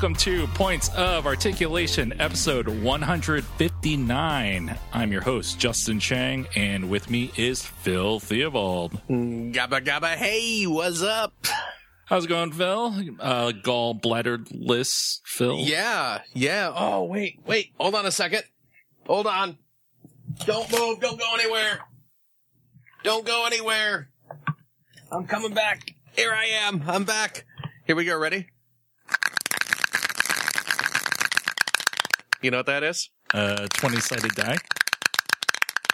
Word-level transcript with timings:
Welcome 0.00 0.16
to 0.20 0.46
Points 0.54 0.88
of 0.96 1.26
Articulation, 1.26 2.18
episode 2.18 2.66
159. 2.66 4.78
I'm 4.94 5.12
your 5.12 5.20
host, 5.20 5.58
Justin 5.58 6.00
Chang, 6.00 6.48
and 6.56 6.88
with 6.88 7.10
me 7.10 7.30
is 7.36 7.66
Phil 7.66 8.18
Theobald. 8.18 8.98
Gabba 9.10 9.84
gabba, 9.84 10.14
hey, 10.14 10.66
what's 10.66 11.02
up? 11.02 11.34
How's 12.06 12.24
it 12.24 12.28
going, 12.28 12.50
Phil? 12.50 12.94
Uh, 13.20 13.52
gallbladderless 13.62 15.20
Phil? 15.26 15.58
Yeah, 15.58 16.22
yeah. 16.32 16.72
Oh, 16.74 17.04
wait, 17.04 17.38
wait, 17.44 17.72
hold 17.78 17.94
on 17.94 18.06
a 18.06 18.10
second. 18.10 18.44
Hold 19.06 19.26
on. 19.26 19.58
Don't 20.46 20.72
move, 20.72 21.00
don't 21.00 21.20
go 21.20 21.34
anywhere. 21.34 21.78
Don't 23.04 23.26
go 23.26 23.44
anywhere. 23.44 24.08
I'm 25.12 25.26
coming 25.26 25.52
back. 25.52 25.94
Here 26.16 26.32
I 26.32 26.46
am, 26.46 26.84
I'm 26.86 27.04
back. 27.04 27.44
Here 27.84 27.96
we 27.96 28.06
go, 28.06 28.18
ready? 28.18 28.46
You 32.42 32.50
know 32.50 32.58
what 32.58 32.66
that 32.66 32.82
is? 32.82 33.10
Uh, 33.34 33.66
20 33.74 34.00
sided 34.00 34.34
die. 34.34 34.56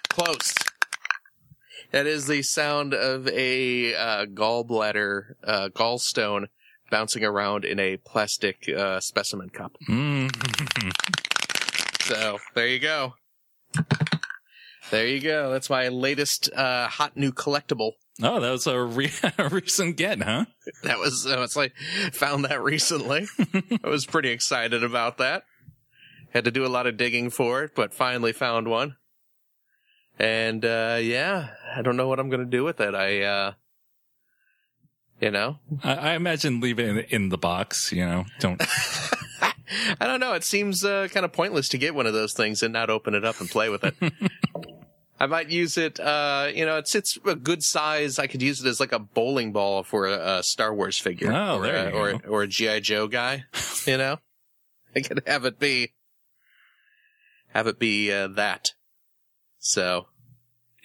Close. 0.08 0.54
That 1.92 2.06
is 2.06 2.26
the 2.26 2.42
sound 2.42 2.94
of 2.94 3.28
a 3.28 3.94
uh, 3.94 4.26
gallbladder, 4.26 5.34
uh, 5.44 5.68
gallstone 5.74 6.46
bouncing 6.90 7.24
around 7.24 7.64
in 7.64 7.78
a 7.80 7.96
plastic 7.96 8.68
uh, 8.68 9.00
specimen 9.00 9.50
cup. 9.50 9.76
Mm. 9.88 10.92
So 12.06 12.38
there 12.54 12.68
you 12.68 12.78
go. 12.78 13.14
There 14.92 15.08
you 15.08 15.20
go. 15.20 15.50
That's 15.50 15.68
my 15.68 15.88
latest 15.88 16.48
uh, 16.54 16.86
hot 16.86 17.16
new 17.16 17.32
collectible. 17.32 17.94
Oh, 18.22 18.38
that 18.38 18.52
was 18.52 18.68
a, 18.68 18.80
re- 18.80 19.10
a 19.38 19.48
recent 19.48 19.96
get, 19.96 20.22
huh? 20.22 20.44
That 20.84 21.00
was 21.00 21.26
uh, 21.26 21.40
it's 21.40 21.56
like 21.56 21.74
found 22.12 22.44
that 22.44 22.62
recently. 22.62 23.26
I 23.84 23.88
was 23.88 24.06
pretty 24.06 24.30
excited 24.30 24.84
about 24.84 25.18
that. 25.18 25.42
Had 26.36 26.44
to 26.44 26.50
do 26.50 26.66
a 26.66 26.68
lot 26.68 26.86
of 26.86 26.98
digging 26.98 27.30
for 27.30 27.62
it, 27.64 27.70
but 27.74 27.94
finally 27.94 28.34
found 28.34 28.68
one. 28.68 28.96
And 30.18 30.62
uh 30.66 30.98
yeah, 31.00 31.48
I 31.74 31.80
don't 31.80 31.96
know 31.96 32.08
what 32.08 32.20
I'm 32.20 32.28
gonna 32.28 32.44
do 32.44 32.62
with 32.62 32.78
it. 32.78 32.94
I 32.94 33.22
uh 33.22 33.52
you 35.18 35.30
know, 35.30 35.60
I, 35.82 35.94
I 35.94 36.12
imagine 36.12 36.60
leaving 36.60 36.98
it 36.98 37.06
in 37.10 37.30
the 37.30 37.38
box, 37.38 37.90
you 37.90 38.04
know, 38.04 38.26
don't. 38.38 38.60
I 39.98 40.06
don't 40.06 40.20
know. 40.20 40.34
It 40.34 40.44
seems 40.44 40.84
uh, 40.84 41.08
kind 41.10 41.24
of 41.24 41.32
pointless 41.32 41.70
to 41.70 41.78
get 41.78 41.94
one 41.94 42.06
of 42.06 42.12
those 42.12 42.34
things 42.34 42.62
and 42.62 42.70
not 42.70 42.90
open 42.90 43.14
it 43.14 43.24
up 43.24 43.40
and 43.40 43.48
play 43.48 43.70
with 43.70 43.82
it. 43.82 43.94
I 45.18 45.24
might 45.24 45.48
use 45.48 45.78
it. 45.78 45.98
Uh, 45.98 46.50
you 46.54 46.66
know, 46.66 46.76
it's 46.76 46.94
it's 46.94 47.16
a 47.24 47.34
good 47.34 47.62
size. 47.62 48.18
I 48.18 48.26
could 48.26 48.42
use 48.42 48.62
it 48.62 48.68
as 48.68 48.78
like 48.78 48.92
a 48.92 48.98
bowling 48.98 49.52
ball 49.52 49.84
for 49.84 50.06
a, 50.06 50.40
a 50.40 50.42
Star 50.42 50.74
Wars 50.74 50.98
figure, 50.98 51.32
Oh, 51.32 51.60
or, 51.60 51.62
there 51.62 51.76
a, 51.88 51.90
you 51.90 51.96
or 51.96 52.12
go. 52.18 52.28
or 52.28 52.42
a 52.42 52.46
GI 52.46 52.82
Joe 52.82 53.08
guy. 53.08 53.44
You 53.86 53.96
know, 53.96 54.18
I 54.94 55.00
could 55.00 55.22
have 55.26 55.46
it 55.46 55.58
be 55.58 55.94
have 57.56 57.66
it 57.66 57.78
be 57.78 58.12
uh, 58.12 58.28
that. 58.28 58.72
So, 59.58 60.08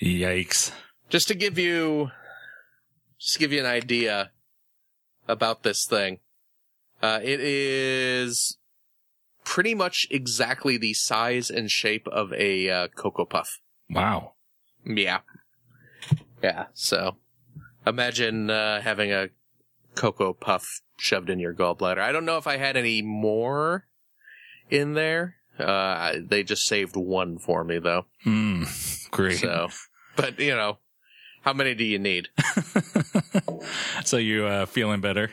Yikes. 0.02 0.72
just 1.10 1.28
to 1.28 1.36
give 1.36 1.60
you 1.60 2.12
just 3.20 3.34
to 3.34 3.40
give 3.40 3.52
you 3.52 3.60
an 3.60 3.66
idea 3.66 4.32
about 5.28 5.64
this 5.64 5.86
thing, 5.86 6.20
uh, 7.04 7.20
it 7.22 7.42
is 7.42 8.58
pretty 9.44 9.76
much 9.76 10.08
exactly 10.10 10.78
the 10.78 10.94
size 10.94 11.50
and 11.50 11.70
shape 11.70 12.08
of 12.08 12.32
a 12.34 12.70
uh, 12.70 12.88
Cocoa 12.96 13.26
Puff. 13.26 13.60
Wow. 13.90 14.36
Yeah. 14.86 15.20
Yeah. 16.42 16.68
So 16.74 17.18
imagine 17.86 18.50
uh, 18.50 18.80
having 18.80 19.12
a 19.12 19.28
Cocoa 19.96 20.32
Puff 20.32 20.66
shoved 20.98 21.30
in 21.30 21.38
your 21.38 21.54
gallbladder. 21.54 22.00
I 22.00 22.14
don't 22.14 22.26
know 22.26 22.38
if 22.38 22.48
I 22.48 22.56
had 22.56 22.78
any 22.78 23.02
more 23.02 23.88
in 24.70 24.94
there. 24.94 25.36
Uh, 25.62 26.16
they 26.22 26.44
just 26.44 26.64
saved 26.64 26.96
one 26.96 27.38
for 27.38 27.64
me 27.64 27.80
though. 27.80 28.06
Hmm. 28.24 28.64
Great. 29.12 29.40
So, 29.40 29.70
but 30.16 30.40
you 30.40 30.56
know, 30.56 30.78
how 31.42 31.54
many 31.54 31.74
do 31.74 31.84
you 31.84 32.00
need? 32.00 32.30
so 34.06 34.18
you 34.18 34.46
uh, 34.46 34.66
feeling 34.66 35.02
better? 35.02 35.32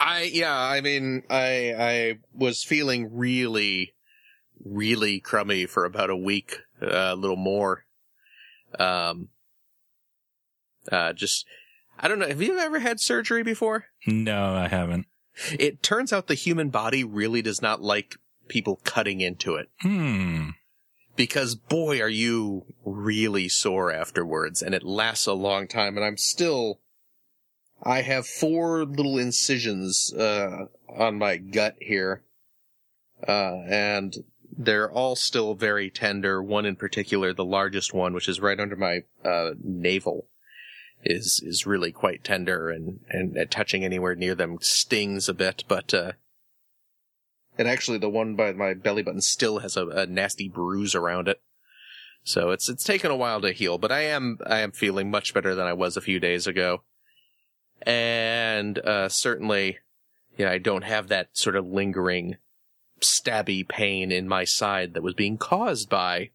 I, 0.00 0.22
yeah, 0.32 0.56
I 0.56 0.80
mean, 0.80 1.22
I, 1.30 1.74
I 1.78 2.18
was 2.34 2.64
feeling 2.64 3.16
really, 3.16 3.94
really 4.64 5.20
crummy 5.20 5.66
for 5.66 5.84
about 5.84 6.10
a 6.10 6.16
week, 6.16 6.58
uh, 6.82 7.12
a 7.12 7.16
little 7.16 7.36
more. 7.36 7.84
Um, 8.78 9.28
uh, 10.90 11.12
just, 11.12 11.46
I 11.98 12.08
don't 12.08 12.18
know. 12.18 12.28
Have 12.28 12.42
you 12.42 12.58
ever 12.58 12.80
had 12.80 13.00
surgery 13.00 13.42
before? 13.42 13.86
No, 14.06 14.54
I 14.54 14.68
haven't. 14.68 15.06
It 15.58 15.82
turns 15.82 16.12
out 16.12 16.26
the 16.26 16.34
human 16.34 16.70
body 16.70 17.02
really 17.04 17.42
does 17.42 17.62
not 17.62 17.80
like 17.80 18.16
people 18.48 18.80
cutting 18.84 19.20
into 19.20 19.56
it 19.56 19.68
Hmm. 19.80 20.50
because 21.16 21.54
boy, 21.54 22.00
are 22.00 22.08
you 22.08 22.66
really 22.84 23.48
sore 23.48 23.92
afterwards 23.92 24.62
and 24.62 24.74
it 24.74 24.82
lasts 24.84 25.26
a 25.26 25.32
long 25.32 25.66
time. 25.68 25.96
And 25.96 26.04
I'm 26.04 26.16
still, 26.16 26.80
I 27.82 28.02
have 28.02 28.26
four 28.26 28.84
little 28.84 29.18
incisions, 29.18 30.12
uh, 30.14 30.66
on 30.88 31.18
my 31.18 31.36
gut 31.36 31.76
here. 31.80 32.22
Uh, 33.26 33.62
and 33.68 34.14
they're 34.56 34.90
all 34.90 35.16
still 35.16 35.54
very 35.54 35.90
tender. 35.90 36.42
One 36.42 36.66
in 36.66 36.76
particular, 36.76 37.32
the 37.32 37.44
largest 37.44 37.94
one, 37.94 38.12
which 38.12 38.28
is 38.28 38.40
right 38.40 38.60
under 38.60 38.76
my, 38.76 39.04
uh, 39.24 39.52
navel 39.62 40.26
is, 41.04 41.42
is 41.44 41.66
really 41.66 41.92
quite 41.92 42.22
tender 42.24 42.70
and, 42.70 43.00
and 43.08 43.36
uh, 43.36 43.44
touching 43.50 43.84
anywhere 43.84 44.14
near 44.14 44.34
them 44.34 44.58
stings 44.60 45.28
a 45.28 45.34
bit, 45.34 45.64
but, 45.68 45.92
uh, 45.94 46.12
and 47.58 47.68
actually 47.68 47.98
the 47.98 48.08
one 48.08 48.34
by 48.34 48.52
my 48.52 48.74
belly 48.74 49.02
button 49.02 49.20
still 49.20 49.58
has 49.58 49.76
a, 49.76 49.86
a 49.88 50.06
nasty 50.06 50.48
bruise 50.48 50.94
around 50.94 51.28
it. 51.28 51.40
So 52.24 52.50
it's, 52.50 52.68
it's 52.68 52.84
taken 52.84 53.10
a 53.10 53.16
while 53.16 53.40
to 53.42 53.52
heal, 53.52 53.76
but 53.78 53.92
I 53.92 54.02
am, 54.02 54.38
I 54.46 54.60
am 54.60 54.72
feeling 54.72 55.10
much 55.10 55.34
better 55.34 55.54
than 55.54 55.66
I 55.66 55.74
was 55.74 55.96
a 55.96 56.02
few 56.02 56.18
days 56.18 56.46
ago. 56.46 56.82
And, 57.82 58.78
uh, 58.78 59.10
certainly, 59.10 59.78
yeah, 60.38 60.50
I 60.50 60.56
don't 60.58 60.84
have 60.84 61.08
that 61.08 61.28
sort 61.34 61.54
of 61.54 61.66
lingering 61.66 62.36
stabby 63.00 63.68
pain 63.68 64.10
in 64.10 64.26
my 64.26 64.44
side 64.44 64.94
that 64.94 65.02
was 65.02 65.12
being 65.12 65.36
caused 65.36 65.90
by, 65.90 66.30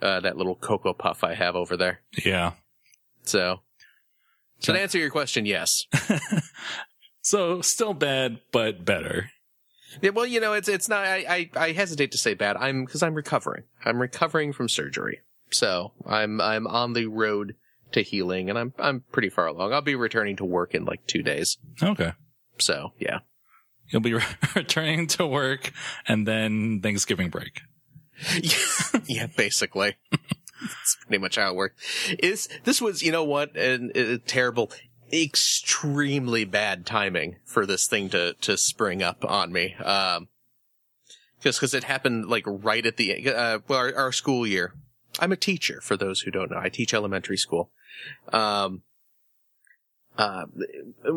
uh, 0.00 0.20
that 0.20 0.38
little 0.38 0.54
cocoa 0.54 0.94
puff 0.94 1.22
I 1.22 1.34
have 1.34 1.54
over 1.54 1.76
there. 1.76 2.00
Yeah. 2.24 2.52
So, 3.24 3.60
so 4.60 4.72
to 4.72 4.80
answer 4.80 4.96
your 4.96 5.10
question, 5.10 5.44
yes. 5.44 5.84
So 7.22 7.60
still 7.60 7.94
bad, 7.94 8.40
but 8.50 8.84
better. 8.84 9.30
Yeah, 10.00 10.10
well, 10.10 10.26
you 10.26 10.40
know, 10.40 10.52
it's 10.52 10.68
it's 10.68 10.88
not. 10.88 11.04
I 11.04 11.24
I, 11.28 11.50
I 11.56 11.72
hesitate 11.72 12.12
to 12.12 12.18
say 12.18 12.34
bad. 12.34 12.56
I'm 12.56 12.84
because 12.84 13.02
I'm 13.02 13.14
recovering. 13.14 13.64
I'm 13.84 14.00
recovering 14.00 14.52
from 14.52 14.68
surgery, 14.68 15.20
so 15.50 15.92
I'm 16.06 16.40
I'm 16.40 16.66
on 16.66 16.92
the 16.92 17.06
road 17.06 17.56
to 17.92 18.02
healing, 18.02 18.48
and 18.48 18.58
I'm 18.58 18.72
I'm 18.78 19.04
pretty 19.12 19.30
far 19.30 19.46
along. 19.46 19.72
I'll 19.72 19.80
be 19.80 19.96
returning 19.96 20.36
to 20.36 20.44
work 20.44 20.74
in 20.74 20.84
like 20.84 21.06
two 21.06 21.22
days. 21.22 21.58
Okay. 21.82 22.12
So 22.58 22.92
yeah, 22.98 23.20
You'll 23.90 24.02
be 24.02 24.14
returning 24.54 25.06
to 25.08 25.26
work 25.26 25.72
and 26.06 26.26
then 26.26 26.80
Thanksgiving 26.80 27.28
break. 27.28 27.60
yeah, 29.06 29.26
basically. 29.36 29.96
That's 30.10 30.96
pretty 31.06 31.18
much 31.18 31.36
how 31.36 31.50
it 31.50 31.56
worked. 31.56 31.80
Is 32.22 32.48
this 32.64 32.80
was 32.80 33.02
you 33.02 33.12
know 33.12 33.24
what 33.24 33.56
and 33.56 34.20
terrible, 34.26 34.70
extremely 35.12 36.44
bad 36.44 36.86
timing 36.86 37.36
for 37.44 37.66
this 37.66 37.86
thing 37.86 38.08
to 38.10 38.34
to 38.40 38.56
spring 38.56 39.02
up 39.02 39.24
on 39.24 39.52
me. 39.52 39.74
Um, 39.74 40.28
just 41.40 41.58
because 41.58 41.74
it 41.74 41.84
happened 41.84 42.28
like 42.28 42.44
right 42.46 42.84
at 42.84 42.96
the 42.96 43.28
uh, 43.30 43.60
well 43.68 43.78
our, 43.78 43.94
our 43.94 44.12
school 44.12 44.46
year. 44.46 44.74
I'm 45.18 45.32
a 45.32 45.36
teacher 45.36 45.80
for 45.80 45.96
those 45.96 46.20
who 46.20 46.30
don't 46.30 46.50
know. 46.50 46.58
I 46.58 46.68
teach 46.68 46.94
elementary 46.94 47.36
school. 47.36 47.70
Um, 48.32 48.82
uh, 50.16 50.46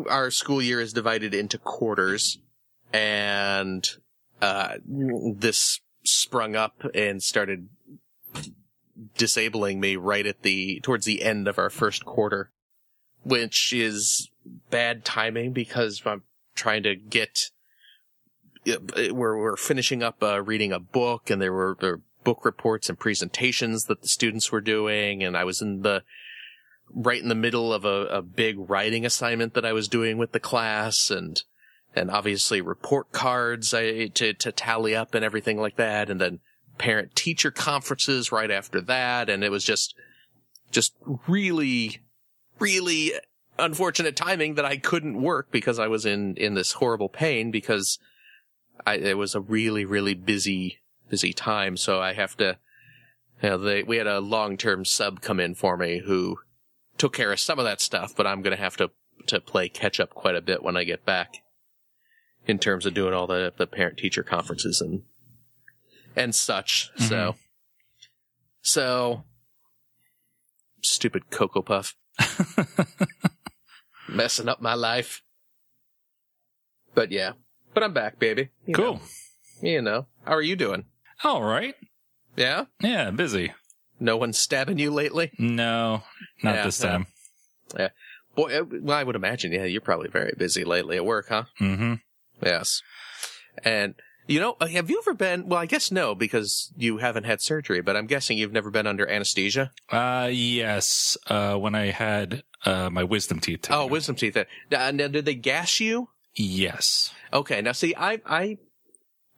our 0.08 0.30
school 0.30 0.60
year 0.60 0.80
is 0.80 0.92
divided 0.92 1.34
into 1.34 1.58
quarters, 1.58 2.38
and 2.92 3.88
uh, 4.40 4.76
this 4.86 5.80
sprung 6.04 6.56
up 6.56 6.82
and 6.94 7.22
started 7.22 7.68
disabling 9.16 9.80
me 9.80 9.96
right 9.96 10.26
at 10.26 10.42
the 10.42 10.80
towards 10.80 11.06
the 11.06 11.22
end 11.22 11.46
of 11.48 11.58
our 11.58 11.70
first 11.70 12.04
quarter, 12.04 12.50
which 13.24 13.72
is 13.72 14.30
bad 14.70 15.04
timing 15.04 15.52
because 15.52 16.02
I'm 16.06 16.22
trying 16.54 16.82
to 16.84 16.94
get. 16.94 17.50
We're 18.66 19.36
we're 19.36 19.56
finishing 19.56 20.02
up 20.02 20.22
uh, 20.22 20.42
reading 20.42 20.72
a 20.72 20.80
book, 20.80 21.28
and 21.28 21.40
there 21.42 21.52
were 21.52 21.76
there 21.80 21.92
were 21.92 22.02
book 22.24 22.44
reports 22.44 22.88
and 22.88 22.98
presentations 22.98 23.84
that 23.84 24.02
the 24.02 24.08
students 24.08 24.50
were 24.50 24.62
doing, 24.62 25.22
and 25.22 25.36
I 25.36 25.44
was 25.44 25.60
in 25.60 25.82
the 25.82 26.02
right 26.94 27.22
in 27.22 27.28
the 27.28 27.34
middle 27.34 27.72
of 27.72 27.84
a, 27.84 28.06
a 28.06 28.22
big 28.22 28.56
writing 28.58 29.04
assignment 29.04 29.54
that 29.54 29.64
I 29.64 29.72
was 29.72 29.88
doing 29.88 30.16
with 30.16 30.32
the 30.32 30.40
class, 30.40 31.10
and 31.10 31.42
and 31.94 32.10
obviously 32.10 32.60
report 32.60 33.12
cards 33.12 33.74
I, 33.74 34.08
to 34.08 34.32
to 34.32 34.52
tally 34.52 34.96
up 34.96 35.14
and 35.14 35.24
everything 35.24 35.60
like 35.60 35.76
that, 35.76 36.10
and 36.10 36.20
then 36.20 36.40
parent 36.78 37.14
teacher 37.14 37.50
conferences 37.50 38.32
right 38.32 38.50
after 38.50 38.80
that, 38.80 39.28
and 39.28 39.44
it 39.44 39.50
was 39.50 39.64
just 39.64 39.94
just 40.70 40.94
really 41.28 42.00
really 42.58 43.12
unfortunate 43.58 44.16
timing 44.16 44.54
that 44.54 44.64
I 44.64 44.76
couldn't 44.76 45.22
work 45.22 45.50
because 45.50 45.78
I 45.78 45.86
was 45.86 46.04
in 46.04 46.36
in 46.36 46.54
this 46.54 46.72
horrible 46.72 47.08
pain 47.08 47.50
because 47.50 47.98
I, 48.86 48.94
it 48.96 49.16
was 49.16 49.34
a 49.34 49.40
really, 49.40 49.84
really 49.84 50.14
busy, 50.14 50.80
busy 51.08 51.32
time. 51.32 51.76
So 51.76 52.00
I 52.00 52.12
have 52.12 52.36
to, 52.38 52.58
you 53.42 53.48
know, 53.50 53.58
they, 53.58 53.82
we 53.82 53.96
had 53.96 54.06
a 54.06 54.20
long-term 54.20 54.84
sub 54.84 55.20
come 55.20 55.40
in 55.40 55.54
for 55.54 55.76
me 55.76 56.02
who 56.04 56.38
took 56.98 57.14
care 57.14 57.32
of 57.32 57.40
some 57.40 57.58
of 57.58 57.64
that 57.64 57.80
stuff, 57.80 58.14
but 58.16 58.26
I'm 58.26 58.42
going 58.42 58.56
to 58.56 58.62
have 58.62 58.76
to, 58.78 58.90
to 59.28 59.40
play 59.40 59.68
catch 59.68 60.00
up 60.00 60.10
quite 60.10 60.34
a 60.36 60.42
bit 60.42 60.62
when 60.62 60.76
I 60.76 60.84
get 60.84 61.04
back 61.04 61.36
in 62.46 62.58
terms 62.58 62.84
of 62.84 62.94
doing 62.94 63.14
all 63.14 63.26
the, 63.26 63.52
the 63.56 63.66
parent 63.66 63.96
teacher 63.96 64.22
conferences 64.22 64.80
and, 64.80 65.02
and 66.14 66.34
such. 66.34 66.90
Mm-hmm. 66.96 67.04
So, 67.04 67.34
so 68.60 69.24
stupid 70.82 71.30
Cocoa 71.30 71.62
Puff 71.62 71.94
messing 74.08 74.48
up 74.48 74.60
my 74.60 74.74
life. 74.74 75.22
But 76.94 77.10
yeah, 77.10 77.32
but 77.72 77.82
I'm 77.82 77.92
back, 77.92 78.18
baby. 78.18 78.50
You 78.66 78.74
cool. 78.74 78.94
know. 78.94 79.00
You 79.62 79.82
know, 79.82 80.06
how 80.24 80.32
are 80.32 80.42
you 80.42 80.56
doing? 80.56 80.84
All 81.22 81.42
right. 81.42 81.74
Yeah? 82.36 82.66
Yeah, 82.80 83.10
busy. 83.10 83.52
No 84.00 84.16
one's 84.16 84.38
stabbing 84.38 84.78
you 84.78 84.90
lately? 84.90 85.30
No, 85.38 86.02
not 86.42 86.56
Yeah, 86.56 86.64
this 86.64 86.78
time. 86.78 87.06
yeah. 87.72 87.78
time. 87.78 87.90
Boy, 88.34 88.58
uh, 88.58 88.64
well, 88.82 88.98
I 88.98 89.04
would 89.04 89.14
imagine, 89.14 89.52
yeah, 89.52 89.64
you're 89.64 89.80
probably 89.80 90.08
very 90.08 90.34
busy 90.36 90.64
lately 90.64 90.96
at 90.96 91.04
work, 91.04 91.26
huh? 91.28 91.44
Mm-hmm. 91.60 91.94
Yes. 92.42 92.82
And, 93.64 93.94
you 94.26 94.40
know, 94.40 94.56
uh, 94.60 94.66
have 94.66 94.90
you 94.90 94.98
ever 94.98 95.14
been, 95.14 95.48
well, 95.48 95.60
I 95.60 95.66
guess 95.66 95.90
no, 95.90 96.14
because 96.14 96.72
you 96.76 96.98
haven't 96.98 97.24
had 97.24 97.40
surgery, 97.40 97.80
but 97.80 97.96
I'm 97.96 98.06
guessing 98.06 98.38
you've 98.38 98.52
never 98.52 98.70
been 98.70 98.86
under 98.86 99.08
anesthesia? 99.08 99.72
Uh, 99.90 100.28
yes. 100.32 101.16
Uh, 101.26 101.56
when 101.56 101.74
I 101.74 101.86
had 101.86 102.42
uh 102.64 102.88
my 102.90 103.04
wisdom 103.04 103.40
teeth. 103.40 103.62
taken 103.62 103.76
Oh, 103.76 103.86
wisdom 103.86 104.16
teeth. 104.16 104.36
Uh, 104.36 104.44
Now, 104.70 105.08
did 105.08 105.24
they 105.24 105.34
gas 105.34 105.80
you? 105.80 106.08
Yes. 106.34 107.12
Okay, 107.32 107.60
now 107.60 107.72
see, 107.72 107.94
I, 107.96 108.20
I, 108.26 108.58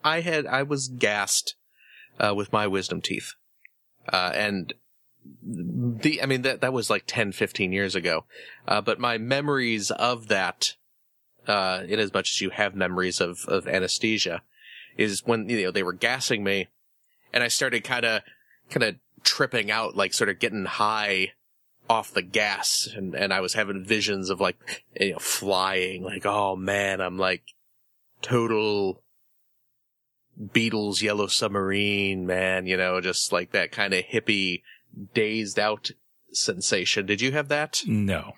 I 0.05 0.21
had, 0.21 0.47
I 0.47 0.63
was 0.63 0.89
gassed, 0.89 1.57
uh, 2.19 2.35
with 2.35 2.53
my 2.53 2.67
wisdom 2.67 3.01
teeth. 3.01 3.33
Uh, 4.11 4.33
and 4.35 4.73
the, 5.43 6.23
I 6.23 6.27
mean, 6.27 6.43
that, 6.43 6.61
that 6.61 6.73
was 6.73 6.89
like 6.89 7.05
10, 7.07 7.33
15 7.33 7.73
years 7.73 7.95
ago. 7.95 8.25
Uh, 8.67 8.81
but 8.81 9.01
my 9.01 9.19
memories 9.19 9.91
of 9.91 10.29
that, 10.29 10.75
uh, 11.47 11.83
in 11.89 11.99
as 11.99 12.13
much 12.15 12.31
as 12.31 12.41
you 12.41 12.51
have 12.51 12.75
memories 12.75 13.21
of, 13.21 13.45
of 13.47 13.67
anesthesia, 13.67 14.43
is 14.97 15.23
when, 15.25 15.49
you 15.49 15.65
know, 15.65 15.71
they 15.71 15.83
were 15.83 15.93
gassing 15.93 16.43
me 16.45 16.69
and 17.33 17.43
I 17.45 17.49
started 17.49 17.85
kind 17.85 18.05
of, 18.05 18.23
kind 18.71 18.83
of 18.85 18.97
tripping 19.23 19.71
out, 19.71 19.97
like 19.97 20.15
sort 20.15 20.31
of 20.31 20.39
getting 20.39 20.65
high 20.65 21.33
off 21.89 22.13
the 22.13 22.23
gas 22.23 22.89
and, 22.97 23.15
and 23.15 23.33
I 23.33 23.41
was 23.41 23.55
having 23.55 23.85
visions 23.85 24.31
of 24.31 24.41
like, 24.41 24.57
you 24.99 25.13
know, 25.13 25.19
flying, 25.19 26.03
like, 26.03 26.27
oh 26.27 26.57
man, 26.57 27.01
I'm 27.01 27.17
like 27.19 27.43
total 28.23 29.03
Beatles 30.41 31.01
Yellow 31.03 31.27
Submarine, 31.29 32.27
man, 32.27 32.67
you 32.67 32.77
know, 32.77 33.01
just 33.01 33.33
like 33.33 33.53
that 33.53 33.73
kind 33.73 33.95
of 33.95 34.05
hippie 34.05 34.63
dazed 35.15 35.59
out 35.59 35.91
sensation. 36.33 37.07
Did 37.07 37.21
you 37.21 37.33
have 37.33 37.49
that? 37.49 37.83
No. 37.87 38.33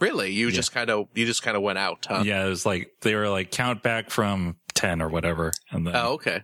Really? 0.00 0.32
You 0.32 0.48
Yeah. 0.48 0.54
just 0.54 0.72
kind 0.72 0.90
of, 0.90 1.08
you 1.14 1.24
just 1.26 1.42
kind 1.42 1.56
of 1.56 1.62
went 1.62 1.78
out, 1.78 2.06
huh? 2.08 2.22
Yeah, 2.24 2.44
it 2.44 2.48
was 2.48 2.66
like 2.66 2.90
they 3.02 3.14
were 3.14 3.28
like 3.28 3.50
count 3.50 3.82
back 3.82 4.10
from 4.10 4.56
ten 4.76 5.02
or 5.02 5.08
whatever, 5.08 5.52
and 5.70 5.86
then 5.86 5.96
Oh, 5.96 6.12
okay. 6.12 6.42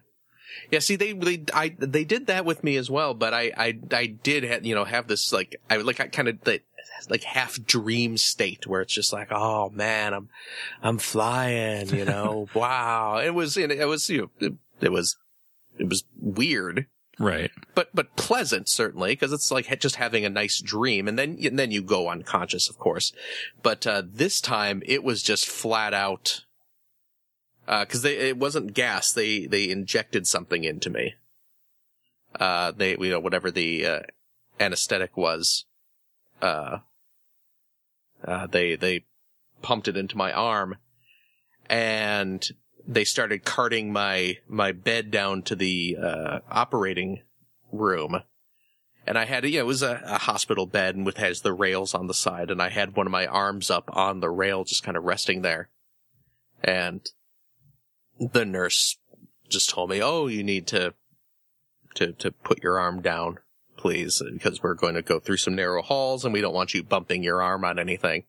Yeah, 0.70 0.80
see, 0.80 0.96
they, 0.96 1.12
they, 1.12 1.44
I, 1.52 1.74
they 1.78 2.04
did 2.04 2.26
that 2.26 2.44
with 2.44 2.64
me 2.64 2.76
as 2.76 2.90
well, 2.90 3.14
but 3.14 3.34
I, 3.34 3.52
I, 3.56 3.78
I 3.92 4.06
did 4.06 4.44
have, 4.44 4.64
you 4.64 4.74
know, 4.74 4.84
have 4.84 5.06
this, 5.06 5.32
like, 5.32 5.56
I, 5.70 5.76
like, 5.76 6.00
I 6.00 6.08
kind 6.08 6.28
of, 6.28 6.38
like, 6.46 6.64
like 7.08 7.24
half 7.24 7.62
dream 7.64 8.16
state 8.16 8.66
where 8.66 8.80
it's 8.80 8.94
just 8.94 9.12
like, 9.12 9.28
oh 9.30 9.70
man, 9.70 10.14
I'm, 10.14 10.28
I'm 10.82 10.98
flying, 10.98 11.88
you 11.88 12.04
know, 12.04 12.48
wow. 12.54 13.18
It 13.18 13.34
was, 13.34 13.56
it 13.56 13.88
was, 13.88 14.08
you 14.08 14.22
know, 14.22 14.30
it, 14.38 14.52
it 14.80 14.92
was, 14.92 15.16
it 15.78 15.88
was 15.88 16.04
weird, 16.20 16.86
right. 17.18 17.50
but, 17.74 17.88
but 17.94 18.14
pleasant 18.16 18.68
certainly, 18.68 19.12
because 19.12 19.32
it's 19.32 19.50
like 19.50 19.78
just 19.80 19.96
having 19.96 20.24
a 20.24 20.30
nice 20.30 20.60
dream 20.60 21.08
and 21.08 21.18
then, 21.18 21.38
and 21.42 21.58
then 21.58 21.70
you 21.70 21.82
go 21.82 22.08
unconscious, 22.08 22.68
of 22.68 22.78
course. 22.78 23.12
But, 23.62 23.86
uh, 23.86 24.02
this 24.06 24.40
time 24.40 24.82
it 24.86 25.02
was 25.02 25.22
just 25.22 25.46
flat 25.46 25.92
out, 25.92 26.44
uh, 27.68 27.84
cause 27.84 28.02
they, 28.02 28.16
it 28.16 28.36
wasn't 28.36 28.74
gas. 28.74 29.12
They, 29.12 29.46
they 29.46 29.68
injected 29.68 30.26
something 30.26 30.64
into 30.64 30.90
me. 30.90 31.14
Uh, 32.38 32.72
they, 32.72 32.92
you 32.92 33.10
know, 33.10 33.20
whatever 33.20 33.50
the, 33.50 33.86
uh, 33.86 34.00
anesthetic 34.58 35.16
was, 35.16 35.64
uh, 36.40 36.78
uh, 38.24 38.46
they, 38.46 38.76
they 38.76 39.04
pumped 39.60 39.88
it 39.88 39.96
into 39.96 40.16
my 40.16 40.32
arm 40.32 40.76
and 41.68 42.48
they 42.86 43.04
started 43.04 43.44
carting 43.44 43.92
my, 43.92 44.38
my 44.48 44.72
bed 44.72 45.10
down 45.10 45.42
to 45.42 45.54
the, 45.54 45.96
uh, 46.02 46.38
operating 46.50 47.20
room. 47.70 48.22
And 49.06 49.18
I 49.18 49.24
had, 49.24 49.44
you 49.44 49.58
know, 49.58 49.60
it 49.60 49.66
was 49.66 49.82
a, 49.82 50.00
a 50.04 50.18
hospital 50.18 50.66
bed 50.66 50.94
and 50.94 51.04
with 51.04 51.16
has 51.16 51.40
the 51.40 51.52
rails 51.52 51.94
on 51.94 52.06
the 52.06 52.14
side 52.14 52.50
and 52.50 52.62
I 52.62 52.70
had 52.70 52.96
one 52.96 53.06
of 53.06 53.12
my 53.12 53.26
arms 53.26 53.70
up 53.70 53.90
on 53.92 54.20
the 54.20 54.30
rail 54.30 54.64
just 54.64 54.84
kind 54.84 54.96
of 54.96 55.04
resting 55.04 55.42
there. 55.42 55.68
And 56.62 57.00
the 58.30 58.44
nurse 58.44 58.96
just 59.48 59.70
told 59.70 59.90
me, 59.90 60.02
"Oh, 60.02 60.26
you 60.26 60.42
need 60.42 60.66
to 60.68 60.94
to 61.94 62.12
to 62.12 62.30
put 62.30 62.62
your 62.62 62.78
arm 62.78 63.02
down, 63.02 63.38
please, 63.76 64.22
because 64.32 64.62
we're 64.62 64.74
going 64.74 64.94
to 64.94 65.02
go 65.02 65.18
through 65.18 65.38
some 65.38 65.54
narrow 65.54 65.82
halls 65.82 66.24
and 66.24 66.32
we 66.32 66.40
don't 66.40 66.54
want 66.54 66.74
you 66.74 66.82
bumping 66.82 67.22
your 67.22 67.42
arm 67.42 67.64
on 67.64 67.78
anything." 67.78 68.24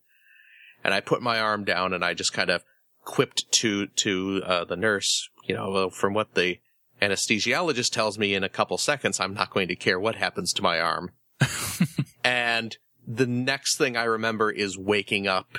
And 0.84 0.94
I 0.94 1.00
put 1.00 1.22
my 1.22 1.40
arm 1.40 1.64
down 1.64 1.94
and 1.94 2.04
I 2.04 2.14
just 2.14 2.34
kind 2.34 2.50
of 2.50 2.64
quipped 3.04 3.52
to 3.52 3.88
to 3.88 4.42
uh, 4.46 4.66
the 4.66 4.76
nurse, 4.76 5.30
you 5.46 5.56
know, 5.56 5.70
well, 5.70 5.90
from 5.90 6.14
what 6.14 6.34
the 6.34 6.60
anesthesiologist 7.02 7.92
tells 7.92 8.18
me 8.18 8.34
in 8.34 8.44
a 8.44 8.50
couple 8.50 8.78
seconds, 8.78 9.20
I'm 9.20 9.34
not 9.34 9.52
going 9.52 9.68
to 9.68 9.76
care 9.76 10.00
what 10.00 10.16
happens 10.16 10.54
to 10.54 10.62
my 10.62 10.80
arm. 10.80 11.12
and 12.24 12.78
the 13.06 13.28
next 13.28 13.78
thing 13.78 13.98
I 13.98 14.04
remember 14.04 14.50
is 14.52 14.78
waking 14.78 15.28
up 15.28 15.58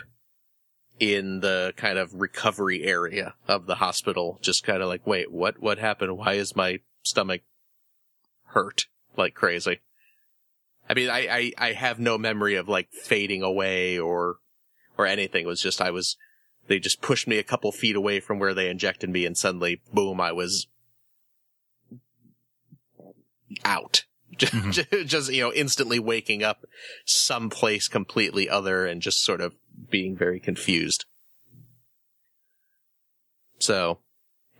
in 1.00 1.40
the 1.40 1.74
kind 1.76 1.98
of 1.98 2.14
recovery 2.14 2.84
area 2.84 3.34
of 3.48 3.66
the 3.66 3.76
hospital, 3.76 4.38
just 4.42 4.64
kind 4.64 4.82
of 4.82 4.88
like, 4.88 5.06
wait, 5.06 5.32
what, 5.32 5.60
what 5.60 5.78
happened? 5.78 6.16
Why 6.16 6.34
is 6.34 6.54
my 6.54 6.80
stomach 7.02 7.42
hurt 8.46 8.86
like 9.16 9.34
crazy? 9.34 9.80
I 10.88 10.94
mean, 10.94 11.10
I, 11.10 11.28
I, 11.30 11.52
I 11.58 11.72
have 11.72 11.98
no 11.98 12.18
memory 12.18 12.56
of 12.56 12.68
like 12.68 12.90
fading 12.92 13.42
away 13.42 13.98
or, 13.98 14.36
or 14.96 15.06
anything. 15.06 15.44
It 15.44 15.48
was 15.48 15.62
just, 15.62 15.80
I 15.80 15.90
was, 15.90 16.16
they 16.68 16.78
just 16.78 17.00
pushed 17.00 17.26
me 17.26 17.38
a 17.38 17.44
couple 17.44 17.72
feet 17.72 17.96
away 17.96 18.20
from 18.20 18.38
where 18.38 18.54
they 18.54 18.68
injected 18.68 19.10
me 19.10 19.26
and 19.26 19.36
suddenly, 19.36 19.80
boom, 19.92 20.20
I 20.20 20.32
was 20.32 20.68
out. 23.64 24.04
Just, 24.36 24.52
mm-hmm. 24.52 25.06
just, 25.06 25.32
you 25.32 25.42
know, 25.42 25.52
instantly 25.52 25.98
waking 25.98 26.42
up 26.42 26.64
someplace 27.04 27.88
completely 27.88 28.48
other 28.48 28.86
and 28.86 29.02
just 29.02 29.22
sort 29.22 29.40
of 29.40 29.54
being 29.90 30.16
very 30.16 30.40
confused. 30.40 31.04
So, 33.58 33.98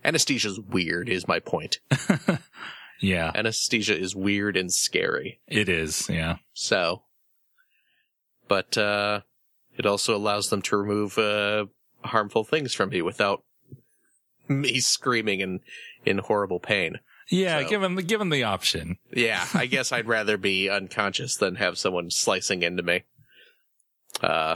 anesthesia's 0.03 0.59
weird 0.59 1.09
is 1.09 1.27
my 1.27 1.39
point. 1.39 1.79
Yeah, 3.01 3.29
Anesthesia 3.35 3.95
is 3.99 4.15
weird 4.15 4.55
and 4.55 4.71
scary. 4.73 5.41
it 5.49 5.67
is. 5.67 6.07
Yeah. 6.09 6.37
So, 6.53 7.03
but, 8.47 8.77
uh, 8.77 9.19
it 9.77 9.85
also 9.85 10.15
allows 10.15 10.47
them 10.47 10.61
to 10.63 10.77
remove, 10.77 11.17
uh, 11.17 11.65
harmful 12.05 12.45
things 12.45 12.73
from 12.73 12.91
me 12.91 13.01
without 13.01 13.43
me 14.47 14.79
screaming 14.79 15.41
in, 15.41 15.59
in 16.05 16.19
horrible 16.19 16.61
pain. 16.61 16.99
Yeah, 17.29 17.63
So- 17.63 17.69
given 17.69 17.95
the 17.95 18.01
given 18.01 18.29
the 18.29 18.43
option. 18.43 18.97
Yeah, 19.11 19.45
I 19.53 19.65
guess 19.65 19.91
I'd 19.91 20.07
rather 20.07 20.37
be 20.37 20.69
unconscious 20.69 21.35
than 21.35 21.55
have 21.55 21.77
someone 21.77 22.09
slicing 22.09 22.63
into 22.63 22.81
me. 22.81 23.03
Uh, 24.21 24.55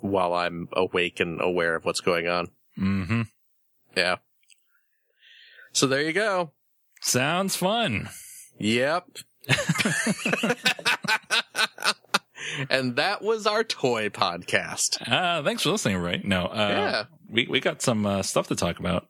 while 0.00 0.34
I'm 0.34 0.68
awake 0.72 1.20
and 1.20 1.40
aware 1.40 1.74
of 1.74 1.84
what's 1.84 2.00
going 2.00 2.28
on. 2.28 2.48
Mm-hmm. 2.78 3.22
Yeah. 3.96 4.16
So 5.72 5.86
there 5.86 6.02
you 6.02 6.12
go. 6.12 6.52
Sounds 7.00 7.56
fun. 7.56 8.08
Yep. 8.58 9.04
and 12.70 12.96
that 12.96 13.22
was 13.22 13.46
our 13.46 13.64
toy 13.64 14.08
podcast. 14.08 15.00
Uh, 15.10 15.42
thanks 15.42 15.62
for 15.62 15.70
listening, 15.70 15.98
right? 15.98 16.24
No, 16.24 16.46
uh, 16.46 16.68
Yeah. 16.68 17.04
we, 17.30 17.46
we 17.48 17.60
got 17.60 17.82
some, 17.82 18.06
uh, 18.06 18.22
stuff 18.22 18.48
to 18.48 18.56
talk 18.56 18.78
about. 18.78 19.06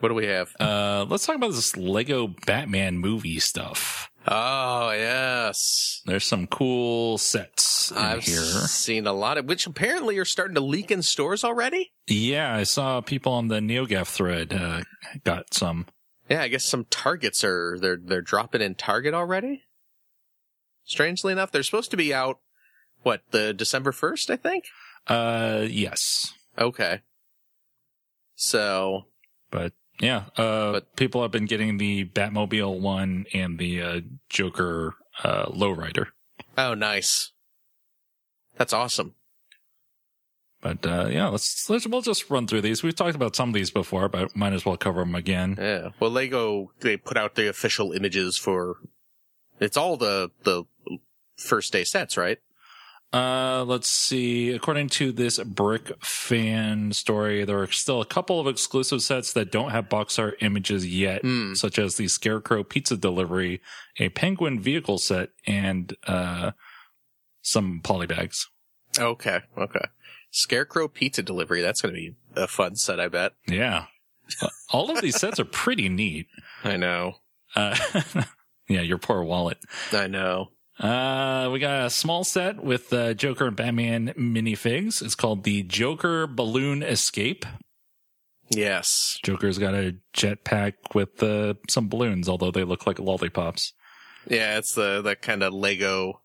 What 0.00 0.08
do 0.08 0.14
we 0.14 0.26
have? 0.26 0.54
Uh, 0.58 1.06
let's 1.08 1.24
talk 1.26 1.36
about 1.36 1.52
this 1.52 1.76
Lego 1.76 2.34
Batman 2.46 2.98
movie 2.98 3.38
stuff. 3.38 4.10
Oh, 4.26 4.90
yes. 4.92 6.00
There's 6.06 6.24
some 6.24 6.46
cool 6.46 7.18
sets 7.18 7.90
in 7.90 7.96
I've 7.98 8.22
here. 8.22 8.36
seen 8.42 9.06
a 9.06 9.12
lot 9.12 9.36
of, 9.38 9.46
which 9.46 9.66
apparently 9.66 10.16
are 10.18 10.24
starting 10.24 10.54
to 10.54 10.60
leak 10.60 10.90
in 10.90 11.02
stores 11.02 11.42
already. 11.44 11.92
Yeah, 12.06 12.54
I 12.54 12.62
saw 12.62 13.00
people 13.00 13.32
on 13.32 13.48
the 13.48 13.58
NeoGaf 13.58 14.06
thread, 14.06 14.52
uh, 14.52 14.82
got 15.24 15.52
some. 15.54 15.86
Yeah, 16.30 16.42
I 16.42 16.48
guess 16.48 16.64
some 16.64 16.84
targets 16.88 17.42
are 17.42 17.76
they're 17.80 17.98
they're 18.02 18.22
dropping 18.22 18.62
in 18.62 18.76
Target 18.76 19.12
already. 19.12 19.64
Strangely 20.84 21.32
enough, 21.32 21.50
they're 21.50 21.62
supposed 21.62 21.90
to 21.90 21.96
be 21.96 22.14
out 22.14 22.38
what 23.02 23.22
the 23.32 23.52
December 23.52 23.90
first, 23.92 24.30
I 24.30 24.36
think. 24.36 24.64
Uh, 25.08 25.66
yes, 25.68 26.32
Okay. 26.58 27.00
So 28.34 29.06
but 29.50 29.72
Yeah, 30.02 30.24
uh, 30.36 30.72
But- 30.72 30.96
people 30.96 31.22
have 31.22 31.30
been 31.30 31.46
getting 31.46 31.78
the 31.78 32.04
Batmobile 32.04 32.80
one 32.80 33.24
and 33.32 33.58
the 33.58 33.80
uh, 33.80 34.00
Joker 34.28 34.96
uh, 35.22 35.46
lowrider. 35.46 36.08
Oh, 36.58 36.74
nice. 36.74 37.30
That's 38.58 38.72
awesome. 38.72 39.14
But 40.60 40.84
uh, 40.86 41.08
yeah, 41.10 41.28
let's, 41.28 41.68
let's 41.70 41.86
we'll 41.86 42.02
just 42.02 42.30
run 42.30 42.46
through 42.46 42.60
these. 42.60 42.82
We've 42.82 42.94
talked 42.94 43.16
about 43.16 43.34
some 43.34 43.48
of 43.48 43.54
these 43.54 43.70
before, 43.70 44.08
but 44.08 44.36
might 44.36 44.52
as 44.52 44.64
well 44.64 44.76
cover 44.76 45.00
them 45.00 45.14
again. 45.14 45.56
Yeah. 45.58 45.88
Well, 45.98 46.10
Lego 46.10 46.72
they 46.80 46.96
put 46.96 47.16
out 47.16 47.34
the 47.34 47.48
official 47.48 47.92
images 47.92 48.36
for. 48.36 48.76
It's 49.60 49.76
all 49.76 49.96
the 49.96 50.30
the 50.44 50.64
first 51.36 51.72
day 51.72 51.82
sets, 51.84 52.16
right? 52.16 52.38
Uh, 53.12 53.62
let's 53.66 53.90
see. 53.90 54.50
According 54.52 54.88
to 54.90 55.12
this 55.12 55.38
Brick 55.44 55.92
fan 56.02 56.92
story, 56.92 57.44
there 57.44 57.60
are 57.60 57.66
still 57.70 58.00
a 58.00 58.06
couple 58.06 58.40
of 58.40 58.46
exclusive 58.46 59.02
sets 59.02 59.32
that 59.34 59.52
don't 59.52 59.70
have 59.70 59.88
box 59.90 60.18
art 60.18 60.36
images 60.40 60.86
yet, 60.86 61.20
Hmm. 61.22 61.52
such 61.54 61.78
as 61.78 61.96
the 61.96 62.08
Scarecrow 62.08 62.64
pizza 62.64 62.96
delivery, 62.96 63.60
a 63.98 64.08
Penguin 64.08 64.60
vehicle 64.60 64.96
set, 64.98 65.28
and 65.46 65.94
uh, 66.06 66.52
some 67.42 67.80
polybags. 67.82 68.46
Okay. 68.98 69.40
Okay. 69.58 69.84
Scarecrow 70.30 70.88
pizza 70.88 71.22
delivery. 71.22 71.60
That's 71.60 71.82
going 71.82 71.94
to 71.94 72.00
be 72.00 72.14
a 72.34 72.46
fun 72.48 72.76
set, 72.76 72.98
I 72.98 73.08
bet. 73.08 73.32
Yeah, 73.46 73.86
all 74.70 74.90
of 74.90 75.02
these 75.02 75.16
sets 75.20 75.38
are 75.38 75.44
pretty 75.44 75.90
neat. 75.90 76.28
I 76.64 76.78
know. 76.78 77.16
Uh, 77.54 77.76
yeah, 78.70 78.80
your 78.80 78.96
poor 78.96 79.22
wallet. 79.22 79.58
I 79.92 80.06
know. 80.06 80.48
Uh, 80.78 81.50
we 81.52 81.58
got 81.58 81.86
a 81.86 81.90
small 81.90 82.24
set 82.24 82.62
with 82.62 82.92
uh, 82.92 83.14
Joker 83.14 83.46
and 83.46 83.56
Batman 83.56 84.14
minifigs. 84.16 85.02
It's 85.02 85.14
called 85.14 85.44
the 85.44 85.62
Joker 85.62 86.26
Balloon 86.26 86.82
Escape. 86.82 87.44
Yes. 88.48 89.18
Joker's 89.22 89.58
got 89.58 89.74
a 89.74 89.96
jetpack 90.14 90.74
with 90.94 91.22
uh, 91.22 91.54
some 91.68 91.88
balloons, 91.88 92.28
although 92.28 92.50
they 92.50 92.64
look 92.64 92.86
like 92.86 92.98
lollipops. 92.98 93.72
Yeah, 94.28 94.58
it's 94.58 94.74
the 94.74 95.02
that 95.02 95.22
kind 95.22 95.42
of 95.42 95.52
Lego. 95.52 96.20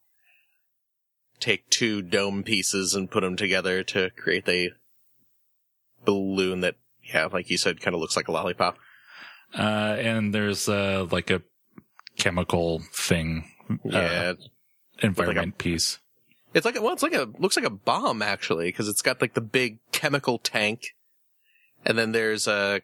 Take 1.39 1.69
two 1.69 2.01
dome 2.01 2.43
pieces 2.43 2.95
and 2.95 3.11
put 3.11 3.21
them 3.21 3.35
together 3.35 3.83
to 3.83 4.09
create 4.11 4.47
a 4.49 4.71
balloon 6.03 6.61
that, 6.61 6.75
yeah, 7.03 7.27
like 7.31 7.49
you 7.49 7.57
said, 7.57 7.79
kind 7.79 7.93
of 7.93 8.01
looks 8.01 8.15
like 8.15 8.27
a 8.27 8.31
lollipop. 8.31 8.77
Uh, 9.57 9.95
and 9.99 10.33
there's 10.33 10.67
uh, 10.67 11.05
like 11.11 11.29
a 11.29 11.43
chemical 12.17 12.81
thing, 12.91 13.45
uh, 13.69 13.75
Yeah, 13.83 14.33
environment 15.01 15.57
piece. 15.57 15.99
It's 16.53 16.65
like 16.65 16.75
a, 16.75 16.81
well, 16.81 16.93
it's 16.93 17.03
like 17.03 17.13
a 17.13 17.27
looks 17.37 17.55
like 17.55 17.65
a 17.65 17.69
bomb 17.69 18.21
actually 18.21 18.69
because 18.69 18.87
it's 18.87 19.01
got 19.01 19.21
like 19.21 19.33
the 19.33 19.41
big 19.41 19.79
chemical 19.91 20.39
tank, 20.39 20.95
and 21.85 21.97
then 21.97 22.11
there's 22.13 22.47
a 22.47 22.81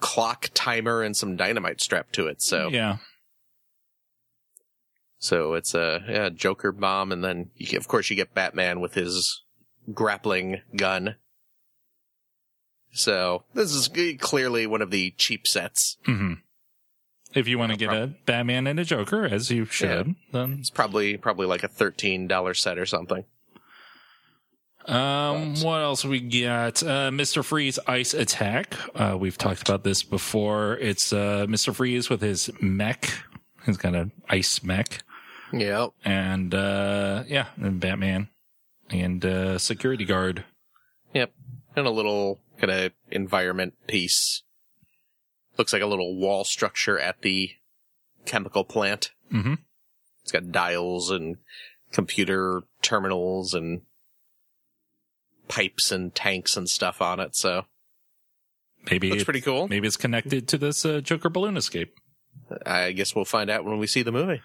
clock 0.00 0.50
timer 0.54 1.02
and 1.02 1.16
some 1.16 1.36
dynamite 1.36 1.80
strapped 1.80 2.14
to 2.14 2.26
it. 2.26 2.42
So 2.42 2.68
Yeah. 2.68 2.98
so 5.18 5.54
it's 5.54 5.74
a 5.74 6.04
yeah 6.08 6.28
Joker 6.28 6.72
bomb, 6.72 7.12
and 7.12 7.24
then 7.24 7.50
you, 7.56 7.78
of 7.78 7.88
course 7.88 8.10
you 8.10 8.16
get 8.16 8.34
Batman 8.34 8.80
with 8.80 8.94
his 8.94 9.42
grappling 9.92 10.60
gun. 10.74 11.16
So 12.92 13.44
this 13.54 13.72
is 13.72 13.88
clearly 14.20 14.66
one 14.66 14.82
of 14.82 14.90
the 14.90 15.12
cheap 15.16 15.46
sets. 15.46 15.96
hmm 16.04 16.34
If 17.36 17.46
you 17.46 17.58
want 17.58 17.72
to 17.72 17.78
get 17.78 17.92
a 17.92 18.14
Batman 18.24 18.66
and 18.66 18.80
a 18.80 18.84
Joker, 18.84 19.24
as 19.24 19.50
you 19.50 19.66
should, 19.66 20.16
then 20.32 20.56
It's 20.58 20.70
probably 20.70 21.16
probably 21.18 21.46
like 21.46 21.62
a 21.62 21.68
thirteen 21.68 22.26
dollar 22.26 22.54
set 22.54 22.78
or 22.78 22.86
something. 22.86 23.24
Um, 24.86 25.56
what 25.62 25.80
else 25.80 26.04
we 26.04 26.20
got? 26.20 26.82
Uh, 26.82 27.10
Mr. 27.10 27.44
Freeze 27.44 27.78
Ice 27.88 28.14
Attack. 28.14 28.74
Uh, 28.94 29.16
we've 29.18 29.36
talked 29.36 29.62
about 29.68 29.82
this 29.82 30.04
before. 30.04 30.76
It's, 30.78 31.12
uh, 31.12 31.46
Mr. 31.48 31.74
Freeze 31.74 32.08
with 32.08 32.20
his 32.20 32.50
mech. 32.60 33.10
He's 33.64 33.76
got 33.76 33.96
an 33.96 34.12
ice 34.28 34.62
mech. 34.62 35.02
Yep. 35.52 35.90
And, 36.04 36.54
uh, 36.54 37.24
yeah, 37.26 37.46
and 37.56 37.80
Batman 37.80 38.28
and, 38.88 39.24
uh, 39.24 39.58
security 39.58 40.04
guard. 40.04 40.44
Yep. 41.14 41.32
And 41.74 41.86
a 41.86 41.90
little 41.90 42.38
kind 42.58 42.70
of 42.70 42.92
environment 43.10 43.74
piece. 43.88 44.44
Looks 45.58 45.72
like 45.72 45.82
a 45.82 45.86
little 45.86 46.16
wall 46.16 46.44
structure 46.44 46.98
at 46.98 47.22
the 47.22 47.50
chemical 48.24 48.64
plant. 48.64 49.10
Mm-hmm. 49.32 49.54
It's 50.22 50.32
got 50.32 50.50
dials 50.52 51.10
and 51.10 51.36
computer 51.92 52.62
terminals 52.82 53.54
and 53.54 53.82
pipes 55.48 55.92
and 55.92 56.14
tanks 56.14 56.56
and 56.56 56.68
stuff 56.68 57.00
on 57.00 57.20
it. 57.20 57.36
So 57.36 57.64
Maybe, 58.90 59.10
it's, 59.10 59.24
pretty 59.24 59.40
cool. 59.40 59.66
maybe 59.68 59.86
it's 59.88 59.96
connected 59.96 60.46
to 60.48 60.58
this, 60.58 60.84
uh, 60.84 61.00
Joker 61.00 61.28
balloon 61.28 61.56
escape. 61.56 61.94
I 62.64 62.92
guess 62.92 63.14
we'll 63.16 63.24
find 63.24 63.50
out 63.50 63.64
when 63.64 63.78
we 63.78 63.86
see 63.88 64.02
the 64.02 64.12
movie. 64.12 64.40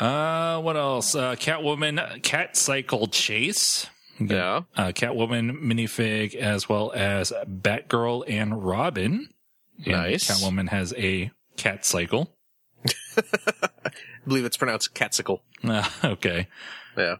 Uh, 0.00 0.60
what 0.60 0.76
else? 0.76 1.14
Uh, 1.14 1.34
Catwoman 1.34 2.22
Cat 2.22 2.56
Cycle 2.56 3.06
Chase. 3.08 3.88
Yeah. 4.18 4.62
uh, 4.76 4.92
Catwoman 4.92 5.60
minifig 5.60 6.34
as 6.34 6.68
well 6.70 6.90
as 6.94 7.32
Batgirl 7.46 8.24
and 8.26 8.64
Robin. 8.64 9.28
Nice. 9.84 10.30
Catwoman 10.30 10.68
has 10.68 10.94
a 10.96 11.30
cat 11.56 11.84
cycle. 11.84 12.32
I 13.16 13.90
believe 14.26 14.44
it's 14.44 14.56
pronounced 14.56 14.94
Catsicle. 14.94 15.40
Uh, 15.64 15.88
okay. 16.04 16.48
Yeah. 16.96 17.16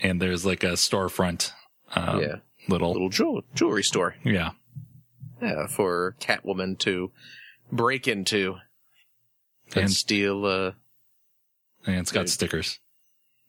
And 0.00 0.20
there's 0.20 0.44
like 0.46 0.62
a 0.62 0.72
storefront. 0.72 1.52
Um, 1.94 2.20
yeah. 2.20 2.36
Little, 2.68 2.92
Little 2.92 3.08
jewel- 3.10 3.44
jewelry 3.54 3.82
store. 3.82 4.16
yeah. 4.24 4.50
Yeah. 5.40 5.66
For 5.68 6.16
Catwoman 6.20 6.78
to 6.80 7.12
break 7.70 8.08
into 8.08 8.56
and, 9.74 9.76
And, 9.84 9.92
steal, 9.92 10.44
uh, 10.46 10.72
and 11.86 11.96
it's 11.96 12.12
got 12.12 12.22
Dude. 12.22 12.30
stickers. 12.30 12.78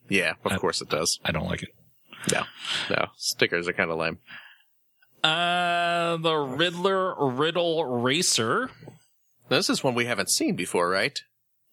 yeah, 0.10 0.34
of 0.44 0.52
Uh, 0.54 0.58
course 0.60 0.82
it 0.82 0.90
does. 0.90 1.20
I 1.24 1.32
don't 1.32 1.46
like 1.48 1.64
it. 1.64 1.70
No, 2.32 2.44
no, 2.90 3.06
stickers 3.16 3.68
are 3.68 3.74
kind 3.74 3.90
of 3.92 3.98
lame. 3.98 4.18
Uh, 5.24 6.18
the 6.18 6.36
Riddler 6.36 7.16
Riddle 7.32 7.84
Racer. 7.86 8.70
This 9.50 9.70
is 9.70 9.84
one 9.84 9.96
we 9.96 10.06
haven't 10.06 10.30
seen 10.30 10.56
before, 10.56 10.90
right? 10.90 11.18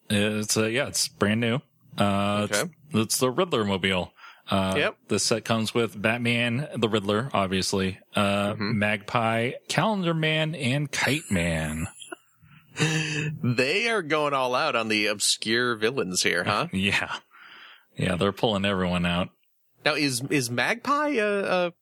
It's, 0.09 0.55
uh, 0.57 0.65
yeah, 0.65 0.87
it's 0.87 1.07
brand 1.07 1.41
new. 1.41 1.59
Uh, 1.97 2.47
it's, 2.49 2.61
Okay. 2.61 2.71
it's 2.93 3.17
the 3.17 3.29
Riddler 3.29 3.63
mobile. 3.65 4.11
Uh, 4.49 4.75
Yep. 4.77 4.97
The 5.07 5.19
set 5.19 5.43
comes 5.45 5.73
with 5.73 5.99
Batman, 5.99 6.67
the 6.75 6.87
Riddler, 6.87 7.29
obviously, 7.33 7.99
uh, 8.15 8.53
Mhm. 8.53 8.75
Magpie, 8.75 9.51
Calendar 9.67 10.13
Man, 10.13 10.53
and 10.55 10.91
Kite 10.91 11.29
Man. 11.31 11.87
They 13.41 13.87
are 13.87 14.01
going 14.01 14.33
all 14.33 14.53
out 14.53 14.75
on 14.75 14.89
the 14.89 15.07
obscure 15.07 15.75
villains 15.75 16.23
here, 16.23 16.43
huh? 16.43 16.67
Yeah. 16.73 17.15
Yeah, 17.97 18.15
they're 18.17 18.33
pulling 18.33 18.65
everyone 18.65 19.05
out. 19.05 19.29
now, 19.85 19.93
is 19.93 20.21
is 20.29 20.49
Magpie 20.51 21.11
a, 21.15 21.67
a 21.67 21.73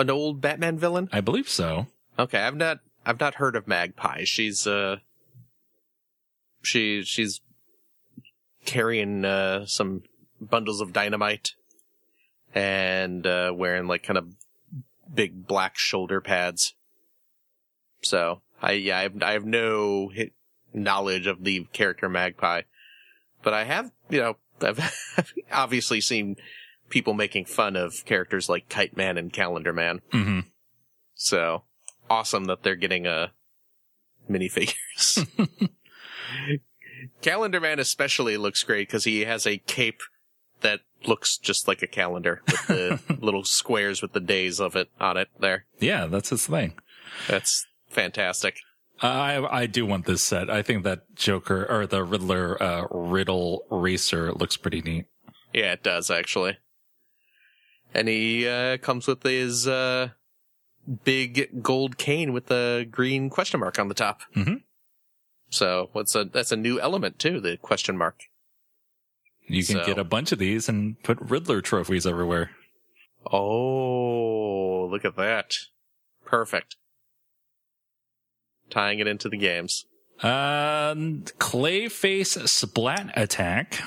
an 0.00 0.10
old 0.10 0.40
Batman 0.40 0.78
villain? 0.78 1.08
I 1.12 1.20
believe 1.20 1.48
so. 1.48 1.86
Okay, 2.18 2.40
I've 2.40 2.56
not 2.56 2.80
I've 3.04 3.20
not 3.20 3.36
heard 3.36 3.54
of 3.54 3.68
Magpie. 3.68 4.24
She's 4.24 4.66
uh 4.66 4.96
she 6.62 7.02
she's 7.02 7.40
carrying 8.64 9.24
uh 9.24 9.66
some 9.66 10.02
bundles 10.40 10.80
of 10.80 10.92
dynamite 10.92 11.52
and 12.54 13.26
uh 13.26 13.52
wearing 13.54 13.86
like 13.86 14.02
kind 14.02 14.18
of 14.18 14.34
big 15.12 15.46
black 15.46 15.76
shoulder 15.76 16.20
pads. 16.20 16.74
So, 18.02 18.40
I 18.62 18.72
yeah, 18.72 18.98
I 18.98 19.02
have, 19.02 19.22
I 19.22 19.32
have 19.32 19.44
no 19.44 20.10
knowledge 20.72 21.26
of 21.26 21.44
the 21.44 21.66
character 21.72 22.08
Magpie. 22.08 22.62
But 23.42 23.54
I 23.54 23.64
have, 23.64 23.90
you 24.08 24.20
know, 24.20 24.36
I've 24.60 25.34
obviously 25.52 26.00
seen 26.00 26.36
people 26.90 27.14
making 27.14 27.46
fun 27.46 27.76
of 27.76 28.04
characters 28.04 28.48
like 28.48 28.68
Kite 28.68 28.96
Man 28.96 29.16
and 29.16 29.32
Calendar 29.32 29.72
Man. 29.72 30.00
hmm 30.12 30.40
So 31.14 31.62
awesome 32.10 32.44
that 32.46 32.62
they're 32.62 32.76
getting 32.76 33.06
uh 33.06 33.28
minifigures. 34.28 35.26
calendar 37.22 37.60
Man 37.60 37.78
especially 37.78 38.36
looks 38.36 38.62
great 38.62 38.88
because 38.88 39.04
he 39.04 39.24
has 39.24 39.46
a 39.46 39.58
cape 39.58 40.00
that 40.60 40.80
looks 41.06 41.38
just 41.38 41.66
like 41.66 41.82
a 41.82 41.86
calendar 41.86 42.42
with 42.46 42.66
the 42.66 43.00
little 43.20 43.44
squares 43.44 44.02
with 44.02 44.12
the 44.12 44.20
days 44.20 44.60
of 44.60 44.76
it 44.76 44.90
on 45.00 45.16
it 45.16 45.28
there. 45.38 45.64
Yeah, 45.78 46.06
that's 46.06 46.30
his 46.30 46.46
thing. 46.46 46.74
That's 47.28 47.66
fantastic. 47.88 48.56
I 49.02 49.38
I 49.50 49.66
do 49.66 49.86
want 49.86 50.04
this 50.04 50.22
set. 50.22 50.50
I 50.50 50.60
think 50.62 50.84
that 50.84 51.14
Joker 51.14 51.66
or 51.70 51.86
the 51.86 52.04
Riddler 52.04 52.62
uh, 52.62 52.86
Riddle 52.90 53.64
Racer 53.70 54.32
looks 54.32 54.58
pretty 54.58 54.82
neat. 54.82 55.06
Yeah, 55.54 55.72
it 55.72 55.82
does 55.82 56.10
actually. 56.10 56.58
And 57.94 58.06
he 58.08 58.46
uh, 58.46 58.76
comes 58.78 59.06
with 59.06 59.22
his 59.22 59.66
uh, 59.66 60.10
big 61.04 61.62
gold 61.62 61.98
cane 61.98 62.32
with 62.32 62.46
the 62.46 62.86
green 62.90 63.28
question 63.30 63.60
mark 63.60 63.78
on 63.78 63.88
the 63.88 63.94
top. 63.94 64.20
Mhm. 64.34 64.62
So 65.50 65.90
what's 65.92 66.14
a 66.14 66.24
that's 66.24 66.52
a 66.52 66.56
new 66.56 66.78
element 66.80 67.18
too, 67.18 67.40
the 67.40 67.56
question 67.56 67.96
mark. 67.98 68.20
You 69.48 69.64
can 69.64 69.76
So- 69.78 69.86
get 69.86 69.98
a 69.98 70.04
bunch 70.04 70.30
of 70.30 70.38
these 70.38 70.68
and 70.68 71.02
put 71.02 71.18
Riddler 71.20 71.60
trophies 71.60 72.06
everywhere. 72.06 72.50
Oh, 73.30 74.86
look 74.90 75.04
at 75.04 75.16
that. 75.16 75.54
Perfect. 76.24 76.76
tying 78.70 79.00
it 79.00 79.08
into 79.08 79.28
the 79.28 79.36
games. 79.36 79.84
Uh, 80.22 80.94
Clayface 80.94 82.48
Splat 82.48 83.10
Attack. 83.16 83.82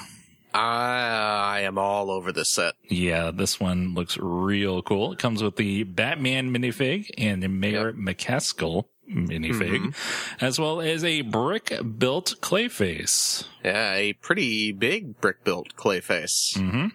I 0.54 1.62
am 1.62 1.78
all 1.78 2.12
over 2.12 2.32
this 2.32 2.50
set. 2.50 2.76
Yeah, 2.90 3.32
this 3.32 3.60
one 3.60 3.94
looks 3.96 4.18
real 4.18 4.82
cool. 4.82 5.14
It 5.14 5.20
comes 5.20 5.42
with 5.42 5.56
the 5.56 5.84
Batman 5.84 6.54
minifig 6.54 7.10
and 7.18 7.42
the 7.42 7.48
Mayor 7.48 7.88
Yep. 7.88 7.96
McCaskill 7.96 8.86
minifig, 9.10 9.96
as 10.40 10.60
well 10.60 10.80
as 10.80 11.04
a 11.04 11.22
brick 11.22 11.74
built 11.98 12.36
Clayface. 12.42 13.46
Yeah, 13.64 13.96
a 13.96 14.14
pretty 14.14 14.72
big 14.72 15.20
brick 15.20 15.44
built 15.44 15.76
Clayface. 15.76 16.56
Mm-hmm. 16.58 16.88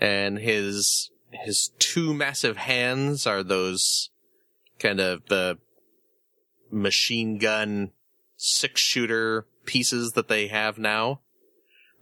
And 0.00 0.38
his 0.38 1.10
his 1.30 1.70
two 1.78 2.12
massive 2.12 2.56
hands 2.56 3.26
are 3.26 3.42
those 3.42 4.10
kind 4.78 4.98
of 5.00 5.26
the 5.28 5.58
machine 6.70 7.38
gun 7.38 7.92
six 8.36 8.80
shooter 8.80 9.46
pieces 9.64 10.12
that 10.12 10.28
they 10.28 10.48
have 10.48 10.78
now, 10.78 11.20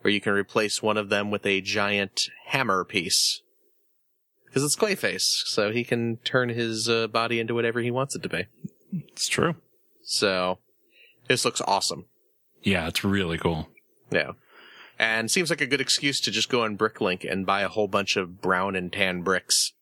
where 0.08 0.14
you 0.14 0.22
can 0.22 0.32
replace 0.32 0.82
one 0.82 0.96
of 0.96 1.10
them 1.10 1.30
with 1.30 1.44
a 1.44 1.60
giant 1.60 2.30
hammer 2.46 2.82
piece. 2.82 3.42
Because 4.46 4.64
it's 4.64 4.74
Clayface, 4.74 5.42
so 5.44 5.70
he 5.70 5.84
can 5.84 6.16
turn 6.24 6.48
his 6.48 6.88
uh, 6.88 7.08
body 7.08 7.38
into 7.38 7.52
whatever 7.52 7.82
he 7.82 7.90
wants 7.90 8.16
it 8.16 8.22
to 8.22 8.28
be. 8.30 8.46
It's 8.90 9.28
true. 9.28 9.56
So, 10.02 10.60
this 11.26 11.44
looks 11.44 11.60
awesome. 11.60 12.06
Yeah, 12.62 12.88
it's 12.88 13.04
really 13.04 13.36
cool. 13.36 13.68
Yeah. 14.10 14.30
And 14.98 15.30
seems 15.30 15.50
like 15.50 15.60
a 15.60 15.66
good 15.66 15.82
excuse 15.82 16.22
to 16.22 16.30
just 16.30 16.48
go 16.48 16.62
on 16.62 16.78
Bricklink 16.78 17.30
and 17.30 17.44
buy 17.44 17.60
a 17.60 17.68
whole 17.68 17.86
bunch 17.86 18.16
of 18.16 18.40
brown 18.40 18.76
and 18.76 18.90
tan 18.90 19.20
bricks. 19.20 19.74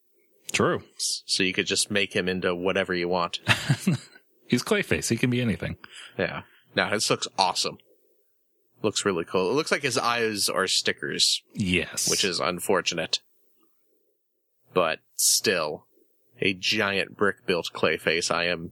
True. 0.50 0.82
So 0.96 1.44
you 1.44 1.52
could 1.52 1.68
just 1.68 1.88
make 1.88 2.16
him 2.16 2.28
into 2.28 2.52
whatever 2.52 2.92
you 2.92 3.08
want. 3.08 3.38
He's 4.48 4.64
Clayface. 4.64 5.08
He 5.08 5.16
can 5.16 5.30
be 5.30 5.40
anything. 5.40 5.76
Yeah. 6.18 6.42
Now, 6.74 6.90
this 6.90 7.10
looks 7.10 7.28
awesome. 7.38 7.78
Looks 8.86 9.04
really 9.04 9.24
cool. 9.24 9.50
It 9.50 9.54
looks 9.54 9.72
like 9.72 9.82
his 9.82 9.98
eyes 9.98 10.48
are 10.48 10.68
stickers, 10.68 11.42
Yes. 11.54 12.08
which 12.08 12.24
is 12.24 12.38
unfortunate. 12.38 13.18
But 14.72 15.00
still, 15.16 15.86
a 16.40 16.54
giant 16.54 17.16
brick 17.16 17.44
built 17.46 17.70
Clayface. 17.74 18.30
I 18.32 18.44
am, 18.44 18.70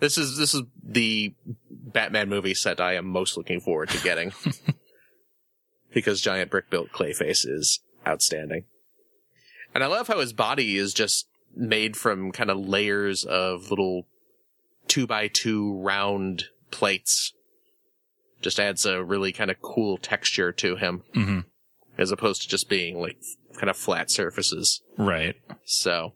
this 0.00 0.18
is, 0.18 0.36
this 0.38 0.54
is 0.54 0.62
the 0.82 1.34
Batman 1.70 2.28
movie 2.28 2.52
set 2.52 2.80
I 2.80 2.96
am 2.96 3.06
most 3.06 3.36
looking 3.36 3.60
forward 3.60 3.90
to 3.90 4.02
getting. 4.02 4.32
because 5.94 6.20
giant 6.20 6.50
brick 6.50 6.68
built 6.68 6.90
Clayface 6.90 7.46
is 7.48 7.78
outstanding. 8.04 8.64
And 9.72 9.84
I 9.84 9.86
love 9.86 10.08
how 10.08 10.18
his 10.18 10.32
body 10.32 10.76
is 10.78 10.92
just 10.92 11.28
made 11.54 11.96
from 11.96 12.32
kind 12.32 12.50
of 12.50 12.58
layers 12.58 13.22
of 13.22 13.70
little 13.70 14.08
two 14.88 15.06
by 15.06 15.28
two 15.28 15.78
round 15.80 16.46
plates. 16.72 17.34
Just 18.40 18.60
adds 18.60 18.86
a 18.86 19.02
really 19.02 19.32
kind 19.32 19.50
of 19.50 19.60
cool 19.60 19.96
texture 19.98 20.52
to 20.52 20.76
him 20.76 21.02
hmm 21.14 21.40
as 21.96 22.12
opposed 22.12 22.42
to 22.42 22.48
just 22.48 22.68
being 22.68 23.00
like 23.00 23.16
kind 23.56 23.68
of 23.68 23.76
flat 23.76 24.08
surfaces. 24.08 24.82
Right. 24.96 25.34
So 25.64 26.12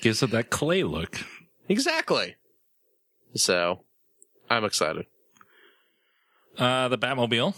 Gives 0.00 0.22
it 0.22 0.30
that 0.30 0.48
clay 0.48 0.82
look. 0.84 1.20
exactly. 1.68 2.36
So 3.34 3.80
I'm 4.48 4.64
excited. 4.64 5.04
Uh, 6.56 6.88
the 6.88 6.96
Batmobile. 6.98 7.54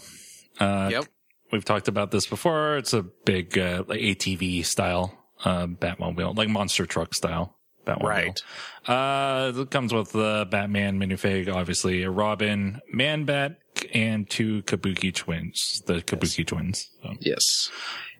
Uh, 0.59 0.89
Yep. 0.91 1.05
We've 1.51 1.65
talked 1.65 1.87
about 1.87 2.11
this 2.11 2.25
before. 2.27 2.77
It's 2.77 2.93
a 2.93 3.01
big, 3.03 3.57
uh, 3.57 3.83
like 3.87 3.99
ATV 3.99 4.65
style, 4.65 5.17
uh, 5.43 5.67
Batmobile, 5.67 6.35
like 6.37 6.47
monster 6.49 6.85
truck 6.85 7.13
style 7.13 7.57
Batmobile. 7.85 8.03
Right. 8.03 8.43
Uh, 8.87 9.51
it 9.55 9.69
comes 9.71 9.93
with 9.93 10.11
the 10.13 10.47
Batman 10.49 10.97
minifig, 10.99 11.53
obviously 11.53 12.03
a 12.03 12.09
Robin, 12.11 12.79
Man 12.91 13.25
Bat, 13.25 13.57
and 13.93 14.29
two 14.29 14.61
Kabuki 14.63 15.13
twins, 15.13 15.81
the 15.87 16.01
Kabuki 16.01 16.45
twins. 16.45 16.89
So, 17.03 17.13
Yes. 17.19 17.69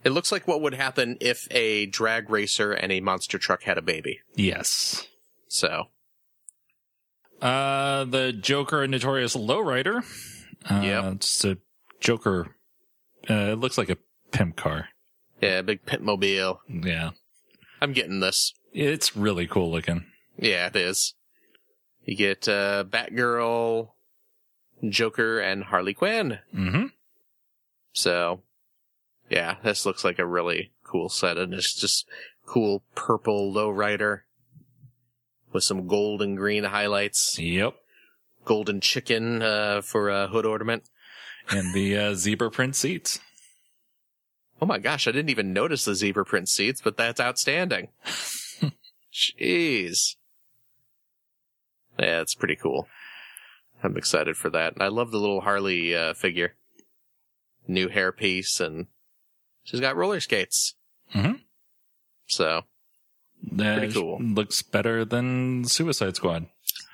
It 0.03 0.09
looks 0.09 0.31
like 0.31 0.47
what 0.47 0.61
would 0.61 0.73
happen 0.73 1.17
if 1.21 1.47
a 1.51 1.85
drag 1.85 2.29
racer 2.31 2.71
and 2.71 2.91
a 2.91 3.01
monster 3.01 3.37
truck 3.37 3.63
had 3.63 3.77
a 3.77 3.81
baby. 3.83 4.19
yes. 4.35 5.07
So 5.47 5.87
Uh, 7.41 8.05
the 8.05 8.31
Joker 8.33 8.87
Notorious 8.87 9.35
Lowrider. 9.35 10.03
Uh, 10.69 10.81
Yep. 10.83 11.13
It's 11.15 11.43
a 11.45 11.57
Joker. 11.99 12.55
Uh, 13.29 13.51
it 13.51 13.59
looks 13.59 13.77
like 13.77 13.89
a 13.89 13.97
pimp 14.31 14.55
car. 14.57 14.89
yeah, 15.41 15.61
big 15.61 15.85
pit 15.85 16.01
mobile. 16.01 16.61
Yeah. 16.69 17.11
I'm 17.81 17.93
getting 17.93 18.19
this. 18.19 18.53
It's 18.73 19.15
really 19.15 19.47
cool 19.47 19.71
looking. 19.71 20.05
Yeah, 20.37 20.67
it 20.67 20.75
is. 20.75 21.15
You 22.03 22.15
get 22.15 22.47
uh, 22.47 22.83
Batgirl, 22.87 23.89
Joker, 24.87 25.39
and 25.39 25.65
Harley 25.65 25.93
Quinn. 25.93 26.39
Mm-hmm. 26.55 26.85
So, 27.93 28.41
yeah, 29.29 29.55
this 29.63 29.85
looks 29.85 30.03
like 30.03 30.19
a 30.19 30.25
really 30.25 30.71
cool 30.83 31.09
set, 31.09 31.37
and 31.37 31.53
it's 31.53 31.73
just 31.73 32.07
cool 32.45 32.83
purple 32.95 33.53
lowrider 33.53 34.21
with 35.53 35.63
some 35.63 35.87
gold 35.87 36.21
and 36.21 36.37
green 36.37 36.65
highlights. 36.65 37.37
Yep. 37.39 37.75
Golden 38.45 38.81
chicken 38.81 39.41
uh, 39.41 39.81
for 39.81 40.09
a 40.09 40.27
hood 40.27 40.45
ornament. 40.45 40.83
And 41.49 41.73
the 41.73 41.97
uh, 41.97 42.13
zebra 42.13 42.51
print 42.51 42.75
seats. 42.75 43.19
Oh 44.61 44.65
my 44.65 44.77
gosh, 44.77 45.07
I 45.07 45.11
didn't 45.11 45.29
even 45.29 45.53
notice 45.53 45.85
the 45.85 45.95
zebra 45.95 46.25
print 46.25 46.47
seats, 46.47 46.81
but 46.81 46.97
that's 46.97 47.19
outstanding. 47.19 47.89
Jeez. 49.13 50.15
Yeah, 51.99 52.21
it's 52.21 52.35
pretty 52.35 52.55
cool. 52.55 52.87
I'm 53.83 53.97
excited 53.97 54.37
for 54.37 54.49
that. 54.51 54.73
And 54.73 54.83
I 54.83 54.87
love 54.87 55.11
the 55.11 55.17
little 55.17 55.41
Harley 55.41 55.95
uh, 55.95 56.13
figure. 56.13 56.53
New 57.67 57.89
hairpiece, 57.89 58.59
and 58.59 58.87
she's 59.63 59.79
got 59.79 59.95
roller 59.95 60.19
skates. 60.19 60.75
Mhm. 61.13 61.41
So, 62.27 62.63
That 63.51 63.77
Pretty 63.79 63.93
cool. 63.93 64.19
Looks 64.21 64.61
better 64.61 65.03
than 65.05 65.65
Suicide 65.65 66.15
Squad, 66.15 66.47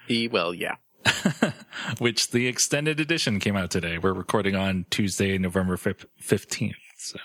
e- 0.09 0.27
well, 0.27 0.53
yeah. 0.53 0.75
which 1.99 2.31
the 2.31 2.47
extended 2.47 2.99
edition 2.99 3.39
came 3.39 3.55
out 3.55 3.71
today. 3.71 3.97
We're 3.97 4.13
recording 4.13 4.55
on 4.55 4.85
Tuesday, 4.89 5.37
November 5.37 5.77
15th. 5.77 6.73
So 6.97 7.19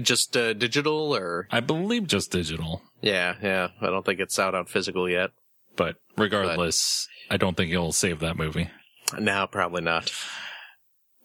Just 0.00 0.36
uh, 0.36 0.52
digital, 0.54 1.14
or 1.14 1.46
I 1.50 1.60
believe 1.60 2.06
just 2.08 2.30
digital, 2.32 2.82
yeah, 3.00 3.34
yeah. 3.42 3.68
I 3.80 3.86
don't 3.86 4.04
think 4.04 4.20
it's 4.20 4.38
out 4.38 4.54
on 4.54 4.64
physical 4.66 5.08
yet. 5.08 5.30
but 5.76 5.96
regardless, 6.16 7.06
I 7.30 7.36
don't 7.36 7.56
think 7.56 7.70
it'll 7.72 7.92
save 7.92 8.18
that 8.20 8.36
movie. 8.36 8.70
No, 9.16 9.46
probably 9.46 9.82
not. 9.82 10.10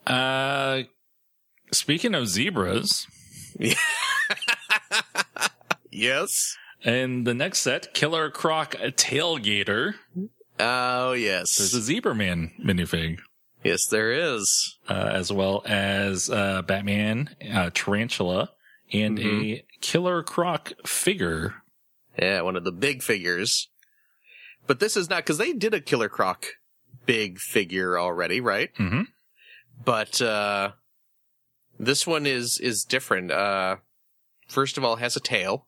Uh, 0.06 0.84
speaking 1.72 2.14
of 2.14 2.28
zebras, 2.28 3.08
yes. 5.92 6.58
And 6.86 7.26
the 7.26 7.34
next 7.34 7.62
set, 7.62 7.94
Killer 7.94 8.30
Croc 8.30 8.76
Tailgater, 8.76 9.96
Oh, 10.60 11.14
yes. 11.14 11.58
there's 11.58 11.74
a 11.74 11.82
Zebra 11.82 12.14
Man 12.14 12.52
minifig. 12.64 13.20
yes, 13.64 13.86
there 13.88 14.12
is. 14.12 14.78
uh, 14.90 14.94
as 15.14 15.32
well 15.32 15.64
as 15.66 16.30
uh, 16.30 16.62
Batman, 16.62 17.36
uh, 17.54 17.70
Tarantula, 17.74 18.52
and 18.92 19.18
a 19.20 19.64
Killer 19.82 20.22
Croc 20.24 20.74
figure. 20.86 21.56
Yeah, 22.20 22.42
one 22.42 22.56
of 22.56 22.64
the 22.64 22.72
big 22.72 23.02
figures. 23.02 23.70
But 24.68 24.80
this 24.80 24.96
is 24.96 25.10
not 25.10 25.18
because 25.24 25.38
they 25.40 25.54
did 25.54 25.74
a 25.74 25.82
Killer 25.82 26.10
Croc 26.10 26.46
big 27.06 27.40
figure 27.40 28.00
already, 28.00 28.42
right? 28.42 28.74
Mm-hmm. 28.76 29.04
But 29.84 30.22
uh 30.22 30.72
this 31.80 32.06
one 32.08 32.26
is 32.26 32.60
is 32.60 32.84
different. 32.84 33.32
Uh 33.32 33.78
first 34.48 34.78
of 34.78 34.84
all, 34.84 34.96
it 34.96 35.00
has 35.00 35.16
a 35.16 35.20
tail, 35.20 35.68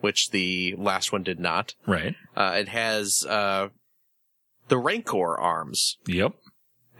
which 0.00 0.30
the 0.30 0.74
last 0.78 1.12
one 1.12 1.22
did 1.22 1.40
not. 1.40 1.74
Right. 1.86 2.14
Uh 2.36 2.56
it 2.58 2.68
has 2.68 3.24
uh 3.26 3.68
the 4.68 4.78
Rancor 4.78 5.38
arms. 5.38 5.98
Yep. 6.06 6.34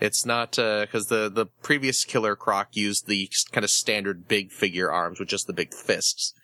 It's 0.01 0.27
not 0.27 0.59
uh 0.59 0.81
because 0.81 1.07
the 1.07 1.29
the 1.29 1.47
previous 1.63 2.05
Killer 2.05 2.35
Croc 2.35 2.69
used 2.73 3.07
the 3.07 3.31
kind 3.53 3.65
of 3.65 3.71
standard 3.71 4.27
big 4.27 4.51
figure 4.51 4.91
arms 4.91 5.21
with 5.21 5.29
just 5.29 5.47
the 5.47 5.53
big 5.53 5.73
fists. 5.73 6.35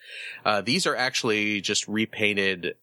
Uh, 0.44 0.60
these 0.60 0.86
are 0.86 0.96
actually 0.96 1.60
just 1.60 1.86
repainted 1.86 2.74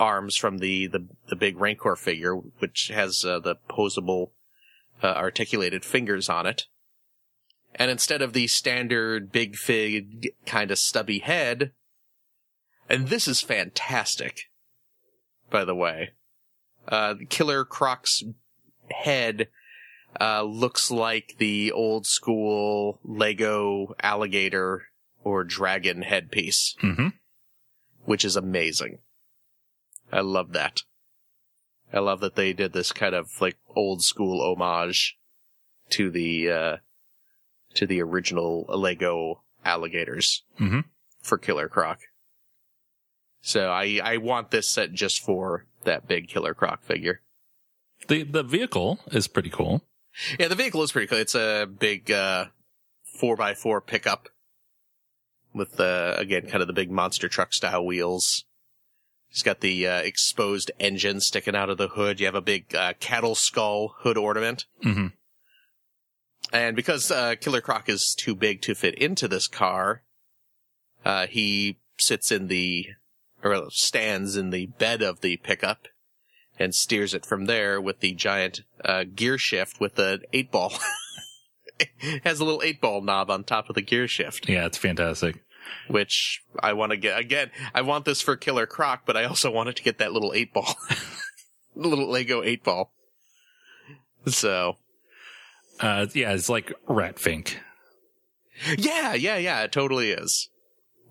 arms 0.00 0.36
from 0.36 0.58
the 0.58 0.86
the, 0.86 1.06
the 1.28 1.36
big 1.36 1.58
Rancor 1.58 1.96
figure, 1.96 2.34
which 2.34 2.88
has 2.88 3.24
uh, 3.24 3.38
the 3.38 3.56
posable 3.68 4.30
uh, 5.02 5.06
articulated 5.08 5.84
fingers 5.84 6.28
on 6.28 6.46
it. 6.46 6.66
And 7.76 7.90
instead 7.90 8.22
of 8.22 8.32
the 8.32 8.46
standard 8.46 9.32
big 9.32 9.56
fig 9.56 10.28
kind 10.46 10.70
of 10.70 10.78
stubby 10.78 11.18
head, 11.18 11.72
and 12.88 13.08
this 13.08 13.26
is 13.26 13.40
fantastic, 13.40 14.42
by 15.50 15.64
the 15.64 15.74
way. 15.74 16.10
Uh, 16.86 17.14
Killer 17.28 17.64
Croc's 17.64 18.22
head 18.90 19.48
uh, 20.20 20.42
looks 20.42 20.90
like 20.90 21.34
the 21.38 21.72
old 21.72 22.06
school 22.06 23.00
Lego 23.02 23.94
alligator 24.02 24.88
or 25.24 25.42
dragon 25.42 26.02
headpiece, 26.02 26.76
Mm-hmm. 26.82 27.08
which 28.04 28.24
is 28.24 28.36
amazing. 28.36 28.98
I 30.12 30.20
love 30.20 30.52
that. 30.52 30.82
I 31.92 32.00
love 32.00 32.20
that 32.20 32.34
they 32.34 32.52
did 32.52 32.72
this 32.72 32.92
kind 32.92 33.14
of 33.14 33.40
like 33.40 33.56
old 33.74 34.02
school 34.02 34.40
homage 34.40 35.16
to 35.90 36.10
the 36.10 36.50
uh 36.50 36.76
to 37.74 37.86
the 37.86 38.00
original 38.02 38.64
Lego 38.68 39.42
alligators 39.64 40.42
hmm 40.58 40.80
for 41.22 41.38
Killer 41.38 41.68
Croc. 41.68 42.00
So 43.40 43.70
I 43.70 44.00
I 44.02 44.16
want 44.18 44.50
this 44.50 44.68
set 44.68 44.92
just 44.92 45.22
for 45.22 45.66
that 45.84 46.08
big 46.08 46.28
Killer 46.28 46.54
Croc 46.54 46.82
figure. 46.82 47.20
The 48.08 48.22
the 48.24 48.42
vehicle 48.42 49.00
is 49.12 49.28
pretty 49.28 49.50
cool. 49.50 49.82
Yeah, 50.38 50.48
the 50.48 50.54
vehicle 50.54 50.82
is 50.82 50.92
pretty 50.92 51.06
cool. 51.06 51.18
It's 51.18 51.34
a 51.34 51.66
big 51.66 52.10
uh 52.10 52.46
four 53.02 53.36
by 53.36 53.54
four 53.54 53.80
pickup 53.80 54.28
with 55.54 55.78
uh 55.78 56.14
again 56.18 56.46
kind 56.46 56.60
of 56.62 56.66
the 56.66 56.72
big 56.72 56.90
monster 56.90 57.28
truck 57.28 57.52
style 57.52 57.84
wheels. 57.84 58.44
It's 59.34 59.42
got 59.42 59.62
the 59.62 59.88
uh, 59.88 59.96
exposed 59.96 60.70
engine 60.78 61.20
sticking 61.20 61.56
out 61.56 61.68
of 61.68 61.76
the 61.76 61.88
hood. 61.88 62.20
You 62.20 62.26
have 62.26 62.36
a 62.36 62.40
big 62.40 62.72
uh, 62.72 62.92
cattle 63.00 63.34
skull 63.34 63.96
hood 63.98 64.16
ornament. 64.16 64.66
hmm 64.80 65.08
And 66.52 66.76
because 66.76 67.10
uh, 67.10 67.34
Killer 67.40 67.60
Croc 67.60 67.88
is 67.88 68.14
too 68.16 68.36
big 68.36 68.62
to 68.62 68.76
fit 68.76 68.94
into 68.94 69.26
this 69.26 69.48
car, 69.48 70.04
uh, 71.04 71.26
he 71.26 71.78
sits 71.98 72.30
in 72.30 72.46
the, 72.46 72.90
or 73.42 73.70
stands 73.70 74.36
in 74.36 74.50
the 74.50 74.66
bed 74.66 75.02
of 75.02 75.20
the 75.20 75.36
pickup 75.38 75.88
and 76.56 76.72
steers 76.72 77.12
it 77.12 77.26
from 77.26 77.46
there 77.46 77.80
with 77.80 77.98
the 77.98 78.12
giant 78.12 78.60
uh, 78.84 79.02
gear 79.02 79.36
shift 79.36 79.80
with 79.80 79.96
the 79.96 80.20
eight 80.32 80.52
ball. 80.52 80.74
Has 82.22 82.38
a 82.38 82.44
little 82.44 82.62
eight 82.62 82.80
ball 82.80 83.00
knob 83.00 83.32
on 83.32 83.42
top 83.42 83.68
of 83.68 83.74
the 83.74 83.82
gear 83.82 84.06
shift, 84.06 84.48
Yeah, 84.48 84.66
it's 84.66 84.78
fantastic. 84.78 85.42
Which 85.88 86.42
I 86.60 86.72
want 86.72 86.90
to 86.90 86.96
get. 86.96 87.18
Again, 87.18 87.50
I 87.74 87.82
want 87.82 88.04
this 88.04 88.20
for 88.20 88.36
Killer 88.36 88.66
Croc, 88.66 89.02
but 89.06 89.16
I 89.16 89.24
also 89.24 89.50
wanted 89.50 89.76
to 89.76 89.82
get 89.82 89.98
that 89.98 90.12
little 90.12 90.32
eight 90.34 90.52
ball, 90.52 90.74
little 91.74 92.08
Lego 92.10 92.42
eight 92.42 92.62
ball. 92.64 92.92
So, 94.26 94.76
Uh, 95.80 96.06
yeah, 96.14 96.32
it's 96.32 96.48
like 96.48 96.72
Rat 96.88 97.18
Fink. 97.18 97.60
Yeah, 98.78 99.14
yeah, 99.14 99.36
yeah, 99.36 99.62
it 99.64 99.72
totally 99.72 100.10
is. 100.12 100.48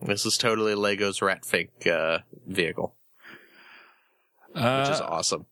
This 0.02 0.26
is 0.26 0.38
totally 0.38 0.76
Lego's 0.76 1.20
Ratfink 1.20 1.86
uh, 1.88 2.20
vehicle, 2.48 2.96
which 4.54 4.63
Uh, 4.63 4.89
is 4.94 5.02
awesome. 5.02 5.46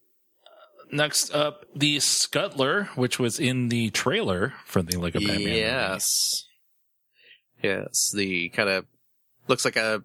next 0.92 1.34
up, 1.34 1.66
the 1.76 1.98
Scuttler, 1.98 2.88
which 2.98 3.20
was 3.20 3.40
in 3.40 3.70
the 3.70 3.90
trailer 3.92 4.54
for 4.66 4.82
the 4.82 4.98
Lego 4.98 5.20
Batman. 5.20 5.38
movie. 5.40 5.52
Yes, 5.60 6.46
yes, 7.62 8.12
the 8.16 8.50
kind 8.50 8.70
of 8.70 8.86
looks 9.52 9.66
like 9.66 9.76
a 9.76 10.04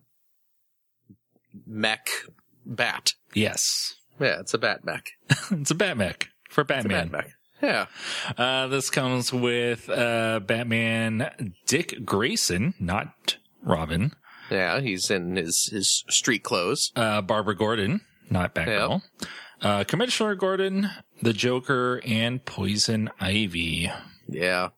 mech 1.67 2.09
bat. 2.65 3.13
Yes. 3.35 3.95
Yeah, 4.21 4.41
it's 4.41 4.55
a 4.55 4.59
bat 4.59 4.85
mech. 4.85 5.11
it's 5.51 5.71
a 5.71 5.75
Batmech 5.75 6.25
for 6.51 6.63
It's 6.63 6.71
a 6.71 6.75
Batman. 6.75 7.09
bat 7.09 7.13
mech. 7.13 7.33
Yeah, 7.63 7.87
Uh, 8.37 8.67
this 8.67 8.91
comes 8.91 9.33
with 9.33 9.89
uh, 9.89 10.41
Batman 10.41 11.55
Dick 11.67 12.05
Grayson, 12.05 12.75
not 12.79 13.39
Robin. 13.63 14.13
yeah, 14.51 14.81
he's 14.81 15.11
in 15.11 15.37
his 15.37 15.71
his 15.73 16.05
street 16.11 16.43
clothes. 16.43 16.93
Uh, 16.95 17.23
Barbara 17.23 17.57
Gordon, 17.57 18.03
not 18.29 18.55
Batgirl. 18.55 19.01
Uh, 19.63 19.85
Commissioner 19.85 20.35
Gordon, 20.35 20.91
the 21.23 21.33
Joker, 21.33 22.03
and 22.05 22.45
Poison 22.45 23.09
Ivy. 23.21 23.91
Yeah, 24.29 24.69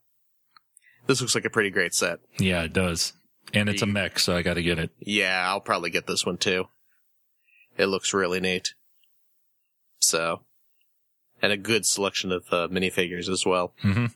this 1.07 1.19
looks 1.19 1.35
like 1.35 1.43
a 1.45 1.49
pretty 1.49 1.71
great 1.71 1.93
set. 1.93 2.19
Yeah, 2.39 2.63
it 2.63 2.71
does. 2.71 3.11
And 3.53 3.67
it's 3.69 3.81
a 3.81 3.85
mech, 3.85 4.19
so 4.19 4.35
I 4.35 4.41
gotta 4.41 4.61
get 4.61 4.77
it. 4.79 4.91
Yeah, 4.99 5.47
I'll 5.49 5.59
probably 5.61 5.89
get 5.89 6.05
this 6.07 6.25
one 6.25 6.37
too. 6.37 6.65
It 7.77 7.87
looks 7.87 8.13
really 8.13 8.39
neat. 8.39 8.73
So, 9.99 10.41
and 11.41 11.51
a 11.51 11.57
good 11.57 11.85
selection 11.85 12.31
of 12.31 12.43
uh, 12.51 12.67
minifigures 12.69 13.29
as 13.29 13.45
well. 13.45 13.73
hmm 13.81 14.07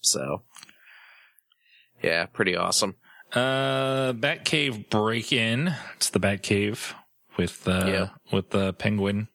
So, 0.00 0.42
yeah, 2.02 2.26
pretty 2.26 2.56
awesome. 2.56 2.96
Uh, 3.32 4.12
Batcave 4.14 4.88
break 4.90 5.32
in. 5.32 5.74
It's 5.96 6.10
the 6.10 6.20
Batcave 6.20 6.94
with 7.36 7.68
uh 7.68 7.84
Yeah. 7.86 8.08
with 8.32 8.50
the 8.50 8.72
penguin 8.72 9.28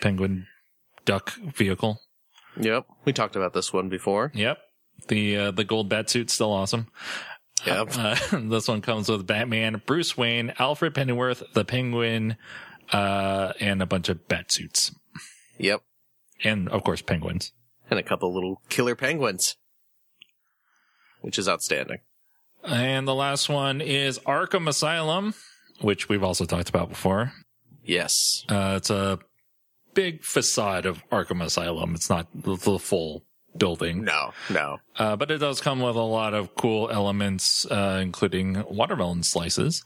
penguin 0.00 0.46
duck 1.04 1.34
vehicle. 1.34 2.00
Yep, 2.58 2.86
we 3.04 3.12
talked 3.12 3.36
about 3.36 3.52
this 3.52 3.72
one 3.72 3.88
before. 3.88 4.30
Yep. 4.34 4.58
The 5.08 5.36
uh, 5.36 5.50
the 5.50 5.64
gold 5.64 5.90
batsuit's 5.90 6.32
still 6.32 6.52
awesome. 6.52 6.86
Yep. 7.66 7.88
Uh, 7.96 8.16
this 8.48 8.68
one 8.68 8.80
comes 8.82 9.08
with 9.08 9.26
Batman, 9.26 9.82
Bruce 9.86 10.16
Wayne, 10.16 10.52
Alfred 10.58 10.94
Pennyworth, 10.94 11.42
the 11.54 11.64
Penguin, 11.64 12.36
uh, 12.92 13.52
and 13.60 13.80
a 13.82 13.86
bunch 13.86 14.08
of 14.08 14.26
batsuits, 14.28 14.94
Yep, 15.58 15.82
and 16.42 16.68
of 16.68 16.84
course 16.84 17.00
penguins. 17.02 17.52
and 17.90 17.98
a 17.98 18.02
couple 18.02 18.32
little 18.34 18.60
killer 18.68 18.94
penguins, 18.94 19.56
which 21.20 21.38
is 21.38 21.48
outstanding. 21.48 21.98
And 22.62 23.06
the 23.06 23.14
last 23.14 23.48
one 23.48 23.80
is 23.80 24.18
Arkham 24.20 24.68
Asylum, 24.68 25.34
which 25.80 26.08
we've 26.08 26.22
also 26.22 26.44
talked 26.44 26.68
about 26.68 26.88
before. 26.88 27.32
Yes. 27.84 28.44
Uh, 28.48 28.74
it's 28.78 28.88
a 28.90 29.18
big 29.92 30.22
facade 30.24 30.86
of 30.86 31.02
Arkham 31.10 31.42
Asylum. 31.42 31.94
It's 31.94 32.08
not 32.08 32.26
the 32.34 32.56
full 32.78 33.24
building, 33.56 34.04
No, 34.04 34.32
no. 34.50 34.78
uh, 34.98 35.16
but 35.16 35.30
it 35.30 35.38
does 35.38 35.60
come 35.60 35.80
with 35.80 35.96
a 35.96 36.00
lot 36.02 36.34
of 36.34 36.54
cool 36.54 36.90
elements, 36.90 37.64
uh, 37.66 38.00
including 38.02 38.64
watermelon 38.68 39.22
slices. 39.22 39.84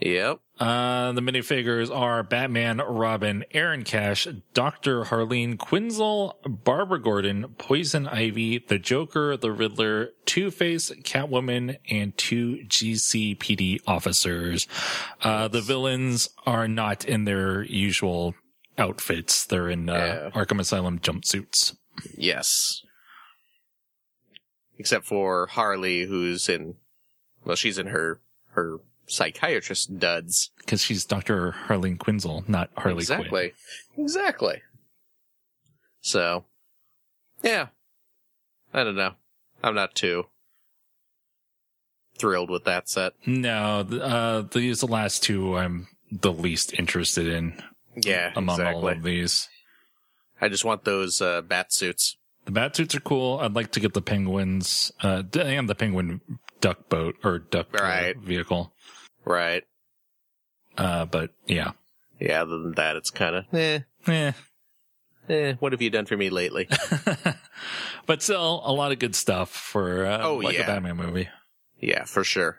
Yep. 0.00 0.40
Uh, 0.58 1.12
the 1.12 1.20
minifigures 1.20 1.94
are 1.94 2.24
Batman, 2.24 2.78
Robin, 2.78 3.44
Aaron 3.52 3.84
Cash, 3.84 4.26
Dr. 4.52 5.04
Harleen 5.04 5.56
Quinzel, 5.56 6.34
Barbara 6.64 7.00
Gordon, 7.00 7.54
Poison 7.58 8.08
Ivy, 8.08 8.58
the 8.58 8.78
Joker, 8.80 9.36
the 9.36 9.52
Riddler, 9.52 10.10
Two-Face, 10.26 10.90
Catwoman, 11.02 11.76
and 11.88 12.16
two 12.18 12.58
GCPD 12.66 13.80
officers. 13.86 14.66
Uh, 15.22 15.46
the 15.48 15.60
villains 15.60 16.28
are 16.44 16.66
not 16.68 17.04
in 17.04 17.24
their 17.24 17.62
usual 17.62 18.34
outfits. 18.76 19.46
They're 19.46 19.70
in, 19.70 19.88
uh, 19.88 20.30
Yeah. 20.34 20.40
Arkham 20.40 20.58
Asylum 20.60 20.98
jumpsuits. 20.98 21.76
Yes. 22.16 22.82
Except 24.78 25.04
for 25.04 25.46
Harley, 25.46 26.04
who's 26.04 26.48
in, 26.48 26.74
well, 27.44 27.56
she's 27.56 27.78
in 27.78 27.88
her, 27.88 28.20
her 28.52 28.78
psychiatrist 29.06 29.98
duds. 29.98 30.50
Cause 30.66 30.80
she's 30.80 31.04
Dr. 31.04 31.54
Harleen 31.66 31.96
Quinzel, 31.98 32.48
not 32.48 32.70
Harley 32.76 32.98
exactly. 32.98 33.28
Quinn. 33.28 34.04
Exactly. 34.04 34.62
So, 36.00 36.44
yeah. 37.42 37.68
I 38.72 38.82
don't 38.82 38.96
know. 38.96 39.14
I'm 39.62 39.74
not 39.74 39.94
too 39.94 40.26
thrilled 42.18 42.50
with 42.50 42.64
that 42.64 42.88
set. 42.88 43.14
No, 43.26 43.80
uh, 43.80 44.42
these 44.52 44.80
the 44.80 44.86
last 44.86 45.22
two 45.22 45.56
I'm 45.56 45.88
the 46.10 46.32
least 46.32 46.74
interested 46.78 47.26
in. 47.26 47.62
Yeah, 47.96 48.32
among 48.34 48.60
all 48.60 48.88
of 48.88 49.02
these. 49.02 49.48
I 50.40 50.48
just 50.48 50.64
want 50.64 50.84
those 50.84 51.22
uh, 51.22 51.42
bat 51.42 51.72
suits. 51.72 52.16
The 52.44 52.50
bat 52.52 52.76
suits 52.76 52.94
are 52.94 53.00
cool. 53.00 53.38
I'd 53.40 53.54
like 53.54 53.72
to 53.72 53.80
get 53.80 53.94
the 53.94 54.02
penguins, 54.02 54.92
uh, 55.02 55.22
and 55.34 55.68
the 55.68 55.74
penguin 55.74 56.20
duck 56.60 56.88
boat 56.88 57.16
or 57.24 57.38
duck 57.38 57.68
uh, 57.78 57.82
Right. 57.82 58.16
vehicle. 58.18 58.72
Right. 59.24 59.62
Uh, 60.76 61.06
but 61.06 61.30
yeah, 61.46 61.72
Yeah, 62.20 62.42
other 62.42 62.58
than 62.58 62.72
that, 62.72 62.96
it's 62.96 63.10
kind 63.10 63.36
of, 63.36 63.44
eh, 63.54 63.78
eh. 64.06 64.32
eh, 65.28 65.54
what 65.60 65.72
have 65.72 65.80
you 65.80 65.88
done 65.90 66.04
for 66.06 66.16
me 66.16 66.28
lately? 66.30 66.68
but 68.06 68.22
still 68.22 68.60
a 68.64 68.72
lot 68.72 68.92
of 68.92 68.98
good 68.98 69.14
stuff 69.14 69.50
for, 69.50 70.04
uh, 70.04 70.22
Oh, 70.22 70.36
like 70.36 70.54
yeah. 70.56 70.64
a 70.64 70.66
Batman 70.66 70.96
movie. 70.96 71.28
yeah, 71.80 72.04
for 72.04 72.24
sure. 72.24 72.58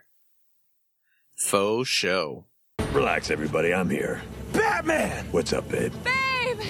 Faux 1.37 1.87
show. 1.87 2.45
Relax, 2.93 3.29
everybody. 3.29 3.73
I'm 3.73 3.89
here. 3.89 4.21
Batman! 4.53 5.25
What's 5.31 5.51
up, 5.53 5.67
babe? 5.69 5.91
Babe! 6.03 6.13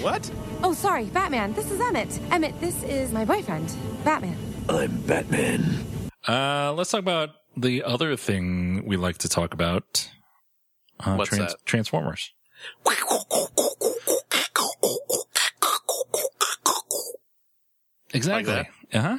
What? 0.02 0.30
Oh, 0.64 0.74
sorry, 0.74 1.06
Batman. 1.06 1.54
This 1.54 1.72
is 1.72 1.80
Emmett. 1.80 2.20
Emmett, 2.32 2.60
this 2.60 2.84
is 2.84 3.12
my 3.12 3.26
boyfriend, 3.26 3.74
Batman. 4.04 4.38
I'm 4.70 5.02
Batman. 5.02 5.86
Uh, 6.28 6.74
let's 6.76 6.92
talk 6.92 7.00
about 7.00 7.30
the 7.58 7.84
other 7.84 8.16
thing 8.16 8.86
we 8.86 8.98
like 8.98 9.18
to 9.20 9.30
talk 9.30 9.54
about. 9.54 10.10
Uh, 11.00 11.16
What's 11.16 11.32
that? 11.38 11.56
Transformers. 11.66 12.32
Exactly. 18.14 18.70
Uh 18.94 19.02
huh. 19.02 19.18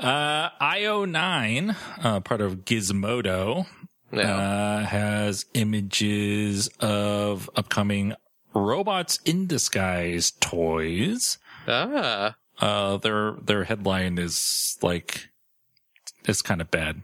Uh, 0.00 0.50
IO9, 0.60 1.76
uh, 2.02 2.20
part 2.20 2.40
of 2.40 2.64
Gizmodo, 2.64 3.66
yeah. 4.12 4.36
uh, 4.36 4.84
has 4.86 5.44
images 5.54 6.68
of 6.80 7.48
upcoming 7.54 8.14
robots 8.58 9.18
in 9.24 9.46
disguise 9.46 10.32
toys. 10.40 11.38
ah. 11.66 12.36
Uh, 12.60 12.96
their, 12.96 13.32
their 13.40 13.64
headline 13.64 14.18
is 14.18 14.76
like, 14.82 15.28
it's 16.24 16.42
kind 16.42 16.60
of 16.60 16.70
bad. 16.72 17.02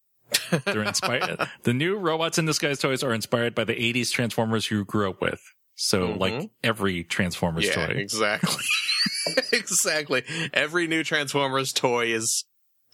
They're 0.64 0.82
inspired. 0.82 1.38
the 1.64 1.74
new 1.74 1.96
robots 1.98 2.38
in 2.38 2.46
disguise 2.46 2.78
toys 2.78 3.02
are 3.02 3.12
inspired 3.12 3.54
by 3.54 3.64
the 3.64 3.74
80s 3.74 4.10
Transformers 4.10 4.70
you 4.70 4.84
grew 4.86 5.10
up 5.10 5.20
with. 5.20 5.40
So 5.74 6.08
Mhm. 6.08 6.18
like 6.18 6.50
every 6.64 7.04
Transformers 7.04 7.66
yeah, 7.66 7.86
toy. 7.88 7.92
exactly. 7.92 8.64
exactly. 9.52 10.22
Every 10.54 10.86
new 10.86 11.04
Transformers 11.04 11.72
toy 11.74 12.06
is 12.06 12.44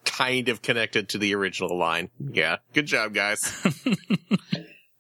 kind 0.05 0.49
of 0.49 0.61
connected 0.63 1.09
to 1.11 1.19
the 1.19 1.35
original 1.37 1.79
line. 1.79 2.11
Yeah. 2.19 2.57
Good 2.75 2.87
job, 2.87 3.15
guys. 3.15 3.41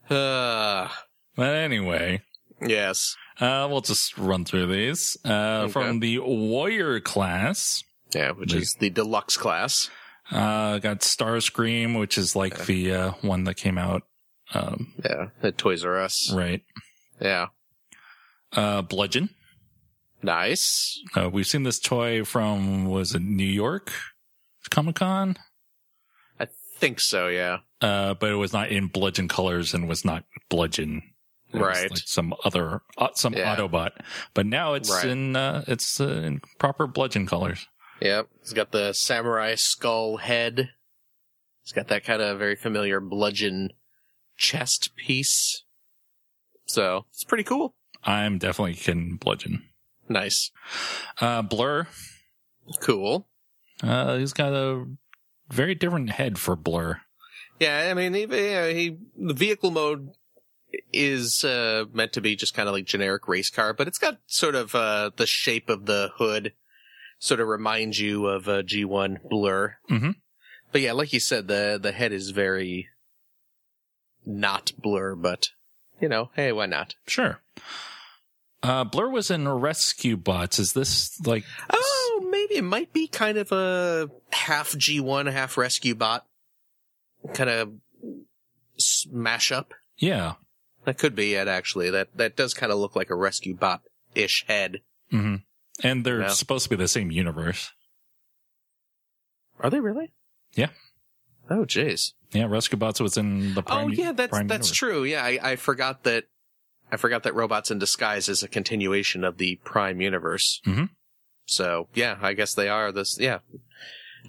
uh, 0.08 0.88
But 1.34 1.54
anyway, 1.54 2.22
yes. 2.66 3.16
uh, 3.40 3.66
we'll 3.70 3.80
just 3.80 4.16
run 4.18 4.44
through 4.44 4.66
these. 4.66 5.16
Uh, 5.24 5.62
Okay. 5.64 5.72
from 5.72 6.00
the 6.00 6.18
Warrior 6.20 7.00
class, 7.00 7.82
Yeah, 8.14 8.32
which 8.32 8.52
is 8.54 8.74
the 8.78 8.90
deluxe 8.90 9.36
class. 9.36 9.90
uh, 10.30 10.78
got 10.78 11.00
Starscream, 11.00 11.98
which 11.98 12.16
is 12.18 12.34
like 12.36 12.56
Yeah. 12.58 12.64
the, 12.64 12.92
uh, 12.94 13.10
one 13.22 13.44
that 13.44 13.54
came 13.56 13.78
out, 13.78 14.02
um, 14.54 14.94
Yeah, 15.04 15.28
at 15.42 15.58
Toys 15.58 15.84
R 15.84 15.98
Us. 16.00 16.32
right. 16.32 16.62
Yeah. 17.20 17.46
Uh, 18.52 18.82
Bludgeon. 18.82 19.30
Nice. 20.22 21.00
Uh, 21.16 21.28
we've 21.30 21.46
seen 21.46 21.64
this 21.64 21.80
toy 21.80 22.24
from, 22.24 22.86
was 22.86 23.14
it 23.14 23.22
New 23.22 23.44
York 23.44 23.92
Comic 24.70 24.96
Con? 24.96 25.36
I 26.38 26.46
think 26.78 27.00
so, 27.00 27.26
yeah. 27.28 27.58
Uh, 27.80 28.14
but 28.14 28.30
it 28.30 28.34
was 28.36 28.52
not 28.52 28.70
in 28.70 28.86
bludgeon 28.86 29.26
colors 29.26 29.74
and 29.74 29.88
was 29.88 30.04
not 30.04 30.24
bludgeon. 30.48 31.02
Right. 31.60 31.90
like 31.90 31.98
some 32.06 32.34
other, 32.44 32.82
uh, 32.98 33.08
some 33.14 33.34
Yeah. 33.34 33.54
Autobot. 33.56 33.90
But 34.34 34.46
now 34.46 34.74
it's 34.74 34.90
Right. 34.90 35.04
in, 35.06 35.36
uh, 35.36 35.64
it's 35.68 36.00
uh, 36.00 36.08
in 36.08 36.40
proper 36.58 36.86
bludgeon 36.86 37.26
colors. 37.26 37.66
Yep. 38.00 38.28
It's 38.40 38.52
got 38.52 38.72
the 38.72 38.92
samurai 38.92 39.54
skull 39.56 40.16
head. 40.18 40.70
It's 41.62 41.72
got 41.72 41.88
that 41.88 42.04
kind 42.04 42.20
of 42.22 42.38
very 42.38 42.56
familiar 42.56 43.00
bludgeon 43.00 43.70
chest 44.36 44.96
piece. 44.96 45.64
So, 46.66 47.06
it's 47.10 47.24
pretty 47.24 47.44
cool. 47.44 47.74
I'm 48.04 48.38
definitely 48.38 48.74
getting 48.74 49.16
bludgeon. 49.16 49.68
Nice. 50.08 50.50
Uh, 51.20 51.42
Blur. 51.42 51.86
Cool. 52.80 53.28
Uh, 53.82 54.16
he's 54.16 54.32
got 54.32 54.52
a 54.52 54.86
very 55.50 55.74
different 55.74 56.10
head 56.10 56.38
for 56.38 56.56
Blur. 56.56 57.00
Yeah, 57.60 57.88
I 57.90 57.94
mean, 57.94 58.14
he, 58.14 58.26
he 58.26 58.96
the 59.16 59.34
vehicle 59.34 59.70
mode 59.70 60.10
is 60.92 61.44
uh, 61.44 61.84
meant 61.92 62.12
to 62.14 62.20
be 62.20 62.36
just 62.36 62.54
kind 62.54 62.68
of 62.68 62.74
like 62.74 62.84
generic 62.84 63.28
race 63.28 63.50
car, 63.50 63.72
but 63.72 63.88
it's 63.88 63.98
got 63.98 64.18
sort 64.26 64.54
of 64.54 64.74
uh, 64.74 65.10
the 65.16 65.26
shape 65.26 65.68
of 65.68 65.86
the 65.86 66.10
hood, 66.16 66.52
sort 67.18 67.40
of 67.40 67.48
reminds 67.48 67.98
you 68.00 68.26
of 68.26 68.48
a 68.48 68.62
G1 68.62 69.28
Blur. 69.28 69.76
Mhm. 69.90 70.16
But 70.72 70.80
yeah, 70.80 70.92
like 70.92 71.12
you 71.12 71.20
said, 71.20 71.48
the 71.48 71.78
the 71.80 71.92
head 71.92 72.12
is 72.12 72.30
very 72.30 72.88
not 74.24 74.72
Blur, 74.78 75.14
but 75.14 75.48
you 76.00 76.08
know, 76.08 76.30
hey, 76.34 76.52
why 76.52 76.66
not? 76.66 76.94
Sure. 77.06 77.40
Uh, 78.62 78.84
Blur 78.84 79.08
was 79.08 79.30
in 79.30 79.48
Rescue 79.48 80.16
Bots. 80.16 80.58
Is 80.58 80.72
this 80.72 81.18
like, 81.26 81.44
Oh, 81.70 82.28
maybe 82.30 82.54
it 82.56 82.62
might 82.64 82.92
be 82.92 83.08
kind 83.08 83.36
of 83.36 83.50
a 83.52 84.08
half 84.32 84.70
G1, 84.72 85.30
half 85.32 85.56
Rescue 85.58 85.94
Bot 85.96 86.24
kind 87.34 87.50
of 87.50 87.72
smash 88.78 89.52
up. 89.52 89.74
yeah. 89.96 90.34
That 90.84 90.98
could 90.98 91.14
be 91.14 91.34
it, 91.34 91.48
actually. 91.48 91.90
That 91.90 92.08
that 92.16 92.36
does 92.36 92.54
kind 92.54 92.72
of 92.72 92.78
look 92.78 92.96
like 92.96 93.10
a 93.10 93.14
rescue 93.14 93.54
bot 93.54 93.82
ish 94.14 94.44
head. 94.48 94.80
hmm 95.10 95.36
And 95.82 96.04
they're 96.04 96.22
Yeah. 96.22 96.28
supposed 96.28 96.64
to 96.64 96.70
be 96.70 96.76
the 96.76 96.88
same 96.88 97.10
universe. 97.10 97.70
Are 99.60 99.70
they 99.70 99.80
really? 99.80 100.12
Yeah. 100.54 100.70
Oh, 101.50 101.64
jeez. 101.64 102.12
Yeah, 102.32 102.46
Rescue 102.46 102.78
Bots 102.78 103.00
was 103.00 103.16
in 103.16 103.54
the 103.54 103.62
Prime. 103.62 103.86
Oh, 103.86 103.88
yeah, 103.88 104.12
that's 104.12 104.30
that's 104.32 104.42
universe. 104.42 104.70
true. 104.72 105.04
Yeah, 105.04 105.22
I, 105.22 105.38
I 105.42 105.56
forgot 105.56 106.04
that. 106.04 106.24
I 106.90 106.96
forgot 106.96 107.22
that 107.24 107.34
Robots 107.34 107.70
in 107.70 107.78
Disguise 107.78 108.28
is 108.28 108.42
a 108.42 108.48
continuation 108.48 109.22
of 109.24 109.38
the 109.38 109.56
Prime 109.64 110.00
universe. 110.00 110.60
Mhm. 110.66 110.90
So 111.46 111.88
yeah, 111.94 112.18
I 112.22 112.32
guess 112.32 112.54
they 112.54 112.68
are 112.68 112.90
this. 112.92 113.18
Yeah, 113.20 113.38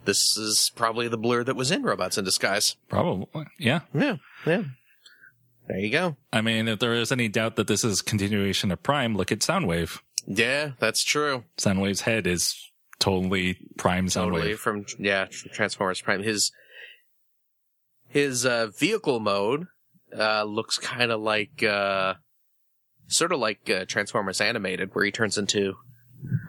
this 0.05 0.37
is 0.37 0.71
probably 0.75 1.07
the 1.07 1.17
blur 1.17 1.43
that 1.45 1.55
was 1.55 1.71
in 1.71 1.83
Robots 1.83 2.17
in 2.17 2.25
Disguise. 2.25 2.75
Probably. 2.89 3.27
Yeah. 3.57 3.81
Yeah, 3.93 4.17
yeah. 4.45 4.63
There 5.67 5.79
you 5.79 5.91
go. 5.91 6.17
I 6.31 6.41
mean, 6.41 6.67
if 6.67 6.79
there 6.79 6.93
is 6.93 7.11
any 7.11 7.27
doubt 7.29 7.55
that 7.55 7.67
this 7.67 7.83
is 7.83 8.01
continuation 8.01 8.71
of 8.71 8.83
Prime, 8.83 9.15
look 9.15 9.31
at 9.31 9.39
Soundwave. 9.39 9.99
Yeah, 10.27 10.71
that's 10.79 11.03
true. 11.03 11.43
Soundwave's 11.57 12.01
head 12.01 12.27
is 12.27 12.55
totally 12.99 13.57
Prime 13.77 14.07
totally 14.07 14.51
Soundwave. 14.53 14.57
from 14.57 14.85
yeah 14.99 15.25
Transformers 15.53 16.01
Prime. 16.01 16.21
His 16.23 16.51
his 18.09 18.45
uh, 18.45 18.67
vehicle 18.77 19.19
mode 19.19 19.65
uh, 20.17 20.43
looks 20.43 20.77
kind 20.77 21.11
of 21.11 21.21
like 21.21 21.63
uh, 21.63 22.15
sort 23.07 23.31
of 23.31 23.39
like 23.39 23.69
uh, 23.69 23.85
Transformers 23.85 24.39
Animated, 24.41 24.89
where 24.93 25.05
he 25.05 25.11
turns 25.11 25.37
into, 25.37 25.75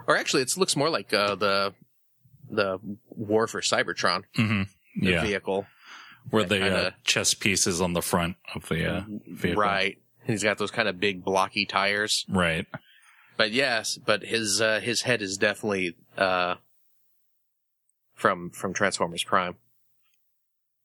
or 0.07 0.17
actually, 0.17 0.43
it 0.43 0.57
looks 0.57 0.77
more 0.77 0.91
like 0.91 1.13
uh, 1.15 1.35
the 1.37 1.75
the 2.51 2.79
War 3.09 3.47
for 3.47 3.61
Cybertron 3.61 4.25
hmm 4.37 4.63
the 5.01 5.11
Yeah, 5.11 5.23
vehicle, 5.23 5.67
where 6.31 6.45
that 6.45 6.49
the 6.49 6.65
uh, 6.65 6.69
kinda- 6.69 6.95
chest 7.05 7.41
piece 7.41 7.67
is 7.67 7.81
on 7.81 7.93
the 7.93 8.03
front 8.03 8.37
of 8.55 8.69
the 8.69 8.87
uh, 8.99 9.03
vehicle. 9.27 9.63
right? 9.63 9.99
He's 10.27 10.43
got 10.43 10.59
those 10.59 10.71
kind 10.71 10.89
of 10.89 10.99
big 10.99 11.23
blocky 11.25 11.67
tires, 11.67 12.25
Right. 12.29 12.67
but 13.37 13.53
yes, 13.53 13.99
but 13.99 14.23
his 14.25 14.61
uh, 14.61 14.81
his 14.81 15.03
head 15.03 15.21
is 15.21 15.37
definitely 15.37 15.97
uh, 16.17 16.55
from 18.15 18.51
from 18.51 18.73
Transformers 18.73 19.25
Prime. 19.25 19.57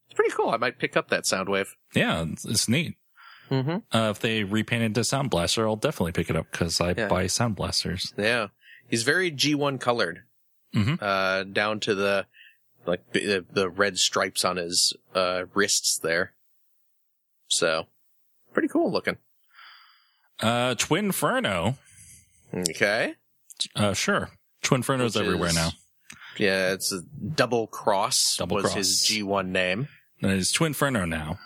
It's 0.06 0.14
pretty 0.14 0.32
cool. 0.34 0.50
I 0.50 0.56
might 0.56 0.78
pick 0.78 0.96
up 0.96 1.08
that 1.10 1.24
Soundwave. 1.24 1.68
Yeah, 1.94 2.24
it's, 2.28 2.44
it's 2.44 2.68
neat. 2.68 2.96
Mm-hmm. 3.50 3.96
Uh, 3.96 4.10
if 4.10 4.18
they 4.20 4.44
repainted 4.44 4.94
to 4.96 5.04
Sound 5.04 5.30
Blaster, 5.30 5.66
I'll 5.66 5.76
definitely 5.76 6.12
pick 6.12 6.30
it 6.30 6.36
up 6.36 6.50
because 6.50 6.80
I 6.80 6.94
Yeah. 6.96 7.08
buy 7.08 7.26
Sound 7.26 7.56
Blasters. 7.56 8.12
Yeah, 8.18 8.48
he's 8.88 9.02
very 9.04 9.30
G1 9.30 9.80
colored, 9.80 10.22
Mhm. 10.74 10.98
uh, 11.00 11.44
down 11.44 11.80
to 11.80 11.94
the 11.94 12.26
like 12.86 13.12
the, 13.12 13.44
the 13.50 13.68
red 13.70 13.98
stripes 13.98 14.44
on 14.44 14.56
his 14.56 14.94
uh, 15.14 15.44
wrists 15.54 15.98
there. 15.98 16.32
So, 17.48 17.86
pretty 18.52 18.68
cool 18.68 18.90
looking. 18.92 19.16
Uh, 20.40 20.74
Twinferno. 20.74 21.76
Okay, 22.54 23.14
Uh, 23.76 23.92
sure. 23.92 24.30
Twinferno's 24.62 25.14
Which 25.14 25.24
everywhere 25.24 25.48
is- 25.50 25.54
now. 25.54 25.70
yeah, 26.38 26.72
it's 26.72 26.92
a 26.92 27.02
double 27.02 27.66
cross. 27.66 28.36
Double 28.38 28.56
was 28.56 28.64
Cross. 28.64 28.74
his 28.76 29.08
G1 29.10 29.48
name. 29.48 29.88
And 30.22 30.32
It's 30.32 30.52
Twinferno 30.56 31.08
now. 31.08 31.38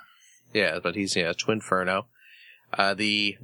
Yeah, 0.53 0.79
but 0.83 0.95
he's 0.95 1.17
yeah 1.17 1.33
Twinferno. 1.33 2.05
Uh, 2.73 2.95
the 2.95 3.37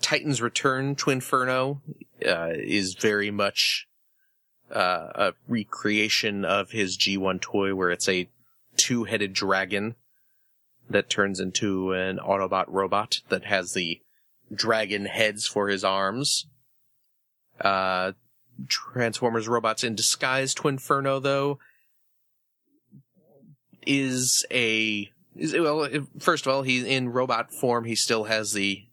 Titans 0.00 0.40
Return 0.42 0.94
Twinferno 0.96 1.80
uh, 2.26 2.50
is 2.54 2.94
very 2.94 3.30
much 3.30 3.86
uh, 4.70 5.08
a 5.14 5.32
recreation 5.48 6.44
of 6.44 6.70
his 6.70 6.96
G1 6.96 7.40
toy, 7.40 7.74
where 7.74 7.90
it's 7.90 8.08
a 8.08 8.28
two-headed 8.76 9.32
dragon 9.32 9.94
that 10.88 11.08
turns 11.08 11.40
into 11.40 11.92
an 11.92 12.18
Autobot 12.18 12.66
robot 12.68 13.20
that 13.28 13.44
has 13.44 13.72
the 13.72 14.00
dragon 14.52 15.06
heads 15.06 15.46
for 15.46 15.68
his 15.68 15.84
arms. 15.84 16.46
Uh, 17.60 18.12
Transformers 18.68 19.48
Robots 19.48 19.84
in 19.84 19.94
Disguise 19.94 20.54
Twinferno, 20.54 21.22
though, 21.22 21.58
is 23.86 24.44
a 24.50 25.10
is 25.36 25.52
well. 25.54 25.88
First 26.18 26.46
of 26.46 26.52
all, 26.52 26.62
he's 26.62 26.84
in 26.84 27.08
robot 27.08 27.52
form. 27.52 27.84
He 27.84 27.96
still 27.96 28.24
has 28.24 28.52
the 28.52 28.84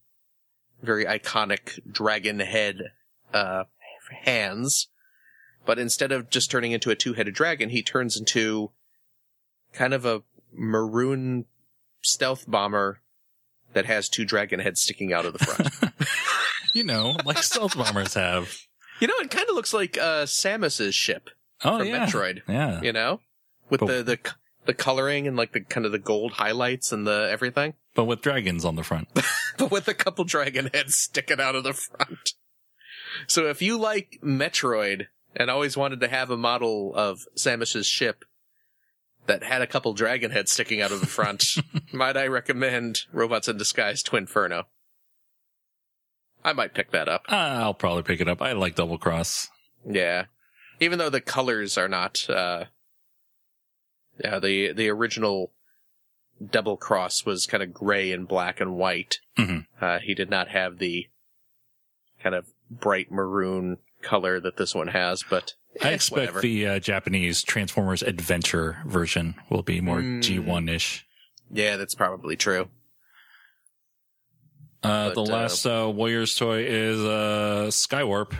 very 0.81 1.05
iconic 1.05 1.79
dragon 1.89 2.39
head 2.39 2.91
uh, 3.33 3.65
hands, 4.23 4.87
but 5.65 5.79
instead 5.79 6.11
of 6.11 6.29
just 6.29 6.49
turning 6.51 6.71
into 6.71 6.89
a 6.89 6.95
two-headed 6.95 7.33
dragon, 7.33 7.69
he 7.69 7.81
turns 7.83 8.17
into 8.17 8.71
kind 9.73 9.93
of 9.93 10.05
a 10.05 10.23
maroon 10.53 11.45
stealth 12.01 12.45
bomber 12.49 12.99
that 13.73 13.85
has 13.85 14.09
two 14.09 14.25
dragon 14.25 14.59
heads 14.59 14.81
sticking 14.81 15.13
out 15.13 15.25
of 15.25 15.33
the 15.33 15.39
front. 15.39 15.93
You 16.73 16.85
know, 16.85 17.17
like 17.25 17.39
stealth 17.39 17.75
bombers 17.75 18.13
have. 18.13 18.57
you 19.01 19.07
know, 19.07 19.13
it 19.19 19.29
kind 19.29 19.49
of 19.49 19.55
looks 19.55 19.73
like 19.73 19.97
uh, 19.97 20.23
Samus's 20.23 20.95
ship 20.95 21.29
Oh 21.65 21.79
from 21.79 21.87
yeah, 21.87 22.05
Metroid. 22.05 22.43
yeah. 22.47 22.81
You 22.81 22.93
know, 22.93 23.19
with 23.69 23.81
But- 23.81 23.87
the 23.87 24.03
the 24.03 24.19
the 24.67 24.73
coloring 24.73 25.27
and 25.27 25.35
like 25.35 25.51
the 25.51 25.59
kind 25.59 25.85
of 25.85 25.91
the 25.91 25.99
gold 25.99 26.31
highlights 26.31 26.93
and 26.93 27.05
the 27.05 27.27
everything. 27.29 27.73
But 27.93 28.05
with 28.05 28.21
dragons 28.21 28.63
on 28.63 28.75
the 28.77 28.83
front. 28.83 29.09
but 29.57 29.69
with 29.69 29.89
a 29.89 29.93
couple 29.93 30.23
dragon 30.23 30.69
heads 30.73 30.95
sticking 30.95 31.41
out 31.41 31.55
of 31.55 31.65
the 31.65 31.73
front. 31.73 32.35
So 33.27 33.47
if 33.47 33.61
you 33.61 33.77
like 33.77 34.19
Metroid 34.23 35.07
and 35.35 35.49
always 35.49 35.77
wanted 35.77 35.99
to 36.01 36.07
have 36.07 36.29
a 36.29 36.37
model 36.37 36.93
of 36.95 37.19
Samus's 37.35 37.87
ship 37.87 38.25
that 39.27 39.43
had 39.43 39.61
a 39.61 39.67
couple 39.67 39.93
dragon 39.93 40.31
heads 40.31 40.51
sticking 40.51 40.81
out 40.81 40.91
of 40.91 40.99
the 40.99 41.07
front, 41.07 41.45
might 41.93 42.17
I 42.17 42.27
recommend 42.27 43.01
Robots 43.11 43.47
in 43.47 43.57
Disguise 43.57 44.03
Twinferno? 44.03 44.63
I 46.43 46.53
might 46.53 46.73
pick 46.73 46.91
that 46.91 47.07
up. 47.07 47.25
Uh, 47.29 47.35
I'll 47.35 47.73
probably 47.75 48.03
pick 48.03 48.19
it 48.19 48.27
up. 48.27 48.41
I 48.41 48.53
like 48.53 48.75
Double 48.75 48.97
Cross. 48.97 49.49
Yeah. 49.87 50.25
Even 50.79 50.97
though 50.97 51.11
the 51.11 51.21
colors 51.21 51.77
are 51.77 51.87
not, 51.87 52.27
uh, 52.29 52.65
yeah, 54.23 54.39
the, 54.39 54.73
the 54.73 54.89
original 54.89 55.51
Double 56.43 56.77
Cross 56.77 57.25
was 57.25 57.45
kind 57.45 57.61
of 57.61 57.71
gray 57.71 58.11
and 58.11 58.27
black 58.27 58.59
and 58.59 58.75
white. 58.75 59.17
Mhm. 59.37 59.67
Uh, 59.79 59.99
he 59.99 60.15
did 60.15 60.31
not 60.31 60.47
have 60.47 60.79
the 60.79 61.07
kind 62.23 62.33
of 62.33 62.47
bright 62.71 63.11
maroon 63.11 63.77
color 64.01 64.39
that 64.39 64.57
this 64.57 64.73
one 64.75 64.87
has, 64.89 65.23
but 65.29 65.53
I 65.81 65.89
expect 65.93 66.19
whatever. 66.21 66.41
the 66.41 66.67
uh, 66.67 66.79
Japanese 66.79 67.43
Transformers 67.43 68.01
Adventure 68.01 68.77
version 68.85 69.35
will 69.49 69.63
be 69.63 69.81
more 69.81 69.99
Mm. 70.01 70.21
G1 70.21 70.69
ish. 70.69 71.05
Yeah, 71.51 71.77
that's 71.77 71.95
probably 71.95 72.35
true. 72.35 72.69
Uh, 74.83 75.09
But, 75.09 75.13
the 75.15 75.21
uh, 75.21 75.25
last 75.25 75.65
uh, 75.65 75.91
Warriors 75.93 76.33
toy 76.35 76.63
is 76.65 76.99
uh, 76.99 77.67
Skywarp. 77.69 78.33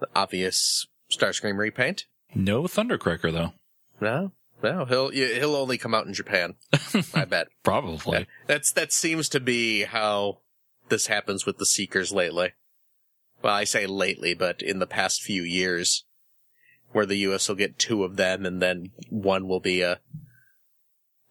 The 0.00 0.08
obvious 0.14 0.86
Starscream 1.10 1.56
repaint. 1.56 2.06
No 2.34 2.62
Thundercracker 2.64 3.32
though. 3.32 3.52
No, 4.00 4.32
no, 4.62 4.84
he'll 4.84 5.10
he'll 5.10 5.54
only 5.54 5.78
come 5.78 5.94
out 5.94 6.06
in 6.06 6.14
Japan. 6.14 6.54
I 7.14 7.24
bet. 7.24 7.48
Probably. 7.62 8.26
That's 8.46 8.72
that 8.72 8.92
seems 8.92 9.28
to 9.30 9.40
be 9.40 9.82
how 9.84 10.38
this 10.88 11.06
happens 11.06 11.46
with 11.46 11.58
the 11.58 11.66
Seekers 11.66 12.12
lately. 12.12 12.52
Well, 13.42 13.54
I 13.54 13.64
say 13.64 13.86
lately, 13.86 14.34
but 14.34 14.62
in 14.62 14.78
the 14.78 14.86
past 14.86 15.22
few 15.22 15.42
years, 15.42 16.04
where 16.92 17.06
the 17.06 17.16
U.S. 17.16 17.48
will 17.48 17.56
get 17.56 17.78
two 17.78 18.04
of 18.04 18.16
them, 18.16 18.46
and 18.46 18.62
then 18.62 18.90
one 19.10 19.48
will 19.48 19.60
be 19.60 19.82
a 19.82 20.00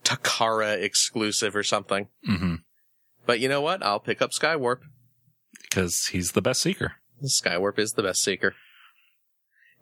Takara 0.04 0.82
exclusive 0.82 1.56
or 1.56 1.63
something. 1.63 2.08
hmm 2.26 2.56
But 3.26 3.39
you 3.39 3.47
know 3.47 3.62
what? 3.62 3.84
I'll 3.84 4.00
pick 4.00 4.21
up 4.21 4.32
Skywarp. 4.32 4.80
Because 5.62 6.08
he's 6.08 6.32
the 6.34 6.41
best 6.41 6.62
seeker. 6.62 6.93
Skywarp 7.24 7.78
is 7.80 7.93
the 7.93 8.04
best 8.04 8.24
Seeker. 8.24 8.56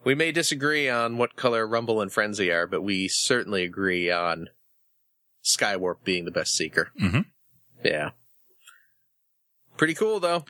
We 0.04 0.14
may 0.14 0.32
disagree 0.32 0.90
on 0.90 1.18
what 1.18 1.36
color 1.36 1.66
Rumble 1.66 2.02
and 2.02 2.12
Frenzy 2.12 2.52
are, 2.52 2.68
but 2.68 2.82
we 2.82 3.08
certainly 3.08 3.64
agree 3.64 4.12
on 4.12 4.50
Skywarp 5.44 6.04
being 6.04 6.26
the 6.26 6.32
best 6.32 6.54
Seeker. 6.56 6.92
Mhm. 7.02 7.26
Yeah. 7.84 8.12
Pretty 9.78 9.94
cool, 9.94 10.20
though. 10.20 10.44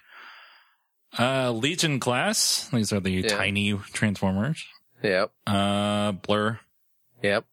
Uh, 1.17 1.51
Legion 1.51 1.99
class. 1.99 2.69
These 2.69 2.93
are 2.93 2.99
the 2.99 3.11
Yeah. 3.11 3.29
tiny 3.29 3.73
Transformers. 3.93 4.65
Yep. 5.03 5.31
Uh, 5.47 6.11
Blur 6.13 6.59
Yep. 7.23 7.45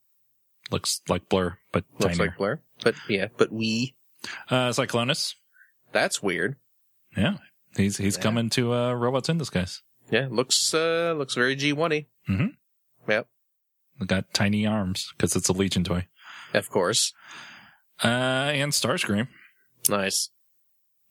looks 0.70 1.00
like 1.08 1.28
Blur, 1.28 1.58
but 1.72 1.84
Looks 1.98 2.16
tinier. 2.16 2.26
like 2.30 2.36
Blur. 2.38 2.60
But 2.82 2.94
yeah, 3.08 3.28
but 3.36 3.52
we. 3.52 3.94
uh, 4.50 4.70
Cyclonus. 4.70 5.34
That's 5.92 6.22
weird. 6.22 6.56
Yeah, 7.16 7.38
he's 7.76 7.96
he's 7.96 8.16
Yeah. 8.16 8.22
coming 8.22 8.50
to 8.50 8.74
uh, 8.74 8.92
Robots 8.92 9.28
in 9.28 9.38
Disguise. 9.38 9.82
Yeah, 10.10 10.28
looks 10.30 10.74
uh 10.74 11.14
looks 11.16 11.34
very 11.34 11.54
G 11.56 11.72
one 11.72 11.90
y. 11.92 12.06
Mhm. 12.28 12.56
Yep. 13.08 13.28
Got 14.06 14.34
tiny 14.34 14.66
arms 14.66 15.12
because 15.16 15.34
it's 15.36 15.48
a 15.48 15.52
Legion 15.52 15.84
toy. 15.84 16.06
Of 16.52 16.68
course. 16.68 17.14
Uh, 18.04 18.08
and 18.52 18.72
Starscream. 18.72 19.28
Nice. 19.88 20.28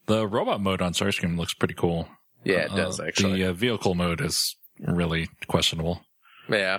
The 0.06 0.26
robot 0.28 0.60
mode 0.60 0.80
on 0.80 0.92
Starscream 0.92 1.36
looks 1.36 1.52
pretty 1.54 1.74
cool. 1.74 2.08
Yeah, 2.46 2.58
it 2.66 2.72
Uh, 2.72 2.76
does 2.76 3.00
actually. 3.00 3.42
The 3.42 3.50
uh, 3.50 3.52
vehicle 3.52 3.94
mode 3.94 4.20
is 4.20 4.56
really 4.78 5.28
questionable. 5.48 6.04
Yeah. 6.48 6.78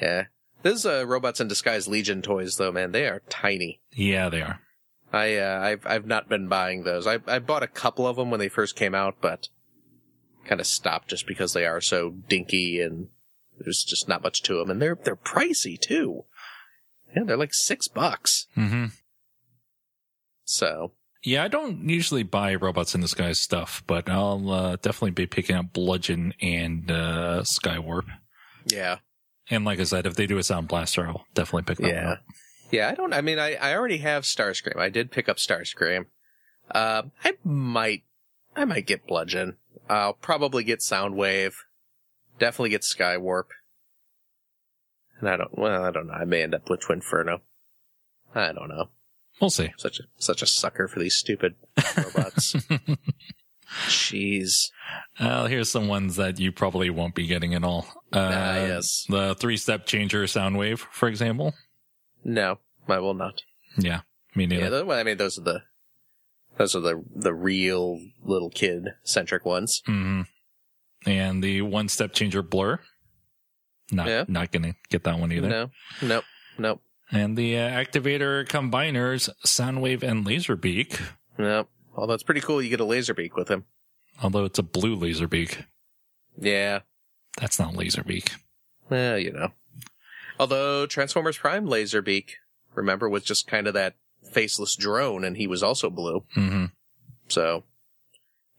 Yeah. 0.00 0.24
Those 0.62 0.84
uh, 0.84 1.06
robots 1.06 1.40
in 1.40 1.46
disguise 1.48 1.86
Legion 1.86 2.22
toys, 2.22 2.56
though, 2.56 2.72
man, 2.72 2.90
they 2.92 3.06
are 3.06 3.22
tiny. 3.28 3.80
Yeah, 3.92 4.28
they 4.28 4.42
are. 4.42 4.60
I 5.12 5.36
uh, 5.36 5.60
I've 5.60 5.86
I've 5.86 6.06
not 6.06 6.28
been 6.28 6.48
buying 6.48 6.82
those. 6.82 7.06
I 7.06 7.18
I 7.28 7.38
bought 7.38 7.62
a 7.62 7.68
couple 7.68 8.06
of 8.08 8.16
them 8.16 8.30
when 8.30 8.40
they 8.40 8.48
first 8.48 8.74
came 8.74 8.94
out, 8.94 9.18
but 9.20 9.48
kind 10.44 10.60
of 10.60 10.66
stopped 10.66 11.08
just 11.08 11.26
because 11.28 11.52
they 11.52 11.64
are 11.64 11.80
so 11.80 12.10
dinky 12.28 12.80
and 12.80 13.08
there's 13.60 13.84
just 13.84 14.08
not 14.08 14.22
much 14.24 14.42
to 14.42 14.54
them, 14.58 14.68
and 14.70 14.82
they're 14.82 14.98
they're 15.04 15.14
pricey 15.16 15.80
too. 15.80 16.24
Yeah, 17.14 17.22
they're 17.24 17.36
like 17.36 17.54
six 17.54 17.86
bucks. 17.86 18.48
hmm 18.56 18.86
So 20.44 20.92
Yeah, 21.26 21.42
I 21.42 21.48
don't 21.48 21.88
usually 21.88 22.22
buy 22.22 22.54
Robots 22.54 22.94
in 22.94 23.00
Disguise 23.00 23.40
stuff, 23.40 23.82
but 23.88 24.08
I'll 24.08 24.48
uh, 24.48 24.76
definitely 24.76 25.10
be 25.10 25.26
picking 25.26 25.56
up 25.56 25.72
Bludgeon 25.72 26.32
and 26.40 26.88
uh, 26.88 27.42
Skywarp. 27.42 28.04
yeah, 28.64 28.98
And 29.50 29.64
like 29.64 29.80
I 29.80 29.82
said, 29.82 30.06
if 30.06 30.14
they 30.14 30.28
do 30.28 30.38
a 30.38 30.44
Sound 30.44 30.68
Blaster, 30.68 31.04
I'll 31.04 31.26
definitely 31.34 31.64
pick 31.64 31.78
that 31.78 31.92
yeah, 31.92 32.10
up. 32.12 32.18
yeah. 32.70 32.88
I 32.90 32.94
don't. 32.94 33.12
I 33.12 33.22
mean, 33.22 33.40
I 33.40 33.56
I 33.56 33.74
already 33.74 33.98
have 33.98 34.22
Starscream. 34.22 34.76
I 34.76 34.88
did 34.88 35.10
pick 35.10 35.28
up 35.28 35.38
Starscream. 35.38 36.06
Uh, 36.70 37.02
I 37.24 37.32
might 37.42 38.04
I 38.54 38.64
might 38.64 38.86
get 38.86 39.08
Bludgeon. 39.08 39.56
I'll 39.88 40.12
probably 40.12 40.62
get 40.62 40.78
Soundwave. 40.78 41.54
Definitely 42.38 42.70
get 42.70 42.82
Skywarp. 42.82 43.46
And 45.18 45.28
I 45.28 45.36
don't. 45.36 45.58
Well, 45.58 45.82
I 45.82 45.90
don't 45.90 46.06
know. 46.06 46.12
I 46.12 46.24
may 46.24 46.44
end 46.44 46.54
up 46.54 46.70
with 46.70 46.82
Twinferno. 46.82 47.40
I 48.32 48.52
don't 48.52 48.68
know. 48.68 48.90
We'll 49.40 49.50
see. 49.50 49.72
Such 49.76 50.00
a 50.00 50.04
such 50.18 50.42
a 50.42 50.46
sucker 50.46 50.88
for 50.88 50.98
these 50.98 51.14
stupid 51.16 51.54
robots. 51.96 52.54
Jeez. 53.88 54.70
Uh, 55.18 55.46
here's 55.46 55.70
some 55.70 55.88
ones 55.88 56.16
that 56.16 56.38
you 56.38 56.52
probably 56.52 56.88
won't 56.90 57.14
be 57.14 57.26
getting 57.26 57.54
at 57.54 57.64
all. 57.64 57.86
Uh, 58.12 58.30
Ah, 58.32 58.54
yes. 58.56 59.04
The 59.08 59.34
three 59.34 59.56
step 59.56 59.86
changer 59.86 60.24
Soundwave, 60.24 60.78
for 60.78 61.08
example. 61.08 61.54
No, 62.24 62.58
I 62.88 62.98
will 62.98 63.14
not. 63.14 63.42
Yeah, 63.76 64.00
me 64.34 64.44
Yeah, 64.46 64.60
neither. 64.60 64.84
well, 64.84 64.98
I 64.98 65.02
mean, 65.02 65.16
those 65.16 65.38
are 65.38 65.42
the 65.42 65.62
those 66.56 66.74
are 66.74 66.80
the 66.80 67.02
the 67.14 67.34
real 67.34 68.00
little 68.22 68.50
kid 68.50 68.88
centric 69.02 69.44
ones. 69.44 69.82
hmm 69.84 70.22
And 71.04 71.42
the 71.44 71.62
one 71.62 71.88
step 71.88 72.12
changer 72.14 72.42
Blur. 72.42 72.80
Not, 73.92 74.08
Yeah. 74.08 74.24
not 74.28 74.50
gonna 74.52 74.74
get 74.88 75.04
that 75.04 75.18
one 75.18 75.30
either. 75.32 75.48
No, 75.48 75.70
nope, 76.02 76.24
nope, 76.58 76.80
And 77.10 77.36
the 77.36 77.56
uh, 77.58 77.68
activator 77.70 78.46
combiners 78.46 79.28
Soundwave 79.46 80.02
and 80.02 80.26
Laserbeak. 80.26 81.00
nope. 81.38 81.68
Although 81.94 82.14
it's 82.14 82.22
pretty 82.24 82.40
cool, 82.42 82.60
you 82.60 82.68
get 82.68 82.80
a 82.80 82.84
Laserbeak 82.84 83.34
with 83.36 83.48
him. 83.48 83.64
Although 84.22 84.44
it's 84.44 84.58
a 84.58 84.62
blue 84.62 84.96
Laserbeak. 84.96 85.64
Yeah, 86.38 86.80
That's 87.40 87.58
not 87.58 87.72
Laserbeak. 87.74 88.36
well, 88.90 89.18
you 89.18 89.32
know. 89.32 89.52
Although 90.38 90.84
Transformers 90.86 91.38
Prime 91.38 91.66
Laserbeak, 91.66 92.32
remember, 92.74 93.08
was 93.08 93.22
just 93.24 93.46
kind 93.46 93.66
of 93.66 93.72
that 93.74 93.94
faceless 94.32 94.76
drone, 94.76 95.24
and 95.24 95.36
he 95.38 95.46
was 95.46 95.62
also 95.62 95.88
blue. 95.88 96.24
hmm 96.34 96.66
So, 97.28 97.64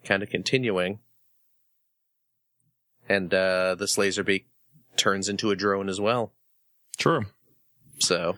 kind 0.03 0.23
of 0.23 0.29
continuing. 0.29 0.99
And 3.10 3.33
uh, 3.33 3.75
this 3.75 3.97
Laserbeak 3.97 4.45
turns 4.95 5.29
into 5.29 5.51
a 5.51 5.55
drone 5.55 5.88
as 5.89 6.01
well. 6.01 6.33
True. 6.97 7.25
So, 7.99 8.36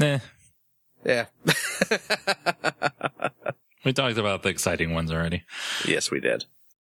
Eh, 0.00 0.18
yeah. 1.04 1.26
we 3.84 3.92
talked 3.92 4.16
about 4.18 4.42
the 4.42 4.48
exciting 4.48 4.94
ones 4.94 5.12
already. 5.12 5.42
yes, 5.86 6.10
we 6.10 6.20
did. 6.20 6.44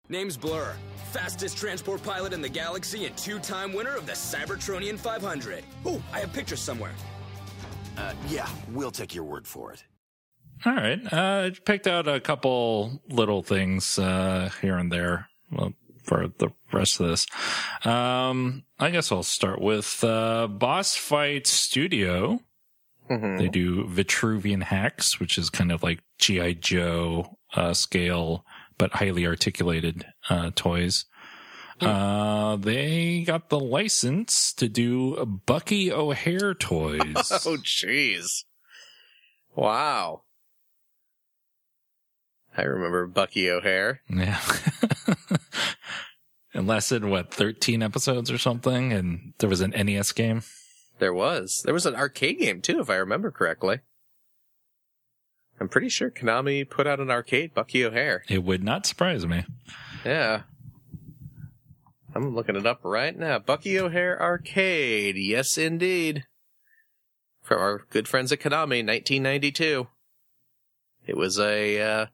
Name's 0.09 0.37
Blur, 0.37 0.75
fastest 1.13 1.57
transport 1.59 2.03
pilot 2.03 2.33
in 2.33 2.41
the 2.43 2.49
galaxy 2.49 3.07
and 3.07 3.17
two-time 3.17 3.73
winner 3.73 3.95
of 3.97 4.07
the 4.07 4.13
Cybertronian 4.13 4.99
500. 4.99 5.63
Oh, 5.87 6.03
I 6.13 6.21
have 6.21 6.33
pictures 6.33 6.61
somewhere. 6.61 6.93
Uh, 7.97 8.15
yeah, 8.29 8.49
we'll 8.73 8.91
take 8.91 9.15
your 9.15 9.25
word 9.25 9.47
for 9.47 9.73
it. 9.73 9.85
All 10.65 10.75
right. 10.75 11.01
Uh, 11.13 11.47
I 11.47 11.53
picked 11.65 11.87
out 11.87 12.09
a 12.09 12.19
couple 12.21 13.01
little 13.09 13.43
things 13.43 13.99
uh, 13.99 14.51
here 14.61 14.77
and 14.79 14.91
there 14.91 15.29
well, 15.53 15.73
for 16.09 16.27
the 16.39 16.49
rest 16.73 16.99
of 17.01 17.09
this. 17.09 17.27
Um, 17.85 18.65
I 18.79 18.91
guess 18.91 19.13
I'll 19.13 19.23
start 19.23 19.61
with 19.61 20.03
uh, 20.03 20.47
Boss 20.49 20.97
Fight 20.97 21.47
Studio. 21.47 22.41
Mhm. 23.11 23.39
They 23.39 23.49
do 23.49 23.85
Vitruvian 23.87 24.63
H.A.C.K.S., 24.63 25.21
which 25.21 25.39
is 25.39 25.51
kind 25.51 25.71
of 25.71 25.83
like 25.83 26.01
GI 26.19 26.55
Joe 26.57 27.39
uh, 27.55 27.73
scale, 27.75 28.45
but 28.79 28.93
highly 28.95 29.27
articulated 29.27 30.07
uh, 30.29 30.51
toys. 30.55 31.05
Uh, 31.81 32.57
they 32.57 33.23
got 33.23 33.51
the 33.51 33.61
license 33.61 34.53
to 34.55 34.69
do 34.69 35.25
Bucky 35.47 35.93
O'Hare 35.93 36.53
toys. 36.55 37.01
Oh, 37.47 37.57
jeez. 37.63 38.45
Wow. 39.55 40.23
I 42.57 42.63
remember 42.63 43.07
Bucky 43.07 43.49
O'Hare. 43.49 44.01
Yeah. 44.09 44.41
it 46.59 46.67
lasted, 46.67 47.05
what, 47.05 47.33
13 47.33 47.83
episodes 47.83 48.31
or 48.31 48.39
something? 48.39 48.93
And 48.93 49.35
there 49.39 49.49
was 49.49 49.61
an 49.61 49.71
NES 49.71 50.13
game. 50.13 50.43
There 50.99 51.15
was. 51.15 51.63
There 51.65 51.75
was 51.75 51.87
an 51.87 51.95
arcade 51.95 52.39
game 52.39 52.61
too, 52.61 52.81
if 52.81 52.91
I 52.91 52.97
remember 52.97 53.31
correctly. 53.31 53.81
I'm 55.61 55.69
pretty 55.69 55.89
sure 55.89 56.11
Konami 56.11 56.69
put 56.69 56.87
out 56.87 57.01
an 57.01 57.11
arcade, 57.11 57.55
Bucky 57.55 57.85
O'Hare. 57.85 58.25
It 58.29 58.45
would 58.45 58.63
not 58.63 58.87
surprise 58.87 59.27
me. 59.27 59.45
Yeah. 60.05 60.43
I'm 62.15 62.35
looking 62.35 62.57
it 62.57 62.67
up 62.67 62.81
right 62.83 63.17
now. 63.17 63.39
Bucky 63.39 63.79
O'Hare 63.79 64.21
Arcade. 64.21 65.17
Yes, 65.17 65.59
indeed. 65.59 66.25
From 67.43 67.61
our 67.61 67.83
good 67.91 68.09
friends 68.09 68.33
at 68.33 68.41
Konami, 68.41 68.85
1992. 68.87 69.89
It 71.07 71.17
was 71.17 71.39
a, 71.39 71.81
uh, 71.81 72.07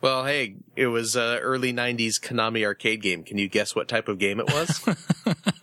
well, 0.00 0.24
hey, 0.24 0.56
it 0.76 0.86
was 0.88 1.16
a 1.16 1.38
early 1.40 1.72
90s 1.72 2.20
Konami 2.20 2.64
arcade 2.64 3.02
game. 3.02 3.22
Can 3.22 3.38
you 3.38 3.48
guess 3.48 3.74
what 3.74 3.88
type 3.88 4.08
of 4.08 4.18
game 4.18 4.40
it 4.40 4.46
was? 4.46 4.84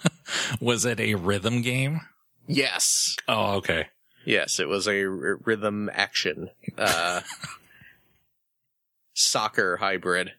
was 0.60 0.86
it 0.86 1.00
a 1.00 1.16
rhythm 1.16 1.62
game? 1.62 2.02
yes. 2.48 3.16
Oh, 3.28 3.56
okay. 3.56 3.88
Yes, 4.26 4.60
it 4.60 4.68
was 4.68 4.88
a 4.88 5.04
r- 5.06 5.40
rhythm 5.46 5.90
action. 5.94 6.50
Uh, 6.78 7.22
soccer 9.14 9.78
hybrid. 9.78 10.34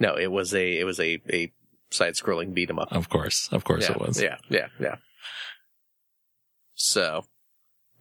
No, 0.00 0.16
it 0.16 0.30
was 0.30 0.54
a 0.54 0.78
it 0.78 0.84
was 0.84 0.98
a 0.98 1.20
a 1.30 1.52
side 1.90 2.14
scrolling 2.14 2.54
beat 2.54 2.70
'em 2.70 2.78
up. 2.78 2.90
Of 2.90 3.08
course, 3.10 3.48
of 3.52 3.64
course 3.64 3.84
yeah, 3.88 3.92
it 3.92 4.00
was. 4.00 4.20
Yeah, 4.20 4.36
yeah, 4.48 4.68
yeah. 4.80 4.96
So, 6.74 7.26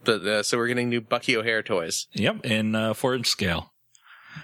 but 0.05 0.26
uh, 0.26 0.43
so 0.43 0.57
we're 0.57 0.67
getting 0.67 0.89
new 0.89 1.01
Bucky 1.01 1.36
O'Hare 1.38 1.61
toys. 1.61 2.07
Yep, 2.13 2.45
in 2.45 2.74
uh, 2.74 2.93
four 2.93 3.15
inch 3.15 3.28
scale. 3.28 3.72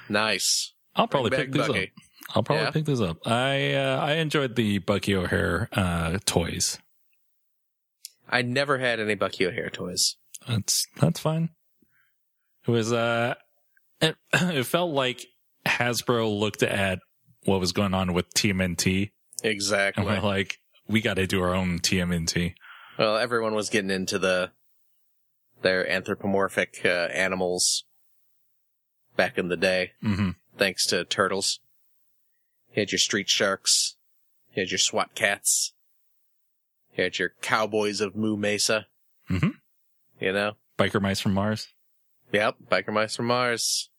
Nice. 0.09 0.73
I'll 0.95 1.07
probably 1.07 1.31
pick 1.31 1.51
these 1.51 1.67
Bucky. 1.67 1.83
up. 1.83 1.89
I'll 2.35 2.43
probably 2.43 2.65
Yeah. 2.65 2.71
pick 2.71 2.85
these 2.85 3.01
up. 3.01 3.17
I 3.25 3.73
uh, 3.73 3.99
I 4.01 4.13
enjoyed 4.15 4.55
the 4.55 4.79
Bucky 4.79 5.15
O'Hare 5.15 5.69
uh, 5.73 6.19
toys. 6.25 6.79
I 8.29 8.41
never 8.41 8.77
had 8.77 8.99
any 8.99 9.15
Bucky 9.15 9.45
O'Hare 9.47 9.69
toys. 9.69 10.15
That's 10.47 10.85
that's 10.99 11.19
fine. 11.19 11.49
It 12.67 12.71
was 12.71 12.91
uh, 12.93 13.35
it, 14.01 14.15
it 14.33 14.63
felt 14.65 14.91
like 14.93 15.25
Hasbro 15.65 16.39
looked 16.39 16.63
at 16.63 16.99
what 17.45 17.59
was 17.59 17.71
going 17.71 17.93
on 17.93 18.13
with 18.13 18.31
TMNT 18.33 19.11
Exactly. 19.43 20.03
and 20.05 20.11
we're 20.11 20.21
like, 20.21 20.57
we 20.87 21.01
got 21.01 21.15
to 21.15 21.25
do 21.25 21.41
our 21.41 21.55
own 21.55 21.79
TMNT. 21.79 22.53
Well, 22.97 23.17
everyone 23.17 23.55
was 23.55 23.69
getting 23.69 23.89
into 23.91 24.19
the 24.19 24.51
their 25.61 25.89
anthropomorphic 25.89 26.81
uh, 26.85 26.87
animals 27.13 27.83
back 29.20 29.38
in 29.38 29.49
the 29.49 29.57
day, 29.57 29.91
hmm 30.01 30.30
thanks 30.57 30.86
to 30.88 31.03
turtles. 31.03 31.59
You 32.74 32.82
had 32.82 32.91
your 32.93 32.99
street 32.99 33.28
sharks. 33.30 33.95
You 34.53 34.61
had 34.61 34.72
your 34.72 34.78
SWAT 34.78 35.13
Kats. 35.13 35.74
You 36.95 37.03
had 37.03 37.20
your 37.20 37.34
cowboys 37.41 37.99
of 38.01 38.15
Moo 38.15 38.36
Mesa. 38.38 38.88
Mhm. 39.30 39.55
You 40.22 40.32
know? 40.34 40.53
Biker 40.78 41.01
mice 41.01 41.20
from 41.20 41.34
Mars. 41.34 41.67
Yep, 42.32 42.55
biker 42.72 42.93
mice 42.93 43.15
from 43.17 43.28
Mars. 43.28 43.89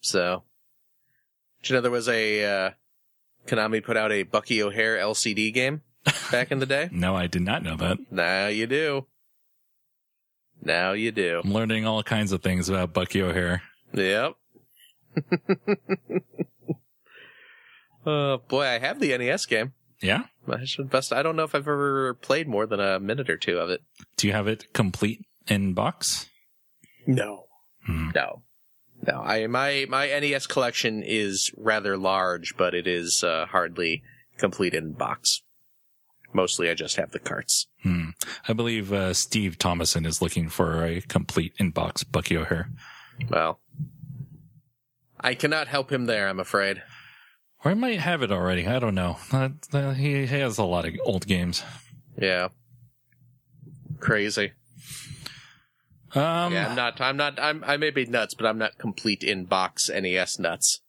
So, 0.00 0.44
did 1.62 1.70
you 1.70 1.76
know 1.76 1.80
there 1.82 1.90
was 1.90 2.08
a 2.08 2.44
uh, 2.44 2.70
Konami 3.46 3.82
put 3.84 3.96
out 3.96 4.12
a 4.12 4.22
Bucky 4.22 4.62
O'Hare 4.62 4.96
LCD 4.96 5.52
game 5.52 5.82
back 6.30 6.50
in 6.50 6.58
the 6.60 6.66
day? 6.66 6.88
No, 6.92 7.14
I 7.16 7.26
did 7.26 7.42
not 7.42 7.62
know 7.62 7.76
that. 7.76 7.98
Now 8.10 8.46
you 8.46 8.66
do. 8.66 9.06
Now 10.62 10.92
you 10.92 11.12
do. 11.12 11.40
I'm 11.44 11.52
learning 11.52 11.86
all 11.86 12.02
kinds 12.02 12.32
of 12.32 12.42
things 12.42 12.68
about 12.68 12.92
Bucky 12.92 13.22
O'Hare. 13.22 13.62
Yep. 13.92 14.34
Oh 18.06 18.38
boy, 18.48 18.64
I 18.64 18.78
have 18.78 19.00
the 19.00 19.16
NES 19.16 19.46
game. 19.46 19.72
Yeah. 20.00 20.24
I 20.48 20.64
should 20.64 20.90
best. 20.90 21.12
I 21.12 21.22
don't 21.22 21.36
know 21.36 21.44
if 21.44 21.54
I've 21.54 21.62
ever 21.62 22.14
played 22.14 22.48
more 22.48 22.66
than 22.66 22.80
a 22.80 23.00
minute 23.00 23.28
or 23.28 23.36
two 23.36 23.58
of 23.58 23.70
it. 23.70 23.82
Do 24.16 24.26
you 24.26 24.32
have 24.32 24.48
it 24.48 24.72
complete 24.72 25.24
in 25.46 25.74
box? 25.74 26.28
No. 27.06 27.46
Hmm. 27.84 28.10
No. 28.14 28.42
No. 29.06 29.20
I 29.20 29.46
my 29.46 29.86
my 29.88 30.06
NES 30.06 30.46
collection 30.46 31.02
is 31.04 31.50
rather 31.56 31.96
large, 31.96 32.54
but 32.56 32.74
it 32.74 32.86
is 32.86 33.22
uh, 33.24 33.46
hardly 33.46 34.02
complete 34.38 34.74
in 34.74 34.92
box. 34.92 35.42
Mostly, 36.32 36.68
I 36.68 36.74
just 36.74 36.96
have 36.96 37.12
the 37.12 37.18
carts. 37.18 37.68
Hmm. 37.82 38.10
I 38.46 38.52
believe 38.52 38.92
uh, 38.92 39.14
Steve 39.14 39.58
Thomason 39.58 40.04
is 40.04 40.20
looking 40.20 40.48
for 40.48 40.84
a 40.84 41.00
complete 41.00 41.54
in 41.58 41.70
box 41.70 42.04
Bucky 42.04 42.36
O'Hare. 42.36 42.70
Well, 43.30 43.60
I 45.20 45.34
cannot 45.34 45.68
help 45.68 45.90
him 45.90 46.06
there. 46.06 46.28
I'm 46.28 46.40
afraid. 46.40 46.82
Or 47.64 47.70
I 47.72 47.74
might 47.74 48.00
have 48.00 48.22
it 48.22 48.30
already. 48.30 48.66
I 48.66 48.78
don't 48.78 48.94
know. 48.94 49.16
Uh, 49.32 49.48
uh, 49.72 49.92
he 49.92 50.26
has 50.26 50.58
a 50.58 50.64
lot 50.64 50.86
of 50.86 50.94
old 51.04 51.26
games. 51.26 51.62
Yeah. 52.16 52.48
Crazy. 53.98 54.52
Um, 56.14 56.52
yeah, 56.52 56.68
I'm 56.68 56.76
not. 56.76 57.00
I'm 57.00 57.16
not. 57.16 57.38
I'm. 57.38 57.62
I 57.66 57.76
may 57.76 57.90
be 57.90 58.06
nuts, 58.06 58.34
but 58.34 58.46
I'm 58.46 58.56
not 58.58 58.78
complete 58.78 59.22
in 59.22 59.44
box 59.44 59.90
NES 59.90 60.38
nuts. 60.38 60.80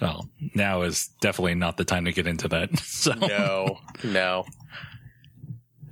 Well, 0.00 0.28
now 0.54 0.82
is 0.82 1.08
definitely 1.20 1.54
not 1.56 1.76
the 1.76 1.84
time 1.84 2.04
to 2.04 2.12
get 2.12 2.26
into 2.26 2.48
that. 2.48 2.70
So 2.80 3.12
No, 3.14 3.78
no, 4.04 4.44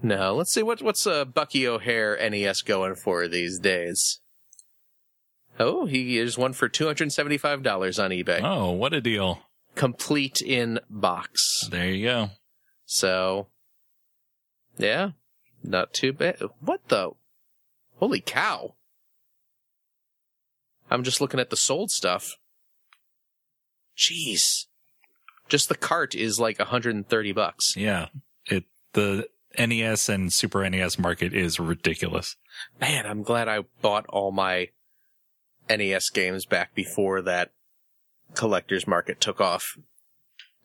no. 0.02 0.34
Let's 0.34 0.52
see 0.52 0.62
what 0.62 0.80
what's 0.82 1.06
uh, 1.06 1.24
Bucky 1.24 1.66
O'Hare 1.66 2.16
NES 2.30 2.62
going 2.62 2.94
for 2.94 3.26
these 3.28 3.58
days. 3.58 4.20
Oh, 5.58 5.86
he 5.86 6.18
is 6.18 6.36
one 6.38 6.52
for 6.52 6.68
two 6.68 6.86
hundred 6.86 7.12
seventy 7.12 7.38
five 7.38 7.62
dollars 7.62 7.98
on 7.98 8.10
eBay, 8.10 8.40
Oh, 8.44 8.70
what 8.72 8.92
a 8.92 9.00
deal. 9.00 9.40
complete 9.74 10.40
in 10.42 10.78
box. 10.90 11.66
There 11.70 11.88
you 11.90 12.04
go. 12.06 12.30
So, 12.84 13.48
yeah, 14.78 15.10
not 15.64 15.92
too 15.94 16.12
bad. 16.12 16.40
What 16.60 16.86
the? 16.88 17.10
Holy 17.98 18.20
cow! 18.20 18.74
I'm 20.90 21.02
just 21.02 21.20
looking 21.20 21.40
at 21.40 21.50
the 21.50 21.56
sold 21.56 21.90
stuff. 21.90 22.36
Jeez, 23.96 24.66
just 25.48 25.68
the 25.68 25.76
cart 25.76 26.14
is 26.14 26.38
like 26.38 26.58
130 26.58 27.32
bucks. 27.32 27.76
Yeah. 27.76 28.08
It 28.46 28.64
the 28.92 29.28
NES 29.58 30.08
and 30.08 30.32
Super 30.32 30.68
NES 30.68 30.98
market 30.98 31.32
is 31.32 31.58
ridiculous. 31.58 32.36
Man, 32.80 33.06
I'm 33.06 33.22
glad 33.22 33.48
I 33.48 33.60
bought 33.80 34.06
all 34.08 34.32
my 34.32 34.68
NES 35.68 36.10
games 36.10 36.46
back 36.46 36.74
before 36.74 37.22
that 37.22 37.52
collector's 38.34 38.86
market 38.86 39.20
took 39.20 39.40
off. 39.40 39.78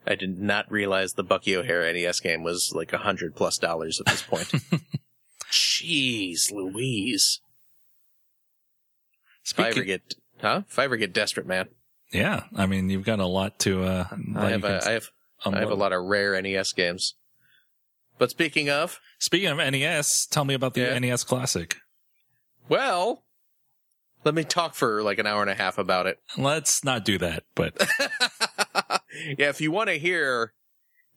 I 0.06 0.16
did 0.16 0.40
not 0.40 0.72
realize 0.72 1.14
the 1.14 1.24
Bucky 1.24 1.56
O'Hare 1.56 1.92
NES 1.94 2.20
game 2.20 2.44
was 2.44 2.74
like 2.76 2.92
a 2.92 3.00
hundred 3.00 3.36
plus 3.36 3.58
dollars 3.58 4.00
at 4.00 4.08
this 4.08 4.24
point. 4.24 4.48
Jeez 5.52 6.52
Louise. 6.52 7.40
If 9.46 9.60
I 9.60 9.70
ever 9.70 9.84
get, 9.84 10.16
huh? 10.40 10.64
If 10.70 10.80
I 10.80 10.86
ever 10.86 10.98
get 10.98 11.14
desperate, 11.14 11.46
man, 11.46 11.68
yeah, 12.12 12.44
I 12.56 12.66
mean 12.66 12.90
you've 12.90 13.06
got 13.06 13.20
a 13.20 13.26
lot 13.26 13.60
to. 13.60 13.84
Uh, 13.84 14.08
I 14.36 14.50
have, 14.50 14.64
a, 14.64 14.88
I 14.88 14.92
have, 14.92 15.10
I 15.46 15.60
have 15.60 15.72
a 15.72 15.76
lot 15.76 15.94
of 15.94 16.04
rare 16.06 16.40
NES 16.42 16.74
games. 16.74 17.16
But 18.18 18.30
speaking 18.30 18.70
of, 18.70 19.00
Speaking 19.20 19.48
of 19.50 19.58
NES, 19.58 20.28
tell 20.28 20.46
me 20.46 20.54
about 20.54 20.74
the 20.76 20.82
Yeah. 20.82 21.00
NES 21.00 21.24
Classic. 21.24 21.78
well, 22.70 23.24
let 24.24 24.36
me 24.36 24.44
talk 24.44 24.76
for 24.76 25.02
like 25.02 25.18
an 25.20 25.26
hour 25.26 25.42
and 25.42 25.50
a 25.50 25.56
half 25.56 25.78
about 25.80 26.06
it. 26.08 26.20
Let's 26.38 26.84
not 26.84 27.04
do 27.04 27.18
that, 27.18 27.44
but 27.56 27.76
yeah, 29.38 29.50
if 29.50 29.60
you 29.62 29.72
want 29.72 29.90
to 29.90 29.96
hear 29.98 30.54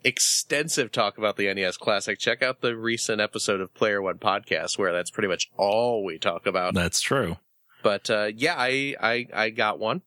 extensive 0.02 0.92
talk 0.92 1.18
about 1.18 1.36
the 1.36 1.52
NES 1.52 1.76
Classic, 1.76 2.18
check 2.18 2.42
out 2.42 2.60
the 2.60 2.76
recent 2.76 3.20
episode 3.20 3.60
of 3.60 3.74
Player 3.74 4.00
One 4.00 4.18
Podcast, 4.18 4.78
where 4.78 4.92
that's 4.92 5.10
pretty 5.10 5.28
much 5.28 5.50
all 5.56 6.04
we 6.04 6.18
talk 6.18 6.46
about. 6.46 6.74
that's 6.74 7.00
true. 7.00 7.36
But 7.82 8.08
uh, 8.08 8.30
yeah, 8.34 8.54
I, 8.56 8.94
I 9.00 9.26
I 9.34 9.50
got 9.50 9.78
one. 9.78 10.00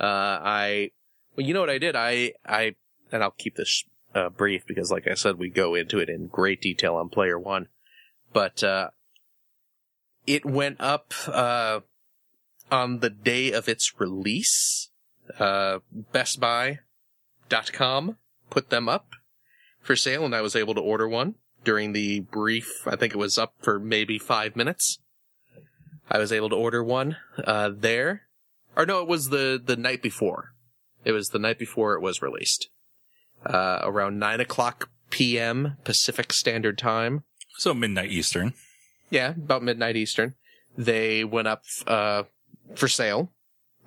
Uh, 0.00 0.38
I 0.42 0.90
well, 1.36 1.46
you 1.46 1.54
know 1.54 1.60
what 1.60 1.70
I 1.70 1.78
did? 1.78 1.96
I 1.96 2.32
I 2.46 2.74
and 3.12 3.22
I'll 3.22 3.30
keep 3.30 3.56
this 3.56 3.84
uh, 4.14 4.28
brief 4.28 4.66
because, 4.66 4.90
like 4.90 5.06
I 5.08 5.14
said, 5.14 5.38
we 5.38 5.50
go 5.50 5.74
into 5.74 5.98
it 5.98 6.08
in 6.08 6.28
great 6.28 6.60
detail 6.60 6.96
on 6.96 7.08
Player 7.08 7.38
One. 7.38 7.68
But 8.32 8.62
uh, 8.62 8.90
it 10.26 10.44
went 10.44 10.80
up 10.80 11.14
uh, 11.28 11.80
on 12.70 13.00
the 13.00 13.10
day 13.10 13.52
of 13.52 13.68
its 13.68 14.00
release. 14.00 14.90
Uh, 15.38 15.78
BestBuy.com 16.12 16.78
put 18.50 18.70
them 18.70 18.88
up 18.88 19.10
for 19.80 19.96
sale, 19.96 20.24
and 20.24 20.34
I 20.34 20.40
was 20.40 20.56
able 20.56 20.74
to 20.74 20.80
order 20.80 21.08
one 21.08 21.36
during 21.64 21.92
the 21.92 22.20
brief. 22.20 22.86
I 22.86 22.96
think 22.96 23.14
it 23.14 23.18
was 23.18 23.38
up 23.38 23.54
for 23.60 23.78
maybe 23.78 24.18
five 24.18 24.56
minutes. 24.56 24.98
I 26.10 26.18
was 26.18 26.32
able 26.32 26.50
to 26.50 26.56
order 26.56 26.84
one 26.84 27.16
uh, 27.42 27.70
there, 27.74 28.22
or 28.76 28.86
no, 28.86 29.00
it 29.00 29.08
was 29.08 29.28
the 29.28 29.60
the 29.64 29.76
night 29.76 30.02
before. 30.02 30.52
It 31.04 31.12
was 31.12 31.28
the 31.28 31.38
night 31.38 31.58
before 31.58 31.94
it 31.94 32.00
was 32.00 32.22
released, 32.22 32.68
uh, 33.44 33.80
around 33.82 34.18
nine 34.18 34.40
o'clock 34.40 34.90
p.m. 35.10 35.76
Pacific 35.84 36.32
Standard 36.32 36.78
Time. 36.78 37.24
So 37.58 37.74
midnight 37.74 38.10
Eastern. 38.10 38.54
Yeah, 39.10 39.30
about 39.30 39.62
midnight 39.62 39.96
Eastern. 39.96 40.34
They 40.76 41.24
went 41.24 41.46
up 41.46 41.62
uh, 41.86 42.24
for 42.74 42.88
sale 42.88 43.30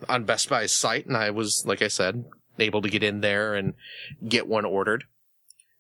on 0.08 0.24
Best 0.24 0.48
Buy's 0.48 0.72
site, 0.72 1.06
and 1.06 1.18
I 1.18 1.32
was, 1.32 1.66
like 1.66 1.82
I 1.82 1.88
said, 1.88 2.26
able 2.60 2.82
to 2.82 2.90
get 2.90 3.04
in 3.04 3.22
there 3.22 3.56
and 3.56 3.74
get 4.26 4.48
one 4.48 4.64
ordered. 4.64 5.06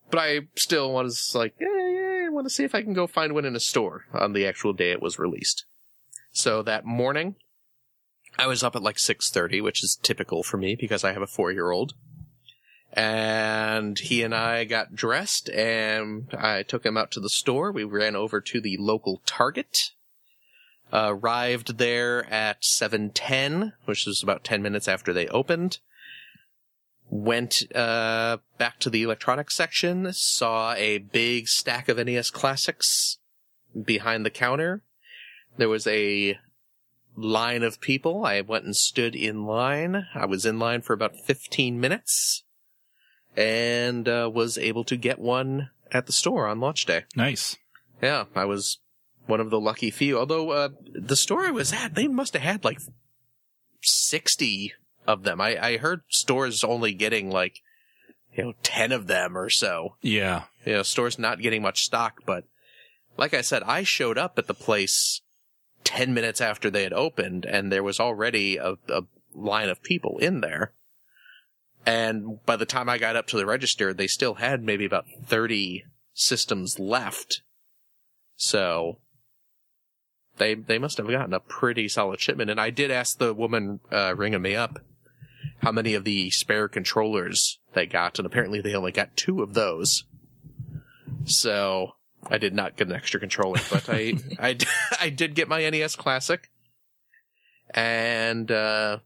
But 0.09 0.19
I 0.19 0.39
still 0.55 0.91
was 0.91 1.33
like, 1.35 1.53
yeah, 1.59 1.67
yeah, 1.67 2.25
I 2.25 2.29
want 2.29 2.45
to 2.45 2.49
see 2.49 2.63
if 2.63 2.73
I 2.75 2.81
can 2.81 2.93
go 2.93 3.07
find 3.07 3.33
one 3.33 3.45
in 3.45 3.55
a 3.55 3.59
store 3.59 4.05
on 4.13 4.33
the 4.33 4.45
actual 4.45 4.73
day 4.73 4.91
it 4.91 5.01
was 5.01 5.19
released. 5.19 5.65
So 6.31 6.61
that 6.63 6.85
morning, 6.85 7.35
I 8.37 8.47
was 8.47 8.63
up 8.63 8.75
at 8.75 8.83
like 8.83 8.97
6.30, 8.97 9.63
which 9.63 9.83
is 9.83 9.99
typical 10.01 10.43
for 10.43 10.57
me 10.57 10.75
because 10.75 11.03
I 11.03 11.13
have 11.13 11.21
a 11.21 11.27
four-year-old. 11.27 11.93
And 12.93 13.97
he 13.99 14.23
and 14.23 14.33
I 14.33 14.63
got 14.63 14.95
dressed 14.95 15.49
and 15.49 16.33
I 16.33 16.63
took 16.63 16.85
him 16.85 16.97
out 16.97 17.11
to 17.11 17.19
the 17.19 17.29
store. 17.29 17.71
We 17.71 17.83
ran 17.83 18.15
over 18.15 18.39
to 18.41 18.61
the 18.61 18.77
local 18.79 19.21
Target. 19.25 19.77
Arrived 20.93 21.77
there 21.79 22.25
at 22.31 22.61
7.10, 22.61 23.73
which 23.85 24.05
was 24.05 24.23
about 24.23 24.43
10 24.43 24.61
minutes 24.61 24.87
after 24.87 25.11
they 25.11 25.27
opened. 25.27 25.79
Went, 27.09 27.63
uh, 27.75 28.37
back 28.57 28.79
to 28.79 28.89
the 28.89 29.03
electronics 29.03 29.55
section, 29.55 30.11
saw 30.13 30.73
a 30.73 30.97
big 30.99 31.47
stack 31.47 31.89
of 31.89 31.97
NES 31.97 32.29
classics 32.29 33.17
behind 33.83 34.25
the 34.25 34.29
counter. 34.29 34.81
There 35.57 35.69
was 35.69 35.87
a 35.87 36.39
line 37.17 37.63
of 37.63 37.81
people. 37.81 38.23
I 38.23 38.41
went 38.41 38.63
and 38.63 38.75
stood 38.75 39.15
in 39.15 39.45
line. 39.45 40.07
I 40.13 40.25
was 40.25 40.45
in 40.45 40.59
line 40.59 40.81
for 40.81 40.93
about 40.93 41.19
15 41.25 41.79
minutes 41.79 42.43
and 43.35 44.07
uh, 44.07 44.29
was 44.33 44.57
able 44.57 44.83
to 44.85 44.95
get 44.95 45.19
one 45.19 45.71
at 45.91 46.05
the 46.05 46.13
store 46.13 46.47
on 46.47 46.59
launch 46.59 46.85
day. 46.85 47.05
Nice. 47.15 47.57
Yeah, 48.01 48.25
I 48.35 48.45
was 48.45 48.77
one 49.25 49.41
of 49.41 49.49
the 49.49 49.59
lucky 49.59 49.89
few. 49.89 50.17
Although 50.17 50.51
uh, 50.51 50.69
the 50.93 51.15
store 51.15 51.45
I 51.45 51.51
was 51.51 51.73
at, 51.73 51.95
they 51.95 52.07
must 52.07 52.33
have 52.33 52.43
had 52.43 52.63
like 52.63 52.79
60 53.81 54.73
of 55.07 55.23
them. 55.23 55.41
I, 55.41 55.57
I 55.61 55.77
heard 55.77 56.01
stores 56.09 56.63
only 56.63 56.93
getting 56.93 57.31
like, 57.31 57.61
you 58.35 58.43
know, 58.43 58.53
10 58.61 58.91
of 58.91 59.07
them 59.07 59.37
or 59.37 59.49
so. 59.49 59.95
Yeah. 60.01 60.43
You 60.65 60.73
know, 60.73 60.83
stores 60.83 61.17
not 61.17 61.41
getting 61.41 61.61
much 61.61 61.83
stock, 61.83 62.21
but 62.25 62.43
like 63.17 63.33
I 63.33 63.41
said, 63.41 63.63
I 63.63 63.83
showed 63.83 64.17
up 64.17 64.37
at 64.37 64.47
the 64.47 64.53
place 64.53 65.21
10 65.83 66.13
minutes 66.13 66.41
after 66.41 66.69
they 66.69 66.83
had 66.83 66.93
opened 66.93 67.45
and 67.45 67.71
there 67.71 67.83
was 67.83 67.99
already 67.99 68.57
a, 68.57 68.73
a 68.89 69.03
line 69.33 69.69
of 69.69 69.83
people 69.83 70.17
in 70.17 70.41
there. 70.41 70.73
And 71.85 72.43
by 72.45 72.57
the 72.57 72.65
time 72.65 72.89
I 72.89 72.97
got 72.97 73.15
up 73.15 73.27
to 73.27 73.37
the 73.37 73.45
register, 73.45 73.93
they 73.93 74.07
still 74.07 74.35
had 74.35 74.61
maybe 74.61 74.83
about 74.85 75.05
30 75.25 75.85
systems 76.13 76.79
left. 76.79 77.41
So 78.35 78.99
they, 80.37 80.53
they 80.53 80.77
must 80.77 80.97
have 80.97 81.07
gotten 81.07 81.33
a 81.33 81.39
pretty 81.39 81.87
solid 81.87 82.19
shipment. 82.19 82.49
And 82.49 82.59
I 82.59 82.71
did 82.71 82.91
ask 82.91 83.17
the 83.17 83.33
woman, 83.33 83.79
uh, 83.91 84.15
ringing 84.17 84.41
me 84.41 84.55
up 84.55 84.79
how 85.59 85.71
many 85.71 85.93
of 85.93 86.03
the 86.03 86.29
spare 86.29 86.67
controllers 86.67 87.59
they 87.73 87.85
got. 87.85 88.19
And 88.19 88.25
apparently 88.25 88.59
they 88.59 88.75
only 88.75 88.91
got 88.91 89.15
two 89.15 89.41
of 89.41 89.53
those. 89.53 90.03
So 91.25 91.91
I 92.25 92.37
did 92.37 92.53
not 92.53 92.75
get 92.75 92.87
an 92.87 92.95
extra 92.95 93.19
controller, 93.19 93.59
but 93.69 93.89
I, 93.89 94.13
I, 94.39 94.57
I 94.99 95.09
did 95.09 95.35
get 95.35 95.47
my 95.47 95.67
NES 95.69 95.95
Classic. 95.95 96.49
And, 97.71 98.49
uh, 98.49 98.99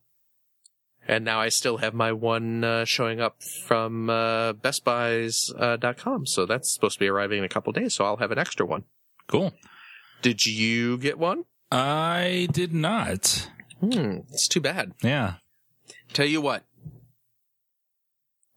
and 1.08 1.26
now 1.26 1.40
I 1.40 1.50
still 1.50 1.78
have 1.78 1.94
my 1.94 2.12
one, 2.12 2.64
uh, 2.64 2.86
showing 2.86 3.20
up 3.20 3.42
from, 3.44 4.10
uh, 4.10 4.54
BestBuys, 4.54 5.52
uh, 5.60 5.78
dot 5.78 5.98
com. 5.98 6.26
So 6.26 6.46
that's 6.46 6.74
supposed 6.74 6.96
to 6.96 7.00
be 7.00 7.08
arriving 7.08 7.40
in 7.40 7.44
a 7.44 7.50
couple 7.50 7.74
days. 7.74 7.96
So 7.96 8.06
I'll 8.06 8.18
have 8.18 8.32
an 8.32 8.38
extra 8.38 8.66
one. 8.66 8.84
Cool. 9.28 9.54
Did 10.22 10.46
you 10.46 10.98
get 10.98 11.18
one? 11.18 11.46
I 11.72 12.48
did 12.52 12.74
not. 12.74 13.50
Hmm. 13.80 14.20
It's 14.32 14.48
too 14.48 14.62
bad. 14.62 14.94
Yeah. 15.02 15.36
Tell 16.14 16.28
you 16.28 16.42
what. 16.42 16.64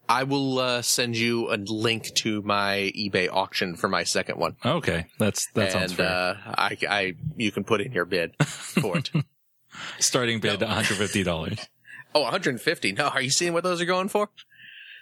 I 0.09 0.25
will, 0.25 0.59
uh, 0.59 0.83
send 0.83 1.17
you 1.17 1.53
a 1.53 1.57
link 1.57 2.15
to 2.17 2.43
my 2.43 2.93
eBay 2.97 3.29
auction 3.33 3.77
for 3.77 3.89
my 3.89 4.05
second 4.05 4.39
one. 4.39 4.57
Okay. 4.65 5.07
That's, 5.19 5.47
that 5.55 5.73
sounds 5.73 5.93
and, 5.93 5.97
fair. 5.99 6.07
uh, 6.07 6.37
I, 6.59 6.77
I, 6.89 7.15
you 7.37 7.51
can 7.51 7.65
put 7.65 7.81
in 7.81 7.93
your 7.93 8.05
bid 8.05 8.35
for 8.45 8.99
it. 8.99 9.11
Starting 9.99 10.41
bid 10.41 10.61
$150. 10.61 11.67
Oh, 12.17 12.21
150. 12.23 12.93
No, 12.93 13.09
are 13.09 13.21
you 13.21 13.31
seeing 13.31 13.53
what 13.55 13.65
those 13.65 13.81
are 13.81 13.87
going 13.87 14.09
for? 14.09 14.31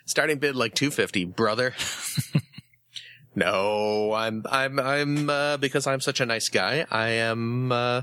Starting 0.07 0.39
bid 0.39 0.57
like 0.57 0.75
250, 0.75 1.27
brother. 1.27 1.75
no, 3.35 4.15
I'm, 4.15 4.47
I'm, 4.51 4.81
I'm, 4.81 5.29
uh, 5.29 5.59
because 5.59 5.87
I'm 5.87 6.01
such 6.01 6.21
a 6.21 6.27
nice 6.27 6.49
guy, 6.49 6.87
I 6.91 7.09
am, 7.09 7.71
uh, 7.71 8.03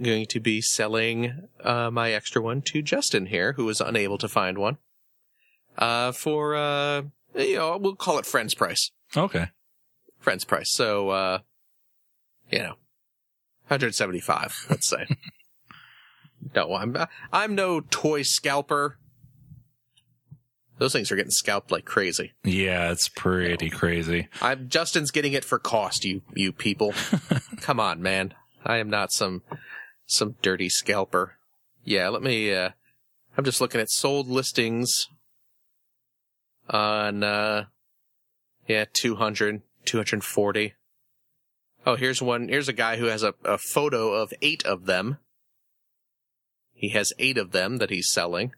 going 0.00 0.26
to 0.26 0.38
be 0.38 0.60
selling, 0.60 1.48
uh, 1.64 1.90
my 1.90 2.12
extra 2.12 2.40
one 2.40 2.62
to 2.62 2.80
Justin 2.80 3.26
here, 3.26 3.54
who 3.54 3.64
was 3.64 3.80
unable 3.80 4.18
to 4.18 4.28
find 4.28 4.56
one, 4.56 4.78
uh, 5.78 6.12
for, 6.12 6.56
uh, 6.56 7.02
you 7.34 7.56
know, 7.56 7.78
we'll 7.78 7.96
call 7.96 8.18
it 8.18 8.26
friend's 8.26 8.54
price. 8.54 8.90
Okay. 9.16 9.46
Friend's 10.18 10.44
price. 10.44 10.70
So, 10.70 11.10
uh, 11.10 11.38
you 12.50 12.58
know, 12.58 12.74
175, 13.68 14.66
let's 14.68 14.88
say. 14.88 15.06
no, 16.54 16.74
I'm, 16.74 16.96
I'm 17.32 17.54
no 17.54 17.80
toy 17.80 18.22
scalper. 18.22 18.98
Those 20.78 20.92
things 20.92 21.10
are 21.10 21.16
getting 21.16 21.30
scalped 21.30 21.72
like 21.72 21.84
crazy. 21.84 22.32
Yeah, 22.44 22.92
it's 22.92 23.08
pretty 23.08 23.68
crazy. 23.68 24.28
I'm 24.40 24.68
Justin's 24.68 25.10
getting 25.10 25.32
it 25.32 25.44
for 25.44 25.58
cost, 25.58 26.04
you 26.04 26.22
you 26.34 26.52
people. 26.52 26.94
Come 27.60 27.80
on, 27.80 28.00
man. 28.00 28.32
I 28.64 28.76
am 28.76 28.88
not 28.88 29.12
some 29.12 29.42
some 30.06 30.36
dirty 30.40 30.68
scalper. 30.68 31.34
Yeah, 31.82 32.08
let 32.10 32.22
me 32.22 32.54
uh 32.54 32.70
I'm 33.36 33.44
just 33.44 33.60
looking 33.60 33.80
at 33.80 33.90
sold 33.90 34.28
listings 34.28 35.08
on 36.68 37.22
uh 37.22 37.64
yeah, 38.68 38.84
200, 38.92 39.62
240. 39.86 40.74
Oh, 41.86 41.96
here's 41.96 42.20
one. 42.20 42.48
Here's 42.48 42.68
a 42.68 42.74
guy 42.74 42.98
who 42.98 43.06
has 43.06 43.22
a, 43.22 43.32
a 43.44 43.56
photo 43.56 44.12
of 44.12 44.34
eight 44.42 44.64
of 44.66 44.84
them. 44.84 45.16
He 46.74 46.90
has 46.90 47.14
eight 47.18 47.38
of 47.38 47.52
them 47.52 47.78
that 47.78 47.90
he's 47.90 48.10
selling. 48.10 48.52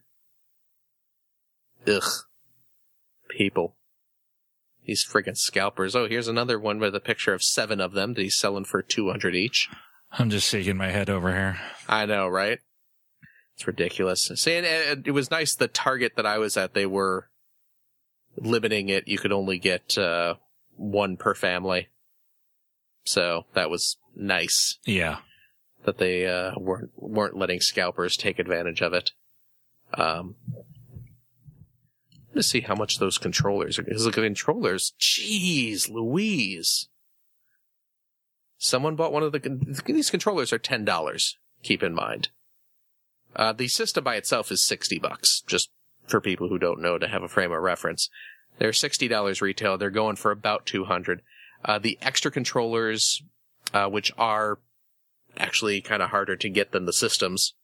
Ugh. 1.87 2.03
People. 3.29 3.77
These 4.85 5.07
friggin' 5.07 5.37
scalpers. 5.37 5.95
Oh, 5.95 6.09
here's 6.09 6.27
another 6.27 6.59
one 6.59 6.81
with 6.81 6.95
a 6.97 7.01
picture 7.01 7.33
of 7.33 7.45
seven 7.45 7.81
of 7.81 7.93
them 7.93 8.15
that 8.15 8.23
he's 8.23 8.37
selling 8.37 8.65
for 8.65 8.83
200 8.83 9.37
each. 9.37 9.69
I'm 10.11 10.29
just 10.29 10.49
shaking 10.49 10.77
my 10.77 10.89
head 10.89 11.09
over 11.09 11.31
here. 11.31 11.61
I 11.89 12.07
know, 12.07 12.27
right? 12.27 12.59
It's 13.55 13.67
ridiculous. 13.67 14.31
See, 14.35 14.57
and, 14.57 14.67
and 14.67 15.07
it 15.07 15.13
was 15.13 15.31
nice 15.31 15.55
the 15.55 15.69
target 15.69 16.13
that 16.17 16.27
I 16.27 16.39
was 16.39 16.57
at, 16.57 16.75
they 16.75 16.87
were 16.87 17.30
limiting 18.37 18.89
it. 18.89 19.09
You 19.09 19.18
could 19.18 19.33
only 19.33 19.59
get, 19.59 19.97
uh, 19.99 20.35
one 20.76 21.16
per 21.16 21.35
family. 21.35 21.89
So 23.05 23.47
that 23.55 23.70
was 23.70 23.97
nice 24.14 24.78
Yeah. 24.85 25.20
that 25.85 25.99
they, 25.99 26.26
uh, 26.26 26.53
weren't, 26.59 26.91
weren't 26.97 27.37
letting 27.37 27.61
scalpers 27.61 28.16
take 28.16 28.39
advantage 28.39 28.83
of 28.83 28.93
it. 28.93 29.12
Um, 29.95 30.37
to 32.35 32.43
see 32.43 32.61
how 32.61 32.74
much 32.76 32.99
those 32.99 33.18
controllers 33.18 33.78
are. 33.78 33.83
Because 33.83 34.05
the 34.05 34.12
controllers, 34.12 34.93
jeez, 35.01 35.91
Louise. 35.91 36.89
Someone 38.57 38.95
bought 38.95 39.12
one 39.12 39.22
of 39.22 39.33
the, 39.33 39.81
these 39.87 40.11
controllers 40.11 40.53
are 40.53 40.59
$10. 40.59 41.35
Keep 41.62 41.83
in 41.83 41.95
mind. 41.95 42.28
Uh, 43.35 43.53
the 43.53 43.68
system 43.68 44.05
by 44.05 44.16
itself 44.16 44.53
is 44.53 44.62
60 44.62 44.99
bucks, 44.99 45.43
just 45.47 45.70
for 46.11 46.21
people 46.21 46.49
who 46.49 46.59
don't 46.59 46.81
know 46.81 46.99
to 46.99 47.09
have 47.09 47.23
a 47.23 47.29
frame 47.29 47.53
of 47.53 47.63
reference. 47.63 48.09
They're 48.59 48.71
$60 48.71 49.41
retail. 49.41 49.79
They're 49.79 49.91
going 49.91 50.17
for 50.17 50.31
about 50.31 50.67
200. 50.67 51.23
Uh, 51.65 51.79
the 51.79 51.99
extra 52.03 52.31
controllers, 52.31 53.23
uh, 53.73 53.89
which 53.89 54.13
are 54.19 54.59
actually 55.37 55.81
kind 55.81 56.03
of 56.03 56.11
harder 56.11 56.37
to 56.37 56.49
get 56.49 56.73
than 56.73 56.85
the 56.85 56.93
systems, 56.93 57.55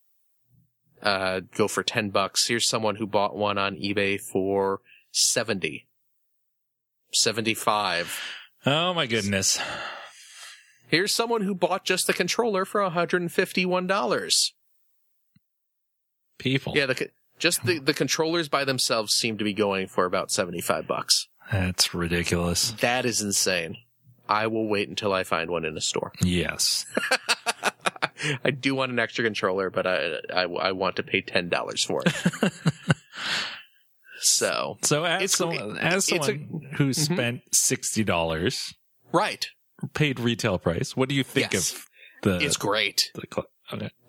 uh, 1.03 1.41
go 1.55 1.69
for 1.69 1.83
10 1.83 2.11
bucks. 2.11 2.49
Here's 2.49 2.69
someone 2.69 2.97
who 2.97 3.07
bought 3.07 3.37
one 3.37 3.59
on 3.59 3.77
eBay 3.77 4.21
for 4.21 4.81
70. 5.13 5.87
75. 7.13 8.21
Oh 8.65 8.95
my 8.95 9.07
goodness. 9.07 9.59
Here's 10.89 11.13
someone 11.13 11.43
who 11.43 11.55
bought 11.55 11.85
just 11.85 12.07
the 12.07 12.13
controller 12.13 12.65
for 12.65 12.81
$151. 12.81 14.53
People. 16.39 16.73
Yeah, 16.77 16.87
the, 16.87 17.11
just 17.39 17.65
the, 17.65 17.79
the 17.79 17.95
controllers 17.95 18.49
by 18.49 18.65
themselves 18.65 19.15
seem 19.15 19.39
to 19.39 19.45
be 19.45 19.53
going 19.53 19.87
for 19.89 20.05
about 20.05 20.31
75 20.31 20.87
bucks. 20.87 21.29
That's 21.53 21.95
ridiculous. 21.95 22.73
That 22.81 23.05
is 23.05 23.21
insane. 23.21 23.77
I 24.29 24.49
will 24.49 24.67
wait 24.69 24.89
until 24.89 25.13
I 25.13 25.23
find 25.23 25.51
one 25.51 25.65
in 25.65 25.77
a 25.77 25.81
store. 25.81 26.13
Yes. 26.23 26.85
I 28.45 28.51
do 28.51 28.75
want 28.75 28.91
an 28.91 28.99
extra 28.99 29.23
controller, 29.25 29.71
but 29.71 29.87
I, 29.87 30.17
I, 30.35 30.43
I 30.45 30.73
want 30.73 30.97
to 30.97 31.03
pay 31.03 31.21
$10 31.23 31.87
for 31.87 32.03
it. 32.05 32.53
so, 34.21 34.79
So 34.83 35.05
as, 35.05 35.33
someone, 35.33 35.79
as 35.79 36.09
it's 36.09 36.13
a- 36.13 36.19
someone 36.27 36.63
who 36.77 36.89
mm-hmm. 36.91 37.15
spent 37.15 37.41
$60 37.55 38.75
right. 39.13 39.47
paid 39.95 40.19
retail 40.19 40.59
price, 40.59 40.97
what 40.97 41.09
do 41.09 41.15
you 41.15 41.23
think 41.23 41.53
Yes. 41.53 41.73
of 41.73 41.87
the, 42.23 42.39
It's 42.45 42.57
great. 42.57 43.11
the 43.15 43.27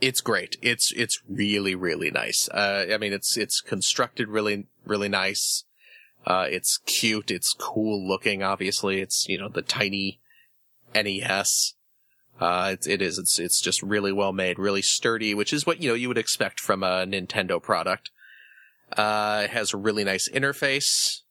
It's 0.01 0.21
great. 0.21 0.57
It's, 0.61 0.91
it's 0.95 1.21
really, 1.27 1.75
really 1.75 2.11
nice. 2.11 2.47
Uh, 2.49 2.85
I 2.91 2.97
mean, 2.97 3.13
it's, 3.13 3.37
it's 3.37 3.61
constructed 3.61 4.27
really, 4.27 4.67
really 4.85 5.09
nice. 5.09 5.63
Uh, 6.25 6.45
it's 6.49 6.77
cute. 6.85 7.31
It's 7.31 7.53
cool 7.53 8.07
looking, 8.07 8.43
obviously. 8.43 8.99
It's, 8.99 9.27
you 9.27 9.37
know, 9.37 9.49
the 9.49 9.61
tiny 9.61 10.19
NES. 10.93 11.73
Uh, 12.39 12.71
it, 12.73 12.87
it 12.87 13.01
is. 13.01 13.17
It's, 13.17 13.39
it's 13.39 13.61
just 13.61 13.81
really 13.81 14.11
well 14.11 14.33
made, 14.33 14.59
really 14.59 14.83
sturdy, 14.83 15.33
which 15.33 15.51
is 15.51 15.65
what, 15.65 15.81
you 15.81 15.89
know, 15.89 15.95
you 15.95 16.07
would 16.07 16.17
expect 16.17 16.59
from 16.59 16.83
a 16.83 17.05
Nintendo 17.07 17.61
product. 17.61 18.11
Uh, 18.95 19.41
it 19.45 19.49
has 19.49 19.73
a 19.73 19.77
really 19.77 20.03
nice 20.03 20.29
interface 20.29 21.21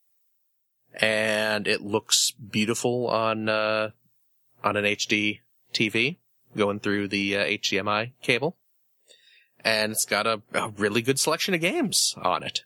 and 0.93 1.67
it 1.67 1.81
looks 1.81 2.31
beautiful 2.31 3.07
on, 3.07 3.47
uh, 3.47 3.91
on 4.63 4.75
an 4.75 4.83
HD 4.83 5.39
TV 5.73 6.17
going 6.55 6.79
through 6.79 7.07
the 7.07 7.37
uh, 7.37 7.45
HDMI 7.45 8.11
cable. 8.21 8.57
And 9.63 9.91
it's 9.91 10.05
got 10.05 10.27
a, 10.27 10.41
a 10.53 10.69
really 10.69 11.01
good 11.01 11.19
selection 11.19 11.53
of 11.53 11.61
games 11.61 12.15
on 12.21 12.43
it. 12.43 12.61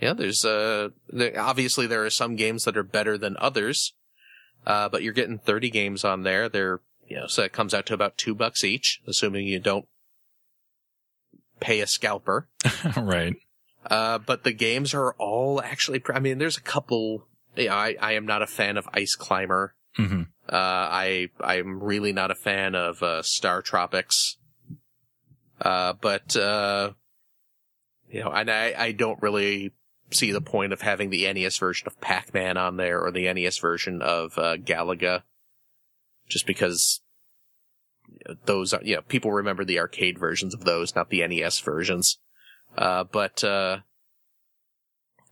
Yeah, 0.00 0.12
there's, 0.12 0.44
uh, 0.44 0.90
there, 1.08 1.40
obviously 1.40 1.86
there 1.86 2.04
are 2.04 2.10
some 2.10 2.36
games 2.36 2.64
that 2.64 2.76
are 2.76 2.84
better 2.84 3.18
than 3.18 3.36
others. 3.40 3.94
Uh, 4.66 4.88
but 4.88 5.02
you're 5.02 5.12
getting 5.12 5.38
30 5.38 5.70
games 5.70 6.04
on 6.04 6.22
there. 6.22 6.48
They're, 6.48 6.80
you 7.08 7.16
know, 7.16 7.26
so 7.26 7.42
it 7.42 7.52
comes 7.52 7.72
out 7.72 7.86
to 7.86 7.94
about 7.94 8.18
two 8.18 8.34
bucks 8.34 8.62
each, 8.62 9.00
assuming 9.06 9.46
you 9.46 9.58
don't 9.58 9.86
pay 11.58 11.80
a 11.80 11.86
scalper. 11.86 12.48
right. 12.96 13.34
Uh, 13.86 14.18
but 14.18 14.44
the 14.44 14.52
games 14.52 14.92
are 14.92 15.14
all 15.14 15.62
actually, 15.62 16.02
I 16.12 16.20
mean, 16.20 16.38
there's 16.38 16.58
a 16.58 16.62
couple, 16.62 17.26
yeah, 17.56 17.74
I, 17.74 17.96
I 18.00 18.12
am 18.12 18.26
not 18.26 18.42
a 18.42 18.46
fan 18.46 18.76
of 18.76 18.88
Ice 18.92 19.14
Climber. 19.14 19.74
hmm 19.96 20.22
Uh, 20.50 20.56
I, 20.56 21.28
I'm 21.40 21.82
really 21.82 22.12
not 22.12 22.30
a 22.30 22.34
fan 22.34 22.74
of, 22.74 23.02
uh, 23.02 23.22
StarTropics. 23.22 24.36
Uh, 25.60 25.92
but, 26.00 26.36
uh, 26.36 26.92
you 28.10 28.20
know, 28.20 28.30
and 28.30 28.50
I, 28.50 28.74
I 28.76 28.92
don't 28.92 29.20
really 29.20 29.72
see 30.10 30.32
the 30.32 30.40
point 30.40 30.72
of 30.72 30.80
having 30.80 31.10
the 31.10 31.30
NES 31.30 31.58
version 31.58 31.86
of 31.86 32.00
Pac-Man 32.00 32.56
on 32.56 32.76
there 32.76 33.00
or 33.00 33.10
the 33.10 33.30
NES 33.32 33.58
version 33.58 34.00
of, 34.00 34.38
uh, 34.38 34.56
Galaga. 34.56 35.22
Just 36.28 36.46
because 36.46 37.00
those 38.46 38.72
are, 38.72 38.82
you 38.82 38.96
know, 38.96 39.02
people 39.02 39.32
remember 39.32 39.64
the 39.64 39.78
arcade 39.78 40.18
versions 40.18 40.54
of 40.54 40.64
those, 40.64 40.94
not 40.94 41.10
the 41.10 41.26
NES 41.26 41.60
versions. 41.60 42.18
Uh, 42.76 43.04
but, 43.04 43.42
uh, 43.44 43.78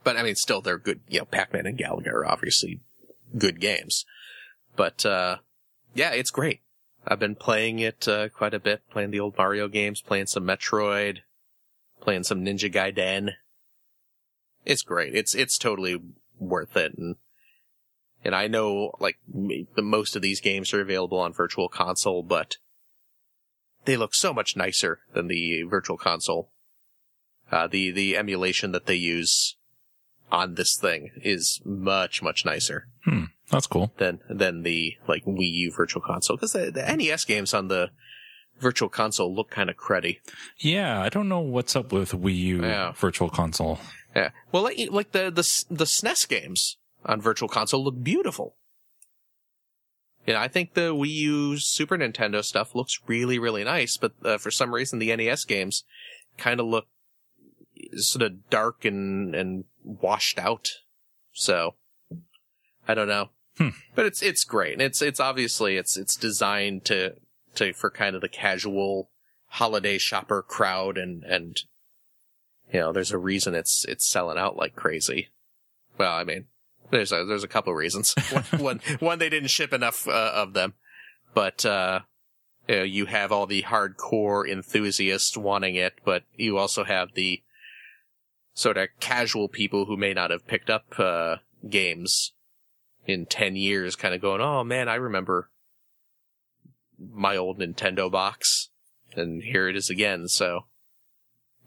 but 0.05 0.17
I 0.17 0.23
mean, 0.23 0.37
still, 0.37 0.61
they're 0.61 0.79
good, 0.79 1.01
you 1.09 1.21
know, 1.21 1.25
Pac-Man 1.25 1.67
and 1.67 1.79
Galaga 1.79 2.09
are 2.09 2.27
obviously 2.27 2.81
good 3.37 3.61
games. 3.61 4.05
But, 4.77 5.07
uh, 5.07 5.39
yeah, 5.95 6.11
it's 6.11 6.31
great. 6.31 6.61
I've 7.07 7.18
been 7.18 7.37
playing 7.37 7.79
it, 7.79 8.07
uh, 8.07 8.29
quite 8.29 8.55
a 8.55 8.61
bit, 8.61 8.83
playing 8.91 9.11
the 9.11 9.20
old 9.20 9.37
Mario 9.39 9.68
games, 9.68 10.03
playing 10.03 10.27
some 10.27 10.45
Metroid, 10.45 11.18
playing 12.01 12.24
some 12.24 12.45
Ninja 12.45 12.72
Gaiden. 12.72 13.33
It's 14.64 14.83
great. 14.83 15.14
It's, 15.14 15.35
it's 15.35 15.57
totally 15.57 16.01
worth 16.39 16.77
it. 16.77 16.99
And, 16.99 17.16
and 18.24 18.35
I 18.35 18.49
know, 18.49 18.93
like, 18.99 19.18
the 19.29 19.83
most 19.83 20.16
of 20.16 20.22
these 20.22 20.41
games 20.41 20.74
are 20.74 20.81
available 20.81 21.20
on 21.20 21.33
Virtual 21.33 21.68
Console, 21.68 22.22
but 22.24 22.57
they 23.85 23.97
look 23.97 24.14
so 24.14 24.35
much 24.35 24.57
nicer 24.57 24.99
than 25.14 25.29
the 25.29 25.62
Virtual 25.62 25.97
Console. 25.97 26.51
Uh, 27.53 27.68
the, 27.68 27.93
the 27.93 28.16
emulation 28.16 28.72
that 28.72 28.87
they 28.87 28.97
use 28.97 29.57
on 30.33 30.57
this 30.57 30.77
thing 30.77 31.12
is 31.22 31.61
much, 31.64 32.20
much 32.20 32.45
nicer 32.45 32.89
Hmm. 33.05 33.27
That's 33.51 33.66
cool. 33.66 33.92
than, 33.99 34.20
than 34.28 34.62
the, 34.62 34.97
like, 35.07 35.24
Wii 35.24 35.51
U 35.53 35.72
Virtual 35.72 36.03
Console. 36.03 36.36
Cause 36.36 36.53
the, 36.53 36.70
the 36.70 36.97
NES 36.97 37.24
games 37.24 37.55
on 37.55 37.68
the 37.68 37.90
Virtual 38.59 38.88
Console 38.88 39.34
look 39.34 39.51
kind 39.51 39.70
of 39.70 39.76
cruddy. 39.76 40.18
Yeah, 40.59 41.01
I 41.01 41.09
don't 41.09 41.28
know 41.28 41.40
what's 41.40 41.76
up 41.76 41.92
with 41.92 42.12
Wii 42.12 42.36
U 42.36 42.62
Yeah. 42.62 42.92
Virtual 42.92 43.28
Console. 43.28 43.78
Yeah. 44.14 44.30
Well, 44.51 44.62
like, 44.62 44.78
like 44.90 45.12
the, 45.12 45.30
the, 45.30 45.47
the 45.74 45.84
SNES 45.84 46.26
games 46.28 46.78
on 47.05 47.20
Virtual 47.20 47.49
Console 47.49 47.84
look 47.84 48.03
beautiful. 48.03 48.57
Yeah, 50.26 50.40
I 50.40 50.49
think 50.49 50.74
the 50.74 50.92
Wii 50.92 51.09
U 51.09 51.57
Super 51.59 51.97
Nintendo 51.97 52.42
stuff 52.42 52.74
looks 52.74 52.99
really, 53.07 53.38
really 53.38 53.62
nice, 53.62 53.97
but 53.97 54.12
uh, 54.24 54.38
for 54.38 54.51
some 54.51 54.74
reason 54.74 54.99
the 54.99 55.14
NES 55.14 55.44
games 55.44 55.84
kind 56.36 56.59
of 56.59 56.66
look 56.66 56.86
sort 57.94 58.22
of 58.22 58.51
dark 58.51 58.84
and, 58.84 59.34
and 59.34 59.64
washed 59.84 60.38
out. 60.38 60.70
So, 61.32 61.74
I 62.88 62.94
don't 62.94 63.07
know. 63.07 63.28
Hmm. 63.59 63.71
But 63.95 64.07
it's, 64.07 64.23
it's 64.23 64.45
great. 64.45 64.75
And 64.75 64.83
it's, 64.83 65.01
it's 65.01 65.21
obviously, 65.21 65.77
it's, 65.77 65.97
it's 65.97 66.17
designed 66.17 66.85
to, 66.87 67.15
to, 67.55 67.73
for 67.73 67.91
kind 67.91 68.15
of 68.15 68.21
the 68.21 68.29
casual 68.29 69.11
holiday 69.49 69.99
shopper 69.99 70.43
crowd 70.43 70.99
and, 70.99 71.25
and, 71.25 71.63
you 72.73 72.81
know, 72.81 72.93
there's 72.93 73.13
a 73.13 73.19
reason 73.19 73.55
it's, 73.55 73.85
it's 73.87 74.07
selling 74.07 74.39
out 74.39 74.57
like 74.57 74.77
crazy. 74.77 75.29
Well, 75.97 76.13
I 76.13 76.25
mean, 76.25 76.47
there's 76.91 77.13
a, 77.13 77.25
there's 77.25 77.45
a 77.45 77.49
couple 77.49 77.73
reasons. 77.73 78.15
one, 78.31 78.45
one, 78.61 78.81
one, 79.01 79.19
they 79.19 79.31
didn't 79.31 79.51
ship 79.51 79.73
enough 79.73 80.07
uh, 80.07 80.33
of 80.35 80.53
them, 80.53 80.75
but, 81.33 81.65
uh, 81.65 82.01
you, 82.69 82.77
know, 82.77 82.83
you 82.83 83.07
have 83.07 83.33
all 83.33 83.47
the 83.47 83.63
hardcore 83.63 84.47
enthusiasts 84.47 85.37
wanting 85.37 85.77
it, 85.77 85.95
but 86.05 86.25
you 86.37 86.59
also 86.59 86.85
have 86.85 87.15
the 87.15 87.43
sort 88.53 88.77
of 88.77 88.89
casual 89.01 89.49
people 89.49 89.87
who 89.87 89.97
may 89.97 90.13
not 90.13 90.31
have 90.31 90.47
picked 90.47 90.69
up, 90.69 90.99
uh, 90.99 91.37
games 91.71 92.33
in 93.07 93.27
10 93.27 93.57
years 93.57 93.97
kind 93.97 94.15
of 94.15 94.21
going, 94.21 94.41
oh 94.41 94.65
man, 94.65 94.89
I 94.89 94.95
remember 94.97 95.51
my 96.99 97.37
old 97.37 97.59
Nintendo 97.59 98.11
box 98.11 98.71
and 99.15 99.43
here 99.43 99.69
it 99.69 99.77
is 99.77 99.91
again. 99.91 100.29
So 100.29 100.67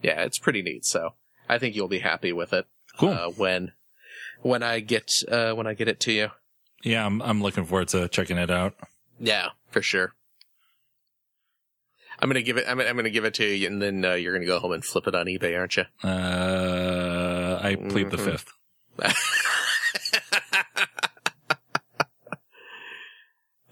yeah, 0.01 0.21
it's 0.23 0.39
pretty 0.39 0.61
neat. 0.61 0.85
So 0.85 1.13
I 1.47 1.57
think 1.57 1.75
you'll 1.75 1.87
be 1.87 1.99
happy 1.99 2.31
with 2.33 2.53
it. 2.53 2.65
Cool. 2.97 3.09
Uh, 3.09 3.29
when, 3.29 3.71
when 4.41 4.63
I 4.63 4.79
get, 4.79 5.11
uh, 5.29 5.53
when 5.53 5.67
I 5.67 5.73
get 5.73 5.87
it 5.87 5.99
to 6.01 6.11
you. 6.11 6.29
yeah, 6.83 7.05
I'm 7.05 7.21
I'm 7.21 7.41
looking 7.41 7.65
forward 7.65 7.89
to 7.89 8.07
checking 8.07 8.37
it 8.37 8.49
out. 8.49 8.73
Yeah, 9.19 9.49
for 9.69 9.81
sure. 9.81 10.13
I'm 12.21 12.27
gonna 12.29 12.41
give 12.41 12.57
it. 12.57 12.65
I'm, 12.67 12.79
I'm 12.81 12.95
gonna 12.97 13.09
give 13.09 13.23
it 13.25 13.33
to 13.35 13.45
you, 13.45 13.67
and 13.67 13.81
then 13.81 14.03
uh, 14.03 14.13
you're 14.13 14.33
gonna 14.33 14.45
go 14.45 14.59
home 14.59 14.71
and 14.73 14.83
flip 14.83 15.07
it 15.07 15.15
on 15.15 15.25
eBay, 15.27 15.57
aren't 15.57 15.77
you? 15.77 15.83
Uh, 16.03 17.59
I 17.61 17.75
plead 17.75 18.11
the 18.11 18.17
Mhm. 18.17 18.25
fifth. 18.25 18.51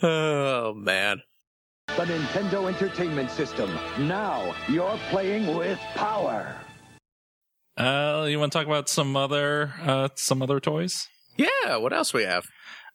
oh 0.04 0.74
man. 0.76 1.22
The 1.88 2.04
Nintendo 2.06 2.68
Entertainment 2.68 3.32
System. 3.32 3.72
Now 4.00 4.54
you're 4.70 4.98
playing 5.10 5.56
with 5.56 5.80
power. 5.96 6.56
Uh, 7.78 8.26
you 8.30 8.40
want 8.40 8.52
to 8.52 8.58
talk 8.58 8.68
about 8.68 8.90
some 8.90 9.16
other 9.16 9.74
uh 9.82 10.10
some 10.16 10.42
other 10.42 10.60
toys? 10.60 11.08
Yeah. 11.38 11.78
What 11.78 11.94
else 11.94 12.14
we 12.14 12.24
have? 12.24 12.46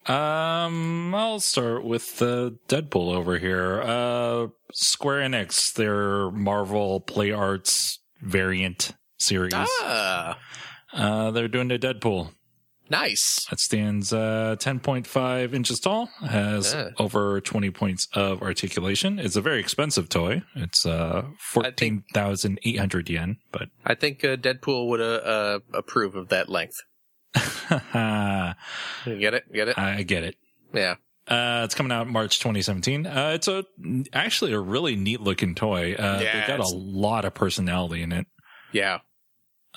Um, 0.07 1.15
I'll 1.15 1.39
start 1.39 1.85
with 1.85 2.19
the 2.19 2.59
Deadpool 2.69 3.15
over 3.15 3.39
here. 3.39 3.81
Uh, 3.83 4.49
Square 4.73 5.21
Enix, 5.29 5.73
their 5.75 6.29
Marvel 6.33 6.99
Play 7.01 7.31
Arts 7.31 8.01
variant 8.21 8.93
series. 9.21 9.53
Ah, 9.55 10.39
Uh, 10.93 11.31
they're 11.31 11.47
doing 11.47 11.69
the 11.69 11.79
Deadpool. 11.79 12.31
Nice. 12.93 13.47
It 13.51 13.59
stands 13.59 14.13
uh 14.13 14.55
10.5 14.61 15.53
inches 15.55 15.81
tall, 15.81 16.07
has 16.25 16.73
Yeah. 16.73 16.91
over 16.99 17.41
20 17.41 17.71
points 17.73 18.07
of 18.15 18.41
articulation. 18.43 19.19
It's 19.19 19.35
a 19.37 19.41
very 19.41 19.59
expensive 19.61 20.09
toy. 20.09 20.43
It's 20.55 20.87
uh 20.87 21.23
14,800 21.39 23.11
yen, 23.11 23.39
but 23.51 23.69
I 23.85 23.95
think 23.95 24.25
uh, 24.25 24.37
Deadpool 24.37 24.89
would 24.89 25.01
uh, 25.01 25.05
uh, 25.05 25.59
approve 25.75 26.15
of 26.15 26.29
that 26.29 26.49
length. 26.49 26.77
You 29.07 29.19
get 29.19 29.35
it? 29.35 29.53
Get 29.53 29.69
it? 29.69 29.79
I 29.79 30.03
get 30.03 30.25
it. 30.25 30.37
Yeah. 30.73 30.95
Uh, 31.29 31.63
it's 31.65 31.75
coming 31.75 31.93
out 31.93 32.09
March 32.09 32.39
2017. 32.41 33.07
Uh, 33.07 33.33
it's 33.35 33.49
a 33.49 33.65
actually 34.13 34.53
a 34.53 34.59
really 34.61 34.97
neat 34.97 35.21
looking 35.21 35.55
toy. 35.55 35.95
Uh, 35.95 36.21
Yeah, 36.23 36.39
they've 36.39 36.47
got 36.59 36.61
a 36.61 36.69
lot 36.75 37.25
of 37.25 37.33
personality 37.35 38.03
in 38.03 38.13
it. 38.13 38.27
Yeah. 38.73 38.99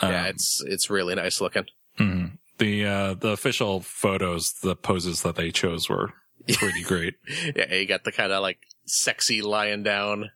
Yeah. 0.01 0.21
Um, 0.23 0.25
It's 0.27 0.61
it's 0.65 0.89
really 0.89 1.15
nice 1.15 1.39
looking. 1.39 1.65
mhm. 1.99 2.37
The 2.57 2.85
uh, 2.85 3.13
the 3.15 3.29
official 3.29 3.81
photos, 3.81 4.53
the 4.63 4.75
poses 4.75 5.21
that 5.23 5.35
they 5.35 5.51
chose 5.51 5.89
were 5.89 6.13
pretty 6.53 6.83
great. 6.85 7.15
Yeah. 7.55 7.73
You 7.73 7.85
got 7.85 8.03
the 8.05 8.11
kind 8.11 8.31
of 8.31 8.41
like 8.41 8.59
sexy 8.85 9.41
lying 9.41 9.83
down 9.83 10.31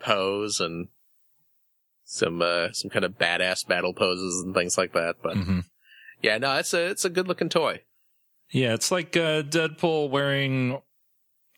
pose 0.00 0.60
and 0.60 0.88
some 2.04 2.42
uh, 2.42 2.72
some 2.72 2.90
kind 2.90 3.04
of 3.04 3.12
badass 3.18 3.66
battle 3.66 3.94
poses 3.94 4.42
and 4.44 4.54
things 4.54 4.76
like 4.76 4.92
that. 4.92 5.16
But 5.22 5.36
hmm 5.36 5.60
yeah, 6.22 6.36
no, 6.36 6.56
it's 6.56 6.74
a 6.74 6.86
it's 6.90 7.04
a 7.06 7.10
good 7.10 7.26
looking 7.28 7.48
toy. 7.48 7.80
Yeah, 8.50 8.74
it's 8.74 8.90
like 8.90 9.16
uh, 9.16 9.42
Deadpool 9.42 10.10
wearing 10.10 10.82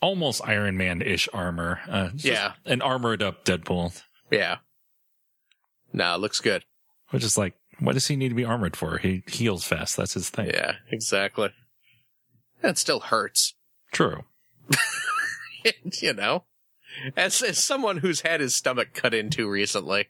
almost 0.01 0.43
Iron 0.47 0.77
Man 0.77 1.03
ish 1.03 1.29
armor. 1.33 1.81
Uh, 1.89 2.11
Yeah. 2.15 2.53
an 2.67 2.83
armored 2.83 3.23
up 3.23 3.45
Deadpool, 3.45 4.01
Yeah. 4.31 4.59
No, 5.93 6.15
it 6.15 6.19
looks 6.19 6.39
good. 6.41 6.65
which 7.11 7.25
is 7.25 7.37
like, 7.39 7.55
what 7.83 7.95
does 7.95 8.07
he 8.07 8.17
need 8.17 8.29
to 8.29 8.35
be 8.35 8.45
armored 8.45 8.77
for? 8.77 8.99
He 8.99 9.23
heals 9.27 9.65
fast. 9.65 9.97
That's 9.97 10.15
his 10.15 10.31
thing. 10.31 10.47
Yeah, 10.49 10.77
exactly. 10.91 11.51
That 12.61 12.79
still 12.79 13.01
hurts. 13.01 13.55
True. 13.93 14.25
you 16.01 16.13
know, 16.13 16.45
as 17.17 17.43
as 17.43 17.65
someone 17.65 17.99
who's 17.99 18.23
had 18.23 18.41
his 18.41 18.57
stomach 18.57 18.95
cut 18.95 19.13
into 19.13 19.51
recently, 19.51 20.09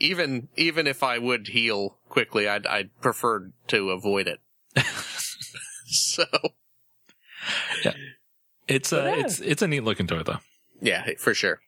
even 0.00 0.48
even 0.56 0.86
if 0.86 1.02
I 1.02 1.18
would 1.18 1.48
heal 1.48 1.98
quickly, 2.08 2.48
I'd 2.48 2.66
I'd 2.66 2.90
prefer 3.00 3.50
to 3.68 3.90
avoid 3.90 4.28
it. 4.28 4.40
so 5.86 6.24
yeah. 7.84 7.94
It's 8.68 8.92
uh, 8.92 8.96
a 8.96 9.04
yeah. 9.04 9.24
it's 9.24 9.40
it's 9.40 9.62
a 9.62 9.68
neat 9.68 9.84
looking 9.84 10.06
toy 10.06 10.22
though. 10.22 10.38
yeah, 10.80 11.10
for 11.18 11.34
sure. 11.34 11.60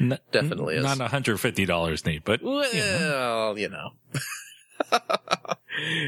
N- 0.00 0.18
Definitely 0.30 0.76
is. 0.76 0.84
Not 0.84 1.10
hundred 1.10 1.38
fifty 1.38 1.64
dollars 1.66 2.04
neat, 2.06 2.22
but 2.24 2.42
Well, 2.42 2.72
you 2.72 2.80
know. 2.80 3.54
you 3.56 3.68
know, 3.68 3.90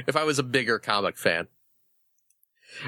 if 0.06 0.16
I 0.16 0.24
was 0.24 0.38
a 0.38 0.42
bigger 0.42 0.78
comic 0.78 1.16
fan. 1.16 1.48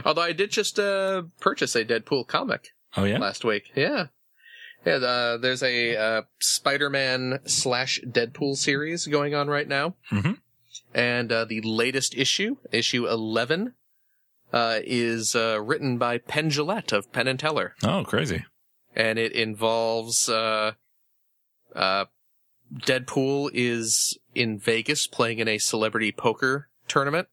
Although 0.05 0.23
I 0.23 0.33
did 0.33 0.51
just 0.51 0.79
uh, 0.79 1.23
purchase 1.41 1.75
a 1.77 1.85
Deadpool 1.85 2.27
comic. 2.27 2.71
oh 2.97 3.05
yeah, 3.05 3.19
last 3.19 3.45
week. 3.45 3.71
Yeah. 3.75 4.07
Yeah, 4.85 4.95
uh, 4.97 5.37
there's 5.39 5.63
a 5.65 5.97
uh, 5.97 6.23
Spider-Man 6.39 7.41
slash 7.45 8.01
Deadpool 8.07 8.57
series 8.57 9.07
going 9.07 9.35
on 9.35 9.49
right 9.49 9.67
now. 9.67 9.95
Mhm. 10.13 10.39
And 10.95 11.33
uh, 11.33 11.45
the 11.45 11.61
latest 11.63 12.15
issue, 12.17 12.57
issue 12.71 13.07
11, 13.09 13.75
uh, 14.53 14.79
is 14.85 15.35
uh, 15.35 15.61
written 15.61 15.99
by 15.99 16.19
Penn 16.19 16.51
Jillette 16.51 16.93
of 16.93 17.13
Penn 17.13 17.27
and 17.27 17.39
Teller. 17.39 17.75
oh 17.85 18.05
crazy. 18.05 18.45
And 18.95 19.19
it 19.19 19.33
involves 19.33 20.29
uh, 21.77 22.07
Deadpool 22.75 23.51
is 23.55 24.19
in 24.35 24.59
Vegas 24.59 25.07
playing 25.07 25.39
in 25.39 25.49
a 25.49 25.59
celebrity 25.59 26.11
poker 26.11 26.69
tournament 26.89 27.29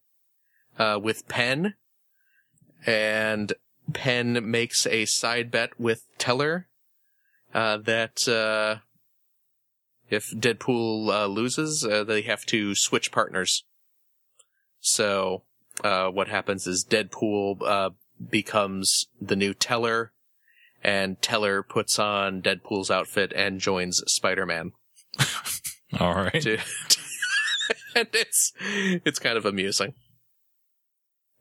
uh, 0.77 0.99
with 1.01 1.27
Penn, 1.27 1.73
and 2.85 3.53
Penn 3.93 4.49
makes 4.49 4.85
a 4.85 5.05
side 5.05 5.49
bet 5.49 5.79
with 5.79 6.05
Teller 6.17 6.67
uh, 7.53 7.77
that 7.77 8.27
uh, 8.27 8.81
if 10.09 10.31
Deadpool 10.31 11.09
uh, 11.09 11.25
loses, 11.27 11.85
uh, 11.85 12.03
they 12.03 12.21
have 12.23 12.45
to 12.47 12.75
switch 12.75 13.11
partners. 13.11 13.63
So 14.79 15.43
uh, 15.83 16.09
what 16.09 16.27
happens 16.27 16.67
is 16.67 16.85
Deadpool 16.85 17.93
becomes 18.29 19.07
the 19.19 19.35
new 19.35 19.53
Teller, 19.53 20.13
and 20.83 21.21
Teller 21.21 21.63
puts 21.63 21.97
on 21.97 22.41
Deadpool's 22.41 22.91
outfit 22.91 23.33
and 23.35 23.59
joins 23.59 24.01
Spider-Man. 24.07 24.71
All 25.99 26.13
right. 26.15 26.41
To, 26.41 26.57
and 27.95 28.07
it's 28.13 28.51
it's 28.61 29.19
kind 29.19 29.37
of 29.37 29.45
amusing 29.45 29.93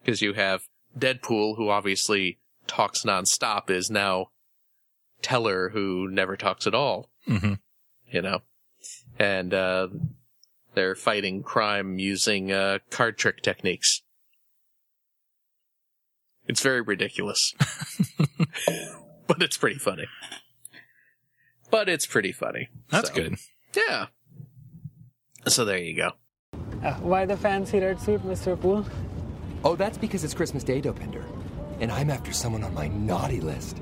because 0.03 0.23
you 0.23 0.35
have 0.35 0.63
Deadpool, 0.99 1.57
who 1.57 1.71
obviously 1.71 2.39
talks 2.67 3.03
nonstop, 3.03 3.71
is 3.71 3.91
now 3.91 4.27
Teller, 5.23 5.71
who 5.71 6.09
never 6.11 6.37
talks 6.37 6.67
at 6.67 6.75
all. 6.75 7.11
hmm 7.27 7.55
You 8.11 8.23
know, 8.23 8.41
and 9.19 9.55
uh, 9.55 9.89
they're 10.75 10.95
fighting 10.95 11.43
crime 11.43 11.99
using 11.99 12.53
uh, 12.53 12.79
card 12.91 13.17
trick 13.19 13.43
techniques. 13.43 14.03
It's 16.47 16.61
very 16.61 16.81
ridiculous, 16.81 17.55
but 19.39 19.43
it's 19.43 19.57
pretty 19.57 19.79
funny. 19.79 20.07
But 21.71 21.89
it's 21.89 22.07
pretty 22.07 22.33
funny. 22.33 22.69
That's 22.91 23.09
So, 23.09 23.15
good. 23.15 23.37
Yeah. 23.75 24.07
So 25.49 25.65
there 25.65 25.79
you 25.79 25.97
go. 25.97 26.13
Uh, 26.85 26.95
why 26.97 27.25
the 27.25 27.37
fancy 27.37 27.79
red 27.81 28.01
suit, 28.01 28.23
Mr. 28.27 28.61
Poole? 28.61 28.85
Oh, 29.65 29.77
that's 29.77 29.97
because 29.99 30.25
it's 30.25 30.35
Christmas 30.35 30.65
Day, 30.65 30.81
Dopinder. 30.83 31.25
And 31.81 31.91
I'm 31.91 32.11
after 32.11 32.33
someone 32.33 32.63
on 32.65 32.75
my 32.75 32.89
naughty 32.89 33.41
list. 33.41 33.79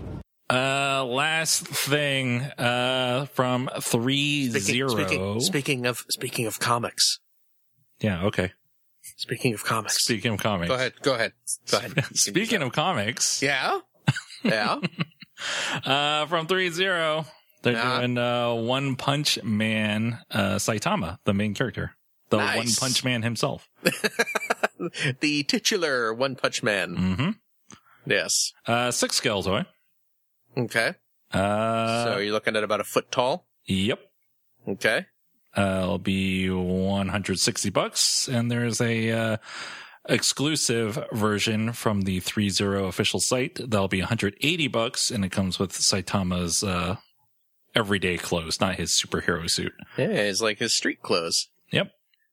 Uh, 0.53 1.05
last 1.05 1.67
thing, 1.67 2.41
uh, 2.59 3.27
from 3.27 3.71
three 3.81 4.49
Speaking, 4.51 4.61
zero. 4.63 4.89
speaking, 4.89 5.41
speaking 5.41 5.87
of 5.87 6.05
speaking 6.09 6.47
of 6.47 6.59
comics. 6.59 7.21
yeah. 8.01 8.25
Okay. 8.25 8.53
Speaking 9.17 9.55
of 9.55 9.65
comics. 9.65 10.03
Speaking 10.03 10.33
of 10.35 10.41
comics. 10.41 10.69
Go 10.69 10.75
ahead. 10.75 10.93
Go 11.03 11.15
ahead. 11.15 11.33
Go 11.71 11.79
ahead. 11.79 12.05
Speaking 12.17 12.63
of 12.63 12.73
comics, 12.73 13.43
Yeah. 13.43 13.81
Yeah. 14.43 14.81
uh, 15.85 16.27
from 16.27 16.47
threezero, 16.47 17.27
they're 17.63 17.75
Yeah. 17.75 17.99
doing 17.99 18.19
uh, 18.19 18.55
One 18.55 18.97
Punch 18.97 19.43
Man, 19.43 20.19
uh, 20.31 20.57
Saitama, 20.57 21.19
the 21.25 21.35
main 21.35 21.55
character, 21.55 21.97
the 22.31 22.39
Nice. 22.39 22.57
One 22.57 22.89
Punch 22.89 23.05
Man 23.05 23.23
himself. 23.23 23.69
the 25.21 25.43
titular 25.45 26.13
One 26.15 26.37
Punch 26.37 26.63
Man. 26.63 26.95
hmm 26.97 27.31
Yes. 28.07 28.53
Uh, 28.67 28.91
six 28.91 29.17
scale 29.17 29.43
toy. 29.43 29.65
Okay. 30.57 30.95
Uh, 31.33 32.05
so 32.05 32.19
you're 32.19 32.33
looking 32.33 32.57
at 32.57 32.65
about 32.65 32.81
a 32.81 32.85
foot 32.85 33.11
tall. 33.11 33.47
yep. 33.67 34.01
Okay. 34.67 35.07
Uh, 35.57 35.81
it'll 35.83 35.99
be 35.99 36.49
160 36.51 37.71
bucks. 37.71 38.29
And 38.29 38.51
there's 38.51 38.81
a, 38.81 39.11
uh, 39.11 39.37
exclusive 40.09 40.99
version 41.13 41.73
from 41.73 42.03
the 42.03 42.21
threezero 42.21 42.89
official 42.89 43.21
site. 43.21 43.57
That'll 43.57 43.89
be 43.89 44.01
180 44.01 44.69
bucks. 44.69 45.11
And 45.11 45.25
it 45.25 45.31
comes 45.31 45.59
with 45.59 45.73
Saitama's, 45.73 46.63
uh, 46.65 46.97
everyday 47.75 48.17
clothes, 48.17 48.61
not 48.61 48.77
his 48.77 48.91
superhero 48.91 49.49
suit. 49.49 49.73
Yeah, 49.97 50.07
it's 50.07 50.41
like 50.41 50.59
his 50.59 50.75
street 50.75 51.03
clothes. 51.03 51.49
Yep. 51.73 51.93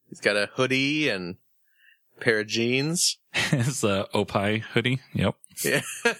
He's 0.10 0.22
got 0.22 0.38
a 0.38 0.50
hoodie 0.54 1.10
and 1.10 1.36
a 2.18 2.24
pair 2.24 2.40
of 2.40 2.48
jeans. 2.48 3.18
his, 3.34 3.84
uh, 3.84 4.06
Oppai 4.14 4.62
hoodie. 4.62 5.02
Yep. 5.14 5.36
Yeah. 5.64 5.82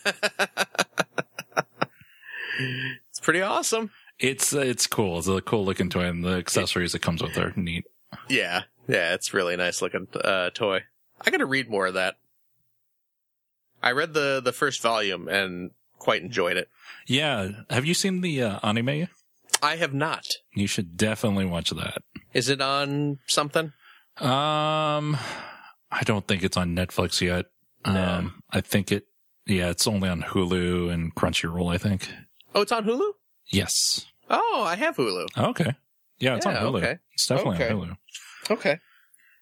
it's 3.10 3.20
pretty 3.22 3.42
awesome. 3.42 3.92
It's, 4.20 4.54
uh, 4.54 4.60
it's 4.60 4.88
cool. 4.88 5.20
It's 5.20 5.28
a 5.28 5.42
cool 5.42 5.64
looking 5.66 5.90
toy 5.90 6.06
and 6.06 6.24
the 6.24 6.34
accessories 6.38 6.92
that 6.94 7.02
comes 7.02 7.22
with 7.22 7.38
are 7.38 7.54
neat. 7.56 7.86
Yeah. 8.30 8.64
Yeah, 8.88 9.14
it's 9.14 9.34
really 9.34 9.58
nice 9.58 9.82
looking 9.82 10.08
uh 10.24 10.50
toy. 10.52 10.84
I 11.26 11.30
got 11.32 11.38
to 11.38 11.46
read 11.46 11.70
more 11.70 11.88
of 11.88 11.94
that. 11.96 12.16
I 13.82 13.92
read 13.92 14.14
the 14.14 14.42
the 14.44 14.52
first 14.54 14.82
volume 14.82 15.28
and 15.28 15.72
quite 16.00 16.22
enjoyed 16.22 16.58
it. 16.58 16.70
Yeah. 17.08 17.50
Have 17.70 17.86
you 17.86 17.94
seen 17.94 18.22
the, 18.22 18.42
uh, 18.42 18.60
anime? 18.64 19.08
I 19.62 19.76
have 19.78 19.94
not. 19.94 20.28
You 20.54 20.68
should 20.68 20.98
definitely 20.98 21.46
watch 21.46 21.70
that. 21.72 22.04
Is 22.34 22.50
it 22.50 22.62
on 22.62 23.20
something? 23.28 23.74
Um, 24.18 25.18
I 25.92 26.02
don't 26.04 26.28
think 26.28 26.44
it's 26.44 26.58
on 26.58 26.76
Netflix 26.76 27.22
yet. 27.22 27.46
No. 27.86 28.04
Um, 28.04 28.44
I 28.52 28.62
think 28.62 28.92
it, 28.92 29.06
yeah, 29.46 29.70
it's 29.70 29.88
only 29.88 30.10
on 30.10 30.22
Hulu 30.22 30.92
and 30.92 31.16
Crunchyroll, 31.16 31.74
I 31.74 31.78
think. 31.78 32.10
Oh, 32.54 32.62
it's 32.62 32.72
on 32.72 32.84
Hulu? 32.86 33.12
Yes. 33.48 34.06
Oh, 34.30 34.64
I 34.68 34.76
have 34.76 34.98
Hulu. 34.98 35.28
Okay. 35.38 35.74
Yeah, 36.20 36.36
it's 36.36 36.46
Yeah, 36.46 36.64
on 36.66 36.74
Hulu. 36.74 36.78
okay. 36.78 36.98
It's 37.14 37.28
definitely 37.28 37.56
Okay. 37.64 37.70
on 37.74 37.80
Hulu. 37.80 37.98
Okay. 38.52 38.80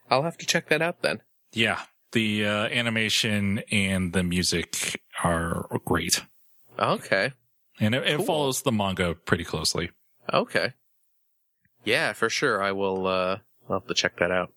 I'll 0.10 0.24
have 0.24 0.38
to 0.38 0.46
check 0.46 0.70
that 0.70 0.82
out 0.82 1.02
then. 1.02 1.22
Yeah. 1.56 1.82
The 2.12 2.46
uh, 2.46 2.66
animation 2.68 3.64
and 3.72 4.14
the 4.14 4.24
music 4.24 5.02
are 5.24 5.68
great. 5.86 6.24
Okay. 6.78 7.34
And 7.80 7.96
it, 7.96 8.08
it 8.08 8.26
follows 8.26 8.62
the 8.62 8.72
manga 8.72 9.16
pretty 9.16 9.44
closely. 9.44 9.92
Okay. 10.32 10.74
Yeah, 11.84 12.14
for 12.14 12.30
sure. 12.30 12.62
I 12.64 12.72
will, 12.72 13.08
uh, 13.08 13.40
I'll 13.70 13.80
have 13.80 13.88
to 13.88 13.94
check 13.94 14.18
that 14.18 14.32
out. 14.32 14.54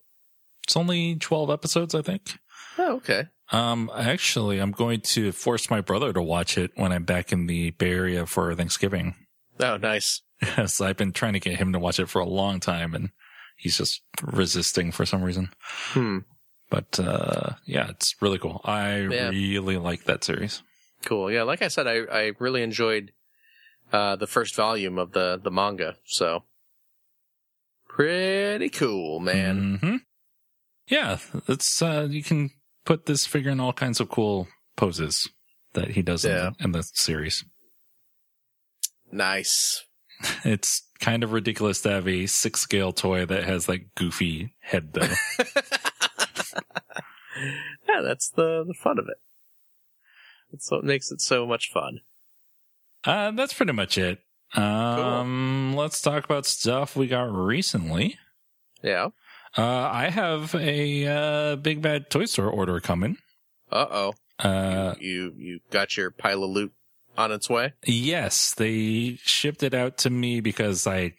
It's 0.67 0.77
only 0.77 1.17
12 1.17 1.51
episodes, 1.51 1.95
I 1.95 2.03
think. 2.03 2.39
Oh, 2.79 2.97
okay. 2.97 3.27
Um, 3.51 3.91
actually, 3.95 4.59
I'm 4.59 4.73
going 4.73 5.01
to 5.01 5.33
force 5.33 5.71
my 5.71 5.81
brother 5.81 6.13
to 6.13 6.23
watch 6.23 6.59
it 6.59 6.73
when 6.75 6.93
I'm 6.93 7.05
back 7.05 7.33
in 7.33 7.47
the 7.47 7.71
Bay 7.71 7.93
Area 7.93 8.27
for 8.27 8.55
Thanksgiving. 8.55 9.15
Oh, 9.61 9.77
nice. 9.77 10.23
Yes, 10.41 10.81
I've 10.81 10.97
been 10.97 11.11
trying 11.11 11.33
to 11.33 11.41
get 11.41 11.59
him 11.59 11.73
to 11.73 11.81
watch 11.81 11.99
it 11.99 12.09
for 12.09 12.21
a 12.21 12.25
long 12.25 12.61
time 12.61 12.95
and 12.95 13.11
he's 13.57 13.77
just 13.77 14.03
resisting 14.23 14.93
for 14.93 15.05
some 15.05 15.21
reason. 15.21 15.51
Hmm. 15.91 16.19
But, 16.71 17.01
uh, 17.01 17.55
yeah, 17.65 17.89
it's 17.89 18.15
really 18.21 18.39
cool. 18.39 18.61
I 18.65 18.99
Yeah. 18.99 19.29
really 19.31 19.77
like 19.79 20.05
that 20.05 20.23
series. 20.25 20.63
Cool. 21.05 21.31
Yeah, 21.31 21.45
like 21.45 21.63
I 21.63 21.69
said, 21.69 21.87
I, 21.87 22.01
I 22.11 22.33
really 22.39 22.63
enjoyed, 22.63 23.13
uh, 23.93 24.17
the 24.17 24.27
first 24.27 24.55
volume 24.55 24.99
of 24.99 25.13
the, 25.13 25.41
the 25.43 25.51
manga. 25.51 25.97
So, 26.05 26.45
pretty 27.89 28.69
cool, 28.69 29.21
man. 29.21 29.79
hmm 29.83 29.97
Yeah, 30.89 31.19
it's, 31.49 31.81
uh, 31.81 32.07
you 32.11 32.23
can 32.23 32.51
put 32.85 33.07
this 33.07 33.27
figure 33.27 33.51
in 33.51 33.61
all 33.61 33.73
kinds 33.73 34.01
of 34.01 34.09
cool 34.11 34.49
poses 34.77 35.29
that 35.75 35.93
he 35.93 36.03
does 36.03 36.25
Yeah. 36.25 36.49
in, 36.49 36.55
the, 36.59 36.65
in 36.65 36.73
the 36.73 36.83
series. 36.95 37.45
Nice. 39.11 39.85
It's 40.45 40.83
kind 40.99 41.23
of 41.23 41.33
ridiculous 41.33 41.81
to 41.83 41.91
have 41.91 42.09
a 42.09 42.27
six 42.27 42.61
scale 42.61 42.91
toy 42.93 43.25
that 43.27 43.45
has 43.45 43.69
like 43.69 43.87
goofy 43.95 44.53
head 44.61 44.93
though. 44.93 45.07
Yeah, 47.89 48.01
that's 48.03 48.29
the, 48.31 48.65
the 48.67 48.75
fun 48.75 48.99
of 48.99 49.07
it. 49.09 49.19
That's 50.51 50.69
what 50.71 50.83
makes 50.83 51.13
it 51.13 51.21
so 51.21 51.47
much 51.47 51.71
fun. 51.73 52.01
uh, 53.05 53.31
that's 53.31 53.53
pretty 53.55 53.73
much 53.73 53.97
it. 53.97 54.19
Um, 54.55 55.75
let's 55.77 56.01
talk 56.01 56.25
about 56.25 56.47
stuff 56.47 56.97
we 56.97 57.07
got 57.07 57.33
recently. 57.33 58.19
Yeah. 58.83 59.09
Uh, 59.57 59.63
I 59.93 60.11
have 60.11 60.55
a, 60.55 61.07
uh, 61.07 61.57
big 61.57 61.81
bad 61.81 62.11
toy 62.11 62.25
store 62.25 62.51
order 62.51 62.81
coming. 62.81 63.19
Uh 63.71 63.87
oh. 63.91 64.15
Uh, 64.39 64.95
You, 65.01 65.33
you 65.37 65.61
got 65.71 65.97
your 65.97 66.11
pile 66.11 66.43
of 66.43 66.51
loot 66.51 66.73
on 67.17 67.31
its 67.31 67.49
way? 67.49 67.75
yes, 67.85 68.53
they 68.55 69.19
shipped 69.23 69.63
it 69.63 69.75
out 69.75 69.97
to 69.99 70.11
me 70.11 70.41
because 70.41 70.87
I, 70.87 71.15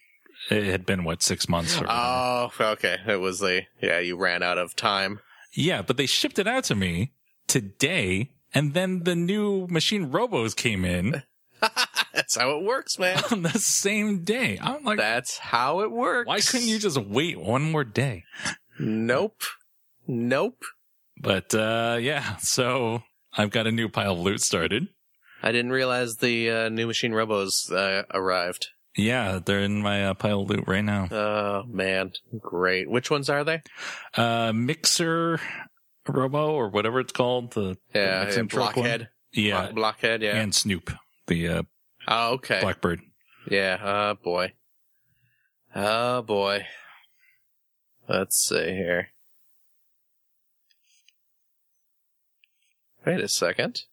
it 0.50 0.64
had 0.66 0.86
been 0.86 1.04
what, 1.04 1.22
six 1.24 1.48
months 1.48 1.80
or 1.80 1.86
Oh, 1.88 2.52
okay. 2.60 2.98
It 3.08 3.22
was 3.22 3.40
the, 3.40 3.64
yeah, 3.82 4.00
you 4.00 4.18
ran 4.18 4.44
out 4.44 4.58
of 4.58 4.76
time. 4.76 5.20
Yeah, 5.54 5.82
but 5.82 5.98
they 5.98 6.06
shipped 6.06 6.40
it 6.40 6.48
out 6.48 6.64
to 6.66 6.76
me 6.76 7.14
today, 7.48 8.32
and 8.54 8.74
then 8.74 9.04
the 9.04 9.16
new 9.16 9.68
machine 9.68 10.12
robos 10.12 10.56
came 10.56 10.86
in 10.86 11.24
That's 12.14 12.38
how 12.38 12.58
it 12.58 12.64
works, 12.64 12.98
man. 12.98 13.22
on 13.32 13.42
the 13.44 13.50
same 13.52 14.24
day. 14.24 14.58
I'm 14.62 14.84
like, 14.84 14.98
That's 14.98 15.38
how 15.38 15.82
it 15.82 15.92
works. 15.92 16.28
why 16.28 16.40
couldn't 16.40 16.68
you 16.68 16.80
just 16.80 16.98
wait 16.98 17.40
one 17.40 17.72
more 17.72 17.84
day? 17.84 18.24
Nope. 18.80 19.42
Nope. 20.08 20.64
But 21.22 21.54
uh 21.54 21.98
yeah, 22.00 22.38
so 22.38 23.04
I've 23.38 23.52
got 23.52 23.68
a 23.68 23.72
new 23.72 23.90
pile 23.90 24.14
of 24.14 24.20
loot 24.20 24.42
started. 24.42 24.88
I 25.44 25.52
didn't 25.52 25.72
realize 25.72 26.16
the 26.18 26.50
uh, 26.50 26.70
new 26.70 26.88
machine 26.88 27.12
robos 27.14 27.72
uh, 27.72 28.04
arrived. 28.14 28.70
Yeah, 29.00 29.40
they're 29.44 29.62
in 29.62 29.82
my 29.82 30.06
uh, 30.08 30.14
pile 30.14 30.42
of 30.42 30.50
loot 30.50 30.66
right 30.68 30.84
now. 30.84 31.08
Oh 31.12 31.64
man, 31.68 32.12
great. 32.40 32.90
Which 32.90 33.10
ones 33.10 33.30
are 33.30 33.44
they? 33.44 33.62
Uh 34.16 34.52
Mixer 34.54 35.40
Robo 36.08 36.52
or 36.54 36.70
whatever 36.70 37.00
it's 37.00 37.14
called, 37.14 37.54
the 37.54 37.78
the 37.94 38.00
Yeah, 38.00 38.20
yeah 38.20 38.24
mixing 38.26 38.48
truck 38.48 38.76
one. 38.76 38.84
Blockhead. 38.86 39.10
Yeah, 39.34 39.62
Block- 39.62 39.76
Blockhead. 39.76 40.22
Yeah. 40.22 40.36
and 40.38 40.54
Snoop, 40.54 40.92
the 41.28 41.48
uh, 41.48 41.64
oh, 42.08 42.34
okay. 42.34 42.60
Blackbird. 42.62 43.02
Yeah. 43.50 43.78
Oh 43.82 44.16
boy. 44.24 44.54
Oh 45.76 46.22
boy. 46.24 46.66
Let's 48.08 48.38
see 48.38 48.56
here. 48.74 49.10
Wait 53.06 53.22
a 53.22 53.28
second. 53.28 53.84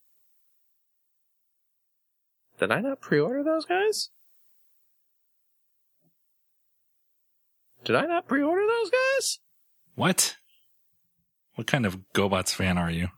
Did 2.58 2.70
I 2.72 2.80
not 2.80 3.00
pre-order 3.02 3.42
those 3.44 3.66
guys? 3.66 4.08
Did 7.86 7.94
I 7.94 8.04
not 8.04 8.26
pre-order 8.26 8.62
those 8.66 8.90
guys? 8.90 9.38
What? 9.94 10.36
What 11.54 11.68
kind 11.68 11.86
of 11.86 12.00
GoBots 12.14 12.52
fan 12.52 12.78
are 12.78 12.90
you? 12.90 13.10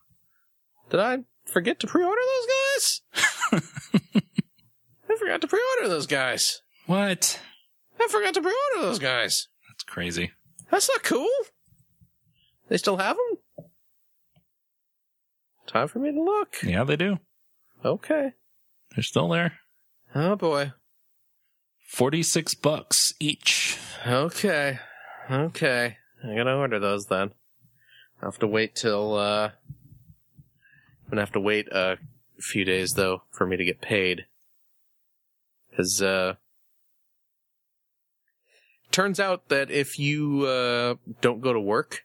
Did 0.90 1.00
I 1.00 1.20
forget 1.46 1.80
to 1.80 1.86
pre-order 1.86 2.20
those 2.20 2.46
guys? 2.46 3.62
I 5.10 5.16
forgot 5.18 5.40
to 5.40 5.48
pre-order 5.48 5.88
those 5.88 6.06
guys. 6.06 6.60
What? 6.84 7.40
I 7.98 8.08
forgot 8.08 8.34
to 8.34 8.42
pre-order 8.42 8.86
those 8.86 8.98
guys. 8.98 9.48
That's 9.70 9.84
crazy. 9.84 10.32
That's 10.70 10.90
not 10.90 11.02
cool. 11.02 11.30
They 12.68 12.76
still 12.76 12.98
have 12.98 13.16
them? 13.16 13.66
Time 15.66 15.88
for 15.88 15.98
me 15.98 16.12
to 16.12 16.22
look. 16.22 16.56
Yeah, 16.62 16.84
they 16.84 16.96
do. 16.96 17.16
Okay. 17.82 18.32
They're 18.94 19.02
still 19.02 19.28
there. 19.30 19.54
Oh 20.14 20.36
boy. 20.36 20.72
46 21.88 22.54
bucks 22.54 23.14
each. 23.18 23.78
Okay. 24.06 24.78
Okay. 25.30 25.96
I'm 26.22 26.36
gonna 26.36 26.56
order 26.56 26.78
those 26.78 27.06
then. 27.06 27.32
I'll 28.20 28.30
have 28.30 28.38
to 28.40 28.46
wait 28.46 28.76
till, 28.76 29.14
uh, 29.16 29.48
I'm 29.48 31.10
gonna 31.10 31.22
have 31.22 31.32
to 31.32 31.40
wait 31.40 31.66
a 31.72 31.96
few 32.38 32.64
days 32.64 32.92
though 32.92 33.22
for 33.32 33.46
me 33.46 33.56
to 33.56 33.64
get 33.64 33.80
paid. 33.80 34.26
Cause, 35.76 36.02
uh, 36.02 36.34
turns 38.90 39.18
out 39.18 39.48
that 39.48 39.70
if 39.70 39.98
you, 39.98 40.44
uh, 40.44 40.96
don't 41.22 41.40
go 41.40 41.54
to 41.54 41.60
work, 41.60 42.04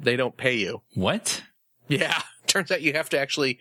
they 0.00 0.16
don't 0.16 0.36
pay 0.38 0.54
you. 0.56 0.80
What? 0.94 1.42
Yeah. 1.86 2.22
Turns 2.46 2.70
out 2.70 2.80
you 2.80 2.94
have 2.94 3.10
to 3.10 3.18
actually, 3.18 3.58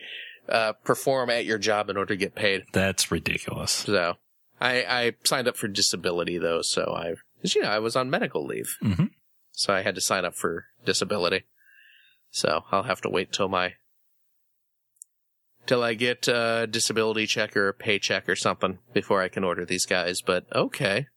uh, 0.48 0.74
perform 0.86 1.30
at 1.30 1.44
your 1.46 1.58
job 1.58 1.90
in 1.90 1.98
order 1.98 2.14
to 2.14 2.18
get 2.18 2.36
paid. 2.36 2.64
That's 2.72 3.12
ridiculous. 3.12 3.72
So, 3.72 4.16
I, 4.60 4.84
I 4.84 5.12
signed 5.24 5.48
up 5.48 5.56
for 5.58 5.68
disability 5.68 6.38
though, 6.38 6.62
so 6.62 6.94
I, 6.96 7.16
cause 7.42 7.56
you 7.56 7.62
know, 7.62 7.70
I 7.70 7.80
was 7.80 7.96
on 7.96 8.10
medical 8.10 8.46
leave. 8.46 8.76
hmm 8.82 9.06
So 9.52 9.74
I 9.74 9.82
had 9.82 9.96
to 9.96 10.02
sign 10.02 10.26
up 10.26 10.36
for 10.36 10.66
disability. 10.86 11.44
So 12.32 12.64
I'll 12.72 12.84
have 12.84 13.02
to 13.02 13.10
wait 13.10 13.32
till 13.32 13.48
my, 13.48 13.74
till 15.66 15.84
I 15.84 15.94
get 15.94 16.28
a 16.28 16.68
disability 16.70 17.28
check 17.28 17.56
or 17.56 17.68
a 17.70 17.74
paycheck 17.74 18.28
or 18.28 18.36
something 18.36 18.80
before 18.94 19.22
I 19.22 19.28
can 19.30 19.44
order 19.44 19.66
these 19.66 19.86
guys, 19.86 20.22
but 20.22 20.46
okay. 20.54 21.08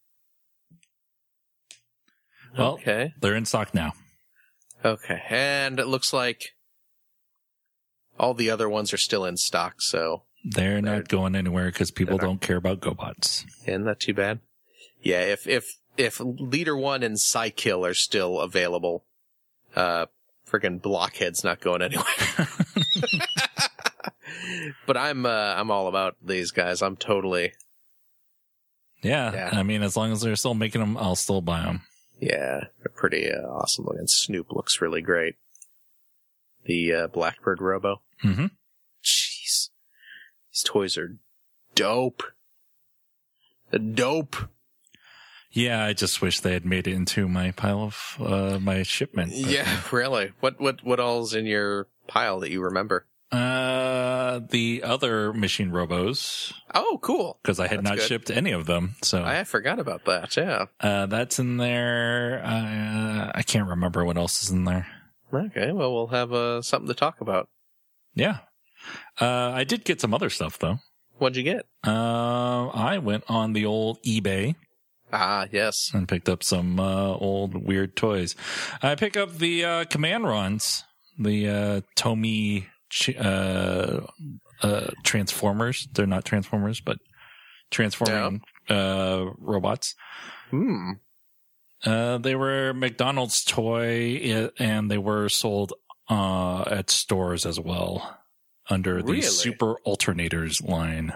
Well, 2.57 2.74
Okay. 2.74 3.12
they're 3.20 3.34
in 3.36 3.45
stock 3.47 3.74
now. 3.74 3.93
Okay. 4.84 5.22
And 5.28 5.78
it 5.78 5.86
looks 5.86 6.12
like 6.12 6.51
all 8.18 8.34
the 8.34 8.51
other 8.51 8.68
ones 8.68 8.93
are 8.93 8.99
still 8.99 9.24
in 9.24 9.36
stock, 9.36 9.80
so 9.80 10.24
They're 10.45 10.80
not 10.80 11.09
going 11.09 11.34
anywhere 11.34 11.66
because 11.66 11.91
people 11.91 12.16
They're 12.18 12.28
don't 12.28 12.41
care 12.41 12.57
about 12.57 12.80
GoBots. 12.80 13.45
isn't 13.66 13.84
that 13.84 14.01
too 14.01 14.14
bad? 14.14 14.41
Yeah, 15.03 15.20
if, 15.22 15.47
if, 15.47 15.66
if 15.97 16.20
Leader 16.20 16.76
1 16.76 17.03
and 17.03 17.16
Psykill 17.16 17.88
are 17.88 17.95
still 17.95 18.41
available, 18.41 19.05
uh, 19.76 20.07
friggin' 20.49 20.80
Blockhead's 20.80 21.45
not 21.45 21.61
going 21.61 21.82
anywhere. 21.82 22.05
but 24.86 24.97
I'm, 24.97 25.26
uh, 25.26 25.55
I'm 25.57 25.70
all 25.70 25.88
about 25.88 26.16
these 26.22 26.51
guys. 26.51 26.82
I'm 26.82 26.97
totally, 26.97 27.53
Yeah, 29.03 29.32
Yeah. 29.32 29.51
I 29.53 29.62
mean, 29.62 29.82
as 29.82 29.97
long 29.97 30.12
as 30.12 30.20
they're 30.20 30.36
still 30.36 30.55
making 30.55 30.80
them, 30.80 30.97
I'll 30.97 31.16
still 31.16 31.41
buy 31.41 31.62
them. 31.62 31.82
yeah, 32.20 32.61
they're 32.78 32.93
pretty, 32.95 33.30
uh, 33.30 33.47
awesome 33.47 33.86
looking. 33.86 34.07
Snoop 34.07 34.53
looks 34.53 34.80
really 34.80 35.03
great. 35.03 35.36
The, 36.64 36.93
uh, 36.95 37.07
Blackbird 37.09 37.61
Robo. 37.61 38.03
hmm 38.20 38.32
Jeez. 38.36 38.51
These 40.53 40.62
toys 40.64 40.96
are 40.98 41.16
dope. 41.74 42.22
The 43.70 43.78
Dope. 43.78 44.36
Yeah, 45.53 45.84
I 45.84 45.92
just 45.92 46.20
wish 46.22 46.40
they 46.40 46.53
had 46.53 46.64
made 46.64 46.86
it 46.86 46.94
into 46.94 47.28
my 47.28 47.51
pile 47.53 47.82
of 47.82 48.16
uh, 48.20 48.59
my 48.61 48.82
shipment. 48.82 49.30
but- 49.30 49.38
Yeah, 49.51 49.80
really. 49.92 50.32
What 50.40 50.61
what 50.61 50.82
what 50.84 51.01
all's 51.01 51.34
in 51.34 51.46
your 51.46 51.86
pile 52.07 52.40
that 52.40 52.51
you 52.51 52.62
remember? 52.62 53.07
Uh, 53.32 54.40
the 54.51 54.82
other 54.82 55.32
machine 55.32 55.70
robos, 55.70 56.53
Oh, 56.74 56.98
cool. 57.01 57.38
because 57.42 57.61
I 57.61 57.68
had 57.68 57.78
That's 57.78 57.88
not 57.88 57.98
good. 57.98 58.07
shipped 58.09 58.30
any 58.30 58.51
of 58.51 58.66
them. 58.66 58.96
So 59.03 59.22
I 59.22 59.44
forgot 59.44 59.78
about 59.78 60.05
that. 60.07 60.36
Yeah. 60.36 60.66
uh, 60.80 61.07
that's 61.07 61.38
in 61.38 61.57
there. 61.57 62.42
Uh, 62.44 63.30
I 63.32 63.42
can't 63.46 63.68
remember 63.68 64.05
what 64.05 64.16
else 64.16 64.42
is 64.42 64.51
in 64.51 64.64
there. 64.64 64.88
Okay. 65.32 65.70
Well, 65.70 65.92
we'll 65.94 66.07
have 66.09 66.32
uh, 66.32 66.61
something 66.62 66.88
to 66.88 66.94
talk 66.94 67.20
about. 67.20 67.48
Yeah. 68.14 68.38
Uh, 69.20 69.51
I 69.55 69.64
did 69.64 69.85
get 69.85 70.01
some 70.01 70.14
other 70.14 70.31
stuff 70.31 70.59
though. 70.59 70.78
What'd 71.18 71.37
you 71.37 71.43
get? 71.43 71.66
Uh, 71.87 72.68
I 72.68 72.99
went 72.99 73.24
on 73.28 73.53
the 73.53 73.66
old 73.66 74.03
eBay 74.05 74.55
Ah, 75.12 75.47
yes. 75.53 75.91
and 75.93 76.09
picked 76.09 76.28
up 76.28 76.43
some 76.43 76.78
uh, 76.81 77.14
old 77.14 77.55
weird 77.66 77.97
toys. 77.97 78.37
I 78.83 78.95
picked 78.95 79.16
up 79.16 79.37
the 79.37 79.64
uh, 79.64 79.85
Commandrons, 79.85 80.85
the 81.18 81.49
uh, 81.49 81.81
Tomy 81.97 82.66
ch- 82.89 83.16
uh, 83.18 84.01
uh, 84.62 84.87
Transformers. 85.05 85.89
They're 85.93 86.07
not 86.07 86.24
Transformers, 86.24 86.81
but 86.81 86.99
transforming 87.70 88.41
uh, 88.68 89.26
robots. 89.39 89.95
Hmm. 90.51 90.93
Uh, 91.85 92.18
they 92.18 92.35
were 92.35 92.72
McDonald's 92.74 93.43
toy, 93.45 94.51
and 94.59 94.91
they 94.91 94.99
were 94.99 95.28
sold 95.28 95.72
uh, 96.09 96.62
at 96.62 96.91
stores 96.91 97.47
as 97.47 97.59
well 97.61 98.16
under 98.70 99.02
the 99.02 99.12
Really? 99.12 99.20
Super 99.22 99.76
Alternators 99.86 100.66
line. 100.66 101.12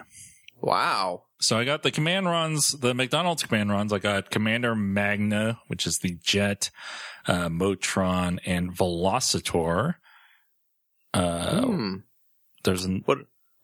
Wow. 0.60 1.22
So 1.40 1.58
I 1.58 1.64
got 1.64 1.82
the 1.82 1.90
Commandrons, 1.92 2.80
the 2.80 2.94
McDonald's 2.94 3.42
Commandrons. 3.42 3.92
I 3.92 3.98
got 3.98 4.30
Commander 4.30 4.74
Magna, 4.74 5.60
which 5.68 5.86
is 5.86 5.98
the 5.98 6.16
jet, 6.22 6.70
uh, 7.26 7.48
Motron, 7.48 8.38
and 8.46 8.70
Velocitor. 8.72 9.96
Uh, 11.12 11.62
hmm. 11.62 11.96
there's 12.64 12.84
an 12.84 13.02
What? 13.04 13.18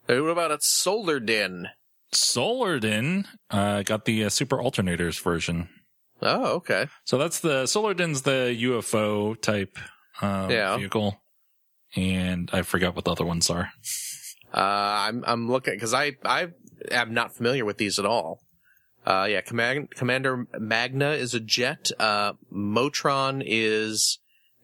What 0.06 0.16
about 0.16 0.50
a 0.50 0.58
Solar 0.60 1.20
Din? 1.20 1.68
Solardyn. 2.14 3.26
Uh, 3.50 3.82
got 3.82 4.04
the 4.04 4.24
uh, 4.24 4.28
Super 4.28 4.56
Alternators 4.58 5.22
version. 5.22 5.68
Oh, 6.22 6.54
okay. 6.56 6.88
So 7.04 7.16
that's 7.18 7.40
the 7.40 7.64
Solardyn's 7.64 8.22
the 8.22 8.56
UFO 8.62 9.40
type 9.40 9.78
um, 10.20 10.50
Yeah. 10.50 10.76
vehicle, 10.76 11.20
and 11.96 12.50
I 12.52 12.62
forgot 12.62 12.94
what 12.94 13.04
the 13.04 13.12
other 13.12 13.24
ones 13.24 13.50
are. 13.50 13.72
Uh, 14.52 14.58
I'm 15.08 15.24
I'm 15.26 15.50
looking 15.50 15.74
because 15.74 15.94
I 15.94 16.16
I 16.24 16.48
am 16.90 17.14
not 17.14 17.34
familiar 17.34 17.64
with 17.64 17.78
these 17.78 17.98
at 17.98 18.06
all. 18.06 18.40
Uh, 19.06 19.26
yeah, 19.30 19.40
Command, 19.40 19.90
Commander 19.94 20.46
Magna 20.58 21.12
is 21.12 21.32
a 21.34 21.40
jet. 21.40 21.90
Uh, 21.98 22.34
Motron 22.52 23.42
is 23.44 24.18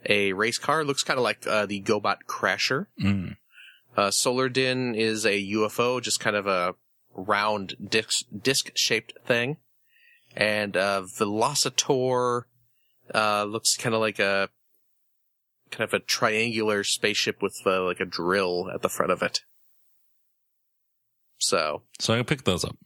a 0.05 0.33
race 0.35 0.59
car. 0.59 0.85
Looks 0.85 1.03
kind 1.03 1.19
of 1.19 1.25
like 1.25 1.47
uh, 1.47 1.67
the 1.67 1.83
GoBot 1.83 2.19
Crasher. 2.29 2.87
Mm. 3.03 3.37
Uh, 3.97 4.09
Solardyn 4.09 4.95
is 4.95 5.25
a 5.25 5.43
UFO, 5.53 6.03
just 6.03 6.21
kind 6.21 6.37
of 6.37 6.47
a 6.47 6.75
round 7.15 7.75
disc 7.83 8.27
disc 8.43 8.71
shaped 8.75 9.15
thing. 9.25 9.57
And 10.37 10.77
uh, 10.77 11.03
Velocitor 11.19 12.43
uh, 13.15 13.45
looks 13.45 13.77
kind 13.77 13.95
of 13.95 14.03
like 14.03 14.19
a 14.19 14.51
kind 15.71 15.83
of 15.89 15.95
a 15.95 15.99
triangular 16.01 16.85
spaceship 16.85 17.43
with 17.43 17.57
uh, 17.67 17.83
like 17.85 18.01
a 18.01 18.05
drill 18.05 18.71
at 18.73 18.83
the 18.83 18.89
front 18.89 19.13
of 19.13 19.23
it. 19.23 19.41
So 21.39 21.83
So 21.99 22.15
I 22.15 22.17
can 22.19 22.25
pick 22.25 22.45
those 22.45 22.65
up. 22.65 22.77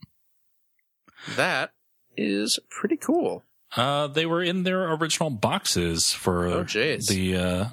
that 1.35 1.71
is 2.17 2.59
pretty 2.69 2.97
cool. 2.97 3.43
Uh, 3.75 4.07
they 4.07 4.25
were 4.25 4.43
in 4.43 4.63
their 4.63 4.91
original 4.93 5.29
boxes 5.29 6.11
for 6.11 6.45
Oh, 6.47 6.63
the 6.63 7.35
uh, 7.37 7.65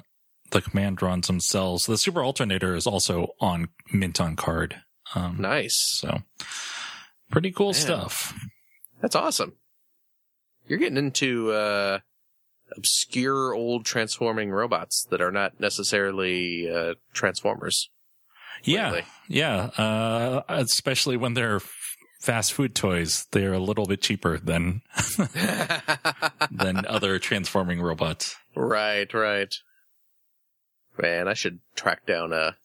the 0.51 0.61
Commandrons 0.61 1.27
themselves. 1.27 1.85
The 1.85 1.97
Super 1.97 2.23
Alternator 2.23 2.73
is 2.75 2.87
also 2.87 3.29
on 3.41 3.67
mint 3.91 4.21
on 4.21 4.35
card. 4.37 4.81
Um, 5.15 5.37
Nice. 5.41 5.75
So 5.99 6.19
pretty 7.29 7.51
cool 7.51 7.67
Man. 7.73 7.73
stuff. 7.73 8.33
That's 9.01 9.15
awesome. 9.15 9.53
You're 10.67 10.79
getting 10.79 10.97
into 10.97 11.51
uh, 11.51 11.99
obscure 12.75 13.53
old 13.53 13.85
transforming 13.85 14.51
robots 14.51 15.05
that 15.09 15.21
are 15.21 15.31
not 15.31 15.59
necessarily 15.59 16.69
uh, 16.69 16.93
transformers. 17.13 17.89
Yeah, 18.63 18.91
lately. 18.91 19.09
yeah. 19.27 19.55
Uh, 19.77 20.41
especially 20.49 21.17
when 21.17 21.33
they're 21.33 21.61
fast 22.21 22.53
food 22.53 22.75
toys, 22.75 23.25
they're 23.31 23.53
a 23.53 23.59
little 23.59 23.85
bit 23.85 24.01
cheaper 24.01 24.37
than 24.37 24.81
than 26.51 26.85
other 26.85 27.19
transforming 27.19 27.81
robots. 27.81 28.35
right, 28.55 29.13
right. 29.13 29.53
Man, 30.97 31.29
I 31.29 31.33
should 31.33 31.59
track 31.75 32.05
down 32.05 32.33
a 32.33 32.57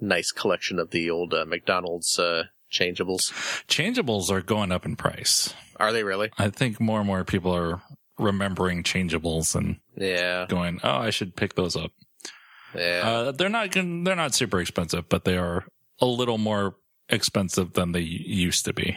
nice 0.00 0.32
collection 0.32 0.80
of 0.80 0.90
the 0.90 1.08
old 1.08 1.32
uh, 1.32 1.44
McDonald's 1.44 2.18
uh, 2.18 2.44
changeables. 2.72 3.30
Changeables 3.68 4.30
are 4.30 4.40
going 4.40 4.72
up 4.72 4.84
in 4.84 4.96
price. 4.96 5.54
Are 5.76 5.92
they 5.92 6.02
really? 6.02 6.30
I 6.36 6.50
think 6.50 6.80
more 6.80 6.98
and 6.98 7.06
more 7.06 7.24
people 7.24 7.54
are 7.54 7.80
remembering 8.20 8.82
changeables 8.82 9.54
and 9.54 9.76
Yeah. 9.96 10.46
going, 10.48 10.80
"Oh, 10.84 10.98
I 10.98 11.10
should 11.10 11.34
pick 11.36 11.54
those 11.54 11.76
up." 11.76 11.92
Yeah. 12.74 13.02
Uh, 13.04 13.32
they're 13.32 13.48
not 13.48 13.72
they're 13.72 13.84
not 14.16 14.34
super 14.34 14.60
expensive, 14.60 15.08
but 15.08 15.24
they 15.24 15.36
are 15.36 15.64
a 16.00 16.06
little 16.06 16.38
more 16.38 16.76
expensive 17.08 17.72
than 17.72 17.92
they 17.92 18.00
used 18.00 18.64
to 18.66 18.72
be. 18.72 18.96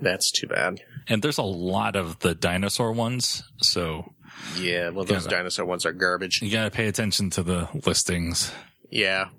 That's 0.00 0.30
too 0.30 0.46
bad. 0.46 0.80
And 1.08 1.22
there's 1.22 1.38
a 1.38 1.42
lot 1.42 1.96
of 1.96 2.20
the 2.20 2.34
dinosaur 2.34 2.92
ones, 2.92 3.42
so 3.62 4.12
Yeah. 4.60 4.90
Well, 4.90 5.04
those 5.04 5.24
Yeah. 5.24 5.30
dinosaur 5.38 5.64
ones 5.66 5.84
are 5.84 5.92
garbage. 5.92 6.40
you 6.42 6.50
got 6.50 6.64
to 6.64 6.70
pay 6.70 6.86
attention 6.86 7.30
to 7.30 7.42
the 7.42 7.68
listings 7.86 8.52
Yeah. 8.90 9.30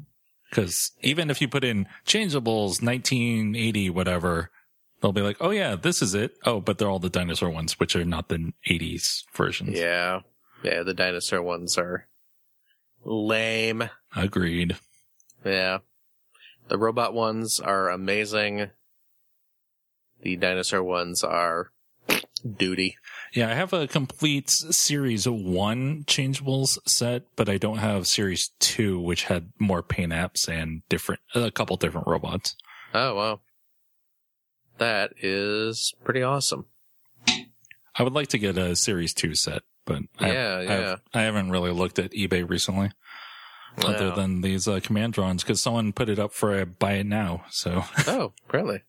because 0.49 0.91
even 1.01 1.29
if 1.29 1.39
you 1.39 1.47
put 1.47 1.63
in 1.63 1.87
changeables 2.05 2.81
1980 2.81 3.89
whatever, 3.89 4.51
they'll 5.01 5.11
be 5.11 5.21
like, 5.21 5.37
"Oh 5.39 5.51
yeah, 5.51 5.75
this 5.75 6.01
is 6.01 6.13
it." 6.13 6.37
Oh, 6.45 6.59
but 6.59 6.77
they're 6.77 6.89
all 6.89 6.99
the 6.99 7.09
dinosaur 7.09 7.49
ones, 7.49 7.79
which 7.79 7.95
are 7.95 8.05
not 8.05 8.29
the 8.29 8.53
80s 8.69 9.23
versions. 9.35 9.77
Yeah. 9.77 10.21
Yeah. 10.63 10.83
The 10.83 10.93
dinosaur 10.93 11.41
ones 11.41 11.77
are 11.77 12.07
lame. 13.03 13.89
Agreed. 14.15 14.77
Yeah. 15.45 15.79
The 16.67 16.77
robot 16.77 17.13
ones 17.13 17.59
are 17.59 17.89
amazing. 17.89 18.69
The 20.21 20.35
dinosaur 20.35 20.83
ones 20.83 21.23
are 21.23 21.71
duty. 22.57 22.97
Yeah, 23.33 23.49
I 23.49 23.53
have 23.53 23.73
a 23.73 23.87
complete 23.87 24.49
series 24.49 25.27
one 25.27 26.03
changeables 26.05 26.77
set, 26.87 27.23
but 27.35 27.49
I 27.49 27.57
don't 27.57 27.77
have 27.77 28.07
series 28.07 28.51
two, 28.59 28.99
which 28.99 29.25
had 29.25 29.51
more 29.59 29.81
paint 29.83 30.11
apps 30.11 30.47
and 30.47 30.81
different, 30.89 31.21
a 31.35 31.51
couple 31.51 31.75
different 31.77 32.07
robots. 32.07 32.55
Oh, 32.93 33.15
wow. 33.15 33.39
That 34.79 35.13
is 35.21 35.93
pretty 36.03 36.23
awesome. 36.23 36.65
I 37.95 38.03
would 38.03 38.13
like 38.13 38.29
to 38.29 38.37
get 38.37 38.57
a 38.57 38.75
series 38.75 39.13
two 39.13 39.35
set, 39.35 39.61
but 39.85 40.01
I, 40.19 40.31
Yeah, 40.31 40.55
I, 40.55 40.61
yeah. 40.63 40.95
I 41.13 41.21
haven't 41.21 41.51
really 41.51 41.71
looked 41.71 41.99
at 41.99 42.11
eBay 42.11 42.49
recently, 42.49 42.91
other 43.83 44.11
than 44.11 44.41
these 44.41 44.67
uh, 44.67 44.79
Commandrons, 44.79 45.41
because 45.41 45.61
someone 45.61 45.91
put 45.93 46.07
it 46.09 46.17
up 46.17 46.33
for 46.33 46.57
a 46.59 46.65
buy 46.65 46.93
it 46.93 47.05
now. 47.05 47.43
So 47.49 47.83
oh, 48.07 48.33
really? 48.53 48.81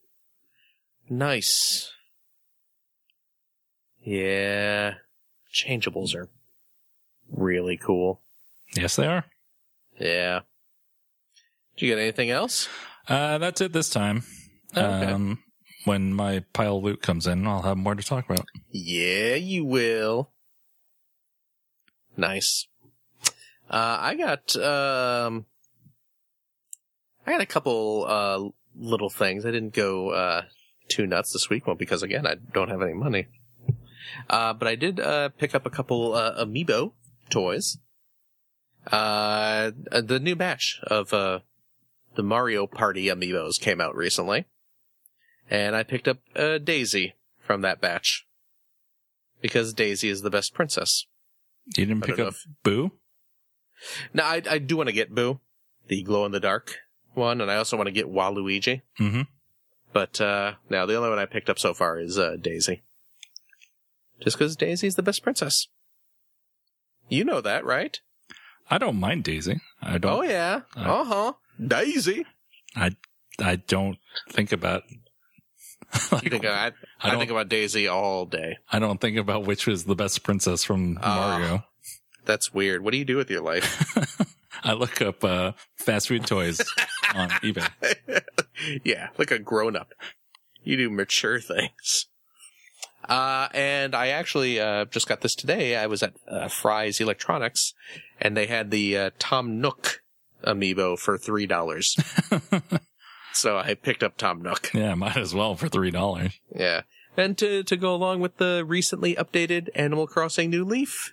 Nice. 1.09 1.93
Yeah. 4.01 4.95
Changeables 5.53 6.15
are 6.15 6.29
really 7.29 7.77
cool. 7.77 8.21
yes, 8.77 8.95
they 8.97 9.07
are. 9.07 9.25
Yeah. 9.99 10.41
Did 11.77 11.87
you 11.87 11.95
get 11.95 12.01
anything 12.01 12.31
else? 12.31 12.69
Uh, 13.09 13.39
that's 13.39 13.61
it 13.61 13.73
this 13.73 13.91
time. 13.91 14.23
Okay. 14.77 15.07
Um, 15.13 15.43
when 15.85 16.13
my 16.13 16.45
pile 16.53 16.77
of 16.79 16.85
loot 16.85 17.03
comes 17.03 17.27
in, 17.27 17.47
I'll 17.47 17.63
have 17.63 17.77
more 17.77 17.95
to 17.95 18.03
talk 18.03 18.29
about. 18.29 18.47
Yeah, 18.71 19.35
you 19.35 19.65
will. 19.65 20.31
Nice. 22.17 22.67
Uh, 23.71 23.97
I 24.01 24.15
got, 24.17 24.57
um, 24.57 25.47
I 27.27 27.33
got 27.33 27.41
a 27.41 27.47
couple, 27.47 28.05
uh, 28.07 28.49
little 28.77 29.11
things. 29.11 29.47
I 29.47 29.53
didn't 29.53 29.75
go, 29.75 30.11
uh, 30.11 30.43
too 30.89 31.07
nuts 31.07 31.33
this 31.33 31.49
week. 31.49 31.67
Well, 31.67 31.77
because 31.77 32.03
again, 32.03 32.27
I 32.27 32.35
don't 32.53 32.69
have 32.69 32.83
any 32.83 32.95
money. 32.95 33.29
Uh, 34.29 34.53
but 34.53 34.67
I 34.67 34.75
did, 34.75 34.99
uh, 34.99 35.29
pick 35.31 35.55
up 35.55 35.67
a 35.67 35.71
couple, 35.71 36.15
uh, 36.15 36.45
amiibo 36.45 36.93
toys. 37.31 37.79
Uh, 38.91 39.71
the 39.93 40.19
new 40.19 40.35
batch 40.35 40.81
of, 40.83 41.15
uh, 41.15 41.41
the 42.17 42.25
Mario 42.25 42.67
Party 42.67 43.07
amiibos 43.07 43.61
came 43.61 43.81
out 43.81 43.95
recently. 43.95 44.47
And 45.51 45.75
I 45.75 45.83
picked 45.83 46.09
up, 46.09 46.19
uh, 46.37 46.59
Daisy 46.59 47.15
from 47.41 47.61
that 47.63 47.81
batch 47.81 48.27
because 49.41 49.75
Daisy 49.75 50.09
is 50.09 50.23
the 50.23 50.31
best 50.31 50.55
princess. 50.55 51.07
You 51.77 51.87
didn't 51.87 52.03
pick 52.03 52.19
up 52.19 52.35
know 52.35 52.55
Boo? 52.63 52.93
Now, 54.15 54.27
I, 54.27 54.43
I 54.49 54.59
do 54.59 54.77
want 54.77 54.89
to 54.89 54.95
get 54.95 55.15
Boo, 55.15 55.41
the 55.89 56.03
glow 56.03 56.25
in 56.25 56.33
the 56.33 56.41
dark 56.41 56.77
one, 57.15 57.41
and 57.41 57.51
I 57.51 57.57
also 57.57 57.77
want 57.77 57.89
to 57.89 57.93
get 57.93 58.13
Waluigi. 58.13 58.83
Mm-hmm. 58.99 59.23
But 59.93 60.21
uh, 60.21 60.55
now 60.69 60.87
the 60.87 60.95
only 60.95 61.09
one 61.09 61.19
I 61.19 61.27
picked 61.27 61.51
up 61.51 61.59
so 61.59 61.75
far 61.75 61.99
is 61.99 62.19
uh, 62.19 62.37
Daisy. 62.41 62.83
Just 64.21 64.39
because 64.39 64.57
Daisy's 64.57 64.95
the 64.97 65.03
best 65.03 65.23
princess. 65.23 65.69
You 67.09 67.25
know 67.25 67.41
that, 67.41 67.65
right? 67.65 67.99
I 68.71 68.79
don't 68.79 69.01
mind 69.01 69.25
Daisy. 69.25 69.61
I 69.83 69.99
don't. 69.99 70.13
Oh 70.13 70.23
yeah. 70.23 70.61
Uh 70.77 71.05
huh. 71.05 71.33
Daisy. 71.61 72.25
I 72.77 72.95
I 73.39 73.57
don't 73.57 73.99
think 74.29 74.53
about. 74.53 74.85
like, 76.13 76.25
You 76.25 76.31
think 76.31 76.45
I, 76.45 76.67
I 76.69 76.73
I, 77.01 77.11
don't- 77.11 77.19
think 77.19 77.31
about 77.31 77.49
Daisy 77.49 77.89
all 77.89 78.27
day. 78.27 78.59
I 78.71 78.79
don't 78.79 79.01
think 79.01 79.17
about 79.19 79.45
which 79.47 79.67
was 79.67 79.85
the 79.85 79.95
best 79.95 80.23
princess 80.23 80.65
from 80.65 80.99
Ah. 81.03 81.39
Mario. 81.39 81.65
That's 82.27 82.53
weird. 82.53 82.85
What 82.85 82.93
do 82.93 82.99
you 82.99 83.05
do 83.05 83.17
with 83.17 83.31
your 83.31 83.41
life? 83.43 83.97
I 84.63 84.75
look 84.75 85.01
up 85.01 85.25
uh, 85.25 85.53
fast 85.77 86.09
food 86.09 86.27
toys 86.27 86.61
on 87.15 87.31
eBay. 87.31 87.69
yeah, 88.85 89.09
like 89.19 89.31
a 89.31 89.39
grown 89.39 89.75
up. 89.75 89.93
You 90.63 90.77
do 90.77 90.91
mature 90.91 91.41
things. 91.41 92.07
Uh, 93.09 93.49
and 93.55 93.95
I 93.95 94.09
actually, 94.09 94.61
uh, 94.61 94.85
just 94.85 95.09
got 95.09 95.23
this 95.23 95.35
today. 95.35 95.77
I 95.77 95.87
was 95.87 96.03
at, 96.03 96.13
uh, 96.29 96.49
Fry's 96.49 97.01
Electronics 97.01 97.73
and 98.21 98.37
they 98.37 98.47
had 98.47 98.71
the, 98.71 98.97
uh, 98.97 99.11
Tom 99.19 99.61
Nook 99.61 100.03
amiibo 100.45 100.99
for 100.99 101.17
$3. 101.19 102.81
So 103.33 103.59
I 103.59 103.75
picked 103.75 104.03
up 104.03 104.17
Tom 104.17 104.43
Nook. 104.43 104.71
Yeah, 104.75 104.95
might 104.95 105.17
as 105.17 105.35
well 105.35 105.55
for 105.57 105.69
three 105.69 105.91
dollars. 105.91 106.39
Yeah. 106.55 106.83
And 107.17 107.37
to, 107.39 107.63
to 107.65 107.77
go 107.77 107.95
along 107.95 108.21
with 108.21 108.37
the 108.37 108.65
recently 108.67 109.15
updated 109.17 109.69
Animal 109.75 110.07
Crossing 110.07 110.49
New 110.51 110.65
Leaf, 110.65 111.13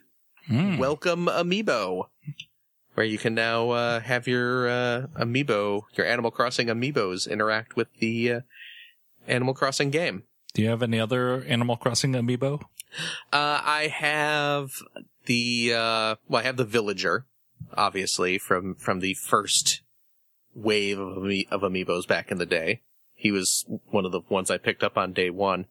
Mm. 0.49 0.77
Welcome 0.77 1.25
Amiibo, 1.25 2.07
where 2.93 3.05
you 3.05 3.17
can 3.17 3.35
now 3.35 3.71
uh, 3.71 3.99
have 3.99 4.27
your 4.29 4.69
uh, 4.69 5.07
amiibo, 5.19 5.81
your 5.95 6.05
Animal 6.07 6.31
Crossing 6.31 6.67
amiibos 6.67 7.29
interact 7.29 7.75
with 7.75 7.89
the 7.99 8.31
uh, 8.31 8.39
Animal 9.27 9.53
Crossing 9.53 9.89
game. 9.89 10.23
Do 10.53 10.61
you 10.61 10.69
have 10.69 10.81
any 10.81 11.01
other 11.01 11.43
Animal 11.43 11.75
Crossing 11.75 12.13
amiibo? 12.13 12.61
Uh, 13.33 13.61
I 13.61 13.91
have 13.93 14.71
the 15.25 15.73
uh, 15.73 16.15
well, 16.29 16.41
I 16.41 16.43
have 16.43 16.55
the 16.55 16.63
Villager, 16.63 17.25
obviously 17.73 18.37
from 18.37 18.73
from 18.75 19.01
the 19.01 19.15
first 19.15 19.81
wave 20.57 20.99
of 20.99 21.17
ami- 21.17 21.47
of 21.51 21.61
amiibos 21.61 22.07
back 22.07 22.31
in 22.31 22.37
the 22.37 22.45
day. 22.45 22.81
He 23.13 23.31
was 23.31 23.65
one 23.89 24.05
of 24.05 24.11
the 24.11 24.21
ones 24.29 24.51
I 24.51 24.57
picked 24.57 24.83
up 24.83 24.97
on 24.97 25.13
day 25.13 25.29
one. 25.29 25.65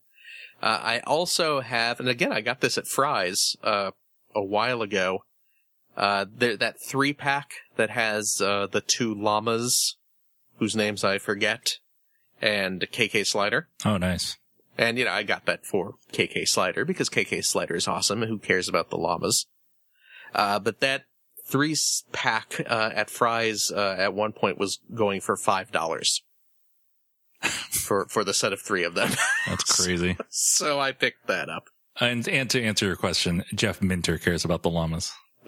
Uh, 0.62 0.80
I 0.82 0.98
also 1.00 1.60
have, 1.60 2.00
and 2.00 2.08
again, 2.08 2.32
I 2.32 2.40
got 2.40 2.60
this 2.60 2.78
at 2.78 2.86
Fry's 2.86 3.56
uh, 3.62 3.90
a 4.34 4.42
while 4.42 4.82
ago. 4.82 5.24
Uh, 5.96 6.26
there, 6.34 6.56
that 6.56 6.76
three 6.80 7.12
pack 7.12 7.52
that 7.76 7.90
has 7.90 8.40
uh, 8.40 8.66
the 8.70 8.80
two 8.80 9.14
llamas, 9.14 9.96
whose 10.58 10.76
names 10.76 11.04
I 11.04 11.18
forget, 11.18 11.78
and 12.40 12.80
KK 12.80 13.26
Slider. 13.26 13.68
Oh, 13.84 13.96
nice. 13.96 14.36
And, 14.78 14.98
you 14.98 15.06
know, 15.06 15.12
I 15.12 15.22
got 15.22 15.46
that 15.46 15.64
for 15.64 15.94
KK 16.12 16.46
Slider 16.46 16.84
because 16.84 17.08
KK 17.08 17.44
Slider 17.44 17.76
is 17.76 17.88
awesome. 17.88 18.22
Who 18.22 18.38
cares 18.38 18.68
about 18.68 18.90
the 18.90 18.98
llamas? 18.98 19.46
Uh, 20.34 20.58
but 20.58 20.80
that 20.80 21.04
three 21.46 21.76
pack, 22.12 22.60
uh, 22.66 22.90
at 22.94 23.08
Fry's, 23.08 23.70
uh, 23.70 23.96
at 23.98 24.14
one 24.14 24.32
point 24.32 24.58
was 24.58 24.80
going 24.94 25.20
for 25.20 25.36
$5 25.36 26.20
for, 27.40 28.06
for 28.08 28.24
the 28.24 28.34
set 28.34 28.52
of 28.52 28.60
three 28.60 28.84
of 28.84 28.94
them. 28.94 29.10
That's 29.46 29.84
crazy. 29.84 30.16
so 30.28 30.80
I 30.80 30.92
picked 30.92 31.26
that 31.28 31.48
up. 31.48 31.68
and 32.00 32.28
and 32.28 32.50
to 32.50 32.62
answer 32.62 32.86
your 32.86 32.96
question, 32.96 33.44
Jeff 33.54 33.80
Minter 33.80 34.18
cares 34.18 34.44
about 34.44 34.62
the 34.62 34.70
llamas. 34.70 35.12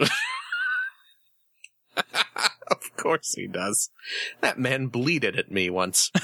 of 1.97 2.97
course 2.97 3.35
he 3.35 3.47
does. 3.47 3.91
That 4.41 4.59
man 4.59 4.87
bleated 4.87 5.37
at 5.37 5.51
me 5.51 5.69
once. 5.71 6.11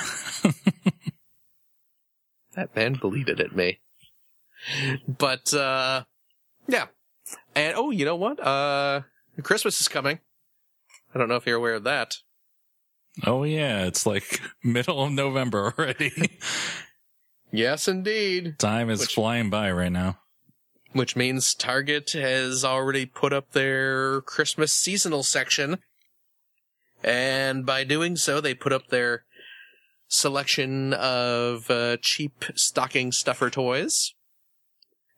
that 2.54 2.74
man 2.76 2.94
bleated 2.94 3.40
at 3.40 3.54
me. 3.54 3.80
But, 5.06 5.52
uh, 5.52 6.04
yeah. 6.68 6.86
And, 7.54 7.74
oh, 7.76 7.90
you 7.90 8.06
know 8.06 8.16
what? 8.16 8.40
Uh, 8.40 9.02
Christmas 9.42 9.80
is 9.80 9.88
coming. 9.88 10.20
I 11.14 11.18
don't 11.18 11.28
know 11.28 11.36
if 11.36 11.46
you're 11.46 11.56
aware 11.58 11.74
of 11.74 11.84
that. 11.84 12.16
Oh 13.24 13.44
yeah, 13.44 13.84
it's 13.86 14.06
like 14.06 14.40
middle 14.64 15.02
of 15.04 15.12
November 15.12 15.72
already. 15.78 16.38
Yes, 17.52 17.86
indeed. 17.86 18.58
Time 18.58 18.90
is 18.90 18.98
Which- 18.98 19.14
flying 19.14 19.48
by 19.48 19.70
right 19.70 19.92
now. 19.92 20.18
Which 20.92 21.14
means 21.14 21.54
Target 21.54 22.10
has 22.10 22.64
already 22.64 23.06
put 23.06 23.32
up 23.32 23.52
their 23.52 24.22
Christmas 24.22 24.72
seasonal 24.72 25.22
section. 25.22 25.78
And 27.04 27.64
by 27.64 27.84
doing 27.84 28.16
so, 28.16 28.40
they 28.40 28.54
put 28.54 28.72
up 28.72 28.88
their 28.88 29.24
selection 30.08 30.92
of 30.94 31.70
uh, 31.70 31.98
cheap 32.02 32.44
stocking 32.56 33.12
stuffer 33.12 33.50
toys. 33.50 34.13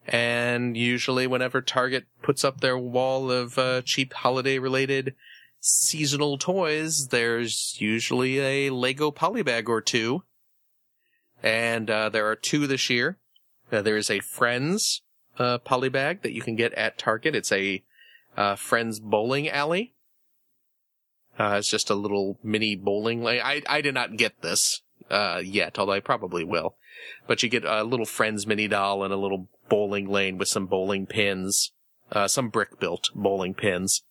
And 0.08 0.76
usually, 0.76 1.26
whenever 1.26 1.60
Target 1.60 2.06
puts 2.22 2.44
up 2.44 2.60
their 2.60 2.78
wall 2.78 3.30
of 3.30 3.58
uh, 3.58 3.82
cheap 3.82 4.12
holiday 4.12 4.58
related 4.58 5.14
seasonal 5.60 6.38
toys, 6.38 7.08
there's 7.08 7.76
usually 7.80 8.38
a 8.38 8.70
Lego 8.70 9.10
polybag 9.10 9.68
or 9.68 9.80
two. 9.80 10.22
And 11.42 11.90
uh, 11.90 12.08
there 12.08 12.26
are 12.26 12.36
two 12.36 12.66
this 12.66 12.88
year. 12.88 13.18
Uh, 13.72 13.82
there 13.82 13.96
is 13.96 14.10
a 14.10 14.20
Friends 14.20 15.02
uh, 15.38 15.58
polybag 15.58 16.22
that 16.22 16.32
you 16.32 16.40
can 16.40 16.54
get 16.54 16.72
at 16.74 16.98
Target. 16.98 17.34
It's 17.34 17.52
a 17.52 17.82
uh, 18.36 18.54
Friends 18.54 19.00
bowling 19.00 19.48
alley. 19.48 19.94
Uh, 21.38 21.56
it's 21.58 21.68
just 21.68 21.90
a 21.90 21.94
little 21.94 22.38
mini 22.42 22.76
bowling 22.76 23.22
lane. 23.22 23.40
I, 23.42 23.62
I 23.68 23.80
did 23.80 23.94
not 23.94 24.16
get 24.16 24.40
this 24.40 24.82
uh, 25.10 25.42
yet, 25.44 25.78
although 25.78 25.92
I 25.92 26.00
probably 26.00 26.44
will. 26.44 26.76
But 27.26 27.42
you 27.42 27.48
get 27.48 27.64
a 27.64 27.82
little 27.82 28.06
Friends 28.06 28.46
mini 28.46 28.68
doll 28.68 29.04
and 29.04 29.12
a 29.12 29.18
little 29.18 29.48
bowling 29.68 30.08
lane 30.08 30.38
with 30.38 30.48
some 30.48 30.66
bowling 30.66 31.06
pins, 31.06 31.72
uh, 32.12 32.28
some 32.28 32.48
brick 32.48 32.78
built 32.78 33.08
bowling 33.14 33.54
pins, 33.54 34.02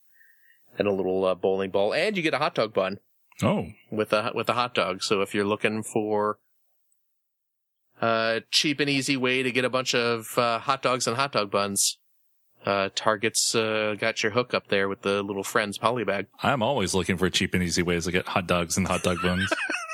and 0.78 0.88
a 0.88 0.91
little 0.93 1.26
uh, 1.26 1.36
bowling 1.36 1.72
ball, 1.72 1.93
and 1.93 2.16
you 2.18 2.24
get 2.24 2.34
a 2.34 2.39
hot 2.39 2.56
dog 2.56 2.74
bun 2.74 2.97
Oh, 3.43 3.68
with 3.91 4.14
a 4.14 4.32
with 4.34 4.47
a 4.49 4.53
hot 4.53 4.74
dog. 4.74 5.03
So 5.03 5.22
if 5.22 5.36
you're 5.36 5.45
looking 5.45 5.84
for 5.84 6.38
a 8.01 8.41
cheap 8.51 8.80
and 8.80 8.89
easy 8.89 9.18
way 9.18 9.43
to 9.43 9.51
get 9.51 9.66
a 9.66 9.70
bunch 9.70 9.93
of 9.93 10.38
uh, 10.38 10.60
hot 10.60 10.82
dogs 10.82 11.08
and 11.08 11.18
hot 11.18 11.34
dog 11.34 11.51
buns, 11.51 11.97
uh, 12.66 12.89
Target's 12.95 13.53
uh, 13.53 13.95
got 13.99 14.24
your 14.24 14.32
hook 14.32 14.53
up 14.53 14.70
there 14.70 14.88
with 14.88 15.01
the 15.01 15.22
little 15.22 15.43
Friends 15.43 15.78
polybag. 15.78 16.28
I'm 16.41 16.64
always 16.64 16.93
looking 16.93 17.18
for 17.18 17.30
cheap 17.30 17.53
and 17.53 17.62
easy 17.64 17.84
ways 17.84 18.06
to 18.06 18.12
get 18.12 18.26
hot 18.28 18.47
dogs 18.47 18.78
and 18.78 18.88
hot 18.88 19.03
dog 19.03 19.18
buns. 19.22 19.51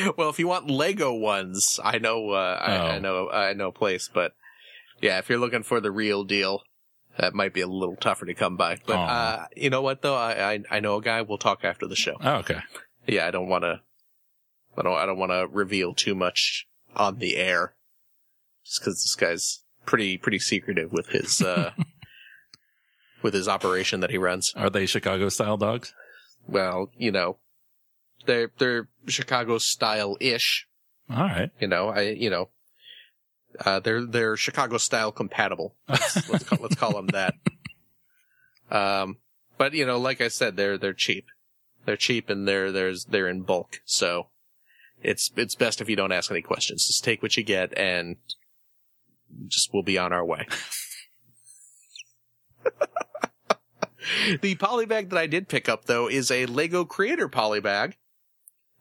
well, 0.16 0.28
if 0.30 0.38
you 0.38 0.46
want 0.48 0.70
Lego 0.70 1.12
ones, 1.14 1.78
I 1.82 1.98
know, 1.98 2.30
uh, 2.30 2.58
I, 2.62 2.74
I 2.76 2.96
Oh. 2.96 2.98
know, 3.00 3.30
I 3.30 3.52
know 3.54 3.68
a 3.68 3.72
place, 3.72 4.08
but 4.12 4.32
yeah, 5.00 5.18
if 5.18 5.28
you're 5.28 5.38
looking 5.38 5.62
for 5.62 5.80
the 5.80 5.90
real 5.90 6.24
deal, 6.24 6.62
that 7.18 7.34
might 7.34 7.52
be 7.54 7.60
a 7.60 7.66
little 7.66 7.96
tougher 7.96 8.26
to 8.26 8.34
come 8.34 8.56
by. 8.56 8.76
But, 8.86 8.96
Aw. 8.96 9.06
uh, 9.06 9.46
you 9.56 9.70
know 9.70 9.82
what 9.82 10.02
though? 10.02 10.14
I, 10.16 10.52
I, 10.54 10.58
I 10.70 10.80
know 10.80 10.96
a 10.96 11.02
guy. 11.02 11.22
We'll 11.22 11.38
talk 11.38 11.64
after 11.64 11.86
the 11.86 11.96
show. 11.96 12.16
oh, 12.20 12.36
okay. 12.36 12.60
Yeah, 13.06 13.26
I 13.26 13.30
don't 13.30 13.48
want 13.48 13.64
to, 13.64 13.80
I 14.78 14.82
don't, 14.82 14.96
I 14.96 15.06
don't 15.06 15.18
want 15.18 15.32
to 15.32 15.48
reveal 15.50 15.94
too 15.94 16.14
much 16.14 16.66
on 16.94 17.18
the 17.18 17.36
air. 17.36 17.74
Just 18.64 18.82
cause 18.84 19.02
this 19.02 19.14
guy's 19.16 19.62
pretty, 19.86 20.16
pretty 20.18 20.38
secretive 20.38 20.92
with 20.92 21.08
his, 21.08 21.40
uh, 21.42 21.72
with 23.22 23.34
his 23.34 23.48
operation 23.48 24.00
that 24.00 24.10
he 24.10 24.18
runs. 24.18 24.52
Are 24.56 24.70
they 24.70 24.86
Chicago 24.86 25.28
style 25.28 25.56
dogs? 25.56 25.92
Well, 26.46 26.90
you 26.96 27.10
know, 27.10 27.38
they're, 28.26 28.50
they're 28.58 28.88
Chicago 29.06 29.58
style 29.58 30.16
ish. 30.20 30.66
All 31.08 31.24
right. 31.24 31.50
You 31.60 31.68
know, 31.68 31.88
I, 31.88 32.10
you 32.10 32.30
know, 32.30 32.48
uh, 33.64 33.80
they're, 33.80 34.04
they're 34.04 34.36
Chicago 34.36 34.78
style 34.78 35.12
compatible. 35.12 35.74
Let's, 35.88 36.28
let's 36.30 36.44
call, 36.44 36.58
let's 36.60 36.76
call 36.76 36.92
them 36.92 37.08
that. 37.08 37.34
Um, 38.70 39.16
but 39.58 39.74
you 39.74 39.84
know, 39.84 39.98
like 39.98 40.20
I 40.20 40.28
said, 40.28 40.56
they're, 40.56 40.78
they're 40.78 40.94
cheap. 40.94 41.26
They're 41.84 41.96
cheap 41.96 42.30
and 42.30 42.46
they're, 42.46 42.70
there's, 42.70 43.06
they're 43.06 43.28
in 43.28 43.42
bulk. 43.42 43.80
So 43.84 44.28
it's, 45.02 45.30
it's 45.36 45.54
best 45.54 45.80
if 45.80 45.88
you 45.88 45.96
don't 45.96 46.12
ask 46.12 46.30
any 46.30 46.42
questions. 46.42 46.86
Just 46.86 47.02
take 47.04 47.22
what 47.22 47.36
you 47.36 47.42
get 47.42 47.76
and 47.76 48.16
just 49.48 49.72
we'll 49.72 49.82
be 49.82 49.98
on 49.98 50.12
our 50.12 50.24
way. 50.24 50.46
the 54.40 54.54
polybag 54.56 55.10
that 55.10 55.18
I 55.18 55.26
did 55.26 55.48
pick 55.48 55.68
up 55.68 55.86
though 55.86 56.08
is 56.08 56.30
a 56.30 56.46
Lego 56.46 56.84
Creator 56.84 57.28
polybag. 57.28 57.94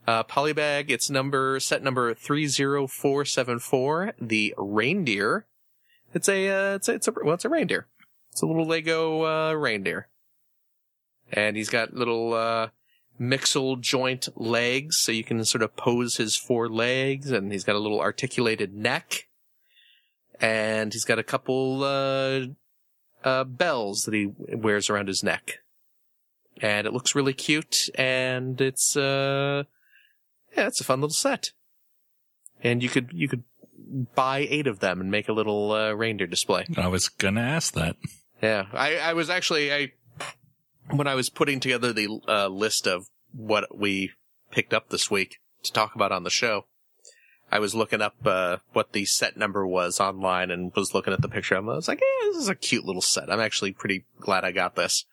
Uh, 0.10 0.24
polybag, 0.24 0.90
it's 0.90 1.08
number, 1.12 1.60
set 1.60 1.84
number 1.84 2.16
30474, 2.16 4.14
the 4.20 4.56
reindeer. 4.58 5.46
It's 6.16 6.28
a, 6.28 6.50
uh, 6.50 6.76
it's 6.78 6.90
a, 6.90 6.94
it's 6.94 7.08
a, 7.08 7.14
well, 7.24 7.36
it's 7.36 7.46
a 7.46 7.50
reindeer. 7.50 7.86
It's 8.32 8.42
a 8.42 8.48
little 8.48 8.66
Lego, 8.66 9.22
uh, 9.24 9.54
reindeer. 9.54 10.08
And 11.32 11.56
he's 11.56 11.70
got 11.70 11.94
little, 11.94 12.34
uh, 12.34 12.70
mixel 13.22 13.80
joint 13.80 14.30
legs, 14.36 14.98
so 14.98 15.12
you 15.12 15.24
can 15.24 15.46
sort 15.46 15.62
of 15.62 15.76
pose 15.76 16.18
his 16.18 16.36
four 16.36 16.68
legs, 16.68 17.30
and 17.30 17.52
he's 17.52 17.64
got 17.64 17.76
a 17.76 17.80
little 17.80 18.02
articulated 18.02 18.74
neck. 18.74 19.28
And 20.42 20.92
he's 20.92 21.06
got 21.06 21.20
a 21.20 21.24
couple, 21.24 21.84
uh, 21.84 22.48
uh, 23.24 23.44
bells 23.44 24.06
that 24.06 24.16
he 24.16 24.32
wears 24.56 24.90
around 24.90 25.08
his 25.08 25.22
neck. 25.22 25.60
And 26.64 26.88
it 26.88 26.94
looks 26.94 27.14
really 27.14 27.36
cute, 27.36 27.90
and 27.94 28.60
it's, 28.60 28.98
uh, 28.98 29.66
yeah, 30.56 30.68
it's 30.68 30.82
a 30.82 30.84
fun 30.84 31.02
little 31.02 31.14
set. 31.14 31.52
And 32.64 32.84
you 32.84 32.90
could, 32.90 33.10
you 33.14 33.28
could 33.28 33.44
buy 34.16 34.48
eight 34.50 34.68
of 34.68 34.80
them 34.80 35.00
and 35.02 35.10
make 35.10 35.30
a 35.30 35.34
little, 35.34 35.72
uh, 35.72 35.92
reindeer 35.94 36.28
display. 36.28 36.66
I 36.78 36.88
was 36.88 37.10
gonna 37.10 37.42
ask 37.42 37.74
that. 37.74 37.96
Yeah, 38.42 38.68
I, 38.74 38.98
I 38.98 39.14
was 39.14 39.30
actually 39.30 39.74
I 39.74 39.92
when 40.92 41.08
I 41.08 41.16
was 41.16 41.30
putting 41.30 41.60
together 41.60 41.94
the 41.94 42.20
uh, 42.28 42.48
list 42.48 42.88
of 42.88 43.08
what 43.32 43.78
we 43.78 44.12
picked 44.52 44.74
up 44.74 44.90
this 44.90 45.12
week 45.12 45.40
to 45.64 45.72
talk 45.72 45.96
about 45.96 46.12
on 46.12 46.24
the 46.24 46.30
show. 46.30 46.66
I 47.52 47.60
was 47.60 47.74
looking 47.74 48.02
up 48.02 48.16
uh, 48.26 48.58
what 48.74 48.94
the 48.94 49.06
set 49.06 49.36
number 49.36 49.66
was 49.66 50.00
online 50.00 50.52
and 50.52 50.72
was 50.76 50.94
looking 50.94 51.14
at 51.14 51.22
the 51.22 51.28
picture. 51.30 51.56
I 51.56 51.60
was 51.60 51.88
like, 51.88 52.00
"Yeah, 52.00 52.28
this 52.30 52.38
is 52.38 52.50
a 52.50 52.56
cute 52.56 52.86
little 52.86 53.02
set. 53.02 53.32
I'm 53.32 53.40
actually 53.40 53.72
pretty 53.72 54.06
glad 54.20 54.46
I 54.46 54.52
got 54.52 54.76
this." 54.76 55.06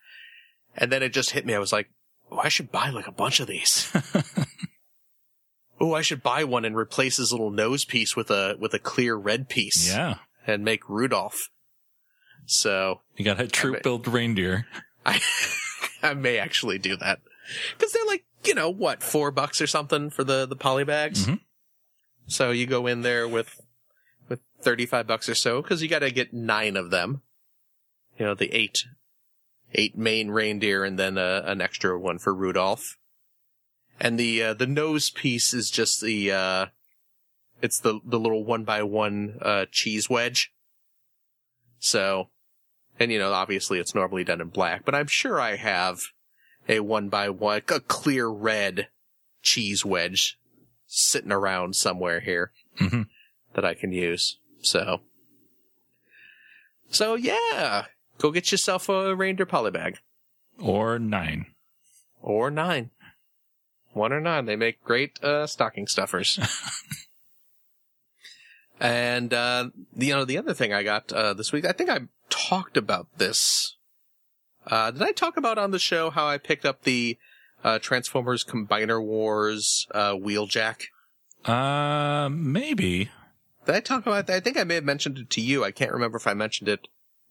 And 0.77 0.93
then 0.93 1.03
it 1.03 1.13
just 1.13 1.31
hit 1.31 1.47
me. 1.47 1.55
I 1.55 1.59
was 1.59 1.73
like, 1.73 1.89
"Oh, 2.31 2.39
I 2.39 2.49
should 2.49 2.71
buy 2.71 2.91
like 2.91 3.07
a 3.07 3.13
bunch 3.13 3.41
of 3.41 3.47
these." 3.47 3.91
oh, 5.81 5.95
I 5.95 6.03
should 6.03 6.23
buy 6.23 6.45
one 6.45 6.65
and 6.65 6.77
replace 6.77 7.17
his 7.19 7.33
little 7.33 7.51
nose 7.51 7.85
piece 7.85 8.17
with 8.17 8.31
a 8.31 8.57
with 8.59 8.75
a 8.75 8.79
clear 8.79 9.15
red 9.17 9.49
piece 9.49 9.89
Yeah. 9.89 10.17
and 10.47 10.65
make 10.65 10.89
Rudolph. 10.89 11.51
So 12.47 13.01
You 13.17 13.25
got 13.25 13.41
a 13.41 13.47
troop 13.49 13.83
built 13.83 14.07
reindeer. 14.07 14.67
I 15.07 15.21
I 16.03 16.15
may 16.15 16.39
actually 16.39 16.79
do 16.79 16.97
that 16.97 17.21
because 17.77 17.93
they're 17.93 18.05
like 18.07 18.25
you 18.45 18.55
know 18.55 18.71
what 18.71 19.03
four 19.03 19.31
bucks 19.31 19.61
or 19.61 19.67
something 19.67 20.11
for 20.11 20.25
the 20.25 20.47
the 20.47 20.57
poly 20.57 20.85
bags. 20.85 21.27
Mhm. 21.27 21.41
So 22.29 22.51
you 22.51 22.67
go 22.67 22.87
in 22.87 23.03
there 23.03 23.27
with 23.29 23.61
with 24.29 24.41
thirty 24.61 24.87
five 24.87 25.07
bucks 25.07 25.29
or 25.29 25.35
so 25.35 25.63
because 25.63 25.83
you 25.83 25.89
got 25.89 26.01
to 26.01 26.11
get 26.11 26.33
nine 26.33 26.77
of 26.77 26.91
them. 26.91 27.23
You 28.19 28.27
know 28.27 28.35
the 28.35 28.53
eight 28.55 28.79
eight 29.75 29.97
main 29.97 30.31
reindeer 30.31 30.85
and 30.85 30.99
then 30.99 31.19
uh, 31.19 31.43
an 31.45 31.61
extra 31.61 31.99
one 31.99 32.19
for 32.19 32.35
Rudolph. 32.35 32.97
And 34.01 34.19
the 34.19 34.43
uh, 34.43 34.55
the 34.55 34.67
nose 34.67 35.11
piece 35.11 35.55
is 35.55 35.71
just 35.71 36.01
the 36.03 36.31
uh, 36.33 36.67
it's 37.63 37.81
the 37.81 38.01
the 38.05 38.19
little 38.21 38.45
one 38.45 38.65
by 38.65 38.83
one 38.83 39.39
uh, 39.41 39.67
cheese 39.71 40.11
wedge. 40.11 40.53
So 41.79 42.29
and 43.01 43.11
you 43.11 43.19
know, 43.19 43.33
obviously 43.33 43.79
it's 43.79 43.95
normally 43.95 44.25
done 44.25 44.41
in 44.41 44.49
black, 44.49 44.85
but 44.85 44.95
I'm 44.95 45.07
sure 45.07 45.41
I 45.41 45.57
have 45.57 46.01
a 46.69 46.81
one 46.81 47.09
by 47.09 47.31
one, 47.31 47.63
a 47.69 47.81
clear 47.81 48.29
red 48.29 48.89
cheese 49.43 49.85
wedge 49.85 50.39
sitting 50.87 51.33
around 51.33 51.77
somewhere 51.77 52.21
here 52.21 52.53
Mhm. 52.81 53.07
that 53.55 53.65
I 53.65 53.75
can 53.75 53.93
use. 53.93 54.39
So, 54.63 55.01
so 56.91 57.15
yeah, 57.15 57.87
go 58.19 58.31
get 58.31 58.51
yourself 58.51 58.89
a 58.89 59.15
reindeer 59.15 59.47
polybag 59.47 59.97
Or 60.59 60.99
nine. 60.99 61.47
or 62.21 62.51
nine. 62.51 62.91
One 63.97 64.13
or 64.13 64.21
nine. 64.21 64.45
They 64.45 64.57
make 64.57 64.85
great, 64.85 65.19
uh, 65.25 65.47
stocking 65.47 65.87
stuffers. 65.87 66.39
and, 68.81 69.33
uh, 69.33 69.71
you 69.97 70.13
know, 70.13 70.27
the 70.27 70.37
other 70.37 70.53
thing 70.53 70.75
I 70.75 70.83
got, 70.83 71.11
uh, 71.15 71.33
this 71.33 71.51
week, 71.51 71.65
I 71.65 71.73
think 71.73 71.89
I 71.89 72.01
talked 72.29 72.77
about 72.77 73.09
this. 73.17 73.79
Uh, 74.67 74.91
did 74.91 75.03
I 75.03 75.13
talk 75.13 75.39
about 75.39 75.57
on 75.57 75.71
the 75.71 75.79
show 75.79 76.11
how 76.11 76.27
I 76.27 76.37
picked 76.37 76.67
up 76.67 76.83
the, 76.83 77.17
uh, 77.65 77.79
Transformers 77.79 78.45
Combiner 78.45 79.03
Wars, 79.03 79.87
uh, 79.93 80.13
Wheeljack? 80.13 80.83
Uh, 81.47 82.29
maybe. 82.29 83.11
Did 83.65 83.75
I 83.77 83.81
talk 83.81 84.07
about 84.07 84.27
that? 84.27 84.37
I 84.37 84.41
think 84.41 84.59
I 84.59 84.65
may 84.65 84.75
have 84.75 84.85
mentioned 84.85 85.17
it 85.17 85.31
to 85.31 85.41
you. 85.41 85.65
I 85.65 85.71
can't 85.71 85.93
remember 85.93 86.19
if 86.19 86.27
I 86.27 86.35
mentioned 86.35 86.69
it 86.69 86.89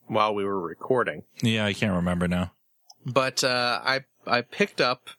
while 0.08 0.34
we 0.34 0.44
were 0.44 0.60
recording. 0.60 1.26
Yeah, 1.44 1.64
I 1.64 1.74
can't 1.74 1.94
remember 1.94 2.28
now. 2.28 2.54
But 3.06 3.44
uh, 3.44 3.82
I 3.84 4.06
I 4.26 4.42
picked 4.42 4.82
up 4.82 5.10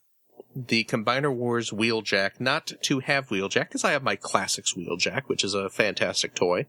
the 0.57 0.85
Combiner 0.85 1.33
Wars 1.33 1.71
Wheeljack, 1.71 2.41
not 2.41 2.73
to 2.83 3.01
have 3.01 3.29
Wheeljack, 3.29 3.69
because 3.69 3.85
I 3.85 3.93
have 3.93 4.03
my 4.03 4.17
Classics 4.17 4.75
Wheeljack, 4.75 5.25
which 5.27 5.45
is 5.45 5.55
a 5.55 5.69
fantastic 5.69 6.35
toy. 6.35 6.67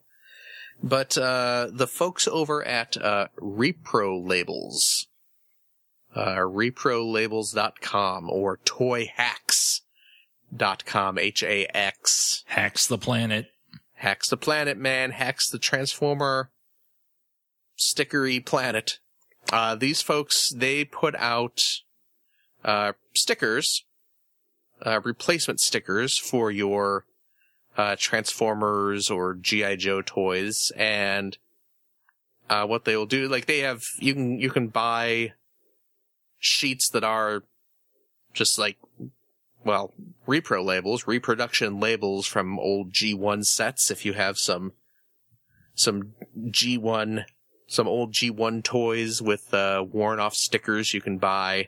But 0.84 1.18
uh, 1.18 1.70
the 1.72 1.88
folks 1.88 2.28
over 2.28 2.64
at 2.64 2.98
uh, 2.98 3.28
Repro 3.40 4.28
Labels, 4.28 5.08
uh, 6.14 6.36
reprolabels.com 6.36 8.30
or 8.30 8.58
toyhax.com, 8.58 11.18
H-A-X, 11.18 12.44
Hacks 12.48 12.88
the 12.88 12.98
planet. 12.98 13.48
hacks 13.96 14.30
the 14.30 14.38
planet, 14.38 14.78
man, 14.78 15.12
hacks 15.12 15.50
the 15.50 15.60
Transformer 15.60 16.52
stickery 17.78 18.46
planet. 18.46 19.00
Uh, 19.52 19.76
these 19.76 20.02
folks, 20.02 20.52
they 20.54 20.84
put 20.84 21.16
out, 21.16 21.62
uh, 22.68 22.94
stickers, 23.16 23.84
uh, 24.86 25.02
replacement 25.04 25.60
stickers 25.60 26.20
for 26.20 26.52
your, 26.52 27.06
uh, 27.76 27.96
Transformers 27.98 29.10
or 29.10 29.34
G.I. 29.34 29.78
Joe 29.78 30.04
toys. 30.04 30.72
And, 30.76 31.36
uh, 32.50 32.68
what 32.68 32.86
they 32.86 32.96
will 32.96 33.08
do, 33.08 33.28
like 33.28 33.48
they 33.48 33.60
have, 33.60 33.84
you 33.98 34.14
can, 34.14 34.40
you 34.40 34.52
can 34.52 34.68
buy 34.68 35.34
sheets 36.38 36.90
that 36.90 37.04
are 37.04 37.44
just 38.34 38.60
like 38.60 38.78
well, 39.68 39.94
repro 40.26 40.64
labels, 40.64 41.08
reproduction 41.08 41.80
labels 41.80 42.26
from 42.26 42.58
old 42.58 42.92
G1 42.94 43.46
sets. 43.46 43.92
If 43.92 44.06
you 44.06 44.14
have 44.14 44.40
some, 44.40 44.74
some 45.76 46.14
G1, 46.40 47.26
some 47.68 47.88
old 47.88 48.14
G1 48.14 48.64
toys 48.64 49.22
with, 49.22 49.54
uh, 49.54 49.86
worn 49.92 50.20
off 50.20 50.36
stickers, 50.36 50.94
you 50.94 51.02
can 51.02 51.18
buy, 51.18 51.68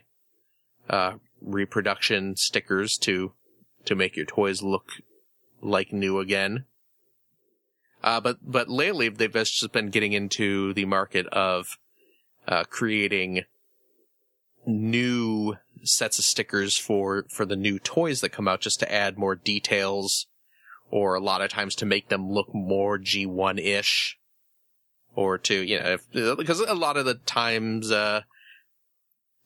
uh, 0.90 1.14
reproduction 1.40 2.36
stickers 2.36 2.98
to, 2.98 3.32
to 3.84 3.94
make 3.94 4.16
your 4.16 4.26
toys 4.26 4.62
look 4.62 4.90
like 5.62 5.92
new 5.92 6.18
again. 6.18 6.64
Uh, 8.02 8.20
but, 8.20 8.38
but 8.42 8.68
lately 8.68 9.08
they've 9.08 9.32
just 9.32 9.72
been 9.72 9.90
getting 9.90 10.12
into 10.12 10.74
the 10.74 10.84
market 10.84 11.26
of, 11.28 11.78
uh, 12.48 12.64
creating 12.64 13.44
new 14.66 15.56
sets 15.84 16.18
of 16.18 16.24
stickers 16.24 16.76
for, 16.76 17.24
for 17.30 17.46
the 17.46 17.56
new 17.56 17.78
toys 17.78 18.20
that 18.20 18.30
come 18.30 18.48
out 18.48 18.60
just 18.60 18.80
to 18.80 18.92
add 18.92 19.16
more 19.16 19.34
details 19.34 20.26
or 20.90 21.14
a 21.14 21.20
lot 21.20 21.40
of 21.40 21.50
times 21.50 21.74
to 21.76 21.86
make 21.86 22.08
them 22.08 22.28
look 22.28 22.52
more 22.52 22.98
G1-ish 22.98 24.18
or 25.14 25.38
to, 25.38 25.54
you 25.54 25.78
know, 25.78 25.98
if, 26.14 26.36
because 26.36 26.60
a 26.60 26.74
lot 26.74 26.96
of 26.96 27.04
the 27.04 27.14
times, 27.14 27.90
uh, 27.90 28.22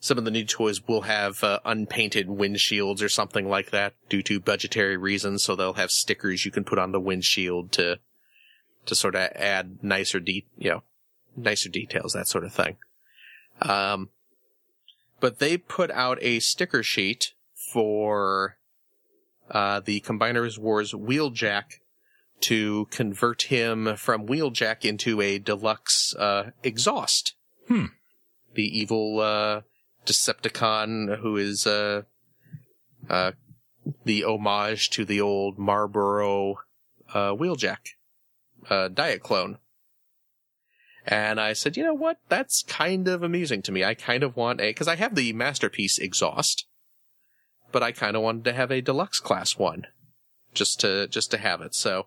some 0.05 0.19
of 0.19 0.27
the 0.27 0.31
new 0.31 0.45
toys 0.45 0.87
will 0.87 1.01
have 1.01 1.43
uh, 1.43 1.61
unpainted 1.65 2.29
windshields 2.29 3.03
or 3.03 3.09
something 3.09 3.49
like 3.49 3.71
that 3.71 3.95
due 4.11 4.23
to 4.25 4.39
budgetary 4.39 4.99
reasons. 4.99 5.43
So 5.43 5.57
they'll 5.57 5.73
have 5.73 5.91
stickers 5.91 6.45
you 6.45 6.51
can 6.51 6.63
put 6.63 6.79
on 6.79 6.93
the 6.93 7.01
windshield 7.01 7.73
to 7.73 7.99
to 8.85 8.95
sort 8.95 9.15
of 9.15 9.31
add 9.35 9.79
nicer 9.83 10.21
de- 10.21 10.45
you 10.59 10.69
know 10.69 10.83
nicer 11.35 11.71
details, 11.71 12.13
that 12.13 12.29
sort 12.29 12.45
of 12.45 12.53
thing. 12.53 12.77
Um, 13.63 14.11
but 15.21 15.39
they 15.39 15.57
put 15.57 15.91
out 15.91 16.19
a 16.21 16.39
sticker 16.41 16.83
sheet 16.83 17.33
for 17.55 18.59
uh, 19.51 19.81
the 19.81 20.01
Combiners 20.01 20.59
Wars 20.59 20.93
Wheeljack 20.93 21.81
to 22.41 22.89
convert 22.91 23.45
him 23.45 23.97
from 23.97 24.27
Wheeljack 24.27 24.85
into 24.85 25.23
a 25.23 25.39
deluxe 25.39 26.15
uh, 26.17 26.51
exhaust. 26.63 27.33
Hmm. 27.69 27.87
The 28.53 28.65
evil 28.65 29.21
uh, 29.21 29.63
Decepticon 30.07 31.19
who 31.21 31.37
is 31.37 31.67
uh, 31.67 32.03
uh, 33.09 33.33
the 34.05 34.25
homage 34.25 34.91
to 34.91 35.05
the 35.05 35.21
old 35.21 35.59
Marlboro 35.59 36.57
uh, 37.13 37.33
Wheeljack 37.33 37.95
uh, 38.69 38.89
Diaclone. 38.89 39.59
And 41.07 41.39
I 41.39 41.53
said, 41.53 41.77
you 41.77 41.85
know 41.85 41.95
what? 41.95 42.19
That's 42.29 42.63
kind 42.63 43.09
of 43.09 43.23
amusing 43.23 43.61
to 43.63 43.73
me. 43.73 43.85
I 43.85 43.95
kind 43.95 44.23
of 44.23 44.37
want 44.37 44.61
a, 44.61 44.73
cause 44.73 44.89
I 44.89 44.97
have 44.97 45.15
the 45.15 45.35
masterpiece 45.35 45.99
exhaust, 45.99 46.67
but 47.73 47.83
I 47.83 47.93
kind 47.93 48.17
of 48.17 48.23
wanted 48.23 48.45
to 48.45 48.55
have 48.55 48.71
a 48.71 48.81
deluxe 48.81 49.21
class 49.21 49.59
one 49.59 49.87
just 50.55 50.81
to, 50.81 51.07
just 51.09 51.31
to 51.33 51.39
have 51.39 51.61
it. 51.61 51.75
So, 51.75 52.07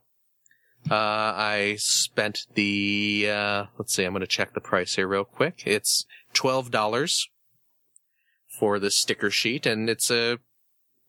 uh, 0.90 1.34
I 1.36 1.76
spent 1.78 2.48
the, 2.56 3.30
uh, 3.30 3.66
let's 3.78 3.94
see, 3.94 4.04
I'm 4.04 4.14
going 4.14 4.22
to 4.22 4.28
check 4.28 4.54
the 4.54 4.62
price 4.62 4.96
here 4.96 5.08
real 5.08 5.26
quick. 5.26 5.64
It's 5.66 6.06
$12 6.34 7.28
for 8.58 8.80
the 8.80 8.92
sticker 8.92 9.30
sheet 9.30 9.66
and 9.66 9.90
it's 9.90 10.10
a, 10.10 10.40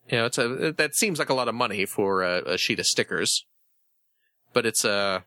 you 0.09 0.17
know, 0.17 0.25
it's 0.25 0.37
a, 0.37 0.73
that 0.77 0.95
seems 0.95 1.19
like 1.19 1.29
a 1.29 1.33
lot 1.33 1.47
of 1.47 1.55
money 1.55 1.85
for 1.85 2.23
a, 2.23 2.41
a 2.53 2.57
sheet 2.57 2.79
of 2.79 2.85
stickers, 2.85 3.45
but 4.53 4.65
it's 4.65 4.83
a, 4.85 5.23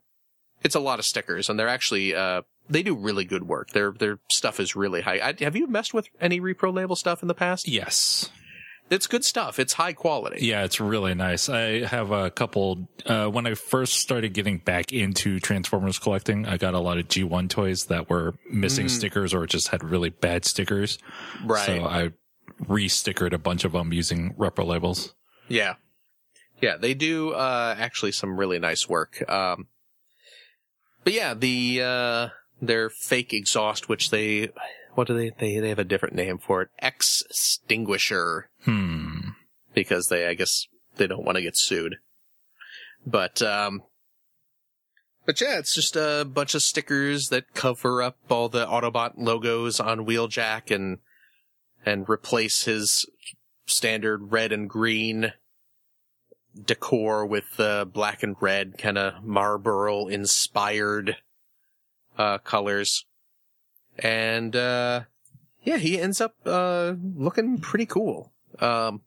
it's 0.62 0.74
a 0.74 0.80
lot 0.80 0.98
of 0.98 1.04
stickers 1.04 1.48
and 1.48 1.58
they're 1.58 1.68
actually, 1.68 2.14
uh, 2.14 2.42
they 2.68 2.82
do 2.82 2.94
really 2.94 3.24
good 3.24 3.46
work. 3.48 3.70
Their, 3.70 3.92
their 3.92 4.18
stuff 4.30 4.60
is 4.60 4.76
really 4.76 5.02
high. 5.02 5.20
I, 5.20 5.44
have 5.44 5.56
you 5.56 5.66
messed 5.66 5.94
with 5.94 6.08
any 6.20 6.40
repro 6.40 6.72
label 6.72 6.96
stuff 6.96 7.22
in 7.22 7.28
the 7.28 7.34
past? 7.34 7.68
Yes. 7.68 8.30
It's 8.92 9.06
good 9.06 9.24
stuff. 9.24 9.58
It's 9.58 9.72
high 9.72 9.94
quality. 9.94 10.44
Yeah, 10.44 10.64
it's 10.64 10.78
really 10.78 11.14
nice. 11.14 11.48
I 11.48 11.86
have 11.86 12.10
a 12.10 12.30
couple, 12.30 12.90
uh, 13.06 13.26
when 13.28 13.46
I 13.46 13.54
first 13.54 13.94
started 13.94 14.34
getting 14.34 14.58
back 14.58 14.92
into 14.92 15.40
Transformers 15.40 15.98
collecting, 15.98 16.44
I 16.44 16.58
got 16.58 16.74
a 16.74 16.78
lot 16.78 16.98
of 16.98 17.08
G1 17.08 17.48
toys 17.48 17.86
that 17.86 18.10
were 18.10 18.34
missing 18.50 18.90
stickers 18.90 19.32
or 19.32 19.46
just 19.46 19.68
had 19.68 19.82
really 19.82 20.10
bad 20.10 20.44
stickers. 20.44 20.98
Right. 21.42 21.64
So 21.64 21.84
I 21.86 22.10
re-stickered 22.68 23.32
a 23.32 23.38
bunch 23.38 23.64
of 23.64 23.72
them 23.72 23.94
using 23.94 24.34
repro 24.34 24.66
labels. 24.66 25.14
Yeah. 25.48 25.76
Yeah, 26.60 26.76
they 26.76 26.92
do, 26.92 27.30
uh, 27.30 27.74
actually 27.78 28.12
some 28.12 28.36
really 28.36 28.58
nice 28.58 28.90
work. 28.90 29.24
Um, 29.26 29.68
but 31.02 31.14
yeah, 31.14 31.32
the, 31.32 31.80
uh, 31.82 32.28
their 32.60 32.90
fake 32.90 33.32
exhaust, 33.32 33.88
which 33.88 34.10
they, 34.10 34.50
what 34.94 35.06
do 35.06 35.14
they, 35.14 35.30
they, 35.38 35.58
they 35.58 35.68
have 35.68 35.78
a 35.78 35.84
different 35.84 36.14
name 36.14 36.38
for 36.38 36.62
it. 36.62 36.68
Extinguisher. 36.78 38.50
Hmm. 38.64 39.30
Because 39.74 40.08
they, 40.08 40.26
I 40.26 40.34
guess, 40.34 40.66
they 40.96 41.06
don't 41.06 41.24
want 41.24 41.36
to 41.36 41.42
get 41.42 41.56
sued. 41.56 41.96
But, 43.06 43.40
um, 43.42 43.82
but 45.24 45.40
yeah, 45.40 45.58
it's 45.58 45.74
just 45.74 45.96
a 45.96 46.24
bunch 46.30 46.54
of 46.54 46.62
stickers 46.62 47.28
that 47.28 47.54
cover 47.54 48.02
up 48.02 48.18
all 48.28 48.48
the 48.48 48.66
Autobot 48.66 49.12
logos 49.16 49.80
on 49.80 50.06
Wheeljack 50.06 50.74
and, 50.74 50.98
and 51.86 52.08
replace 52.08 52.64
his 52.64 53.06
standard 53.66 54.32
red 54.32 54.52
and 54.52 54.68
green 54.68 55.32
decor 56.64 57.24
with 57.24 57.58
uh, 57.58 57.84
black 57.84 58.22
and 58.22 58.36
red, 58.40 58.76
kind 58.78 58.98
of 58.98 59.24
Marlboro 59.24 60.06
inspired 60.06 61.16
uh, 62.18 62.38
colors. 62.38 63.06
And 63.98 64.56
uh, 64.56 65.02
yeah, 65.62 65.76
he 65.76 66.00
ends 66.00 66.20
up 66.20 66.34
uh, 66.44 66.94
looking 67.14 67.58
pretty 67.58 67.86
cool. 67.86 68.32
Um, 68.58 69.02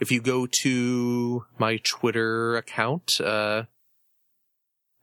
if 0.00 0.10
you 0.10 0.20
go 0.20 0.46
to 0.46 1.44
my 1.58 1.78
Twitter 1.84 2.56
account 2.56 3.20
uh, 3.20 3.64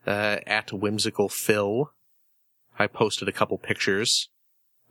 uh, 0.06 0.38
at 0.46 0.74
whimsical 0.74 1.30
Phil, 1.30 1.92
I 2.78 2.88
posted 2.88 3.28
a 3.28 3.34
couple 3.34 3.58
pictures 3.58 4.30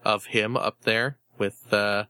of 0.04 0.26
him 0.26 0.56
up 0.56 0.82
there 0.82 1.18
with 1.38 1.72
uh, 1.72 2.04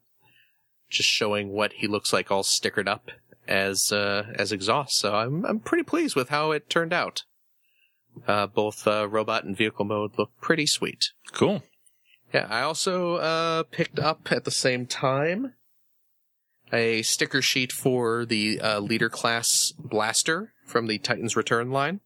just 0.89 1.09
showing 1.09 1.51
what 1.51 1.73
he 1.74 1.86
looks 1.86 2.12
like 2.12 2.31
all 2.31 2.43
stickered 2.43 2.89
up 2.89 3.11
as 3.48 3.90
uh, 3.90 4.32
as 4.35 4.52
exhaust. 4.52 4.98
So 4.98 5.16
I'm 5.16 5.44
I'm 5.44 5.59
pretty 5.59 5.85
pleased 5.85 6.15
with 6.15 6.28
how 6.28 6.52
it 6.52 6.70
turned 6.70 6.93
out. 6.93 7.24
Uh, 8.27 8.47
both 8.47 8.86
robot 8.86 9.44
and 9.44 9.57
vehicle 9.57 9.85
mode 9.85 10.12
look 10.19 10.31
pretty 10.40 10.66
sweet. 10.66 11.11
Cool. 11.32 11.62
Yeah, 12.32 12.47
I 12.48 12.62
also 12.62 13.16
uh, 13.16 13.62
picked 13.65 13.98
up 13.98 14.31
at 14.31 14.44
the 14.44 14.51
same 14.51 14.86
time 14.86 15.55
a 16.73 17.02
sticker 17.02 17.43
sheet 17.43 17.73
for 17.73 18.24
the 18.24 18.61
uh, 18.61 18.78
leader 18.78 19.09
class 19.09 19.73
blaster 19.77 20.52
from 20.65 20.86
the 20.86 20.98
Titans 20.98 21.36
Return 21.36 21.70
line. 21.70 22.01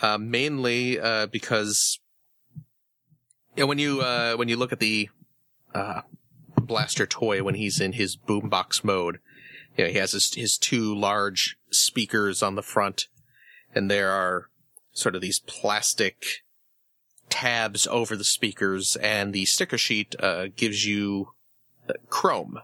Uh, 0.00 0.18
mainly 0.18 0.98
uh, 0.98 1.26
because 1.26 2.00
you 3.54 3.62
know, 3.62 3.66
when 3.66 3.78
you 3.78 4.00
uh, 4.00 4.34
when 4.34 4.48
you 4.48 4.56
look 4.56 4.72
at 4.72 4.80
the 4.80 5.08
uh, 5.74 6.00
blaster 6.56 7.06
toy 7.06 7.42
when 7.42 7.54
he's 7.54 7.80
in 7.80 7.92
his 7.92 8.16
boombox 8.16 8.82
mode, 8.82 9.18
you 9.76 9.84
know, 9.84 9.90
he 9.90 9.98
has 9.98 10.12
his, 10.12 10.32
his 10.34 10.56
two 10.56 10.94
large 10.94 11.56
speakers 11.70 12.42
on 12.42 12.54
the 12.54 12.62
front, 12.62 13.06
and 13.74 13.90
there 13.90 14.10
are 14.10 14.48
sort 14.92 15.14
of 15.14 15.20
these 15.20 15.40
plastic 15.40 16.43
tabs 17.34 17.88
over 17.88 18.14
the 18.14 18.22
speakers, 18.22 18.94
and 18.94 19.32
the 19.32 19.44
sticker 19.44 19.76
sheet 19.76 20.14
uh, 20.20 20.46
gives 20.54 20.86
you 20.86 21.32
uh, 21.88 21.94
chrome. 22.08 22.60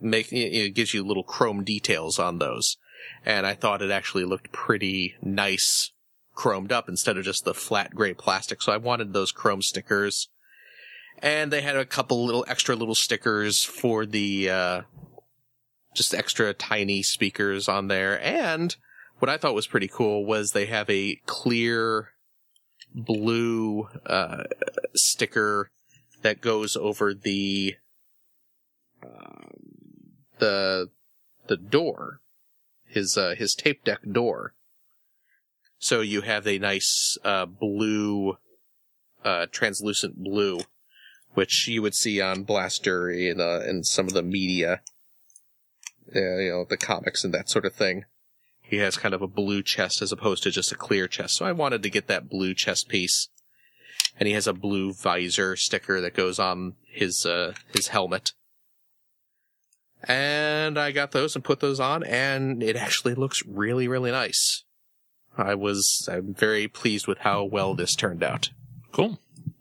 Make 0.00 0.32
it 0.32 0.70
gives 0.74 0.94
you 0.94 1.04
little 1.04 1.22
chrome 1.22 1.64
details 1.64 2.18
on 2.18 2.38
those, 2.38 2.78
and 3.26 3.46
I 3.46 3.52
thought 3.52 3.82
it 3.82 3.90
actually 3.90 4.24
looked 4.24 4.52
pretty 4.52 5.16
nice, 5.20 5.92
chromed 6.34 6.72
up 6.72 6.88
instead 6.88 7.18
of 7.18 7.24
just 7.24 7.44
the 7.44 7.52
flat 7.52 7.94
gray 7.94 8.14
plastic. 8.14 8.62
So 8.62 8.72
I 8.72 8.78
wanted 8.78 9.12
those 9.12 9.32
chrome 9.32 9.60
stickers, 9.60 10.28
and 11.18 11.52
they 11.52 11.60
had 11.60 11.76
a 11.76 11.84
couple 11.84 12.24
little 12.24 12.46
extra 12.48 12.74
little 12.74 12.94
stickers 12.94 13.64
for 13.64 14.06
the 14.06 14.48
uh, 14.48 14.82
just 15.94 16.14
extra 16.14 16.54
tiny 16.54 17.02
speakers 17.02 17.68
on 17.68 17.88
there, 17.88 18.18
and 18.22 18.74
what 19.18 19.28
I 19.28 19.36
thought 19.36 19.54
was 19.54 19.66
pretty 19.66 19.88
cool 19.88 20.24
was 20.24 20.52
they 20.52 20.66
have 20.66 20.88
a 20.88 21.20
clear 21.26 22.12
blue 22.94 23.88
uh, 24.06 24.44
sticker 24.94 25.70
that 26.22 26.40
goes 26.40 26.76
over 26.76 27.14
the 27.14 27.76
uh, 29.02 29.48
the 30.38 30.90
the 31.46 31.56
door, 31.56 32.20
his 32.86 33.16
uh, 33.16 33.34
his 33.36 33.54
tape 33.54 33.84
deck 33.84 34.00
door. 34.10 34.54
So 35.78 36.00
you 36.00 36.22
have 36.22 36.46
a 36.46 36.58
nice 36.58 37.16
uh, 37.24 37.46
blue, 37.46 38.38
uh, 39.24 39.46
translucent 39.52 40.22
blue, 40.22 40.60
which 41.34 41.68
you 41.68 41.82
would 41.82 41.94
see 41.94 42.20
on 42.20 42.42
Blaster 42.42 43.10
in 43.10 43.40
uh, 43.40 43.62
in 43.66 43.84
some 43.84 44.06
of 44.06 44.12
the 44.12 44.22
media, 44.22 44.80
uh, 46.14 46.18
you 46.18 46.50
know, 46.50 46.66
the 46.68 46.76
comics 46.76 47.22
and 47.22 47.32
that 47.34 47.48
sort 47.48 47.64
of 47.64 47.74
thing 47.74 48.04
he 48.68 48.76
has 48.76 48.98
kind 48.98 49.14
of 49.14 49.22
a 49.22 49.26
blue 49.26 49.62
chest 49.62 50.02
as 50.02 50.12
opposed 50.12 50.42
to 50.42 50.50
just 50.50 50.70
a 50.70 50.76
clear 50.76 51.08
chest. 51.08 51.36
So 51.36 51.46
I 51.46 51.52
wanted 51.52 51.82
to 51.82 51.90
get 51.90 52.06
that 52.08 52.28
blue 52.28 52.52
chest 52.54 52.88
piece. 52.88 53.28
And 54.20 54.26
he 54.26 54.34
has 54.34 54.46
a 54.46 54.52
blue 54.52 54.92
visor 54.92 55.56
sticker 55.56 56.02
that 56.02 56.14
goes 56.14 56.38
on 56.38 56.74
his, 56.86 57.24
uh, 57.24 57.54
his 57.72 57.88
helmet. 57.88 58.32
And 60.04 60.78
I 60.78 60.92
got 60.92 61.12
those 61.12 61.34
and 61.34 61.42
put 61.42 61.60
those 61.60 61.80
on, 61.80 62.04
and 62.04 62.62
it 62.62 62.76
actually 62.76 63.14
looks 63.14 63.42
really, 63.46 63.88
really 63.88 64.10
nice. 64.10 64.64
I 65.36 65.54
was, 65.54 66.08
I'm 66.10 66.34
very 66.34 66.68
pleased 66.68 67.06
with 67.06 67.18
how 67.18 67.44
well 67.44 67.74
this 67.74 67.96
turned 67.96 68.22
out. 68.22 68.50
Cool. 68.92 69.18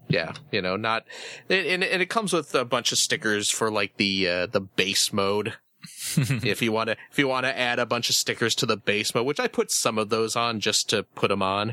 Yeah, 0.10 0.34
you 0.52 0.62
know, 0.62 0.76
not, 0.76 1.06
and, 1.50 1.84
and 1.84 2.02
it 2.02 2.10
comes 2.10 2.34
with 2.34 2.54
a 2.56 2.66
bunch 2.66 2.92
of 2.92 2.98
stickers 2.98 3.50
for 3.50 3.72
like 3.72 3.98
the, 3.98 4.28
uh, 4.28 4.46
the 4.48 4.62
base 4.62 5.14
mode. 5.14 5.54
if 6.18 6.62
you 6.62 6.72
want 6.72 6.88
to, 6.90 6.98
if 7.12 7.18
you 7.20 7.28
want 7.28 7.46
to 7.46 7.58
add 7.58 7.80
a 7.80 7.86
bunch 7.86 8.10
of 8.10 8.16
stickers 8.16 8.56
to 8.56 8.66
the 8.66 8.78
base 8.78 9.14
mode, 9.16 9.26
which 9.26 9.40
I 9.40 9.48
put 9.48 9.72
some 9.72 9.98
of 9.98 10.10
those 10.10 10.36
on 10.36 10.60
just 10.60 10.90
to 10.90 11.04
put 11.04 11.30
them 11.30 11.42
on. 11.42 11.72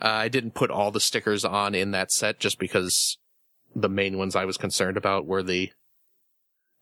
Uh, 0.00 0.06
I 0.06 0.28
didn't 0.28 0.54
put 0.54 0.70
all 0.70 0.90
the 0.92 1.00
stickers 1.00 1.44
on 1.44 1.74
in 1.74 1.90
that 1.90 2.12
set 2.12 2.38
just 2.38 2.58
because 2.58 3.18
the 3.74 3.88
main 3.88 4.16
ones 4.16 4.36
I 4.36 4.44
was 4.44 4.56
concerned 4.56 4.96
about 4.96 5.26
were 5.26 5.42
the, 5.42 5.72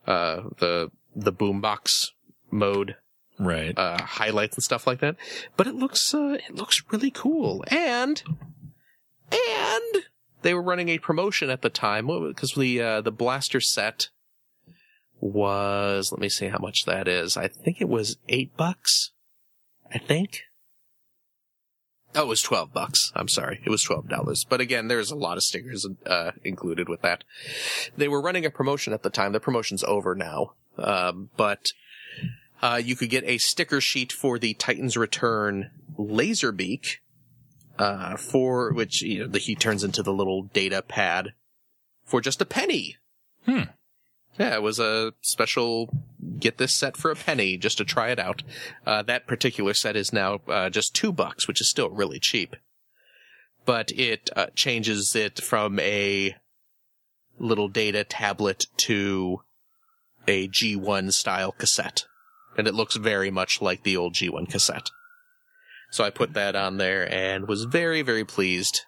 uh, 0.07 0.43
the, 0.59 0.91
the 1.15 1.33
boombox 1.33 2.09
mode 2.51 2.97
Right. 3.39 3.77
uh, 3.77 4.03
highlights 4.03 4.57
and 4.57 4.65
stuff 4.65 4.87
like 4.87 5.01
that. 5.01 5.17
But 5.57 5.67
it 5.67 5.75
looks 5.75 6.15
uh, 6.15 6.39
it 6.49 6.55
looks 6.55 6.83
really 6.91 7.11
cool, 7.11 7.65
and 7.69 8.23
and 9.31 10.05
they 10.43 10.55
were 10.55 10.63
running 10.63 10.89
a 10.89 10.99
promotion 10.99 11.51
at 11.51 11.61
the 11.63 11.69
time 11.69 12.07
because 12.07 12.53
the 12.53 12.81
uh, 12.81 13.01
the 13.03 13.13
blaster 13.13 13.61
set 13.61 14.09
was 15.20 16.12
let 16.12 16.20
me 16.20 16.28
see 16.28 16.48
how 16.48 16.59
much 16.59 16.84
that 16.84 17.09
is. 17.09 17.36
I 17.36 17.48
think 17.48 17.80
it 17.80 17.88
was 17.88 18.18
eight 18.28 18.56
bucks. 18.56 19.12
I 19.93 19.98
think. 19.98 20.43
Oh, 22.14 22.22
it 22.22 22.28
was 22.28 22.43
twelve 22.43 22.72
bucks. 22.72 23.12
I'm 23.14 23.28
sorry, 23.28 23.60
it 23.64 23.70
was 23.70 23.82
twelve 23.82 24.09
dollars. 24.09 24.44
But 24.48 24.60
again, 24.60 24.88
there's 24.88 25.10
a 25.10 25.16
lot 25.16 25.36
of 25.36 25.43
stickers 25.43 25.86
uh, 26.06 26.32
included 26.44 26.88
with 26.88 27.02
that. 27.02 27.24
They 27.97 28.09
were 28.09 28.22
running 28.22 28.47
a 28.47 28.51
promotion 28.51 28.93
at 28.93 29.02
the 29.02 29.10
time. 29.10 29.32
The 29.32 29.40
promotion's 29.40 29.84
over 29.84 30.14
now, 30.14 30.55
um, 30.78 31.30
but 31.36 31.66
uh, 32.62 32.80
you 32.82 32.97
could 32.97 33.10
get 33.10 33.24
a 33.24 33.38
sticker 33.38 33.80
sheet 33.80 34.12
for 34.12 34.38
the 34.38 34.55
Titan's 34.55 34.97
Return 34.97 35.70
Laserbeak, 35.98 36.97
uh, 37.78 38.16
for 38.16 38.72
which 38.72 39.02
you 39.02 39.20
know 39.20 39.26
the 39.26 39.38
he 39.38 39.55
turns 39.55 39.84
into 39.84 40.02
the 40.02 40.12
little 40.12 40.44
data 40.44 40.82
pad 40.82 41.34
for 42.05 42.20
just 42.20 42.40
a 42.40 42.47
penny. 42.47 42.97
Hmm. 43.44 43.64
Yeah, 44.39 44.55
it 44.55 44.63
was 44.63 44.79
a 44.79 45.15
special 45.23 45.89
get 46.39 46.59
this 46.59 46.75
set 46.75 46.97
for 46.97 47.11
a 47.11 47.17
penny 47.17 47.57
just 47.57 47.79
to 47.79 47.85
try 47.85 48.11
it 48.11 48.19
out. 48.19 48.43
Uh, 48.87 49.03
that 49.03 49.27
particular 49.27 49.75
set 49.75 49.97
is 49.97 50.13
now 50.13 50.41
uh, 50.49 50.69
just 50.71 50.95
two 50.95 51.13
bucks, 51.13 51.49
which 51.49 51.61
is 51.61 51.71
still 51.71 51.91
really 51.91 52.19
cheap. 52.19 52.57
But 53.65 53.91
it 53.93 54.31
uh, 54.37 54.47
changes 54.55 55.17
it 55.17 55.41
from 55.41 55.81
a 55.81 56.37
little 57.39 57.69
data 57.69 58.05
tablet 58.05 58.67
to 58.79 59.41
a 60.29 60.49
G1 60.49 61.13
style 61.13 61.53
cassette. 61.53 62.05
And 62.57 62.67
it 62.67 62.75
looks 62.75 62.97
very 62.97 63.31
much 63.31 63.61
like 63.61 63.83
the 63.83 63.97
old 63.97 64.15
G1 64.15 64.49
cassette. 64.51 64.91
So 65.91 66.05
I 66.05 66.11
put 66.11 66.35
that 66.35 66.57
on 66.57 66.79
there 66.79 67.11
and 67.13 67.47
was 67.47 67.65
very, 67.65 68.03
very 68.03 68.25
pleased 68.25 68.83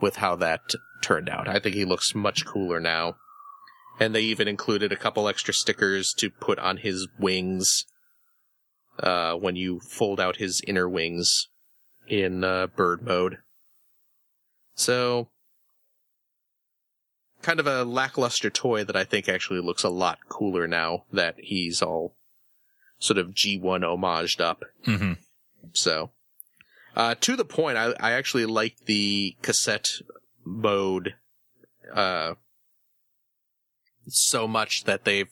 with 0.00 0.16
how 0.16 0.36
that 0.36 0.60
turned 1.02 1.28
out. 1.28 1.48
I 1.48 1.58
think 1.58 1.74
he 1.74 1.84
looks 1.84 2.14
much 2.14 2.46
cooler 2.46 2.80
now. 2.80 3.16
And 4.00 4.14
they 4.14 4.22
even 4.22 4.48
included 4.48 4.90
a 4.90 4.96
couple 4.96 5.28
extra 5.28 5.54
stickers 5.54 6.12
to 6.14 6.30
put 6.30 6.58
on 6.58 6.78
his 6.78 7.06
wings 7.18 7.84
uh, 8.98 9.34
when 9.34 9.56
you 9.56 9.80
fold 9.80 10.18
out 10.18 10.36
his 10.36 10.62
inner 10.66 10.88
wings 10.88 11.48
in 12.08 12.42
uh, 12.42 12.66
bird 12.68 13.02
mode. 13.02 13.38
So, 14.74 15.28
kind 17.42 17.60
of 17.60 17.66
a 17.66 17.84
lackluster 17.84 18.50
toy 18.50 18.84
that 18.84 18.96
I 18.96 19.04
think 19.04 19.28
actually 19.28 19.60
looks 19.60 19.84
a 19.84 19.90
lot 19.90 20.18
cooler 20.28 20.66
now 20.66 21.04
that 21.12 21.34
he's 21.38 21.82
all 21.82 22.14
sort 22.98 23.18
of 23.18 23.28
G1 23.28 23.60
homaged 23.60 24.40
up. 24.40 24.64
hmm 24.84 25.12
So, 25.72 26.10
uh, 26.96 27.14
to 27.20 27.36
the 27.36 27.44
point, 27.44 27.76
I, 27.76 27.94
I 28.00 28.12
actually 28.12 28.46
like 28.46 28.76
the 28.86 29.36
cassette 29.42 29.90
mode, 30.44 31.14
uh, 31.94 32.34
so 34.08 34.46
much 34.46 34.84
that 34.84 35.04
they've, 35.04 35.30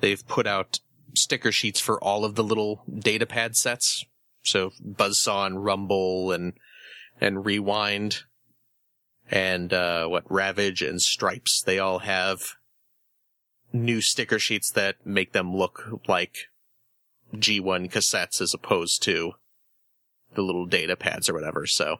they've 0.00 0.26
put 0.26 0.46
out 0.46 0.80
sticker 1.14 1.52
sheets 1.52 1.80
for 1.80 2.02
all 2.02 2.24
of 2.24 2.34
the 2.34 2.44
little 2.44 2.82
data 2.92 3.26
pad 3.26 3.56
sets. 3.56 4.04
So 4.42 4.72
Buzzsaw 4.84 5.46
and 5.46 5.64
Rumble 5.64 6.32
and, 6.32 6.54
and 7.20 7.44
Rewind 7.44 8.24
and, 9.30 9.72
uh, 9.72 10.06
what, 10.06 10.30
Ravage 10.30 10.82
and 10.82 11.00
Stripes. 11.00 11.62
They 11.62 11.78
all 11.78 12.00
have 12.00 12.54
new 13.72 14.00
sticker 14.00 14.38
sheets 14.38 14.70
that 14.72 15.04
make 15.04 15.32
them 15.32 15.54
look 15.54 16.00
like 16.06 16.36
G1 17.34 17.90
cassettes 17.90 18.40
as 18.40 18.54
opposed 18.54 19.02
to 19.04 19.32
the 20.34 20.42
little 20.42 20.66
data 20.66 20.96
pads 20.96 21.28
or 21.28 21.34
whatever. 21.34 21.66
So 21.66 21.98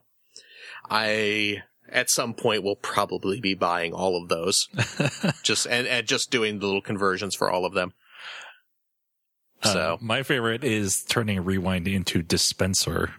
I, 0.89 1.63
at 1.89 2.11
some 2.11 2.35
point, 2.35 2.63
we'll 2.63 2.77
probably 2.77 3.41
be 3.41 3.55
buying 3.55 3.93
all 3.93 4.21
of 4.21 4.29
those. 4.29 4.69
just, 5.43 5.67
and, 5.67 5.87
and 5.87 6.07
just 6.07 6.31
doing 6.31 6.59
the 6.59 6.67
little 6.67 6.81
conversions 6.83 7.35
for 7.35 7.51
all 7.51 7.65
of 7.65 7.75
them. 7.75 7.93
So 9.63 9.95
Uh, 9.95 9.97
my 10.01 10.23
favorite 10.23 10.63
is 10.65 11.03
turning 11.03 11.43
rewind 11.45 11.89
into 11.89 12.23
dispensor. 12.23 13.15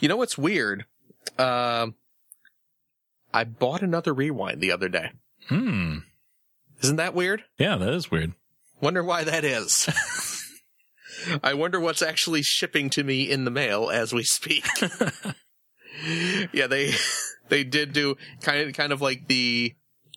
You 0.00 0.08
know 0.08 0.16
what's 0.16 0.36
weird? 0.38 0.84
Um, 1.38 1.94
I 3.32 3.44
bought 3.44 3.82
another 3.82 4.12
rewind 4.12 4.60
the 4.60 4.72
other 4.72 4.88
day. 4.88 5.12
Hmm. 5.48 5.98
Isn't 6.82 6.96
that 6.96 7.14
weird? 7.14 7.44
Yeah, 7.58 7.76
that 7.76 7.92
is 7.92 8.10
weird. 8.10 8.32
Wonder 8.80 9.02
why 9.02 9.24
that 9.24 9.44
is. 9.44 9.88
I 11.42 11.54
wonder 11.54 11.80
what's 11.80 12.02
actually 12.02 12.42
shipping 12.42 12.90
to 12.90 13.02
me 13.04 13.28
in 13.30 13.44
the 13.44 13.50
mail 13.50 13.90
as 13.90 14.12
we 14.12 14.22
speak. 14.22 14.64
yeah, 16.52 16.66
they 16.66 16.92
they 17.48 17.64
did 17.64 17.92
do 17.92 18.16
kind 18.40 18.68
of 18.68 18.74
kind 18.74 18.92
of 18.92 19.00
like 19.00 19.28
the 19.28 19.74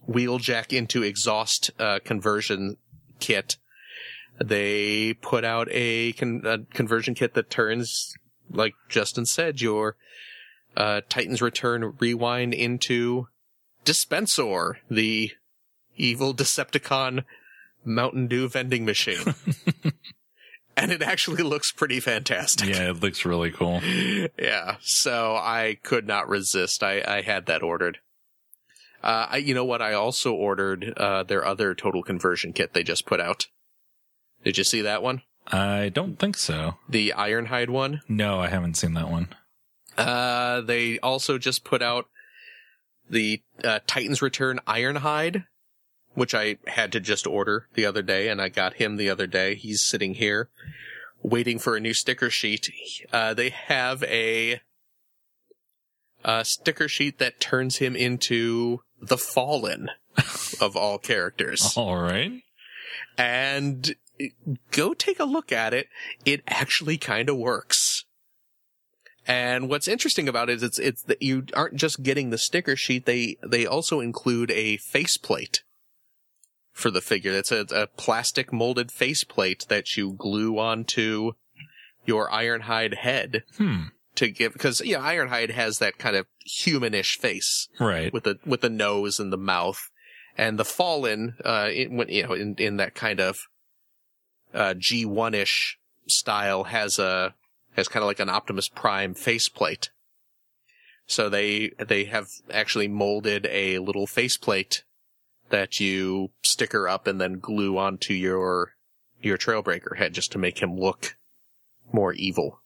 wheeljack 0.07 0.73
into 0.75 1.03
exhaust 1.03 1.71
uh, 1.79 1.99
conversion 2.03 2.77
kit. 3.19 3.57
They 4.43 5.13
put 5.13 5.45
out 5.45 5.67
a, 5.69 6.13
con- 6.13 6.41
a 6.45 6.59
conversion 6.73 7.13
kit 7.13 7.35
that 7.35 7.51
turns, 7.51 8.15
like 8.49 8.73
Justin 8.89 9.27
said, 9.27 9.61
your 9.61 9.97
uh, 10.75 11.01
Titan's 11.09 11.41
Return 11.41 11.93
rewind 11.99 12.53
into 12.53 13.27
Dispensor, 13.85 14.79
the 14.89 15.31
evil 15.95 16.33
Decepticon 16.33 17.23
Mountain 17.85 18.27
Dew 18.27 18.47
vending 18.47 18.85
machine. 18.85 19.35
and 20.77 20.91
it 20.91 21.01
actually 21.01 21.43
looks 21.43 21.71
pretty 21.71 21.99
fantastic. 21.99 22.69
Yeah, 22.69 22.89
it 22.89 23.01
looks 23.01 23.25
really 23.25 23.51
cool. 23.51 23.81
Yeah. 24.37 24.77
So 24.81 25.35
I 25.35 25.77
could 25.83 26.07
not 26.07 26.27
resist. 26.27 26.83
I, 26.83 27.03
I 27.07 27.21
had 27.21 27.45
that 27.45 27.63
ordered. 27.63 27.99
Uh, 29.03 29.27
I, 29.31 29.37
you 29.37 29.53
know 29.53 29.65
what? 29.65 29.81
I 29.81 29.93
also 29.93 30.33
ordered, 30.33 30.93
uh, 30.97 31.23
their 31.23 31.45
other 31.45 31.73
total 31.73 32.03
conversion 32.03 32.53
kit 32.53 32.73
they 32.73 32.83
just 32.83 33.05
put 33.05 33.19
out. 33.19 33.47
Did 34.43 34.57
you 34.57 34.63
see 34.63 34.81
that 34.81 35.01
one? 35.03 35.21
I 35.47 35.89
don't 35.89 36.17
think 36.19 36.37
so. 36.37 36.75
The 36.87 37.13
Ironhide 37.17 37.69
one? 37.69 38.01
No, 38.07 38.39
I 38.39 38.47
haven't 38.47 38.77
seen 38.77 38.93
that 38.93 39.09
one. 39.09 39.29
Uh, 39.97 40.61
they 40.61 40.99
also 40.99 41.37
just 41.37 41.63
put 41.63 41.81
out 41.81 42.05
the, 43.09 43.41
uh, 43.63 43.79
Titans 43.87 44.21
Return 44.21 44.59
Ironhide, 44.67 45.45
which 46.13 46.35
I 46.35 46.57
had 46.67 46.91
to 46.91 46.99
just 46.99 47.25
order 47.25 47.67
the 47.73 47.85
other 47.85 48.01
day, 48.01 48.27
and 48.27 48.41
I 48.41 48.49
got 48.49 48.75
him 48.75 48.97
the 48.97 49.09
other 49.09 49.27
day. 49.27 49.55
He's 49.55 49.83
sitting 49.83 50.15
here 50.15 50.49
waiting 51.23 51.59
for 51.59 51.75
a 51.75 51.79
new 51.79 51.93
sticker 51.93 52.29
sheet. 52.29 52.69
Uh, 53.11 53.33
they 53.33 53.49
have 53.49 54.03
a, 54.03 54.61
a 56.23 56.45
sticker 56.45 56.87
sheet 56.87 57.19
that 57.19 57.39
turns 57.39 57.77
him 57.77 57.95
into 57.95 58.81
the 59.01 59.17
Fallen 59.17 59.89
of 60.61 60.75
all 60.75 60.97
characters. 60.97 61.73
All 61.75 62.01
right. 62.01 62.43
And 63.17 63.95
go 64.71 64.93
take 64.93 65.19
a 65.19 65.25
look 65.25 65.51
at 65.51 65.73
it. 65.73 65.87
It 66.25 66.41
actually 66.47 66.97
kind 66.97 67.29
of 67.29 67.37
works. 67.37 68.05
And 69.27 69.69
what's 69.69 69.87
interesting 69.87 70.27
about 70.27 70.49
it 70.49 70.55
is 70.57 70.63
it's, 70.63 70.79
it's 70.79 71.03
that 71.03 71.21
you 71.21 71.45
aren't 71.53 71.75
just 71.75 72.01
getting 72.01 72.31
the 72.31 72.39
sticker 72.39 72.75
sheet. 72.75 73.05
They, 73.05 73.37
they 73.43 73.67
also 73.67 73.99
include 73.99 74.49
a 74.51 74.77
faceplate 74.77 75.61
for 76.71 76.89
the 76.91 77.01
figure. 77.01 77.31
It's 77.33 77.51
a, 77.51 77.65
a 77.73 77.87
plastic 77.87 78.51
molded 78.53 78.91
faceplate 78.91 79.65
that 79.69 79.97
you 79.97 80.13
glue 80.17 80.57
onto 80.57 81.33
your 82.05 82.29
Ironhide 82.29 82.95
head 82.95 83.43
Hmm. 83.57 83.83
to 84.15 84.29
give, 84.29 84.57
cause 84.57 84.81
yeah, 84.83 84.99
Ironhide 84.99 85.51
has 85.51 85.79
that 85.79 85.97
kind 85.97 86.15
of 86.15 86.25
humanish 86.47 87.17
face 87.19 87.67
Right. 87.79 88.11
with 88.13 88.23
the, 88.23 88.39
with 88.45 88.61
the 88.61 88.69
nose 88.69 89.19
and 89.19 89.31
the 89.31 89.37
mouth. 89.37 89.79
And 90.37 90.57
the 90.57 90.65
Fallen, 90.65 91.35
uh, 91.43 91.69
in, 91.71 92.03
you 92.07 92.23
know, 92.23 92.33
in, 92.33 92.55
in 92.57 92.77
that 92.77 92.95
kind 92.95 93.19
of, 93.19 93.37
uh, 94.53 94.73
G1-ish 94.77 95.77
style 96.07 96.63
has 96.65 96.97
a, 96.99 97.35
has 97.75 97.87
kind 97.87 98.01
of 98.03 98.07
like 98.07 98.19
an 98.19 98.29
Optimus 98.29 98.67
Prime 98.69 99.13
faceplate. 99.13 99.89
So 101.05 101.29
they, 101.29 101.71
they 101.77 102.05
have 102.05 102.27
actually 102.49 102.87
molded 102.87 103.45
a 103.51 103.79
little 103.79 104.07
faceplate 104.07 104.83
that 105.51 105.79
you 105.79 106.31
sticker 106.43 106.87
up 106.87 107.07
and 107.07 107.21
then 107.21 107.39
glue 107.39 107.77
onto 107.77 108.13
your 108.13 108.73
your 109.21 109.37
Trailbreaker 109.37 109.97
head 109.97 110.13
just 110.13 110.31
to 110.31 110.37
make 110.37 110.61
him 110.61 110.77
look 110.77 111.15
more 111.93 112.13
evil. 112.13 112.61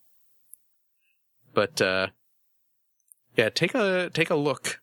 But 1.54 1.80
uh 1.80 2.08
yeah, 3.36 3.50
take 3.50 3.74
a 3.74 4.10
take 4.10 4.30
a 4.30 4.36
look 4.36 4.80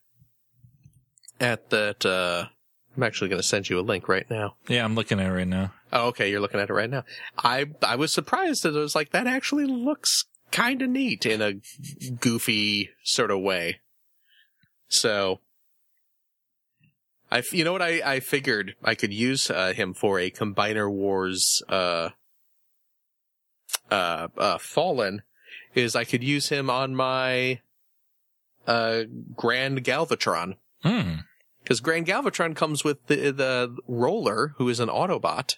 at 1.40 1.70
that 1.72 2.06
uh 2.06 2.48
I'm 2.96 3.04
actually 3.04 3.30
going 3.30 3.42
to 3.42 3.48
send 3.48 3.70
you 3.70 3.80
a 3.80 3.82
link 3.82 4.08
right 4.08 4.30
now. 4.30 4.56
Yeah, 4.68 4.86
I'm 4.86 4.94
looking 4.94 5.20
at 5.20 5.26
it 5.26 5.32
right 5.32 5.48
now. 5.48 5.74
Oh, 5.92 6.10
okay, 6.10 6.30
you're 6.30 6.40
looking 6.40 6.60
at 6.60 6.70
it 6.70 6.74
right 6.74 6.90
now. 6.90 7.04
I 7.38 7.66
I 7.82 7.96
was 7.96 8.14
surprised 8.14 8.64
that 8.64 8.76
it 8.76 8.80
was 8.80 8.96
like 8.96 9.12
that 9.12 9.28
actually 9.28 9.66
looks 9.66 10.26
kind 10.52 10.82
of 10.82 10.90
neat 10.90 11.26
in 11.26 11.42
a 11.42 11.54
goofy 12.20 12.92
sort 13.04 13.32
of 13.32 13.42
way. 13.42 13.80
So 14.88 15.40
I 17.34 17.40
f- 17.40 17.52
you 17.54 17.64
know 17.64 17.72
what 17.74 17.82
I 17.82 18.02
I 18.06 18.20
figured 18.20 18.76
I 18.84 18.94
could 18.94 19.12
use 19.12 19.50
uh, 19.50 19.74
him 19.74 19.94
for 19.96 20.20
a 20.20 20.30
Combiner 20.30 20.88
Wars 20.92 21.64
uh 21.68 22.10
uh 23.90 24.28
uh 24.38 24.58
Fallen 24.60 25.24
is 25.74 25.96
I 25.96 26.04
could 26.04 26.24
use 26.24 26.50
him 26.50 26.70
on 26.70 26.96
my 26.96 27.60
uh 28.68 29.04
Grand 29.36 29.84
Galvatron 29.84 30.58
Hmm. 30.84 31.16
because 31.64 31.80
Grand 31.80 32.06
Galvatron 32.06 32.56
comes 32.56 32.84
with 32.84 33.08
the 33.08 33.32
the 33.32 33.76
roller, 33.88 34.54
who 34.58 34.70
is 34.70 34.80
an 34.80 34.90
Autobot, 34.90 35.56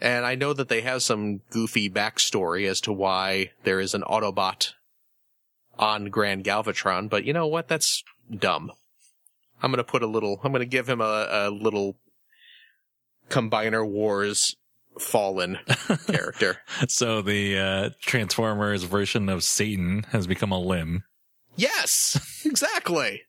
and 0.00 0.24
I 0.26 0.34
know 0.34 0.52
that 0.54 0.68
they 0.68 0.80
have 0.80 1.02
some 1.02 1.42
goofy 1.50 1.88
backstory 1.88 2.68
as 2.68 2.80
to 2.82 2.92
why 2.92 3.52
there 3.64 3.78
is 3.80 3.94
an 3.94 4.02
Autobot 4.02 4.72
on 5.78 6.06
Grand 6.06 6.42
Galvatron. 6.44 7.08
But 7.08 7.24
you 7.24 7.32
know 7.32 7.46
what? 7.46 7.68
That's 7.68 8.02
dumb. 8.34 8.72
I'm 9.62 9.70
gonna 9.70 9.84
put 9.84 10.02
a 10.02 10.06
little. 10.06 10.40
I'm 10.42 10.52
gonna 10.52 10.64
give 10.64 10.88
him 10.88 11.00
a, 11.00 11.28
a 11.30 11.50
little 11.50 11.96
Combiner 13.28 13.86
Wars 13.88 14.56
Fallen 14.98 15.58
character. 16.06 16.58
So 16.88 17.22
the 17.22 17.58
uh, 17.58 17.90
Transformers 18.00 18.82
version 18.82 19.28
of 19.28 19.44
Satan 19.44 20.04
has 20.10 20.26
become 20.26 20.52
a 20.52 20.58
limb. 20.58 21.04
Yes, 21.56 22.42
exactly. 22.44 23.22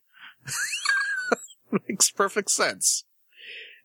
Makes 1.88 2.12
perfect 2.12 2.52
sense. 2.52 3.06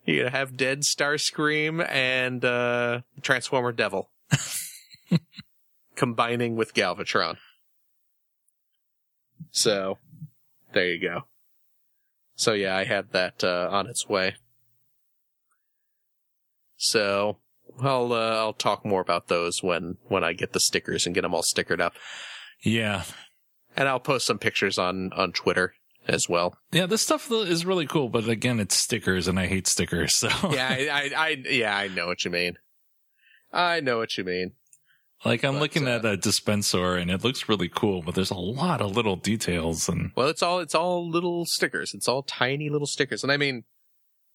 You 0.04 0.26
have 0.26 0.56
dead 0.56 0.82
Starscream 0.82 1.86
and 1.88 2.44
uh, 2.44 3.02
Transformer 3.20 3.72
Devil 3.72 4.10
combining 5.98 6.56
with 6.56 6.72
Galvatron. 6.74 7.36
So, 9.50 9.98
there 10.72 10.86
you 10.86 11.00
go. 11.00 11.24
So 12.38 12.52
yeah, 12.52 12.76
I 12.76 12.84
had 12.84 13.10
that 13.12 13.42
uh, 13.42 13.68
on 13.70 13.88
its 13.88 14.08
way. 14.08 14.36
So 16.76 17.38
I'll 17.82 18.12
uh, 18.12 18.36
I'll 18.36 18.52
talk 18.52 18.84
more 18.84 19.00
about 19.00 19.28
those 19.28 19.62
when 19.62 19.96
when 20.08 20.24
I 20.24 20.32
get 20.32 20.52
the 20.52 20.60
stickers 20.60 21.04
and 21.06 21.14
get 21.14 21.22
them 21.22 21.34
all 21.34 21.42
stickered 21.42 21.80
up, 21.80 21.94
Yeah. 22.62 23.02
and 23.76 23.88
I'll 23.88 24.00
post 24.00 24.26
some 24.26 24.38
pictures 24.38 24.78
on 24.78 25.12
on 25.14 25.32
Twitter 25.32 25.74
as 26.06 26.28
well. 26.28 26.56
Yeah, 26.72 26.86
this 26.86 27.02
stuff 27.02 27.30
is 27.30 27.66
really 27.66 27.86
cool, 27.86 28.08
but 28.08 28.28
again, 28.28 28.60
it's 28.60 28.76
stickers 28.76 29.26
and 29.28 29.38
I 29.38 29.46
hate 29.46 29.66
stickers. 29.66 30.14
So 30.14 30.28
yeah, 30.52 30.68
I, 30.70 31.10
I, 31.16 31.22
I, 31.26 31.28
yeah, 31.50 31.76
I 31.76 31.88
know 31.88 32.06
what 32.06 32.24
you 32.24 32.30
mean. 32.30 32.56
I 33.52 33.80
know 33.80 33.98
what 33.98 34.16
you 34.16 34.24
mean. 34.24 34.52
Like 35.24 35.44
I'm 35.44 35.54
But, 35.54 35.60
looking 35.60 35.88
uh, 35.88 35.96
at 35.96 36.04
a 36.04 36.16
dispensor 36.16 36.94
and 36.96 37.10
it 37.10 37.24
looks 37.24 37.48
really 37.48 37.68
cool, 37.68 38.02
but 38.02 38.14
there's 38.14 38.30
a 38.30 38.34
lot 38.34 38.80
of 38.80 38.94
little 38.96 39.16
details 39.16 39.88
and 39.88 40.12
Well, 40.14 40.28
it's 40.28 40.42
all, 40.42 40.60
it's 40.60 40.74
all 40.74 41.08
little 41.08 41.44
stickers. 41.44 41.92
It's 41.94 42.06
all 42.08 42.22
tiny 42.22 42.70
little 42.70 42.86
stickers. 42.86 43.22
And 43.22 43.32
I 43.32 43.36
mean, 43.36 43.64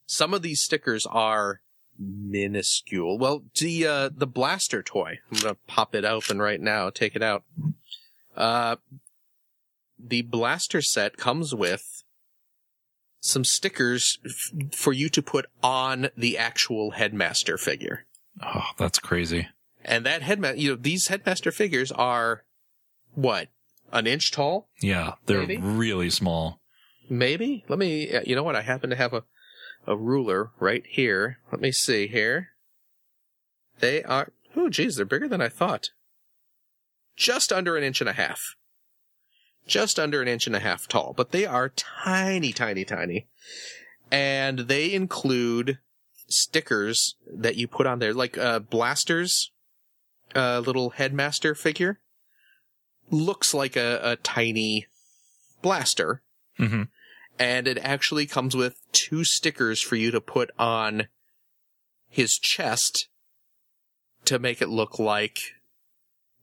some 0.05 0.33
of 0.33 0.41
these 0.41 0.61
stickers 0.61 1.05
are 1.05 1.61
minuscule. 1.97 3.17
Well, 3.17 3.43
the, 3.59 3.87
uh, 3.87 4.09
the 4.15 4.27
blaster 4.27 4.83
toy, 4.83 5.19
I'm 5.31 5.39
going 5.39 5.55
to 5.55 5.59
pop 5.67 5.95
it 5.95 6.03
open 6.05 6.39
right 6.41 6.59
now, 6.59 6.89
take 6.89 7.15
it 7.15 7.23
out. 7.23 7.43
Uh, 8.35 8.75
the 9.97 10.21
blaster 10.23 10.81
set 10.81 11.15
comes 11.17 11.55
with 11.55 12.03
some 13.21 13.45
stickers 13.45 14.17
f- 14.25 14.73
for 14.75 14.91
you 14.91 15.07
to 15.07 15.21
put 15.21 15.45
on 15.61 16.09
the 16.17 16.37
actual 16.37 16.91
headmaster 16.91 17.57
figure. 17.57 18.05
oh, 18.43 18.65
that's 18.77 18.99
crazy. 18.99 19.47
And 19.85 20.05
that 20.05 20.21
headmaster, 20.21 20.59
you 20.59 20.71
know, 20.71 20.75
these 20.75 21.07
headmaster 21.07 21.51
figures 21.51 21.91
are 21.91 22.43
what? 23.13 23.49
An 23.91 24.07
inch 24.07 24.31
tall? 24.31 24.69
Yeah, 24.81 25.13
they're 25.25 25.39
Maybe. 25.45 25.57
really 25.57 26.09
small. 26.09 26.61
Maybe. 27.09 27.63
Let 27.67 27.77
me, 27.79 28.11
uh, 28.11 28.21
you 28.25 28.35
know 28.35 28.43
what? 28.43 28.55
I 28.55 28.61
happen 28.61 28.89
to 28.89 28.95
have 28.95 29.13
a, 29.13 29.23
a 29.85 29.95
ruler 29.95 30.51
right 30.59 30.83
here. 30.87 31.37
Let 31.51 31.61
me 31.61 31.71
see 31.71 32.07
here. 32.07 32.49
They 33.79 34.03
are, 34.03 34.31
oh 34.55 34.69
geez, 34.69 34.95
they're 34.95 35.05
bigger 35.05 35.27
than 35.27 35.41
I 35.41 35.49
thought. 35.49 35.89
Just 37.15 37.51
under 37.51 37.77
an 37.77 37.83
inch 37.83 38.01
and 38.01 38.09
a 38.09 38.13
half. 38.13 38.41
Just 39.67 39.99
under 39.99 40.21
an 40.21 40.27
inch 40.27 40.47
and 40.47 40.55
a 40.55 40.59
half 40.59 40.87
tall, 40.87 41.13
but 41.15 41.31
they 41.31 41.45
are 41.45 41.69
tiny, 41.69 42.51
tiny, 42.51 42.83
tiny. 42.83 43.27
And 44.11 44.59
they 44.59 44.91
include 44.91 45.79
stickers 46.27 47.15
that 47.31 47.55
you 47.55 47.67
put 47.67 47.85
on 47.85 47.99
there, 47.99 48.13
like, 48.13 48.37
uh, 48.37 48.59
blasters, 48.59 49.51
uh, 50.35 50.59
little 50.59 50.91
headmaster 50.91 51.55
figure. 51.55 51.99
Looks 53.09 53.53
like 53.53 53.75
a, 53.75 53.99
a 54.01 54.15
tiny 54.17 54.87
blaster 55.61 56.21
hmm 56.57 56.83
and 57.39 57.67
it 57.67 57.77
actually 57.81 58.25
comes 58.25 58.55
with 58.55 58.79
two 58.91 59.23
stickers 59.23 59.81
for 59.81 59.95
you 59.95 60.11
to 60.11 60.21
put 60.21 60.51
on 60.57 61.07
his 62.09 62.37
chest 62.37 63.07
to 64.25 64.39
make 64.39 64.61
it 64.61 64.69
look 64.69 64.99
like 64.99 65.39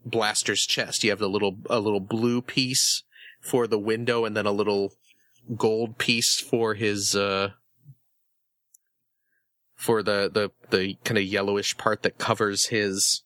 Blaster's 0.05 0.67
chest. 0.67 1.05
You 1.05 1.11
have 1.11 1.19
the 1.19 1.29
little 1.29 1.59
a 1.69 1.79
little 1.79 2.01
blue 2.01 2.43
piece 2.43 3.05
for 3.41 3.67
the 3.67 3.79
window 3.79 4.25
and 4.25 4.37
then 4.37 4.47
a 4.47 4.53
little 4.53 4.95
gold 5.57 5.99
piece 5.99 6.41
for 6.41 6.75
his 6.75 7.15
uh 7.15 7.51
for 9.75 10.03
the 10.03 10.31
the 10.33 10.51
the 10.71 10.97
kind 11.05 11.19
of 11.19 11.25
yellowish 11.25 11.77
part 11.77 12.03
that 12.03 12.19
covers 12.19 12.67
his 12.67 13.23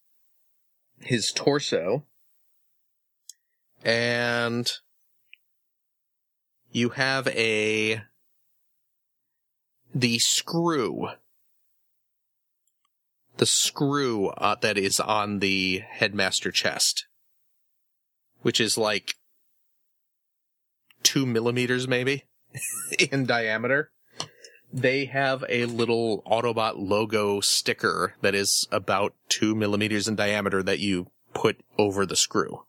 his 1.01 1.33
torso. 1.33 2.05
And 3.85 4.71
you 6.75 6.91
have 6.91 7.29
a 7.29 8.03
the 9.95 10.19
screw 10.19 11.09
the 13.37 13.47
screw 13.47 14.29
uh, 14.29 14.57
that 14.61 14.77
is 14.77 14.99
on 14.99 15.39
the 15.39 15.83
headmaster 15.89 16.51
chest 16.51 17.07
which 18.43 18.61
is 18.61 18.77
like 18.77 19.15
two 21.05 21.25
millimeters 21.25 21.87
maybe 21.87 22.25
in 23.11 23.25
diameter 23.25 23.93
they 24.75 25.05
have 25.05 25.45
a 25.49 25.67
little 25.67 26.23
autobot 26.27 26.75
logo 26.77 27.41
sticker 27.41 28.15
that 28.23 28.35
is 28.35 28.67
about 28.73 29.15
two 29.29 29.55
millimeters 29.55 30.09
in 30.09 30.17
diameter 30.17 30.65
that 30.65 30.81
you 30.81 31.07
put 31.33 31.63
over 31.79 32.05
the 32.05 32.17
screw 32.17 32.65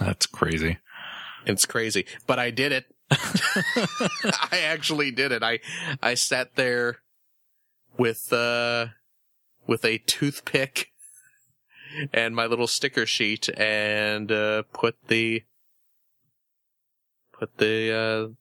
That's 0.00 0.26
crazy. 0.26 0.78
it's 1.46 1.64
crazy, 1.64 2.06
but 2.26 2.38
I 2.38 2.50
did 2.50 2.72
it. 2.72 2.86
I 3.10 4.62
actually 4.64 5.10
did 5.12 5.30
it. 5.30 5.42
I 5.42 5.60
I 6.02 6.14
sat 6.14 6.56
there 6.56 6.98
with 7.96 8.32
uh 8.32 8.86
with 9.66 9.84
a 9.84 9.98
toothpick 9.98 10.88
and 12.12 12.34
my 12.34 12.46
little 12.46 12.66
sticker 12.66 13.06
sheet 13.06 13.48
and 13.56 14.32
uh 14.32 14.62
put 14.72 14.96
the 15.06 15.44
put 17.32 17.58
the 17.58 17.92
uh 17.92 18.34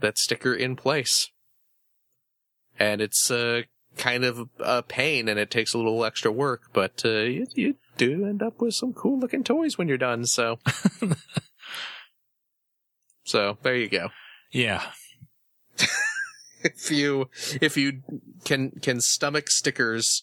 that 0.00 0.18
sticker 0.18 0.54
in 0.54 0.76
place. 0.76 1.30
And 2.78 3.00
it's 3.00 3.30
uh 3.30 3.62
kind 3.96 4.24
of 4.24 4.48
a 4.58 4.82
pain 4.82 5.28
and 5.28 5.38
it 5.38 5.50
takes 5.50 5.74
a 5.74 5.78
little 5.78 6.04
extra 6.04 6.32
work, 6.32 6.70
but 6.72 7.02
uh 7.04 7.08
you, 7.08 7.46
you 7.54 7.74
do 7.96 8.26
end 8.26 8.42
up 8.42 8.60
with 8.60 8.74
some 8.74 8.92
cool 8.92 9.18
looking 9.18 9.44
toys 9.44 9.76
when 9.76 9.88
you're 9.88 9.98
done, 9.98 10.26
so 10.26 10.58
so 13.24 13.58
there 13.62 13.76
you 13.76 13.88
go. 13.88 14.08
Yeah. 14.50 14.82
If 16.64 16.92
you 16.92 17.28
if 17.60 17.76
you 17.76 18.02
can 18.44 18.70
can 18.70 19.00
stomach 19.00 19.50
stickers, 19.50 20.22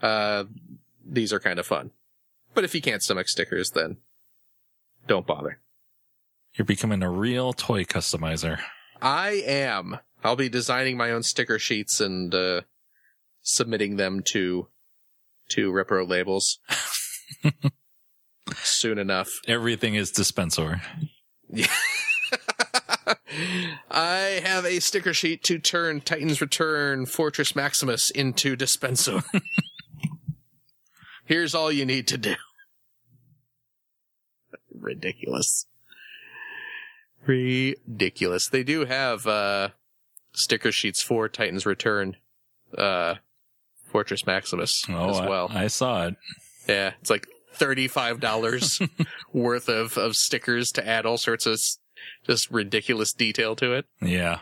uh, 0.00 0.44
these 1.04 1.32
are 1.32 1.40
kind 1.40 1.58
of 1.58 1.66
fun. 1.66 1.90
But 2.54 2.62
if 2.62 2.74
you 2.74 2.80
can't 2.80 3.02
stomach 3.02 3.28
stickers, 3.28 3.70
then 3.70 3.98
don't 5.06 5.26
bother. 5.26 5.60
You're 6.54 6.64
becoming 6.64 7.02
a 7.02 7.10
real 7.10 7.52
toy 7.52 7.84
customizer. 7.84 8.60
I 9.02 9.42
am. 9.46 9.98
I'll 10.28 10.36
be 10.36 10.50
designing 10.50 10.98
my 10.98 11.10
own 11.10 11.22
sticker 11.22 11.58
sheets 11.58 12.02
and 12.02 12.34
uh, 12.34 12.60
submitting 13.40 13.96
them 13.96 14.20
to 14.26 14.68
to 15.48 15.72
repro 15.72 16.06
labels 16.06 16.58
soon 18.56 18.98
enough. 18.98 19.30
Everything 19.46 19.94
is 19.94 20.10
dispensor. 20.10 20.82
I 23.90 24.42
have 24.44 24.66
a 24.66 24.80
sticker 24.80 25.14
sheet 25.14 25.42
to 25.44 25.58
turn 25.58 26.02
Titan's 26.02 26.42
Return 26.42 27.06
Fortress 27.06 27.56
Maximus 27.56 28.10
into 28.10 28.54
dispensor. 28.54 29.22
Here's 31.24 31.54
all 31.54 31.72
you 31.72 31.86
need 31.86 32.06
to 32.08 32.18
do. 32.18 32.34
Ridiculous. 34.78 35.64
Ridiculous. 37.24 38.50
They 38.50 38.62
do 38.62 38.84
have 38.84 39.26
uh 39.26 39.70
sticker 40.38 40.72
sheets 40.72 41.02
for 41.02 41.28
Titan's 41.28 41.66
Return 41.66 42.16
uh 42.76 43.16
Fortress 43.90 44.26
Maximus 44.26 44.84
Oh, 44.88 45.10
as 45.10 45.20
well. 45.28 45.48
I, 45.50 45.66
saw 45.68 46.06
it. 46.08 46.16
Yeah, 46.68 46.92
it's 47.00 47.08
like 47.10 47.26
thirty-five 47.54 48.20
dollars 48.20 48.80
worth 49.32 49.68
of 49.68 49.96
of 49.96 50.14
stickers 50.14 50.70
to 50.72 50.86
add 50.86 51.06
all 51.06 51.16
sorts 51.16 51.46
of 51.46 51.58
just 52.26 52.50
ridiculous 52.50 53.12
detail 53.14 53.56
to 53.56 53.72
it. 53.72 53.86
Yeah. 54.02 54.40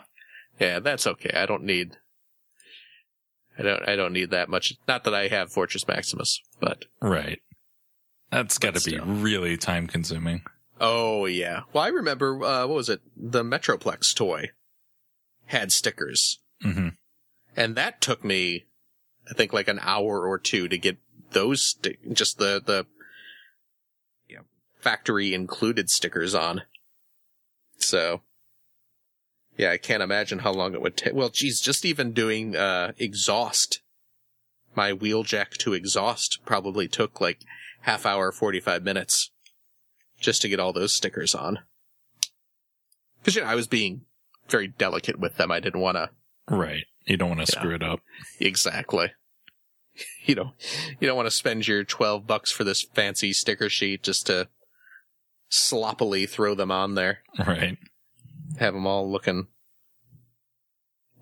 Yeah, 0.59 0.81
that's 0.81 1.07
okay. 1.07 1.31
I 1.35 1.47
don't 1.47 1.63
need. 1.65 1.97
I 3.59 3.63
don't. 3.63 3.89
I 3.89 3.95
don't 3.97 4.13
need 4.13 4.31
that 4.31 4.49
much. 4.49 4.75
Not 4.89 5.05
that 5.05 5.15
I 5.15 5.29
have 5.29 5.53
Fortress 5.53 5.87
Maximus, 5.87 6.41
but 6.61 6.87
Right. 7.01 7.41
That's 8.31 8.59
got 8.59 8.75
to 8.75 8.91
be 8.91 8.99
really 8.99 9.57
time 9.57 9.87
consuming. 9.87 10.43
oh 10.81 11.27
yeah. 11.27 11.61
Well, 11.73 11.85
I 11.85 11.89
remember. 11.89 12.43
Uh, 12.45 12.67
what 12.67 12.75
was 12.75 12.89
it? 12.89 13.01
The 13.17 13.45
Metroplex 13.45 14.15
toy 14.15 14.51
had 15.47 15.73
stickers, 15.73 16.41
hmm 16.63 16.89
and 17.57 17.75
that 17.75 18.03
took 18.03 18.23
me, 18.23 18.67
I 19.31 19.35
think, 19.35 19.53
like 19.53 19.69
an 19.69 19.81
hour 19.81 20.27
or 20.27 20.39
two 20.39 20.69
to 20.69 20.77
get 20.77 20.99
those. 21.31 21.65
Sti- 21.65 21.97
just 22.13 22.39
the 22.39 22.63
the 22.65 22.87
you 24.29 24.37
know, 24.37 24.43
factory 24.79 25.33
included 25.35 25.89
stickers 25.91 26.35
on. 26.35 26.63
So. 27.79 28.23
Yeah, 29.59 29.71
I 29.71 29.79
can't 29.79 30.03
imagine 30.03 30.41
how 30.41 30.53
long 30.53 30.75
it 30.75 30.83
would 30.83 30.99
take. 30.99 31.15
Well, 31.15 31.31
geez, 31.31 31.63
just 31.63 31.87
even 31.87 32.13
doing 32.13 32.55
uh 32.55 32.93
exhaust, 32.99 33.81
my 34.75 34.93
wheeljack 34.93 35.53
to 35.61 35.73
exhaust 35.73 36.41
probably 36.45 36.89
took 36.89 37.23
like 37.23 37.41
half 37.81 38.05
hour, 38.05 38.33
forty 38.33 38.61
five 38.61 38.83
minutes, 38.83 39.31
just 40.21 40.43
to 40.43 40.51
get 40.51 40.61
all 40.61 40.75
those 40.75 40.95
stickers 40.95 41.35
on. 41.35 41.61
Because 43.19 43.35
you 43.35 43.41
know, 43.41 43.49
I 43.49 43.55
was 43.55 43.67
being 43.67 44.03
very 44.49 44.69
delicate 44.69 45.19
with 45.19 45.37
them. 45.37 45.51
I 45.51 45.61
didn't 45.61 45.81
want 45.81 45.97
to 45.97 46.11
Right. 46.49 46.85
You 47.07 47.17
don't 47.17 47.31
want 47.37 47.47
to 47.47 47.53
Yeah. 47.53 47.61
screw 47.61 47.75
it 47.75 47.83
up. 47.83 48.01
exactly. 48.41 49.13
You 50.25 50.35
know, 50.37 50.53
you 51.01 51.07
don't 51.09 51.17
want 51.17 51.27
to 51.27 51.31
spend 51.35 51.67
your 51.67 51.83
twelve 51.85 52.27
bucks 52.27 52.51
for 52.53 52.65
this 52.65 52.83
fancy 52.95 53.33
sticker 53.33 53.69
sheet 53.71 54.03
just 54.03 54.27
to 54.27 54.49
sloppily 55.49 56.27
throw 56.27 56.55
them 56.55 56.71
on 56.71 56.95
there. 56.95 57.21
Right. 57.39 57.79
have 58.59 58.75
them 58.75 58.87
all 58.87 59.11
looking 59.11 59.47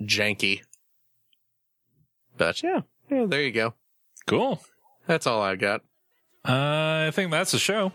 janky. 0.03 0.61
But 2.37 2.63
yeah, 2.63 2.81
yeah, 3.11 3.27
there 3.27 3.43
you 3.43 3.53
go. 3.53 3.75
Cool. 4.27 4.63
That's 5.07 5.27
all 5.27 5.41
I 5.43 5.57
got. 5.57 5.83
Uh, 6.47 7.07
I 7.09 7.11
think 7.13 7.31
that's 7.31 7.53
the 7.53 7.59
show. 7.59 7.93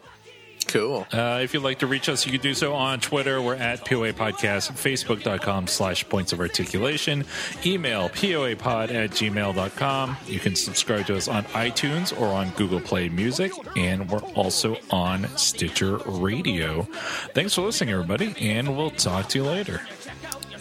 Cool. 0.68 1.08
Uh, 1.12 1.40
if 1.42 1.54
you'd 1.54 1.64
like 1.64 1.80
to 1.80 1.88
reach 1.88 2.10
us, 2.10 2.26
you 2.26 2.32
can 2.32 2.42
do 2.42 2.54
so 2.54 2.74
on 2.74 3.00
Twitter. 3.00 3.42
We're 3.42 3.56
at 3.56 3.86
POA 3.86 4.14
Podcast, 4.14 4.72
Facebook.com 4.74 5.68
slash 5.68 6.08
points 6.08 6.32
of 6.32 6.40
articulation, 6.40 7.26
email 7.66 8.10
POApod 8.10 8.94
at 8.94 9.12
gmail.com. 9.12 10.18
You 10.28 10.40
can 10.40 10.56
subscribe 10.56 11.08
to 11.08 11.18
us 11.18 11.28
on 11.28 11.44
iTunes 11.46 12.18
or 12.20 12.28
on 12.28 12.52
Google 12.52 12.80
Play 12.80 13.10
Music, 13.10 13.52
and 13.76 14.10
we're 14.10 14.20
also 14.36 14.78
on 14.92 15.28
Stitcher 15.38 15.98
Radio. 16.06 16.84
Thanks 17.34 17.56
for 17.56 17.62
listening, 17.62 17.94
everybody, 17.94 18.36
and 18.40 18.78
we'll 18.78 18.92
talk 18.92 19.30
to 19.30 19.40
you 19.40 19.46
later. 19.46 19.82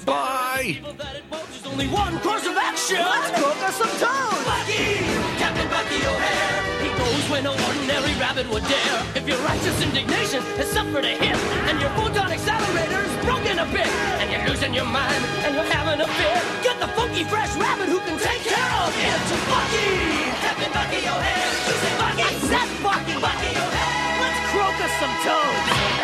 Bye. 0.09 0.81
There's 0.81 1.67
Only 1.69 1.89
one 1.89 2.19
course 2.21 2.47
of 2.47 2.57
action. 2.57 2.97
Let's 2.97 3.31
cook 3.37 3.61
us 3.69 3.77
some 3.77 3.93
toast. 4.01 4.41
Bucky, 4.49 5.05
Captain 5.37 5.69
Bucky 5.69 6.01
O'Hare. 6.01 6.61
He 6.81 6.89
goes 6.97 7.25
where 7.29 7.43
no 7.45 7.53
ordinary 7.53 8.15
rabbit 8.17 8.49
would 8.49 8.65
dare. 8.65 8.99
If 9.15 9.29
your 9.29 9.37
righteous 9.45 9.77
indignation 9.85 10.41
has 10.57 10.69
suffered 10.73 11.05
a 11.05 11.13
hit, 11.13 11.37
and 11.69 11.77
your 11.81 11.93
photon 11.93 12.33
accelerator's 12.33 13.13
broken 13.29 13.59
a 13.61 13.67
bit, 13.69 13.91
and 14.21 14.33
you're 14.33 14.49
losing 14.49 14.73
your 14.73 14.89
mind, 14.89 15.23
and 15.45 15.55
you're 15.55 15.71
having 15.77 16.01
a 16.01 16.09
fit, 16.09 16.41
get 16.65 16.81
the 16.81 16.89
funky 16.97 17.25
fresh 17.25 17.53
rabbit 17.61 17.89
who 17.93 18.01
can 18.01 18.17
take 18.17 18.43
care 18.49 18.73
of 18.81 18.91
it. 18.97 19.19
To 19.29 19.37
Bucky, 19.53 19.93
Captain 20.41 20.73
Bucky 20.73 21.01
O'Hare. 21.05 21.53
You 21.69 21.75
say 21.85 21.93
Bucky, 22.01 22.29
that's 22.49 22.75
Bucky. 22.81 23.15
Bucky 23.21 23.53
O'Hare. 23.61 24.25
Let's 24.25 24.41
croak 24.57 24.79
us 24.81 24.95
some 24.97 25.15
toast. 25.21 25.98